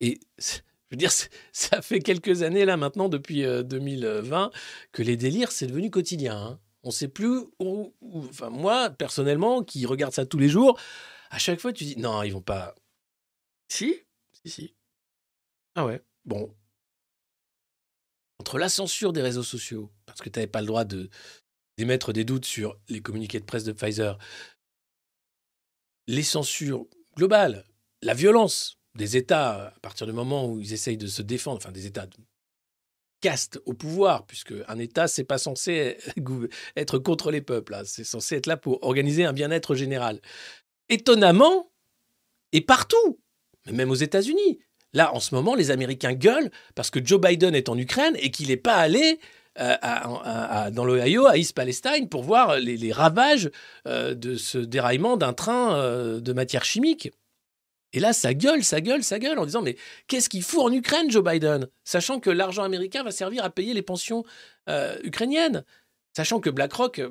Et 0.00 0.20
je 0.38 0.58
veux 0.90 0.96
dire, 0.96 1.12
ça 1.52 1.82
fait 1.82 2.00
quelques 2.00 2.42
années 2.42 2.64
là 2.64 2.76
maintenant, 2.76 3.08
depuis 3.08 3.42
2020, 3.42 4.44
euh, 4.44 4.50
que 4.92 5.02
les 5.02 5.16
délires, 5.16 5.52
c'est 5.52 5.66
devenu 5.66 5.90
quotidien. 5.90 6.36
Hein. 6.36 6.60
On 6.82 6.88
ne 6.88 6.92
sait 6.92 7.08
plus 7.08 7.44
où, 7.60 7.94
Enfin, 8.28 8.50
moi, 8.50 8.90
personnellement, 8.90 9.62
qui 9.62 9.86
regarde 9.86 10.12
ça 10.12 10.26
tous 10.26 10.38
les 10.38 10.48
jours, 10.48 10.78
à 11.30 11.38
chaque 11.38 11.60
fois, 11.60 11.72
tu 11.72 11.84
dis 11.84 11.96
non, 11.96 12.22
ils 12.22 12.32
vont 12.32 12.42
pas. 12.42 12.74
Si, 13.68 13.94
si, 14.44 14.50
si. 14.50 14.74
Ah 15.74 15.86
ouais, 15.86 16.02
bon. 16.24 16.54
Entre 18.38 18.58
la 18.58 18.68
censure 18.68 19.12
des 19.12 19.22
réseaux 19.22 19.42
sociaux, 19.42 19.92
parce 20.06 20.20
que 20.20 20.28
tu 20.28 20.38
n'avais 20.38 20.50
pas 20.50 20.60
le 20.60 20.66
droit 20.66 20.84
de 20.84 21.08
d'émettre 21.78 22.12
des 22.12 22.24
doutes 22.24 22.44
sur 22.44 22.78
les 22.88 23.00
communiqués 23.00 23.40
de 23.40 23.46
presse 23.46 23.64
de 23.64 23.72
Pfizer, 23.72 24.18
les 26.06 26.22
censures 26.22 26.86
globales, 27.16 27.64
la 28.02 28.12
violence, 28.12 28.78
des 28.94 29.16
États, 29.16 29.68
à 29.68 29.80
partir 29.80 30.06
du 30.06 30.12
moment 30.12 30.46
où 30.46 30.60
ils 30.60 30.72
essayent 30.72 30.98
de 30.98 31.06
se 31.06 31.22
défendre, 31.22 31.56
enfin 31.56 31.72
des 31.72 31.86
États 31.86 32.06
castes 33.20 33.60
au 33.66 33.72
pouvoir, 33.72 34.26
puisque 34.26 34.52
un 34.68 34.78
État, 34.78 35.08
c'est 35.08 35.24
pas 35.24 35.38
censé 35.38 35.96
être 36.76 36.98
contre 36.98 37.30
les 37.30 37.40
peuples, 37.40 37.74
hein. 37.74 37.84
c'est 37.84 38.04
censé 38.04 38.36
être 38.36 38.46
là 38.46 38.56
pour 38.56 38.82
organiser 38.82 39.24
un 39.24 39.32
bien-être 39.32 39.74
général. 39.74 40.20
Étonnamment, 40.88 41.72
et 42.52 42.60
partout, 42.60 43.21
mais 43.66 43.72
même 43.72 43.90
aux 43.90 43.94
États-Unis, 43.94 44.58
là, 44.92 45.14
en 45.14 45.20
ce 45.20 45.34
moment, 45.34 45.54
les 45.54 45.70
Américains 45.70 46.14
gueulent 46.14 46.50
parce 46.74 46.90
que 46.90 47.04
Joe 47.04 47.20
Biden 47.20 47.54
est 47.54 47.68
en 47.68 47.78
Ukraine 47.78 48.16
et 48.18 48.30
qu'il 48.30 48.48
n'est 48.48 48.56
pas 48.56 48.76
allé 48.76 49.18
euh, 49.58 50.70
dans 50.70 50.84
l'Ohio, 50.84 51.26
à 51.26 51.36
East 51.36 51.54
Palestine, 51.54 52.08
pour 52.08 52.22
voir 52.22 52.56
les, 52.58 52.92
ravages 52.92 53.50
euh, 53.86 54.14
de 54.14 54.36
ce 54.36 54.58
déraillement 54.58 55.16
d'un 55.16 55.32
train 55.32 55.76
euh, 55.76 56.20
de 56.20 56.32
matière 56.32 56.64
chimique. 56.64 57.10
Et 57.92 58.00
là, 58.00 58.14
ça 58.14 58.32
gueule, 58.32 58.64
ça 58.64 58.80
gueule, 58.80 59.04
ça 59.04 59.18
gueule 59.18 59.38
en 59.38 59.44
disant 59.44 59.60
Mais 59.60 59.76
qu'est-ce 60.06 60.30
qu'il 60.30 60.42
fout 60.42 60.60
en 60.60 60.72
Ukraine, 60.72 61.10
Joe 61.10 61.22
Biden? 61.22 61.68
Sachant 61.84 62.20
que 62.20 62.30
l'argent 62.30 62.62
américain 62.62 63.02
va 63.02 63.10
servir 63.10 63.44
à 63.44 63.50
payer 63.50 63.74
les 63.74 63.82
pensions 63.82 64.24
ukrainiennes. 65.04 65.64
Sachant 66.16 66.40
que 66.40 66.48
BlackRock. 66.48 67.02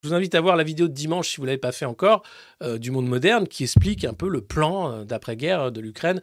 Euh, 0.00 0.04
je 0.04 0.08
vous 0.08 0.14
invite 0.14 0.34
à 0.34 0.40
voir 0.40 0.56
la 0.56 0.64
vidéo 0.64 0.88
de 0.88 0.92
dimanche, 0.92 1.30
si 1.30 1.36
vous 1.36 1.42
ne 1.42 1.48
l'avez 1.48 1.58
pas 1.58 1.72
fait 1.72 1.84
encore, 1.84 2.22
euh, 2.62 2.78
du 2.78 2.90
Monde 2.90 3.08
Moderne, 3.08 3.46
qui 3.46 3.64
explique 3.64 4.04
un 4.04 4.14
peu 4.14 4.28
le 4.28 4.40
plan 4.40 5.04
d'après-guerre 5.04 5.72
de 5.72 5.80
l'Ukraine, 5.80 6.20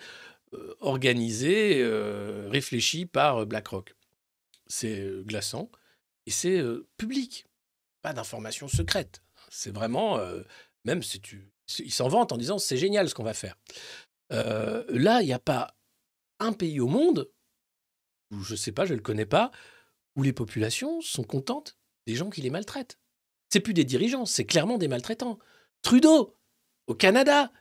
organisé, 0.79 1.85
réfléchi 2.49 3.05
par 3.05 3.45
BlackRock. 3.45 3.95
C'est 4.67 5.05
glaçant 5.25 5.69
et 6.25 6.31
c'est 6.31 6.63
public. 6.95 7.45
Pas 8.01 8.13
d'informations 8.13 8.69
secrètes. 8.69 9.21
C'est 9.49 9.73
vraiment. 9.73 10.19
même 10.85 11.03
si 11.03 11.19
tu 11.19 11.51
ils 11.79 11.91
s'en 11.91 12.07
vantent 12.07 12.31
en 12.31 12.37
disant 12.37 12.57
c'est 12.57 12.77
génial 12.77 13.09
ce 13.09 13.15
qu'on 13.15 13.23
va 13.23 13.33
faire. 13.33 13.57
Euh, 14.31 14.83
là, 14.89 15.21
il 15.21 15.25
n'y 15.25 15.33
a 15.33 15.39
pas 15.39 15.75
un 16.39 16.53
pays 16.53 16.79
au 16.79 16.87
monde, 16.87 17.29
où 18.31 18.41
je 18.41 18.53
ne 18.53 18.57
sais 18.57 18.71
pas, 18.71 18.85
je 18.85 18.93
ne 18.93 18.97
le 18.97 19.03
connais 19.03 19.25
pas, 19.25 19.51
où 20.15 20.23
les 20.23 20.33
populations 20.33 21.01
sont 21.01 21.23
contentes 21.23 21.77
des 22.05 22.15
gens 22.15 22.29
qui 22.29 22.41
les 22.41 22.49
maltraitent. 22.49 22.99
C'est 23.49 23.59
plus 23.59 23.73
des 23.73 23.85
dirigeants, 23.85 24.25
c'est 24.25 24.45
clairement 24.45 24.77
des 24.77 24.87
maltraitants. 24.87 25.39
Trudeau, 25.81 26.35
au 26.87 26.95
Canada, 26.95 27.51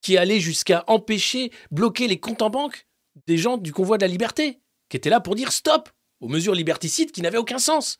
qui 0.00 0.16
allait 0.16 0.40
jusqu'à 0.40 0.84
empêcher, 0.86 1.52
bloquer 1.70 2.08
les 2.08 2.18
comptes 2.18 2.42
en 2.42 2.50
banque 2.50 2.86
des 3.26 3.36
gens 3.36 3.58
du 3.58 3.72
convoi 3.72 3.98
de 3.98 4.04
la 4.04 4.08
liberté, 4.08 4.60
qui 4.88 4.96
étaient 4.96 5.10
là 5.10 5.20
pour 5.20 5.34
dire 5.34 5.52
stop 5.52 5.88
aux 6.20 6.28
mesures 6.28 6.54
liberticides 6.54 7.12
qui 7.12 7.22
n'avaient 7.22 7.38
aucun 7.38 7.58
sens. 7.58 7.98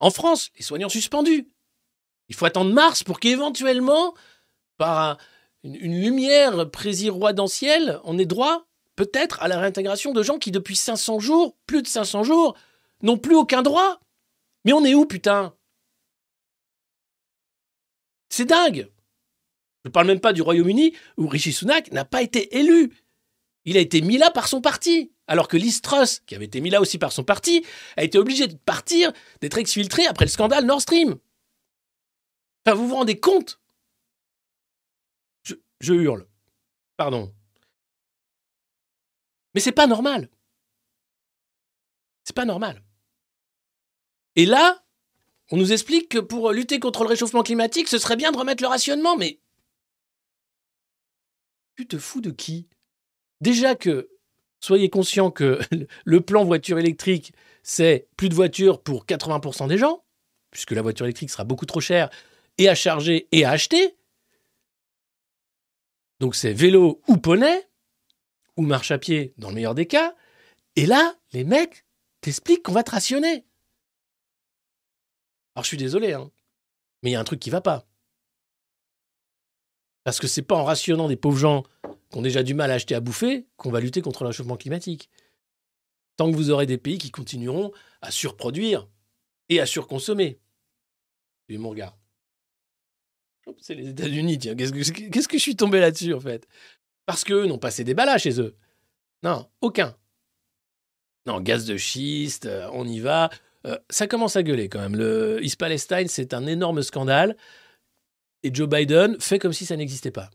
En 0.00 0.10
France, 0.10 0.50
les 0.56 0.62
soignants 0.62 0.88
suspendus. 0.88 1.48
Il 2.28 2.34
faut 2.34 2.44
attendre 2.44 2.72
mars 2.72 3.02
pour 3.02 3.20
qu'éventuellement 3.20 4.14
par 4.76 5.18
une, 5.62 6.00
lumière 6.00 6.70
présiroidentielle, 6.70 8.00
on 8.04 8.18
est 8.18 8.26
droit 8.26 8.66
peut-être 8.94 9.42
à 9.42 9.48
la 9.48 9.58
réintégration 9.58 10.12
de 10.12 10.22
gens 10.22 10.38
qui 10.38 10.50
depuis 10.50 10.76
500 10.76 11.20
jours, 11.20 11.56
plus 11.66 11.82
de 11.82 11.86
500 11.86 12.24
jours, 12.24 12.56
n'ont 13.02 13.18
plus 13.18 13.36
aucun 13.36 13.62
droit. 13.62 14.00
Mais 14.64 14.72
on 14.72 14.84
est 14.84 14.94
où, 14.94 15.06
putain? 15.06 15.54
C'est 18.36 18.44
dingue 18.44 18.90
Je 19.82 19.88
ne 19.88 19.90
parle 19.90 20.08
même 20.08 20.20
pas 20.20 20.34
du 20.34 20.42
Royaume-Uni 20.42 20.94
où 21.16 21.26
Rishi 21.26 21.54
Sunak 21.54 21.90
n'a 21.90 22.04
pas 22.04 22.20
été 22.20 22.58
élu. 22.58 22.94
Il 23.64 23.78
a 23.78 23.80
été 23.80 24.02
mis 24.02 24.18
là 24.18 24.30
par 24.30 24.46
son 24.46 24.60
parti. 24.60 25.10
Alors 25.26 25.48
que 25.48 25.56
Liz 25.56 25.80
Truss, 25.80 26.20
qui 26.26 26.34
avait 26.34 26.44
été 26.44 26.60
mis 26.60 26.68
là 26.68 26.82
aussi 26.82 26.98
par 26.98 27.12
son 27.12 27.24
parti, 27.24 27.64
a 27.96 28.04
été 28.04 28.18
obligé 28.18 28.46
de 28.46 28.54
partir, 28.54 29.10
d'être 29.40 29.56
exfiltré 29.56 30.04
après 30.04 30.26
le 30.26 30.30
scandale 30.30 30.66
Nord 30.66 30.82
Stream. 30.82 31.16
Enfin, 32.66 32.76
vous 32.76 32.86
vous 32.86 32.96
rendez 32.96 33.18
compte? 33.18 33.58
Je 35.80 35.94
hurle. 35.94 36.28
Pardon. 36.98 37.34
Mais 39.54 39.62
c'est 39.62 39.72
pas 39.72 39.86
normal. 39.86 40.28
C'est 42.24 42.36
pas 42.36 42.44
normal. 42.44 42.82
Et 44.34 44.44
là, 44.44 44.85
on 45.50 45.56
nous 45.56 45.72
explique 45.72 46.08
que 46.08 46.18
pour 46.18 46.50
lutter 46.52 46.80
contre 46.80 47.02
le 47.02 47.08
réchauffement 47.08 47.42
climatique, 47.42 47.88
ce 47.88 47.98
serait 47.98 48.16
bien 48.16 48.32
de 48.32 48.38
remettre 48.38 48.62
le 48.62 48.68
rationnement, 48.68 49.16
mais 49.16 49.38
Tu 51.76 51.86
te 51.86 51.98
fous 51.98 52.20
de 52.20 52.30
qui? 52.30 52.68
Déjà 53.40 53.74
que, 53.74 54.08
soyez 54.60 54.88
conscient 54.88 55.30
que 55.30 55.60
le 56.04 56.20
plan 56.20 56.44
voiture 56.44 56.78
électrique, 56.78 57.32
c'est 57.62 58.08
plus 58.16 58.28
de 58.28 58.34
voitures 58.34 58.82
pour 58.82 59.04
80% 59.04 59.68
des 59.68 59.78
gens, 59.78 60.04
puisque 60.50 60.72
la 60.72 60.82
voiture 60.82 61.06
électrique 61.06 61.30
sera 61.30 61.44
beaucoup 61.44 61.66
trop 61.66 61.80
chère 61.80 62.10
et 62.58 62.68
à 62.68 62.74
charger 62.74 63.28
et 63.32 63.44
à 63.44 63.50
acheter. 63.50 63.96
Donc 66.18 66.34
c'est 66.34 66.52
vélo 66.52 67.02
ou 67.08 67.18
poney, 67.18 67.68
ou 68.56 68.62
marche 68.62 68.90
à 68.90 68.98
pied 68.98 69.34
dans 69.36 69.50
le 69.50 69.54
meilleur 69.54 69.74
des 69.74 69.86
cas. 69.86 70.14
Et 70.76 70.86
là, 70.86 71.14
les 71.32 71.44
mecs 71.44 71.84
t'expliquent 72.22 72.62
qu'on 72.62 72.72
va 72.72 72.82
te 72.82 72.90
rationner. 72.90 73.44
Alors 75.56 75.64
je 75.64 75.68
suis 75.68 75.78
désolé, 75.78 76.12
hein, 76.12 76.30
mais 77.02 77.10
il 77.10 77.12
y 77.14 77.16
a 77.16 77.20
un 77.20 77.24
truc 77.24 77.40
qui 77.40 77.48
va 77.48 77.62
pas. 77.62 77.88
Parce 80.04 80.20
que 80.20 80.26
c'est 80.26 80.42
pas 80.42 80.54
en 80.54 80.64
rationnant 80.64 81.08
des 81.08 81.16
pauvres 81.16 81.38
gens 81.38 81.64
qui 82.10 82.18
ont 82.18 82.22
déjà 82.22 82.42
du 82.42 82.52
mal 82.52 82.70
à 82.70 82.74
acheter 82.74 82.94
à 82.94 83.00
bouffer 83.00 83.46
qu'on 83.56 83.70
va 83.70 83.80
lutter 83.80 84.02
contre 84.02 84.22
le 84.22 84.28
réchauffement 84.28 84.58
climatique. 84.58 85.08
Tant 86.18 86.30
que 86.30 86.36
vous 86.36 86.50
aurez 86.50 86.66
des 86.66 86.76
pays 86.76 86.98
qui 86.98 87.10
continueront 87.10 87.72
à 88.02 88.10
surproduire 88.10 88.86
et 89.48 89.58
à 89.58 89.66
surconsommer. 89.66 90.38
C'est 91.48 91.56
mon 91.56 91.70
regard. 91.70 91.96
C'est 93.58 93.74
les 93.74 93.88
États-Unis, 93.88 94.38
tiens. 94.38 94.54
Qu'est-ce 94.56 94.72
que, 94.72 95.08
qu'est-ce 95.08 95.28
que 95.28 95.38
je 95.38 95.42
suis 95.42 95.56
tombé 95.56 95.80
là-dessus, 95.80 96.12
en 96.12 96.20
fait? 96.20 96.46
Parce 97.06 97.24
qu'eux 97.24 97.46
n'ont 97.46 97.58
pas 97.58 97.70
ces 97.70 97.84
débats-là 97.84 98.18
chez 98.18 98.40
eux. 98.40 98.56
Non, 99.22 99.48
aucun. 99.60 99.96
Non, 101.26 101.40
gaz 101.40 101.64
de 101.64 101.76
schiste, 101.76 102.46
euh, 102.46 102.68
on 102.72 102.86
y 102.86 103.00
va. 103.00 103.30
Euh, 103.66 103.78
ça 103.90 104.06
commence 104.06 104.36
à 104.36 104.42
gueuler 104.42 104.68
quand 104.68 104.80
même. 104.80 104.96
Le 104.96 105.42
East 105.44 105.58
Palestine, 105.58 106.08
c'est 106.08 106.34
un 106.34 106.46
énorme 106.46 106.82
scandale. 106.82 107.36
Et 108.42 108.54
Joe 108.54 108.68
Biden 108.68 109.18
fait 109.20 109.38
comme 109.38 109.52
si 109.52 109.66
ça 109.66 109.76
n'existait 109.76 110.10
pas. 110.12 110.30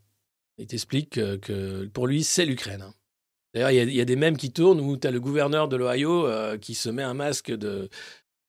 Il 0.57 0.67
t'explique 0.67 1.11
que, 1.11 1.85
pour 1.87 2.07
lui, 2.07 2.23
c'est 2.23 2.45
l'Ukraine. 2.45 2.81
hein. 2.81 2.93
D'ailleurs, 3.53 3.71
il 3.71 3.93
y 3.93 4.01
a- 4.01 4.05
des 4.05 4.15
mèmes 4.15 4.37
qui 4.37 4.51
tournent 4.51 4.79
où 4.79 4.97
tu 4.97 5.07
as 5.07 5.11
le 5.11 5.19
gouverneur 5.19 5.67
de 5.67 5.75
l'Ohio 5.75 6.25
euh, 6.27 6.57
qui 6.57 6.73
se 6.73 6.89
met 6.89 7.03
un 7.03 7.13
masque 7.13 7.51
de, 7.51 7.89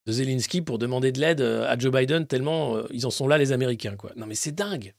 de 0.06 0.12
Zelensky 0.12 0.62
pour 0.62 0.78
demander 0.78 1.10
de 1.12 1.20
l'aide 1.20 1.40
euh, 1.40 1.66
à 1.68 1.78
Joe 1.78 1.92
Biden, 1.92 2.26
tellement 2.26 2.86
ils 2.90 3.06
en 3.06 3.10
sont 3.10 3.26
là, 3.28 3.38
les 3.38 3.52
Américains. 3.52 3.96
Quoi. 3.96 4.12
Non, 4.16 4.26
mais 4.26 4.34
c'est 4.34 4.52
dingue. 4.52 4.94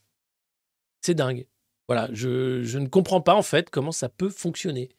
C'est 1.02 1.14
dingue. 1.16 1.46
Voilà, 1.88 2.10
je 2.14 2.78
ne 2.78 2.88
comprends 2.88 3.22
pas 3.22 3.36
en 3.36 3.42
fait 3.44 3.70
comment 3.70 3.92
ça 3.92 4.08
peut 4.10 4.30
fonctionner. 4.30 4.90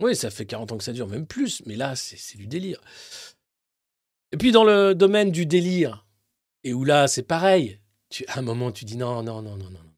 Oui, 0.00 0.16
ça 0.16 0.30
fait 0.30 0.46
40 0.46 0.72
ans 0.72 0.78
que 0.78 0.84
ça 0.84 0.92
dure, 0.92 1.06
même 1.06 1.26
plus, 1.26 1.62
mais 1.66 1.76
là, 1.76 1.94
c'est 1.94 2.38
du 2.38 2.46
délire. 2.46 2.80
Et 4.32 4.36
puis 4.36 4.52
dans 4.52 4.64
le 4.64 4.94
domaine 4.94 5.30
du 5.30 5.46
délire, 5.46 6.06
et 6.64 6.72
où 6.72 6.84
là, 6.84 7.08
c'est 7.08 7.22
pareil, 7.22 7.78
tu, 8.08 8.24
à 8.28 8.38
un 8.38 8.42
moment, 8.42 8.72
tu 8.72 8.84
dis 8.84 8.96
non, 8.96 9.22
non, 9.22 9.42
non, 9.42 9.56
non, 9.56 9.56
non, 9.56 9.70
non. 9.70 9.94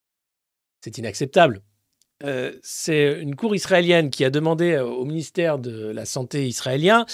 c'est 0.81 0.99
inacceptable. 0.99 1.62
Euh, 2.24 2.53
c'est 2.62 3.20
une 3.20 3.35
cour 3.35 3.55
israélienne 3.55 4.11
qui 4.11 4.24
a 4.24 4.31
demandé 4.31 4.73
euh, 4.73 4.85
au 4.85 5.05
ministère 5.05 5.59
de 5.59 5.89
la 5.89 6.05
Santé 6.05 6.47
israélien 6.47 7.05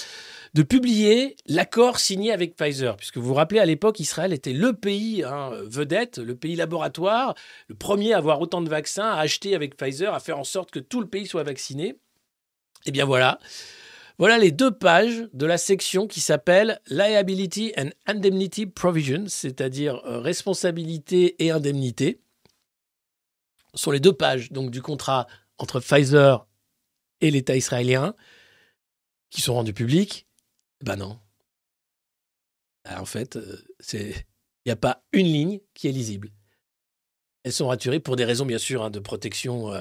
de 0.53 0.61
publier 0.61 1.35
l'accord 1.47 1.99
signé 1.99 2.31
avec 2.31 2.55
Pfizer. 2.55 2.95
Puisque 2.95 3.17
vous 3.17 3.27
vous 3.27 3.33
rappelez, 3.33 3.59
à 3.59 3.65
l'époque, 3.65 3.99
Israël 3.99 4.33
était 4.33 4.53
le 4.53 4.73
pays 4.73 5.23
hein, 5.23 5.51
vedette, 5.65 6.19
le 6.19 6.35
pays 6.35 6.55
laboratoire, 6.55 7.33
le 7.67 7.75
premier 7.75 8.13
à 8.13 8.17
avoir 8.17 8.39
autant 8.39 8.61
de 8.61 8.69
vaccins, 8.69 9.09
à 9.09 9.19
acheter 9.19 9.55
avec 9.55 9.75
Pfizer, 9.77 10.13
à 10.13 10.19
faire 10.19 10.37
en 10.37 10.43
sorte 10.43 10.69
que 10.69 10.79
tout 10.79 11.01
le 11.01 11.07
pays 11.07 11.25
soit 11.25 11.43
vacciné. 11.43 11.97
Eh 12.85 12.91
bien 12.91 13.05
voilà. 13.05 13.39
Voilà 14.19 14.37
les 14.37 14.51
deux 14.51 14.71
pages 14.71 15.29
de 15.31 15.45
la 15.45 15.57
section 15.57 16.05
qui 16.05 16.19
s'appelle 16.19 16.81
Liability 16.87 17.71
and 17.77 17.91
Indemnity 18.05 18.65
Provision, 18.65 19.25
c'est-à-dire 19.27 19.95
euh, 20.05 20.19
responsabilité 20.19 21.41
et 21.41 21.51
indemnité. 21.51 22.19
Sur 23.75 23.93
les 23.93 24.01
deux 24.01 24.11
pages 24.11 24.51
donc 24.51 24.71
du 24.71 24.81
contrat 24.81 25.27
entre 25.57 25.79
Pfizer 25.79 26.45
et 27.21 27.31
l'État 27.31 27.55
israélien, 27.55 28.13
qui 29.29 29.41
sont 29.41 29.53
rendus 29.53 29.73
publics, 29.73 30.27
ben 30.83 30.97
non. 30.97 31.17
Ah, 32.83 33.01
en 33.01 33.05
fait, 33.05 33.37
euh, 33.37 33.63
il 33.93 34.13
n'y 34.65 34.71
a 34.71 34.75
pas 34.75 35.01
une 35.13 35.27
ligne 35.27 35.59
qui 35.73 35.87
est 35.87 35.93
lisible. 35.93 36.31
Elles 37.43 37.53
sont 37.53 37.67
raturées 37.67 38.01
pour 38.01 38.17
des 38.17 38.25
raisons, 38.25 38.45
bien 38.45 38.57
sûr, 38.57 38.83
hein, 38.83 38.89
de 38.89 38.99
protection 38.99 39.71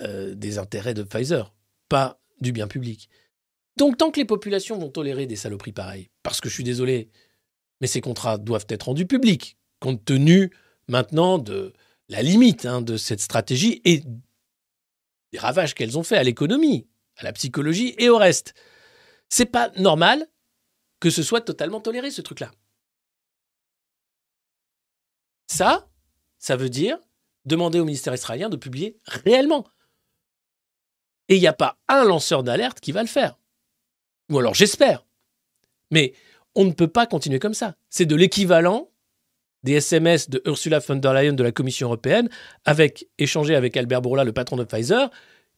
euh, 0.00 0.34
des 0.36 0.58
intérêts 0.58 0.94
de 0.94 1.02
Pfizer, 1.02 1.52
pas 1.88 2.20
du 2.40 2.52
bien 2.52 2.68
public. 2.68 3.08
Donc, 3.76 3.96
tant 3.96 4.10
que 4.10 4.18
les 4.18 4.24
populations 4.24 4.78
vont 4.78 4.90
tolérer 4.90 5.26
des 5.26 5.36
saloperies 5.36 5.72
pareilles, 5.72 6.10
parce 6.22 6.40
que 6.40 6.48
je 6.48 6.54
suis 6.54 6.64
désolé, 6.64 7.10
mais 7.80 7.86
ces 7.86 8.00
contrats 8.00 8.38
doivent 8.38 8.66
être 8.68 8.84
rendus 8.84 9.06
publics, 9.06 9.56
compte 9.80 10.04
tenu 10.04 10.52
maintenant 10.88 11.38
de 11.38 11.72
la 12.08 12.22
limite 12.22 12.66
hein, 12.66 12.82
de 12.82 12.96
cette 12.96 13.20
stratégie 13.20 13.80
et 13.84 14.02
des 15.32 15.38
ravages 15.38 15.74
qu'elles 15.74 15.98
ont 15.98 16.02
fait 16.02 16.16
à 16.16 16.22
l'économie, 16.22 16.88
à 17.16 17.24
la 17.24 17.32
psychologie 17.32 17.94
et 17.98 18.08
au 18.08 18.16
reste. 18.16 18.54
C'est 19.28 19.46
pas 19.46 19.70
normal 19.76 20.26
que 21.00 21.10
ce 21.10 21.22
soit 21.22 21.42
totalement 21.42 21.80
toléré, 21.80 22.10
ce 22.10 22.22
truc-là. 22.22 22.50
Ça, 25.46 25.88
ça 26.38 26.56
veut 26.56 26.70
dire 26.70 26.98
demander 27.44 27.80
au 27.80 27.84
ministère 27.84 28.14
israélien 28.14 28.48
de 28.48 28.56
publier 28.56 28.98
réellement. 29.04 29.66
Et 31.28 31.36
il 31.36 31.40
n'y 31.40 31.46
a 31.46 31.52
pas 31.52 31.76
un 31.88 32.04
lanceur 32.04 32.42
d'alerte 32.42 32.80
qui 32.80 32.92
va 32.92 33.02
le 33.02 33.08
faire. 33.08 33.38
Ou 34.30 34.38
alors 34.38 34.54
j'espère. 34.54 35.06
Mais 35.90 36.12
on 36.54 36.64
ne 36.64 36.72
peut 36.72 36.88
pas 36.88 37.06
continuer 37.06 37.38
comme 37.38 37.54
ça. 37.54 37.74
C'est 37.90 38.06
de 38.06 38.16
l'équivalent 38.16 38.90
des 39.64 39.74
SMS 39.74 40.30
de 40.30 40.40
Ursula 40.44 40.78
von 40.78 40.96
der 40.96 41.12
Leyen 41.12 41.32
de 41.32 41.42
la 41.42 41.52
Commission 41.52 41.88
européenne, 41.88 42.28
avec 42.64 43.08
échangé 43.18 43.54
avec 43.54 43.76
Albert 43.76 44.02
Bourla, 44.02 44.24
le 44.24 44.32
patron 44.32 44.56
de 44.56 44.64
Pfizer, 44.64 45.10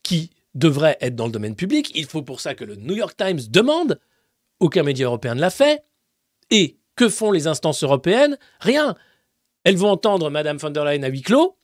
qui 0.03 0.31
devrait 0.55 0.97
être 1.01 1.15
dans 1.15 1.27
le 1.27 1.33
domaine 1.33 1.55
public. 1.55 1.93
Il 1.95 2.07
faut 2.07 2.23
pour 2.23 2.41
ça 2.41 2.55
que 2.55 2.65
le 2.65 2.77
New 2.77 2.95
York 2.95 3.17
Times 3.17 3.41
demande. 3.51 4.01
Aucun 4.59 4.83
média 4.83 5.07
européen 5.07 5.35
ne 5.35 5.41
l'a 5.41 5.51
fait. 5.51 5.85
Et 6.51 6.79
que 6.97 7.09
font 7.09 7.31
les 7.31 7.47
instances 7.47 7.83
européennes? 7.85 8.39
Rien. 8.59 8.97
Elles 9.65 9.77
vont 9.77 9.91
entendre 9.91 10.31
Madame 10.31 10.57
von 10.57 10.71
der 10.71 10.85
Leyen 10.85 11.03
à 11.03 11.09
huis 11.09 11.23
clos, 11.23 11.59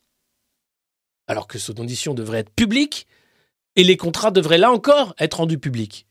alors 1.27 1.47
que 1.47 1.59
son 1.59 1.79
audition 1.79 2.13
devrait 2.13 2.39
être 2.39 2.51
publique, 2.51 3.07
et 3.77 3.83
les 3.83 3.95
contrats 3.95 4.31
devraient 4.31 4.57
là 4.57 4.71
encore 4.71 5.13
être 5.19 5.37
rendus 5.37 5.59
publics. 5.59 6.07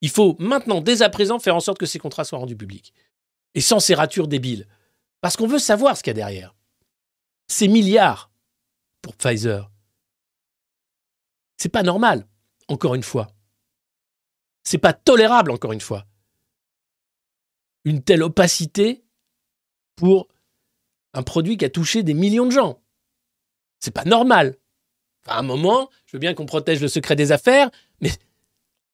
Il 0.00 0.08
faut 0.08 0.36
maintenant, 0.38 0.80
dès 0.80 1.02
à 1.02 1.10
présent, 1.10 1.38
faire 1.38 1.56
en 1.56 1.60
sorte 1.60 1.78
que 1.78 1.84
ces 1.84 1.98
contrats 1.98 2.24
soient 2.24 2.38
rendus 2.38 2.56
publics. 2.56 2.94
Et 3.54 3.60
sans 3.60 3.80
ces 3.80 3.94
ratures 3.94 4.28
débiles. 4.28 4.68
Parce 5.20 5.36
qu'on 5.36 5.48
veut 5.48 5.58
savoir 5.58 5.96
ce 5.96 6.02
qu'il 6.02 6.10
y 6.10 6.12
a 6.12 6.14
derrière. 6.14 6.54
Ces 7.48 7.66
milliards 7.66 8.30
pour 9.02 9.16
Pfizer. 9.16 9.70
C'est 11.56 11.70
pas 11.70 11.82
normal, 11.82 12.26
encore 12.68 12.94
une 12.94 13.02
fois. 13.02 13.28
C'est 14.62 14.78
pas 14.78 14.92
tolérable, 14.92 15.50
encore 15.50 15.72
une 15.72 15.80
fois. 15.80 16.06
Une 17.84 18.02
telle 18.02 18.22
opacité 18.22 19.04
pour 19.96 20.28
un 21.14 21.22
produit 21.22 21.56
qui 21.56 21.64
a 21.64 21.70
touché 21.70 22.02
des 22.02 22.14
millions 22.14 22.46
de 22.46 22.52
gens. 22.52 22.80
C'est 23.80 23.94
pas 23.94 24.04
normal. 24.04 24.56
À 25.26 25.38
un 25.38 25.42
moment, 25.42 25.90
je 26.06 26.16
veux 26.16 26.20
bien 26.20 26.34
qu'on 26.34 26.46
protège 26.46 26.80
le 26.80 26.88
secret 26.88 27.16
des 27.16 27.32
affaires, 27.32 27.70
mais 28.00 28.10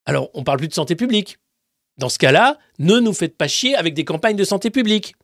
alors 0.04 0.30
on 0.34 0.44
parle 0.44 0.58
plus 0.58 0.68
de 0.68 0.74
santé 0.74 0.96
publique. 0.96 1.38
Dans 1.98 2.08
ce 2.08 2.18
cas-là, 2.18 2.58
ne 2.78 2.98
nous 2.98 3.12
faites 3.12 3.36
pas 3.36 3.48
chier 3.48 3.74
avec 3.76 3.94
des 3.94 4.04
campagnes 4.04 4.36
de 4.36 4.44
santé 4.44 4.70
publique. 4.70 5.14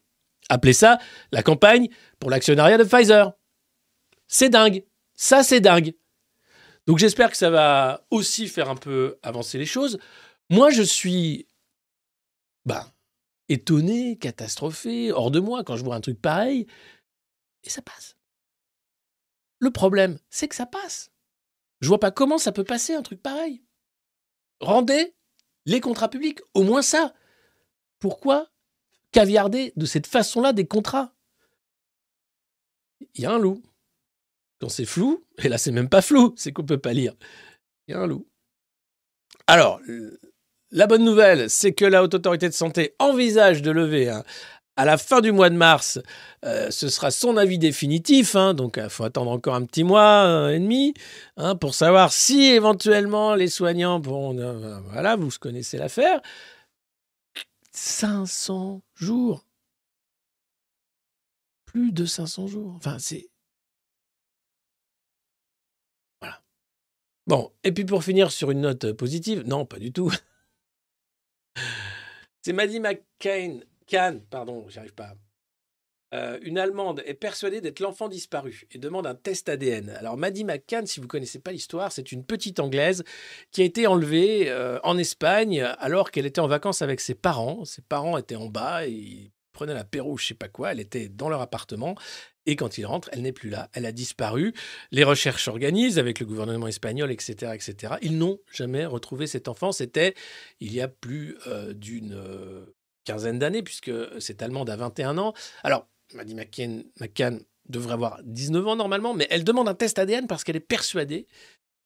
Appelez 0.48 0.72
ça 0.72 0.98
la 1.32 1.42
campagne 1.42 1.88
pour 2.20 2.30
l'actionnariat 2.30 2.78
de 2.78 2.84
Pfizer. 2.84 3.32
C'est 4.26 4.50
dingue. 4.50 4.84
Ça, 5.14 5.42
c'est 5.42 5.60
dingue. 5.60 5.94
Donc 6.86 6.98
j'espère 6.98 7.30
que 7.30 7.36
ça 7.36 7.50
va 7.50 8.06
aussi 8.10 8.48
faire 8.48 8.70
un 8.70 8.76
peu 8.76 9.18
avancer 9.22 9.58
les 9.58 9.66
choses. 9.66 9.98
Moi, 10.50 10.70
je 10.70 10.82
suis 10.82 11.46
bah, 12.64 12.92
étonné, 13.48 14.16
catastrophé, 14.16 15.12
hors 15.12 15.30
de 15.30 15.40
moi 15.40 15.64
quand 15.64 15.76
je 15.76 15.84
vois 15.84 15.96
un 15.96 16.00
truc 16.00 16.20
pareil. 16.20 16.66
Et 17.64 17.70
ça 17.70 17.82
passe. 17.82 18.17
Le 19.58 19.70
problème, 19.70 20.18
c'est 20.30 20.48
que 20.48 20.54
ça 20.54 20.66
passe. 20.66 21.10
Je 21.80 21.88
vois 21.88 22.00
pas 22.00 22.10
comment 22.10 22.38
ça 22.38 22.52
peut 22.52 22.64
passer 22.64 22.94
un 22.94 23.02
truc 23.02 23.22
pareil. 23.22 23.64
Rendez 24.60 25.14
les 25.66 25.80
contrats 25.80 26.08
publics, 26.08 26.40
au 26.54 26.62
moins 26.62 26.82
ça. 26.82 27.14
Pourquoi 27.98 28.50
caviarder 29.12 29.72
de 29.76 29.86
cette 29.86 30.06
façon-là 30.06 30.52
des 30.52 30.66
contrats? 30.66 31.14
Il 33.14 33.22
y 33.22 33.26
a 33.26 33.32
un 33.32 33.38
loup. 33.38 33.62
Quand 34.60 34.68
c'est 34.68 34.86
flou, 34.86 35.24
et 35.38 35.48
là 35.48 35.58
c'est 35.58 35.70
même 35.70 35.88
pas 35.88 36.02
flou, 36.02 36.34
c'est 36.36 36.52
qu'on 36.52 36.64
peut 36.64 36.78
pas 36.78 36.92
lire. 36.92 37.14
Il 37.86 37.92
y 37.92 37.94
a 37.94 38.00
un 38.00 38.06
loup. 38.06 38.28
Alors, 39.46 39.80
la 40.70 40.86
bonne 40.86 41.04
nouvelle, 41.04 41.48
c'est 41.48 41.72
que 41.72 41.84
la 41.84 42.02
Haute 42.02 42.14
Autorité 42.14 42.48
de 42.48 42.54
Santé 42.54 42.94
envisage 42.98 43.62
de 43.62 43.70
lever 43.70 44.08
hein, 44.08 44.24
à 44.78 44.84
la 44.84 44.96
fin 44.96 45.20
du 45.20 45.32
mois 45.32 45.50
de 45.50 45.56
mars, 45.56 45.98
euh, 46.44 46.70
ce 46.70 46.88
sera 46.88 47.10
son 47.10 47.36
avis 47.36 47.58
définitif, 47.58 48.36
hein, 48.36 48.54
donc 48.54 48.78
il 48.80 48.88
faut 48.88 49.02
attendre 49.02 49.32
encore 49.32 49.56
un 49.56 49.64
petit 49.64 49.82
mois 49.82 50.52
et 50.52 50.60
demi 50.60 50.94
hein, 51.36 51.56
pour 51.56 51.74
savoir 51.74 52.12
si 52.12 52.44
éventuellement 52.44 53.34
les 53.34 53.48
soignants 53.48 54.00
pourront... 54.00 54.38
euh, 54.38 54.78
voilà, 54.92 55.16
vous 55.16 55.30
connaissez 55.40 55.78
l'affaire. 55.78 56.20
500 57.72 58.80
jours. 58.94 59.44
Plus 61.66 61.90
de 61.90 62.06
500 62.06 62.46
jours. 62.46 62.74
Enfin, 62.76 62.98
c'est... 63.00 63.28
Bon, 67.26 67.52
et 67.64 67.72
puis 67.72 67.84
pour 67.84 68.04
finir 68.04 68.30
sur 68.30 68.52
une 68.52 68.60
note 68.60 68.92
positive, 68.92 69.42
non, 69.44 69.66
pas 69.66 69.78
du 69.80 69.92
tout. 69.92 70.10
C'est 72.42 72.54
Maddie 72.54 72.80
McCain, 72.80 73.60
Kahn, 73.88 74.20
pardon, 74.30 74.66
j'arrive 74.68 74.94
pas. 74.94 75.14
Euh, 76.14 76.38
une 76.42 76.58
Allemande 76.58 77.02
est 77.04 77.14
persuadée 77.14 77.60
d'être 77.60 77.80
l'enfant 77.80 78.08
disparu 78.08 78.66
et 78.70 78.78
demande 78.78 79.06
un 79.06 79.14
test 79.14 79.48
ADN. 79.48 79.90
Alors 79.90 80.16
Maddie 80.16 80.44
McCann, 80.44 80.86
si 80.86 81.00
vous 81.00 81.06
connaissez 81.06 81.38
pas 81.38 81.52
l'histoire, 81.52 81.92
c'est 81.92 82.12
une 82.12 82.24
petite 82.24 82.60
Anglaise 82.60 83.04
qui 83.50 83.60
a 83.60 83.64
été 83.64 83.86
enlevée 83.86 84.48
euh, 84.48 84.78
en 84.84 84.96
Espagne 84.96 85.60
alors 85.78 86.10
qu'elle 86.10 86.24
était 86.24 86.40
en 86.40 86.46
vacances 86.46 86.80
avec 86.80 87.00
ses 87.00 87.14
parents. 87.14 87.64
Ses 87.66 87.82
parents 87.82 88.16
étaient 88.16 88.36
en 88.36 88.46
bas 88.46 88.86
et 88.86 88.90
ils 88.90 89.32
prenaient 89.52 89.74
l'apéro, 89.74 90.16
je 90.16 90.28
sais 90.28 90.34
pas 90.34 90.48
quoi. 90.48 90.72
Elle 90.72 90.80
était 90.80 91.08
dans 91.10 91.28
leur 91.28 91.42
appartement 91.42 91.94
et 92.46 92.56
quand 92.56 92.78
ils 92.78 92.86
rentrent, 92.86 93.10
elle 93.12 93.20
n'est 93.20 93.32
plus 93.32 93.50
là. 93.50 93.68
Elle 93.74 93.84
a 93.84 93.92
disparu. 93.92 94.54
Les 94.90 95.04
recherches 95.04 95.44
s'organisent 95.44 95.98
avec 95.98 96.20
le 96.20 96.24
gouvernement 96.24 96.68
espagnol, 96.68 97.12
etc., 97.12 97.52
etc. 97.54 97.96
Ils 98.00 98.16
n'ont 98.16 98.38
jamais 98.50 98.86
retrouvé 98.86 99.26
cet 99.26 99.48
enfant. 99.48 99.72
C'était 99.72 100.14
il 100.60 100.72
y 100.72 100.80
a 100.80 100.88
plus 100.88 101.36
euh, 101.46 101.74
d'une 101.74 102.14
quinzaine 103.08 103.38
d'années 103.38 103.62
puisque 103.62 103.90
cette 104.20 104.42
Allemande 104.42 104.68
a 104.68 104.76
21 104.76 105.16
ans. 105.16 105.32
Alors 105.62 105.88
Maddie 106.14 106.34
McCann, 106.34 107.40
devrait 107.68 107.94
avoir 107.94 108.20
19 108.24 108.66
ans 108.66 108.76
normalement, 108.76 109.14
mais 109.14 109.26
elle 109.30 109.44
demande 109.44 109.68
un 109.68 109.74
test 109.74 109.98
ADN 109.98 110.26
parce 110.26 110.44
qu'elle 110.44 110.56
est 110.56 110.60
persuadée 110.60 111.26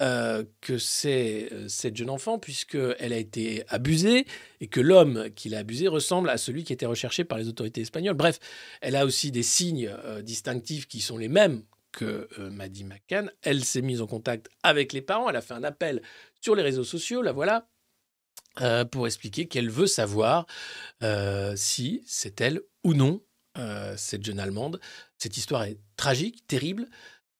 euh, 0.01 0.45
que 0.61 0.79
c'est 0.79 1.49
euh, 1.53 1.69
cette 1.69 1.97
jeune 1.97 2.11
enfant, 2.11 2.39
puisqu'elle 2.39 3.13
a 3.13 3.17
été 3.17 3.65
abusée 3.69 4.27
et 4.61 4.67
que 4.67 4.81
l'homme 4.81 5.29
qui 5.35 5.49
l'a 5.49 5.59
abusée 5.59 5.89
ressemble 5.89 6.29
à 6.29 6.39
celui 6.39 6.65
qui 6.65 6.73
était 6.73 6.87
recherché 6.87 7.25
par 7.25 7.39
les 7.39 7.49
autorités 7.49 7.83
espagnoles. 7.83 8.15
Bref, 8.15 8.39
elle 8.81 8.97
a 8.97 9.05
aussi 9.05 9.31
des 9.31 9.43
signes 9.45 9.93
euh, 10.05 10.23
distinctifs 10.23 10.89
qui 10.89 11.01
sont 11.01 11.19
les 11.19 11.29
mêmes 11.29 11.63
que 11.93 12.27
Maddie 12.39 12.85
McCann. 12.85 13.31
Elle 13.43 13.65
s'est 13.65 13.83
mise 13.83 14.01
en 14.01 14.07
contact 14.07 14.49
avec 14.63 14.95
les 14.95 15.03
parents, 15.03 15.29
elle 15.29 15.37
a 15.37 15.43
fait 15.43 15.53
un 15.53 15.63
appel 15.63 16.01
sur 16.41 16.55
les 16.55 16.63
réseaux 16.63 16.85
sociaux, 16.85 17.21
la 17.21 17.33
voilà, 17.33 17.69
pour 18.91 19.07
expliquer 19.07 19.47
qu'elle 19.49 19.71
veut 19.71 19.87
savoir 19.87 20.47
si 21.57 22.03
c'est 22.07 22.41
elle 22.41 22.61
ou 22.85 22.95
non 22.95 23.21
euh, 23.59 23.95
cette 23.99 24.25
jeune 24.25 24.41
Allemande. 24.41 24.81
Cette 25.19 25.37
histoire 25.37 25.65
est 25.65 25.79
tragique, 25.97 26.47
terrible. 26.47 26.89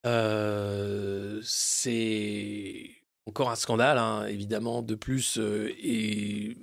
Euh, 0.05 1.41
c'est 1.43 2.91
encore 3.25 3.49
un 3.49 3.55
scandale, 3.55 3.97
hein, 3.97 4.27
évidemment, 4.27 4.83
de 4.83 4.93
plus, 4.93 5.39
euh, 5.39 5.73
et 5.79 6.55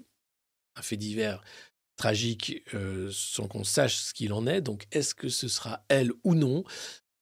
un 0.76 0.82
fait 0.82 0.96
divers 0.96 1.42
tragique 1.96 2.64
sans 3.10 3.46
qu'on 3.46 3.64
sache 3.64 3.96
ce 3.96 4.14
qu'il 4.14 4.32
en 4.32 4.46
est. 4.46 4.62
Donc, 4.62 4.86
est-ce 4.90 5.14
que 5.14 5.28
ce 5.28 5.48
sera 5.48 5.84
elle 5.88 6.12
ou 6.24 6.34
non? 6.34 6.64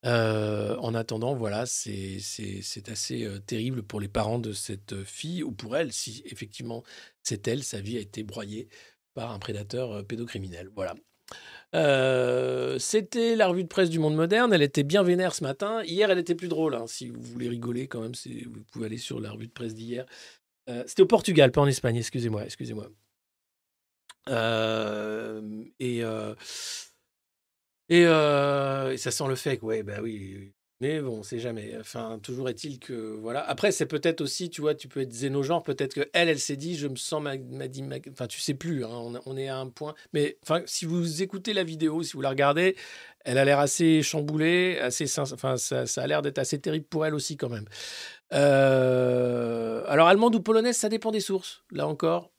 En 0.08 0.94
attendant, 0.94 1.34
voilà, 1.34 1.66
c'est 1.66 2.18
assez 2.88 3.28
terrible 3.46 3.82
pour 3.82 4.00
les 4.00 4.08
parents 4.08 4.38
de 4.38 4.52
cette 4.52 5.04
fille, 5.04 5.42
ou 5.42 5.52
pour 5.52 5.76
elle, 5.76 5.92
si 5.92 6.22
effectivement 6.26 6.82
c'est 7.22 7.46
elle, 7.48 7.62
sa 7.62 7.80
vie 7.80 7.96
a 7.96 8.00
été 8.00 8.22
broyée 8.22 8.68
par 9.14 9.32
un 9.32 9.38
prédateur 9.38 10.04
pédocriminel. 10.06 10.70
Voilà. 10.74 10.94
Euh, 11.74 12.78
c'était 12.78 13.36
la 13.36 13.48
revue 13.48 13.64
de 13.64 13.68
presse 13.68 13.90
du 13.90 13.98
monde 13.98 14.14
moderne. 14.14 14.52
Elle 14.52 14.62
était 14.62 14.84
bien 14.84 15.02
vénère 15.02 15.34
ce 15.34 15.44
matin. 15.44 15.82
Hier, 15.84 16.10
elle 16.10 16.18
était 16.18 16.34
plus 16.34 16.48
drôle. 16.48 16.74
Hein. 16.74 16.86
Si 16.86 17.08
vous 17.08 17.20
voulez 17.20 17.48
rigoler, 17.48 17.88
quand 17.88 18.00
même, 18.00 18.14
vous 18.14 18.64
pouvez 18.72 18.86
aller 18.86 18.98
sur 18.98 19.20
la 19.20 19.30
revue 19.30 19.46
de 19.46 19.52
presse 19.52 19.74
d'hier. 19.74 20.06
Euh, 20.68 20.84
c'était 20.86 21.02
au 21.02 21.06
Portugal, 21.06 21.52
pas 21.52 21.60
en 21.60 21.66
Espagne. 21.66 21.96
Excusez-moi, 21.96 22.44
excusez-moi. 22.44 22.88
Euh, 24.28 25.64
et, 27.88 28.04
ça 28.04 29.10
sent 29.10 29.28
le 29.28 29.34
fake. 29.34 29.62
Ouais, 29.62 29.82
bah 29.82 29.98
oui. 30.02 30.52
Mais 30.80 31.00
bon, 31.00 31.24
c'est 31.24 31.40
jamais. 31.40 31.76
Enfin, 31.80 32.20
toujours 32.22 32.48
est-il 32.48 32.78
que 32.78 32.92
voilà. 32.92 33.40
Après, 33.48 33.72
c'est 33.72 33.86
peut-être 33.86 34.20
aussi, 34.20 34.48
tu 34.48 34.60
vois, 34.60 34.76
tu 34.76 34.86
peux 34.86 35.00
être 35.00 35.10
xénogenre. 35.10 35.64
Peut-être 35.64 35.94
que 35.94 36.08
elle, 36.12 36.28
elle 36.28 36.38
s'est 36.38 36.56
dit, 36.56 36.76
je 36.76 36.86
me 36.86 36.94
sens 36.94 37.20
m'a 37.20 37.36
dit, 37.36 37.84
enfin, 38.12 38.28
tu 38.28 38.40
sais 38.40 38.54
plus. 38.54 38.84
Hein, 38.84 39.20
on, 39.26 39.36
est 39.36 39.48
à 39.48 39.56
un 39.58 39.68
point. 39.68 39.94
Mais 40.12 40.38
enfin, 40.44 40.62
si 40.66 40.84
vous 40.84 41.20
écoutez 41.22 41.52
la 41.52 41.64
vidéo, 41.64 42.04
si 42.04 42.12
vous 42.12 42.20
la 42.20 42.28
regardez, 42.28 42.76
elle 43.24 43.38
a 43.38 43.44
l'air 43.44 43.58
assez 43.58 44.02
chamboulée, 44.04 44.78
assez. 44.80 45.06
Enfin, 45.18 45.56
ça, 45.56 45.84
a 45.96 46.06
l'air 46.06 46.22
d'être 46.22 46.38
assez 46.38 46.60
terrible 46.60 46.86
pour 46.86 47.04
elle 47.04 47.14
aussi 47.14 47.36
quand 47.36 47.48
même. 47.48 47.66
Alors, 48.30 50.06
allemande 50.06 50.36
ou 50.36 50.40
polonaise, 50.40 50.76
ça 50.76 50.88
dépend 50.88 51.10
des 51.10 51.20
sources. 51.20 51.64
Là 51.72 51.88
encore, 51.88 52.30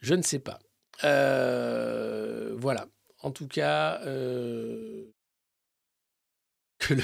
je 0.00 0.14
ne 0.14 0.22
sais 0.22 0.38
pas. 0.38 0.58
Voilà. 2.56 2.86
En 3.22 3.30
tout 3.30 3.48
cas. 3.48 4.00
Euh, 4.04 5.04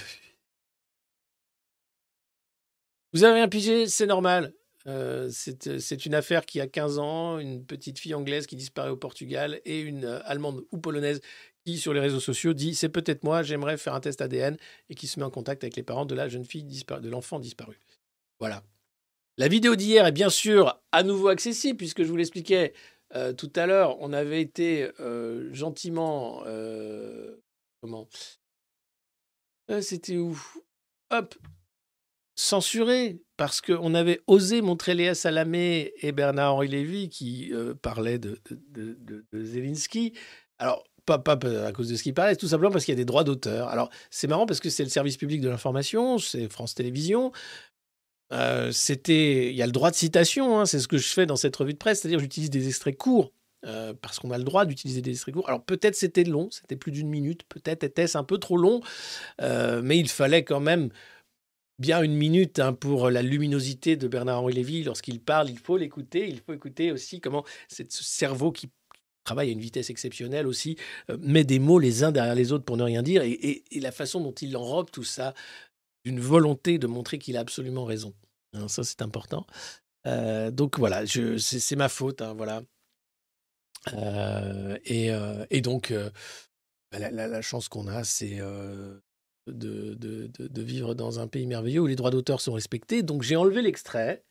vous 3.12 3.24
avez 3.24 3.40
un 3.40 3.48
pigé, 3.48 3.86
c'est 3.86 4.06
normal. 4.06 4.52
Euh, 4.86 5.30
euh, 5.66 5.78
c'est 5.78 6.06
une 6.06 6.14
affaire 6.14 6.46
qui 6.46 6.60
a 6.60 6.66
15 6.66 6.98
ans, 6.98 7.38
une 7.38 7.64
petite 7.64 7.98
fille 7.98 8.14
anglaise 8.14 8.46
qui 8.46 8.56
disparaît 8.56 8.90
au 8.90 8.96
Portugal 8.96 9.60
et 9.64 9.80
une 9.80 10.04
allemande 10.24 10.64
ou 10.72 10.78
polonaise 10.78 11.20
qui, 11.64 11.78
sur 11.78 11.92
les 11.92 12.00
réseaux 12.00 12.20
sociaux, 12.20 12.52
dit 12.52 12.74
c'est 12.74 12.88
peut-être 12.88 13.22
moi, 13.22 13.42
j'aimerais 13.42 13.76
faire 13.76 13.94
un 13.94 14.00
test 14.00 14.20
ADN 14.20 14.56
et 14.88 14.94
qui 14.94 15.06
se 15.06 15.20
met 15.20 15.26
en 15.26 15.30
contact 15.30 15.62
avec 15.62 15.76
les 15.76 15.82
parents 15.82 16.06
de 16.06 16.14
la 16.14 16.28
jeune 16.28 16.44
fille 16.44 16.64
disparue, 16.64 17.02
de 17.02 17.10
l'enfant 17.10 17.38
disparu. 17.38 17.78
Voilà. 18.40 18.62
La 19.36 19.46
vidéo 19.46 19.76
d'hier 19.76 20.06
est 20.06 20.12
bien 20.12 20.30
sûr 20.30 20.80
à 20.90 21.02
nouveau 21.04 21.28
accessible 21.28 21.76
puisque 21.76 22.02
je 22.02 22.08
vous 22.08 22.16
l'expliquais 22.16 22.72
tout 23.36 23.52
à 23.56 23.66
l'heure. 23.66 24.00
On 24.00 24.12
avait 24.12 24.40
été 24.40 24.90
gentiment 25.52 26.42
comment? 27.80 28.08
Euh, 29.70 29.80
c'était 29.80 30.16
où? 30.16 30.40
Hop 31.10 31.34
Censuré, 32.34 33.20
parce 33.36 33.60
qu'on 33.60 33.94
avait 33.94 34.20
osé 34.28 34.62
montrer 34.62 34.94
Léa 34.94 35.14
Salamé 35.14 35.92
et 36.00 36.12
Bernard-Henri 36.12 36.68
Lévy 36.68 37.08
qui 37.08 37.52
euh, 37.52 37.74
parlaient 37.74 38.20
de, 38.20 38.40
de. 38.48 38.96
Alors, 40.58 40.84
pas, 41.04 41.18
pas, 41.18 41.36
à 41.66 41.72
cause 41.72 41.88
de 41.88 41.96
ce 41.96 42.02
qu'il 42.04 42.14
parlait, 42.14 42.36
tout 42.36 42.46
simplement 42.46 42.70
parce 42.70 42.84
qu'il 42.84 42.92
y 42.92 42.96
a 42.96 43.00
des 43.00 43.04
droits 43.04 43.24
d'auteur. 43.24 43.68
Alors, 43.68 43.90
c'est 44.10 44.28
marrant 44.28 44.46
parce 44.46 44.60
que 44.60 44.70
c'est 44.70 44.84
le 44.84 44.88
service 44.88 45.16
public 45.16 45.40
de 45.40 45.48
l'information, 45.48 46.18
c'est 46.18 46.48
France 46.48 46.74
Télévisions. 46.74 47.32
Euh, 48.32 48.70
c'était, 48.72 49.50
il 49.50 49.56
y 49.56 49.62
a 49.62 49.66
le 49.66 49.72
droit 49.72 49.90
de 49.90 49.96
citation, 49.96 50.58
hein, 50.58 50.66
c'est 50.66 50.80
ce 50.80 50.88
que 50.88 50.98
je 50.98 51.08
fais 51.08 51.26
dans 51.26 51.36
cette 51.36 51.56
revue 51.56 51.72
de 51.72 51.78
presse, 51.78 52.00
c'est-à-dire 52.00 52.18
j'utilise 52.18 52.50
des 52.50 52.66
extraits 52.68 52.96
courts 52.96 53.32
euh, 53.64 53.94
parce 54.00 54.18
qu'on 54.18 54.30
a 54.30 54.38
le 54.38 54.44
droit 54.44 54.66
d'utiliser 54.66 55.00
des 55.00 55.12
extraits 55.12 55.34
courts. 55.34 55.48
Alors 55.48 55.64
peut-être 55.64 55.94
c'était 55.94 56.24
long, 56.24 56.48
c'était 56.50 56.76
plus 56.76 56.92
d'une 56.92 57.08
minute, 57.08 57.44
peut-être 57.48 57.84
était-ce 57.84 58.18
un 58.18 58.24
peu 58.24 58.38
trop 58.38 58.56
long, 58.56 58.80
euh, 59.40 59.80
mais 59.82 59.98
il 59.98 60.08
fallait 60.08 60.44
quand 60.44 60.60
même 60.60 60.90
bien 61.78 62.02
une 62.02 62.14
minute 62.14 62.58
hein, 62.58 62.72
pour 62.72 63.08
la 63.08 63.22
luminosité 63.22 63.96
de 63.96 64.08
Bernard-Henri 64.08 64.52
Lévy. 64.52 64.82
Lorsqu'il 64.82 65.20
parle, 65.20 65.48
il 65.48 65.58
faut 65.58 65.76
l'écouter, 65.76 66.28
il 66.28 66.40
faut 66.40 66.52
écouter 66.52 66.92
aussi 66.92 67.20
comment 67.20 67.44
ce 67.68 67.84
cerveau 67.88 68.52
qui 68.52 68.68
travaille 69.24 69.50
à 69.50 69.52
une 69.52 69.60
vitesse 69.60 69.90
exceptionnelle 69.90 70.46
aussi, 70.46 70.76
met 71.20 71.44
des 71.44 71.58
mots 71.58 71.78
les 71.78 72.02
uns 72.02 72.12
derrière 72.12 72.34
les 72.34 72.50
autres 72.50 72.64
pour 72.64 72.78
ne 72.78 72.82
rien 72.82 73.02
dire, 73.02 73.20
et, 73.22 73.62
la 73.78 73.92
façon 73.92 74.22
dont 74.22 74.32
il 74.32 74.56
enrobe 74.56 74.90
tout 74.90 75.04
ça, 75.04 75.34
d'une 76.04 76.20
volonté 76.20 76.78
de 76.78 76.86
montrer 76.86 77.18
qu'il 77.18 77.36
a 77.36 77.40
absolument 77.40 77.84
raison. 77.84 78.14
Hein, 78.54 78.68
ça, 78.68 78.84
c'est 78.84 79.02
important. 79.02 79.46
donc 80.04 80.78
voilà, 80.78 81.04
c'est 81.06 81.76
ma 81.76 81.88
faute. 81.88 82.22
Hein, 82.22 82.34
voilà. 82.34 82.62
Euh, 83.94 84.78
et, 84.84 85.10
euh, 85.12 85.46
et, 85.50 85.60
donc, 85.60 85.90
euh, 85.90 86.10
bah, 86.92 86.98
la, 87.10 87.42
chance 87.42 87.68
qu'on 87.68 87.86
a, 87.86 88.04
c'est 88.04 88.38
de, 88.38 89.94
de, 89.94 90.30
de, 90.38 90.62
vivre 90.62 90.94
dans 90.94 91.20
un 91.20 91.26
pays 91.26 91.46
merveilleux 91.46 91.80
où 91.80 91.86
les 91.86 91.96
droits 91.96 92.10
d'auteur 92.10 92.40
sont 92.40 92.52
respectés. 92.52 93.02
Donc, 93.02 93.22
j'ai 93.22 93.36
enlevé 93.36 93.62
l'extrait 93.62 94.24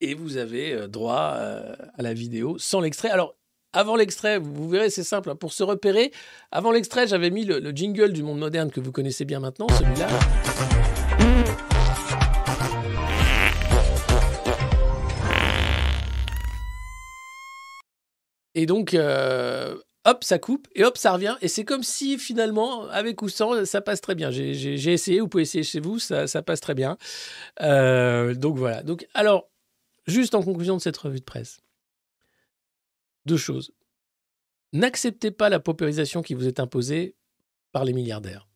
et 0.00 0.14
vous 0.14 0.36
avez 0.36 0.88
droit 0.88 1.36
à 1.94 2.02
la 2.02 2.14
vidéo 2.14 2.58
sans 2.58 2.80
l'extrait. 2.80 3.10
Alors, 3.10 3.36
avant 3.72 3.96
l'extrait, 3.96 4.38
vous 4.38 4.68
verrez, 4.68 4.90
c'est 4.90 5.04
simple. 5.04 5.30
Hein, 5.30 5.36
pour 5.36 5.52
se 5.52 5.62
repérer, 5.62 6.12
avant 6.50 6.72
l'extrait, 6.72 7.06
j'avais 7.06 7.30
mis 7.30 7.44
le, 7.44 7.58
le, 7.58 7.70
jingle 7.70 8.12
du 8.12 8.22
monde 8.22 8.38
moderne 8.38 8.70
que 8.70 8.80
vous 8.80 8.92
connaissez 8.92 9.24
bien 9.24 9.40
maintenant, 9.40 9.66
celui-là. 9.68 10.08
Et 18.54 18.66
donc, 18.66 18.92
euh, 18.92 19.76
hop, 20.04 20.22
ça 20.22 20.38
coupe, 20.38 20.68
et 20.74 20.84
hop, 20.84 20.98
ça 20.98 21.12
revient. 21.12 21.36
Et 21.40 21.48
c'est 21.48 21.64
comme 21.64 21.82
si 21.82 22.18
finalement, 22.18 22.86
avec 22.88 23.22
ou 23.22 23.30
sans, 23.30 23.64
ça 23.64 23.80
passe 23.80 24.02
très 24.02 24.14
bien. 24.14 24.30
J'ai 24.30 24.92
essayé, 24.92 25.20
vous 25.20 25.28
pouvez 25.28 25.44
essayer 25.44 25.64
chez 25.64 25.80
vous, 25.80 25.98
ça, 25.98 26.26
ça 26.26 26.42
passe 26.42 26.60
très 26.60 26.74
bien. 26.74 26.98
Euh, 27.62 28.34
donc 28.34 28.58
voilà. 28.58 28.82
Donc, 28.82 29.06
alors, 29.14 29.48
juste 30.06 30.34
en 30.34 30.42
conclusion 30.42 30.76
de 30.76 30.82
cette 30.82 30.98
revue 30.98 31.20
de 31.20 31.24
presse, 31.24 31.62
deux 33.26 33.36
choses. 33.36 33.72
N'acceptez 34.72 35.30
pas 35.30 35.48
la 35.48 35.60
paupérisation 35.60 36.22
qui 36.22 36.34
vous 36.34 36.46
est 36.46 36.60
imposée 36.60 37.14
par 37.72 37.84
les 37.84 37.92
milliardaires. 37.92 38.48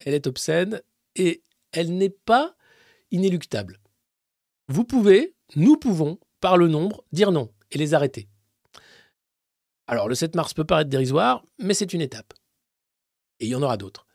Elle 0.00 0.14
est 0.14 0.26
obscène 0.26 0.82
et 1.16 1.42
elle 1.72 1.96
n'est 1.96 2.10
pas 2.10 2.54
inéluctable. 3.10 3.80
Vous 4.68 4.84
pouvez, 4.84 5.34
nous 5.56 5.76
pouvons, 5.76 6.18
par 6.40 6.56
le 6.56 6.68
nombre, 6.68 7.04
dire 7.12 7.32
non 7.32 7.52
et 7.70 7.78
les 7.78 7.94
arrêter. 7.94 8.28
Alors 9.86 10.08
le 10.08 10.14
7 10.14 10.36
mars 10.36 10.52
peut 10.52 10.64
paraître 10.64 10.90
dérisoire, 10.90 11.44
mais 11.58 11.74
c'est 11.74 11.94
une 11.94 12.02
étape. 12.02 12.34
Et 13.40 13.46
il 13.46 13.50
y 13.50 13.54
en 13.54 13.62
aura 13.62 13.76
d'autres. 13.76 14.06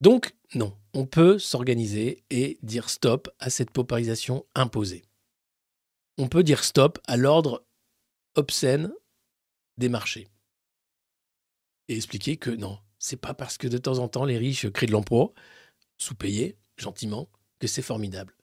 Donc, 0.00 0.34
non, 0.54 0.76
on 0.94 1.06
peut 1.06 1.38
s'organiser 1.38 2.24
et 2.30 2.58
dire 2.62 2.88
stop 2.88 3.28
à 3.38 3.50
cette 3.50 3.70
paupérisation 3.70 4.46
imposée. 4.54 5.04
On 6.18 6.28
peut 6.28 6.42
dire 6.42 6.64
stop 6.64 6.98
à 7.06 7.16
l'ordre 7.16 7.64
obscène 8.34 8.92
des 9.78 9.88
marchés. 9.88 10.28
Et 11.88 11.96
expliquer 11.96 12.36
que 12.36 12.50
non, 12.50 12.78
c'est 12.98 13.20
pas 13.20 13.34
parce 13.34 13.58
que 13.58 13.66
de 13.68 13.78
temps 13.78 13.98
en 13.98 14.08
temps 14.08 14.24
les 14.24 14.38
riches 14.38 14.70
créent 14.70 14.86
de 14.86 14.92
l'emploi, 14.92 15.32
sous-payés, 15.98 16.56
gentiment, 16.76 17.28
que 17.58 17.66
c'est 17.66 17.82
formidable. 17.82 18.34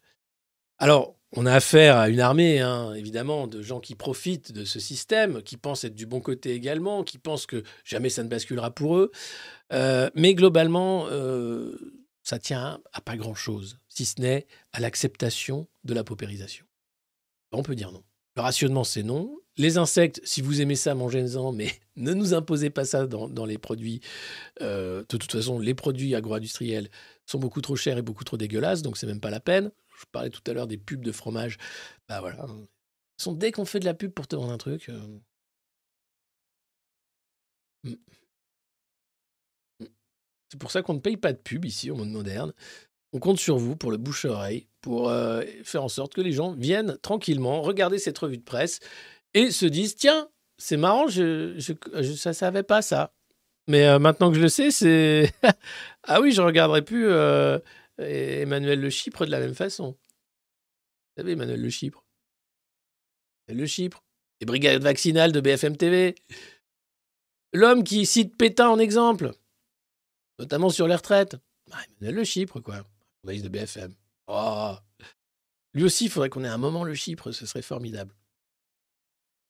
Alors, 0.77 1.19
on 1.33 1.45
a 1.45 1.53
affaire 1.53 1.97
à 1.97 2.09
une 2.09 2.21
armée, 2.21 2.59
hein, 2.59 2.93
évidemment, 2.93 3.47
de 3.47 3.61
gens 3.61 3.79
qui 3.79 3.95
profitent 3.95 4.51
de 4.51 4.65
ce 4.65 4.79
système, 4.79 5.43
qui 5.43 5.57
pensent 5.57 5.83
être 5.83 5.93
du 5.93 6.05
bon 6.05 6.21
côté 6.21 6.53
également, 6.53 7.03
qui 7.03 7.17
pensent 7.17 7.45
que 7.45 7.63
jamais 7.83 8.09
ça 8.09 8.23
ne 8.23 8.29
basculera 8.29 8.71
pour 8.71 8.97
eux. 8.97 9.11
Euh, 9.71 10.09
mais 10.15 10.33
globalement, 10.33 11.07
euh, 11.09 12.01
ça 12.23 12.39
tient 12.39 12.81
à 12.93 13.01
pas 13.01 13.17
grand-chose, 13.17 13.77
si 13.89 14.05
ce 14.05 14.21
n'est 14.21 14.47
à 14.71 14.79
l'acceptation 14.79 15.67
de 15.83 15.93
la 15.93 16.03
paupérisation. 16.03 16.65
On 17.51 17.63
peut 17.63 17.75
dire 17.75 17.91
non. 17.91 18.03
Le 18.35 18.41
rationnement, 18.41 18.83
c'est 18.83 19.03
non. 19.03 19.37
Les 19.59 19.77
insectes, 19.77 20.21
si 20.23 20.41
vous 20.41 20.61
aimez 20.61 20.77
ça, 20.77 20.95
mangez-en, 20.95 21.51
mais 21.51 21.67
ne 21.97 22.13
nous 22.13 22.33
imposez 22.33 22.69
pas 22.69 22.85
ça 22.85 23.05
dans, 23.07 23.45
les 23.45 23.57
produits. 23.57 23.99
Euh, 24.61 25.01
de 25.01 25.17
toute 25.17 25.29
façon, 25.33 25.59
les 25.59 25.73
produits 25.73 26.15
agro-industriels 26.15 26.89
sont 27.25 27.39
beaucoup 27.39 27.59
trop 27.59 27.75
chers 27.75 27.97
et 27.97 28.01
beaucoup 28.01 28.23
trop 28.23 28.37
dégueulasses, 28.37 28.81
donc 28.83 28.97
c'est 28.97 29.05
même 29.05 29.19
pas 29.19 29.29
la 29.29 29.41
peine. 29.41 29.69
Je 29.99 30.05
parlais 30.13 30.29
tout 30.29 30.41
à 30.47 30.53
l'heure 30.53 30.65
des 30.65 30.77
pubs 30.77 31.03
de 31.03 31.11
fromage. 31.11 31.57
Bah 32.07 32.21
voilà. 32.21 32.45
Sont, 33.17 33.33
dès 33.33 33.51
qu'on 33.51 33.65
fait 33.65 33.81
de 33.81 33.85
la 33.85 33.93
pub 33.93 34.11
pour 34.13 34.27
te 34.27 34.37
vendre 34.37 34.53
un 34.53 34.57
truc. 34.57 34.87
Euh, 34.87 35.19
hmm. 37.83 37.95
Hmm. 39.81 39.87
C'est 40.49 40.57
pour 40.57 40.71
ça 40.71 40.81
qu'on 40.83 40.93
ne 40.93 40.99
paye 40.99 41.17
pas 41.17 41.33
de 41.33 41.37
pub 41.37 41.65
ici 41.65 41.91
au 41.91 41.95
monde 41.95 42.11
moderne. 42.11 42.53
On 43.11 43.19
compte 43.19 43.39
sur 43.39 43.57
vous 43.57 43.75
pour 43.75 43.91
le 43.91 43.97
bouche 43.97 44.23
à 44.23 44.29
oreille, 44.29 44.67
pour 44.79 45.09
euh, 45.09 45.41
faire 45.65 45.83
en 45.83 45.89
sorte 45.89 46.13
que 46.13 46.21
les 46.21 46.31
gens 46.31 46.53
viennent 46.53 46.97
tranquillement 47.01 47.61
regarder 47.61 47.99
cette 47.99 48.17
revue 48.17 48.37
de 48.37 48.43
presse 48.43 48.79
et 49.33 49.51
se 49.51 49.65
disent 49.65 49.95
tiens, 49.95 50.29
c'est 50.57 50.77
marrant, 50.77 51.07
je, 51.07 51.55
je, 51.57 51.73
je 52.01 52.13
savais 52.33 52.63
pas 52.63 52.81
ça. 52.81 53.13
Mais 53.67 53.87
euh, 53.87 53.99
maintenant 53.99 54.31
que 54.31 54.37
je 54.37 54.41
le 54.41 54.49
sais, 54.49 54.71
c'est 54.71 55.31
ah 56.03 56.21
oui, 56.21 56.31
je 56.31 56.41
regarderai 56.41 56.81
plus 56.83 57.11
Emmanuel 57.97 58.79
Le 58.79 58.89
Chypre 58.89 59.25
de 59.25 59.31
la 59.31 59.39
même 59.39 59.55
façon. 59.55 59.91
Vous 59.91 61.21
savez, 61.21 61.33
Emmanuel 61.33 61.61
Le 61.61 61.69
Chypre. 61.69 62.03
Le 63.47 63.65
Chypre. 63.65 64.03
Les 64.41 64.45
brigades 64.45 64.81
vaccinales 64.81 65.31
de 65.31 65.41
BFM 65.41 65.75
TV. 65.75 66.15
L'homme 67.53 67.83
qui 67.83 68.05
cite 68.05 68.37
Pétain 68.37 68.69
en 68.69 68.79
exemple, 68.79 69.31
notamment 70.37 70.69
sur 70.69 70.87
les 70.87 70.95
retraites. 70.95 71.35
Ah, 71.71 71.79
Emmanuel 71.89 72.15
Le 72.15 72.23
Chypre, 72.23 72.59
quoi. 72.61 72.83
Journaliste 73.23 73.45
de 73.45 73.49
BFM. 73.49 73.93
Oh. 74.27 74.75
Lui 75.73 75.83
aussi, 75.83 76.05
il 76.05 76.11
faudrait 76.11 76.29
qu'on 76.29 76.43
ait 76.43 76.49
un 76.49 76.57
moment 76.57 76.83
Le 76.83 76.93
Chypre, 76.93 77.31
ce 77.31 77.45
serait 77.45 77.61
formidable. 77.61 78.13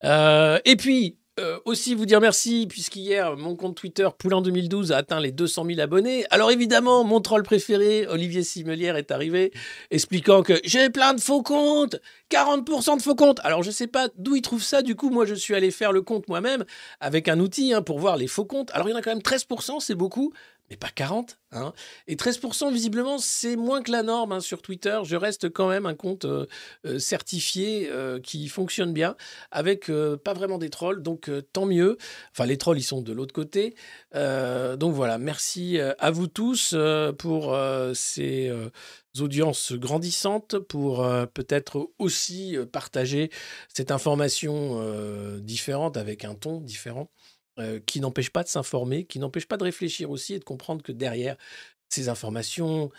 Euh, 0.04 0.60
et 0.66 0.76
puis, 0.76 1.18
euh, 1.40 1.58
aussi 1.64 1.96
vous 1.96 2.06
dire 2.06 2.20
merci, 2.20 2.68
puisqu'hier, 2.68 3.38
mon 3.38 3.56
compte 3.56 3.76
Twitter 3.76 4.08
Poulain 4.18 4.42
2012 4.42 4.92
a 4.92 4.98
atteint 4.98 5.22
les 5.22 5.32
200 5.32 5.66
000 5.66 5.80
abonnés. 5.80 6.26
Alors 6.32 6.52
évidemment, 6.52 7.06
mon 7.06 7.22
troll 7.22 7.44
préféré, 7.44 8.06
Olivier 8.08 8.44
Simelière, 8.44 8.98
est 8.98 9.10
arrivé, 9.10 9.54
expliquant 9.90 10.44
que 10.44 10.60
j'ai 10.66 10.90
plein 10.90 11.14
de 11.14 11.22
faux 11.22 11.42
comptes, 11.42 11.96
40% 12.30 12.98
de 12.98 13.02
faux 13.02 13.16
comptes. 13.16 13.40
Alors 13.44 13.64
je 13.64 13.72
sais 13.72 13.88
pas 13.88 14.10
d'où 14.18 14.36
il 14.36 14.42
trouve 14.42 14.64
ça, 14.64 14.82
du 14.82 14.96
coup, 14.96 15.12
moi 15.12 15.26
je 15.26 15.34
suis 15.34 15.56
allé 15.56 15.72
faire 15.72 15.94
le 15.94 16.02
compte 16.02 16.28
moi-même 16.28 16.66
avec 17.00 17.30
un 17.30 17.40
outil 17.40 17.74
hein, 17.74 17.82
pour 17.82 18.00
voir 18.00 18.18
les 18.18 18.28
faux 18.28 18.46
comptes. 18.46 18.72
Alors 18.74 18.90
il 18.90 18.92
y 18.92 18.94
en 18.94 18.98
a 18.98 19.02
quand 19.02 19.12
même 19.12 19.20
13%, 19.20 19.80
c'est 19.80 19.96
beaucoup, 19.96 20.34
mais 20.70 20.78
pas 20.78 20.90
40. 20.90 21.40
Hein. 21.52 21.74
Et 22.08 22.16
13%, 22.16 22.72
visiblement, 22.72 23.18
c'est 23.18 23.56
moins 23.56 23.82
que 23.82 23.92
la 23.92 24.04
norme 24.04 24.34
hein, 24.34 24.40
sur 24.40 24.62
Twitter. 24.62 25.00
Je 25.04 25.16
reste 25.16 25.50
quand 25.50 25.68
même 25.68 25.86
un 25.86 25.96
compte 25.96 26.26
euh, 26.26 26.46
euh, 26.86 27.00
certifié 27.00 27.90
euh, 27.90 28.20
qui 28.20 28.48
fonctionne 28.48 28.94
bien, 28.94 29.16
avec 29.52 29.90
pas 30.24 30.34
vraiment 30.34 30.58
des 30.58 30.70
trolls, 30.70 31.02
donc 31.02 31.32
tant 31.54 31.66
mieux. 31.66 31.98
Enfin, 32.32 32.46
les 32.46 32.58
trolls, 32.58 32.78
ils 32.78 32.84
sont 32.84 33.02
de 33.02 33.14
l'autre 33.14 33.34
côté. 33.34 33.76
donc 34.14 34.94
voilà, 34.94 35.18
merci 35.18 35.80
à 35.80 36.12
vous 36.12 36.28
tous 36.28 36.76
pour 37.18 37.58
ces 37.94 38.52
audiences 39.20 39.74
grandissantes, 39.74 40.60
pour 40.60 41.08
peut-être 41.34 41.92
aussi 41.98 42.58
partager 42.72 43.32
cette 43.68 43.92
information 43.92 45.40
différente 45.40 45.98
avec 45.98 46.26
un 46.26 46.36
ton 46.36 46.60
différent. 46.62 47.10
Euh, 47.60 47.80
qui 47.86 48.00
n'empêche 48.00 48.30
pas 48.30 48.44
de 48.44 48.48
s'informer, 48.48 49.06
qui 49.06 49.20
n'empêche 49.20 49.46
pas 49.46 49.58
de 49.58 49.66
réfléchir 49.66 50.12
aussi 50.12 50.34
et 50.34 50.40
de 50.40 50.46
comprendre 50.46 50.82
que 50.82 50.94
derrière 50.94 51.36
ces 51.90 52.08
informations, 52.08 52.90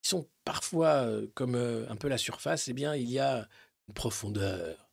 qui 0.00 0.10
sont 0.10 0.26
parfois 0.44 1.04
euh, 1.06 1.26
comme 1.34 1.56
euh, 1.56 1.86
un 1.90 1.96
peu 1.96 2.08
la 2.08 2.16
surface, 2.16 2.68
eh 2.68 2.72
bien, 2.72 2.94
il 2.96 3.10
y 3.10 3.18
a 3.18 3.46
une 3.88 3.94
profondeur, 3.94 4.88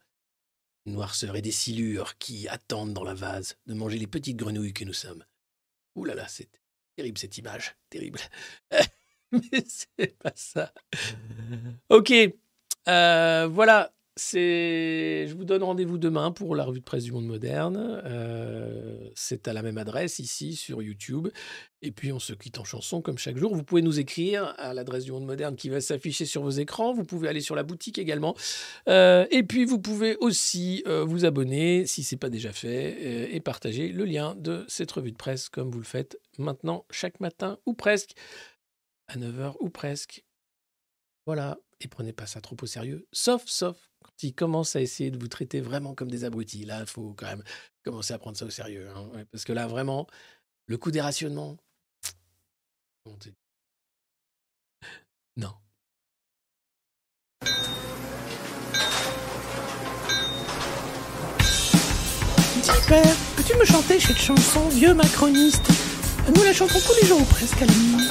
une 0.85 0.93
noirceur 0.93 1.37
et 1.37 1.41
des 1.41 1.51
silures 1.51 2.17
qui 2.17 2.49
attendent 2.49 2.93
dans 2.93 3.05
la 3.05 3.13
vase 3.13 3.57
de 3.67 3.73
manger 3.73 3.97
les 3.99 4.07
petites 4.07 4.35
grenouilles 4.35 4.73
que 4.73 4.83
nous 4.83 4.93
sommes. 4.93 5.23
Ouh 5.95 6.03
là 6.03 6.15
là, 6.15 6.27
c'est 6.27 6.49
terrible 6.97 7.17
cette 7.17 7.37
image, 7.37 7.77
terrible. 7.89 8.19
Mais 9.31 9.63
c'est 9.65 10.17
pas 10.17 10.33
ça. 10.35 10.73
Ok, 11.89 12.11
voilà, 12.85 13.93
je 14.19 15.33
vous 15.33 15.45
donne 15.45 15.63
rendez-vous 15.63 15.97
demain 15.97 16.31
pour 16.31 16.55
la 16.55 16.63
revue 16.63 16.79
de 16.79 16.83
presse 16.83 17.03
du 17.03 17.11
monde 17.11 17.25
moderne. 17.25 18.01
Euh, 18.05 19.09
c'est 19.15 19.47
à 19.47 19.53
la 19.53 19.61
même 19.61 19.77
adresse 19.77 20.19
ici 20.19 20.55
sur 20.55 20.81
YouTube. 20.81 21.27
Et 21.81 21.91
puis 21.91 22.11
on 22.11 22.19
se 22.19 22.33
quitte 22.33 22.59
en 22.59 22.63
chanson 22.63 23.01
comme 23.01 23.17
chaque 23.17 23.37
jour. 23.37 23.55
Vous 23.55 23.63
pouvez 23.63 23.81
nous 23.81 23.99
écrire 23.99 24.53
à 24.57 24.73
l'adresse 24.73 25.05
du 25.05 25.11
monde 25.11 25.25
moderne 25.25 25.55
qui 25.55 25.69
va 25.69 25.81
s'afficher 25.81 26.25
sur 26.25 26.43
vos 26.43 26.49
écrans. 26.49 26.93
Vous 26.93 27.03
pouvez 27.03 27.27
aller 27.27 27.41
sur 27.41 27.55
la 27.55 27.63
boutique 27.63 27.97
également. 27.97 28.35
Euh, 28.87 29.25
et 29.31 29.43
puis 29.43 29.65
vous 29.65 29.79
pouvez 29.79 30.17
aussi 30.17 30.83
euh, 30.87 31.03
vous 31.03 31.25
abonner 31.25 31.85
si 31.85 32.03
c'est 32.03 32.17
pas 32.17 32.29
déjà 32.29 32.51
fait 32.51 33.33
et 33.33 33.39
partager 33.39 33.89
le 33.89 34.05
lien 34.05 34.35
de 34.35 34.65
cette 34.67 34.91
revue 34.91 35.11
de 35.11 35.17
presse 35.17 35.49
comme 35.49 35.71
vous 35.71 35.79
le 35.79 35.85
faites 35.85 36.19
maintenant 36.37 36.85
chaque 36.91 37.19
matin 37.19 37.57
ou 37.65 37.73
presque 37.73 38.13
à 39.07 39.17
9h 39.17 39.55
ou 39.59 39.69
presque. 39.69 40.23
Voilà, 41.25 41.59
et 41.81 41.87
prenez 41.87 42.13
pas 42.13 42.25
ça 42.25 42.41
trop 42.41 42.57
au 42.61 42.65
sérieux, 42.65 43.07
sauf, 43.11 43.43
sauf 43.45 43.88
commencent 44.33 44.75
à 44.75 44.81
essayer 44.81 45.11
de 45.11 45.17
vous 45.17 45.27
traiter 45.29 45.61
vraiment 45.61 45.95
comme 45.95 46.11
des 46.11 46.25
abrutis, 46.25 46.65
là, 46.65 46.81
il 46.81 46.85
faut 46.85 47.13
quand 47.13 47.27
même 47.27 47.43
commencer 47.83 48.13
à 48.13 48.19
prendre 48.19 48.37
ça 48.37 48.45
au 48.45 48.49
sérieux. 48.49 48.89
Hein, 48.95 49.09
parce 49.31 49.45
que 49.45 49.53
là, 49.53 49.65
vraiment, 49.67 50.07
le 50.67 50.77
coup 50.77 50.91
des 50.91 51.01
rationnements. 51.01 51.57
Non. 55.37 55.53
Dis 62.61 62.87
père, 62.87 63.15
peux-tu 63.37 63.57
me 63.57 63.65
chanter 63.65 63.99
cette 63.99 64.17
chanson, 64.17 64.67
vieux 64.69 64.93
macroniste? 64.93 65.65
Nous 66.35 66.43
la 66.43 66.53
chantons 66.53 66.79
tous 66.79 67.01
les 67.01 67.07
jours 67.07 67.25
presque 67.27 67.61
à 67.61 67.65
la 67.65 67.73
nuit. 67.73 68.07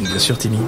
Bien 0.00 0.18
sûr, 0.18 0.36
Timmy. 0.36 0.58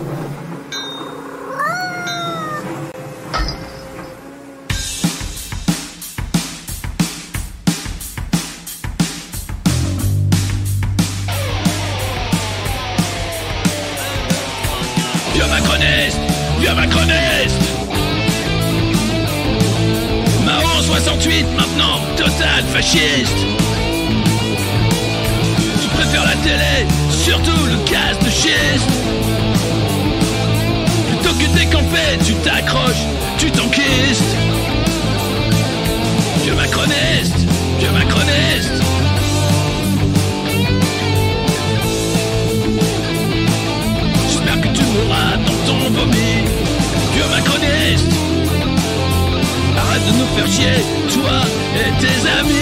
Vieux 16.61 16.75
macroniste 16.75 17.61
Marron 20.45 20.81
68 20.83 21.47
maintenant, 21.57 22.01
total 22.17 22.65
fasciste. 22.73 23.37
Tu 25.83 25.89
préfères 25.89 26.25
la 26.25 26.37
télé, 26.37 26.87
surtout 27.11 27.67
le 27.67 27.77
casse 27.85 28.19
de 28.25 28.31
schiste. 28.31 28.91
Plutôt 31.09 31.35
que 31.35 31.59
décamper, 31.59 32.25
tu 32.25 32.35
t'accroches, 32.35 33.07
tu 33.39 33.51
t'enquistes. 33.51 34.37
Vieux 36.45 36.55
macroniste, 36.55 37.39
vieux 37.81 37.91
macroniste 37.91 38.96
Dieu 45.89 47.25
macroniste, 47.31 48.11
arrête 49.77 50.03
de 50.05 50.13
nous 50.19 50.27
faire 50.35 50.47
chier, 50.49 50.83
toi 51.15 51.39
et 51.77 51.91
tes 52.01 52.19
amis. 52.41 52.53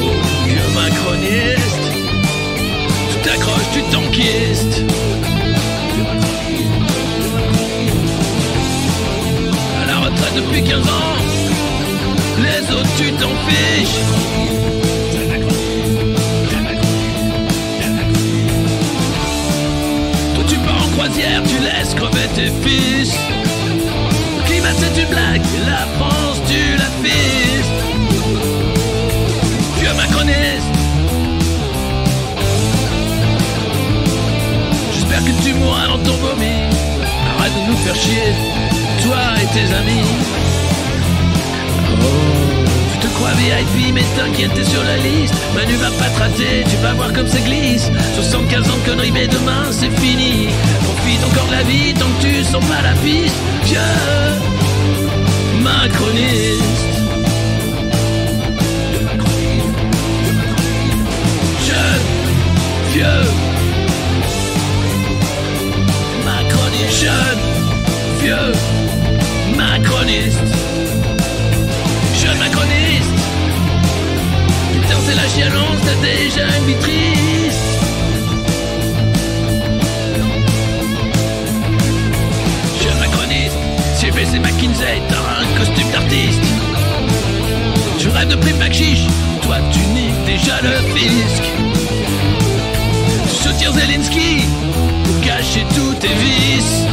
Oh, 0.00 0.12
vieux 0.46 0.68
macroniste, 0.76 1.86
tu 3.10 3.16
t'accroches, 3.28 3.70
tu 3.72 3.82
t'enquistes. 3.90 4.84
À 9.82 9.86
la 9.86 9.96
retraite 9.98 10.34
depuis 10.36 10.62
15 10.62 10.82
ans, 10.82 11.16
les 12.38 12.72
autres 12.72 12.96
tu 12.96 13.10
t'en 13.14 13.34
fiches. 13.48 14.75
Crever 21.94 22.28
tes 22.34 22.50
fils. 22.62 23.14
Climat 24.46 24.74
c'est 24.78 25.00
une 25.00 25.08
blague, 25.08 25.42
la 25.66 25.86
France 25.98 26.40
tu 26.46 26.76
la 26.76 26.90
fistes. 27.02 27.80
Vieux 29.78 29.94
macroniste. 29.94 30.72
J'espère 34.92 35.24
que 35.24 35.42
tu 35.42 35.54
mourras 35.54 35.86
dans 35.88 35.98
ton 35.98 36.16
vomi. 36.16 36.58
Arrête 37.38 37.54
de 37.54 37.70
nous 37.70 37.78
faire 37.78 37.96
chier, 37.96 38.34
toi 39.02 39.22
et 39.40 39.46
tes 39.54 39.74
amis. 39.74 40.08
Oh, 41.92 42.04
tu 42.04 42.35
crois 43.16 43.32
VIP, 43.32 43.94
mais 43.94 44.04
t'inquiète, 44.16 44.52
t'es 44.54 44.64
sur 44.64 44.82
la 44.84 44.96
liste. 44.96 45.34
Manu 45.54 45.74
va 45.74 45.90
pas 45.90 46.08
te 46.10 46.18
rater, 46.18 46.64
tu 46.68 46.76
vas 46.82 46.94
voir 46.94 47.12
comme 47.12 47.26
ça 47.26 47.38
glisse. 47.40 47.90
75 48.14 48.70
ans 48.70 48.76
de 48.76 48.90
conneries, 48.90 49.12
mais 49.12 49.26
demain 49.26 49.64
c'est 49.70 49.90
fini. 49.98 50.48
Profite 50.84 51.24
encore 51.24 51.46
de 51.46 51.52
la 51.52 51.62
vie 51.62 51.94
tant 51.94 52.06
que 52.06 52.26
tu 52.26 52.44
sens 52.44 52.64
pas 52.66 52.82
la 52.82 52.94
piste. 53.02 53.36
Vieux 53.64 53.80
macroniste. 55.62 56.62
Jeune, 61.66 62.06
vieux 62.92 63.24
macroniste. 66.24 67.02
Jeune, 67.02 67.40
vieux 68.20 68.75
Chialance, 75.36 75.80
t'as 75.84 76.00
déjà 76.00 76.46
une 76.56 76.64
vie 76.64 76.80
triste. 76.80 77.60
Jeune 82.82 82.98
macroniste, 83.00 83.58
j'ai 84.00 84.38
McKinsey, 84.38 85.02
t'as 85.10 85.42
un 85.42 85.58
costume 85.58 85.90
d'artiste. 85.90 86.40
Tu 87.98 88.08
rêves 88.08 88.28
de 88.28 88.36
prime 88.36 88.72
chiche, 88.72 89.06
toi 89.42 89.56
tu 89.70 89.80
niques 89.88 90.24
déjà 90.24 90.58
le 90.62 90.70
fisc. 90.94 91.42
Tu 93.28 93.48
soutiens 93.48 93.72
Zelensky 93.72 94.46
pour 95.04 95.20
cacher 95.20 95.66
tous 95.74 95.92
tes 95.96 96.14
vices. 96.14 96.84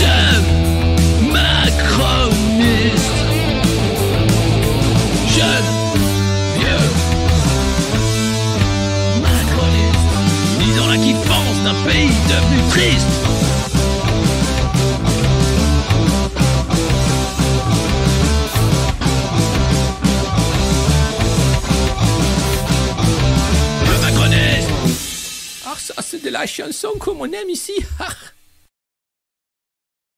Jeune 0.00 0.53
d'un 11.64 11.72
pays 11.88 12.10
devenu 12.28 12.68
triste. 12.68 13.06
Le 23.82 24.00
macroniste. 24.02 24.68
Ah, 25.66 25.74
ça, 25.78 25.94
c'est 26.02 26.22
de 26.22 26.28
la 26.28 26.46
chanson 26.46 26.88
comme 27.00 27.22
on 27.22 27.32
aime 27.32 27.48
ici. 27.48 27.72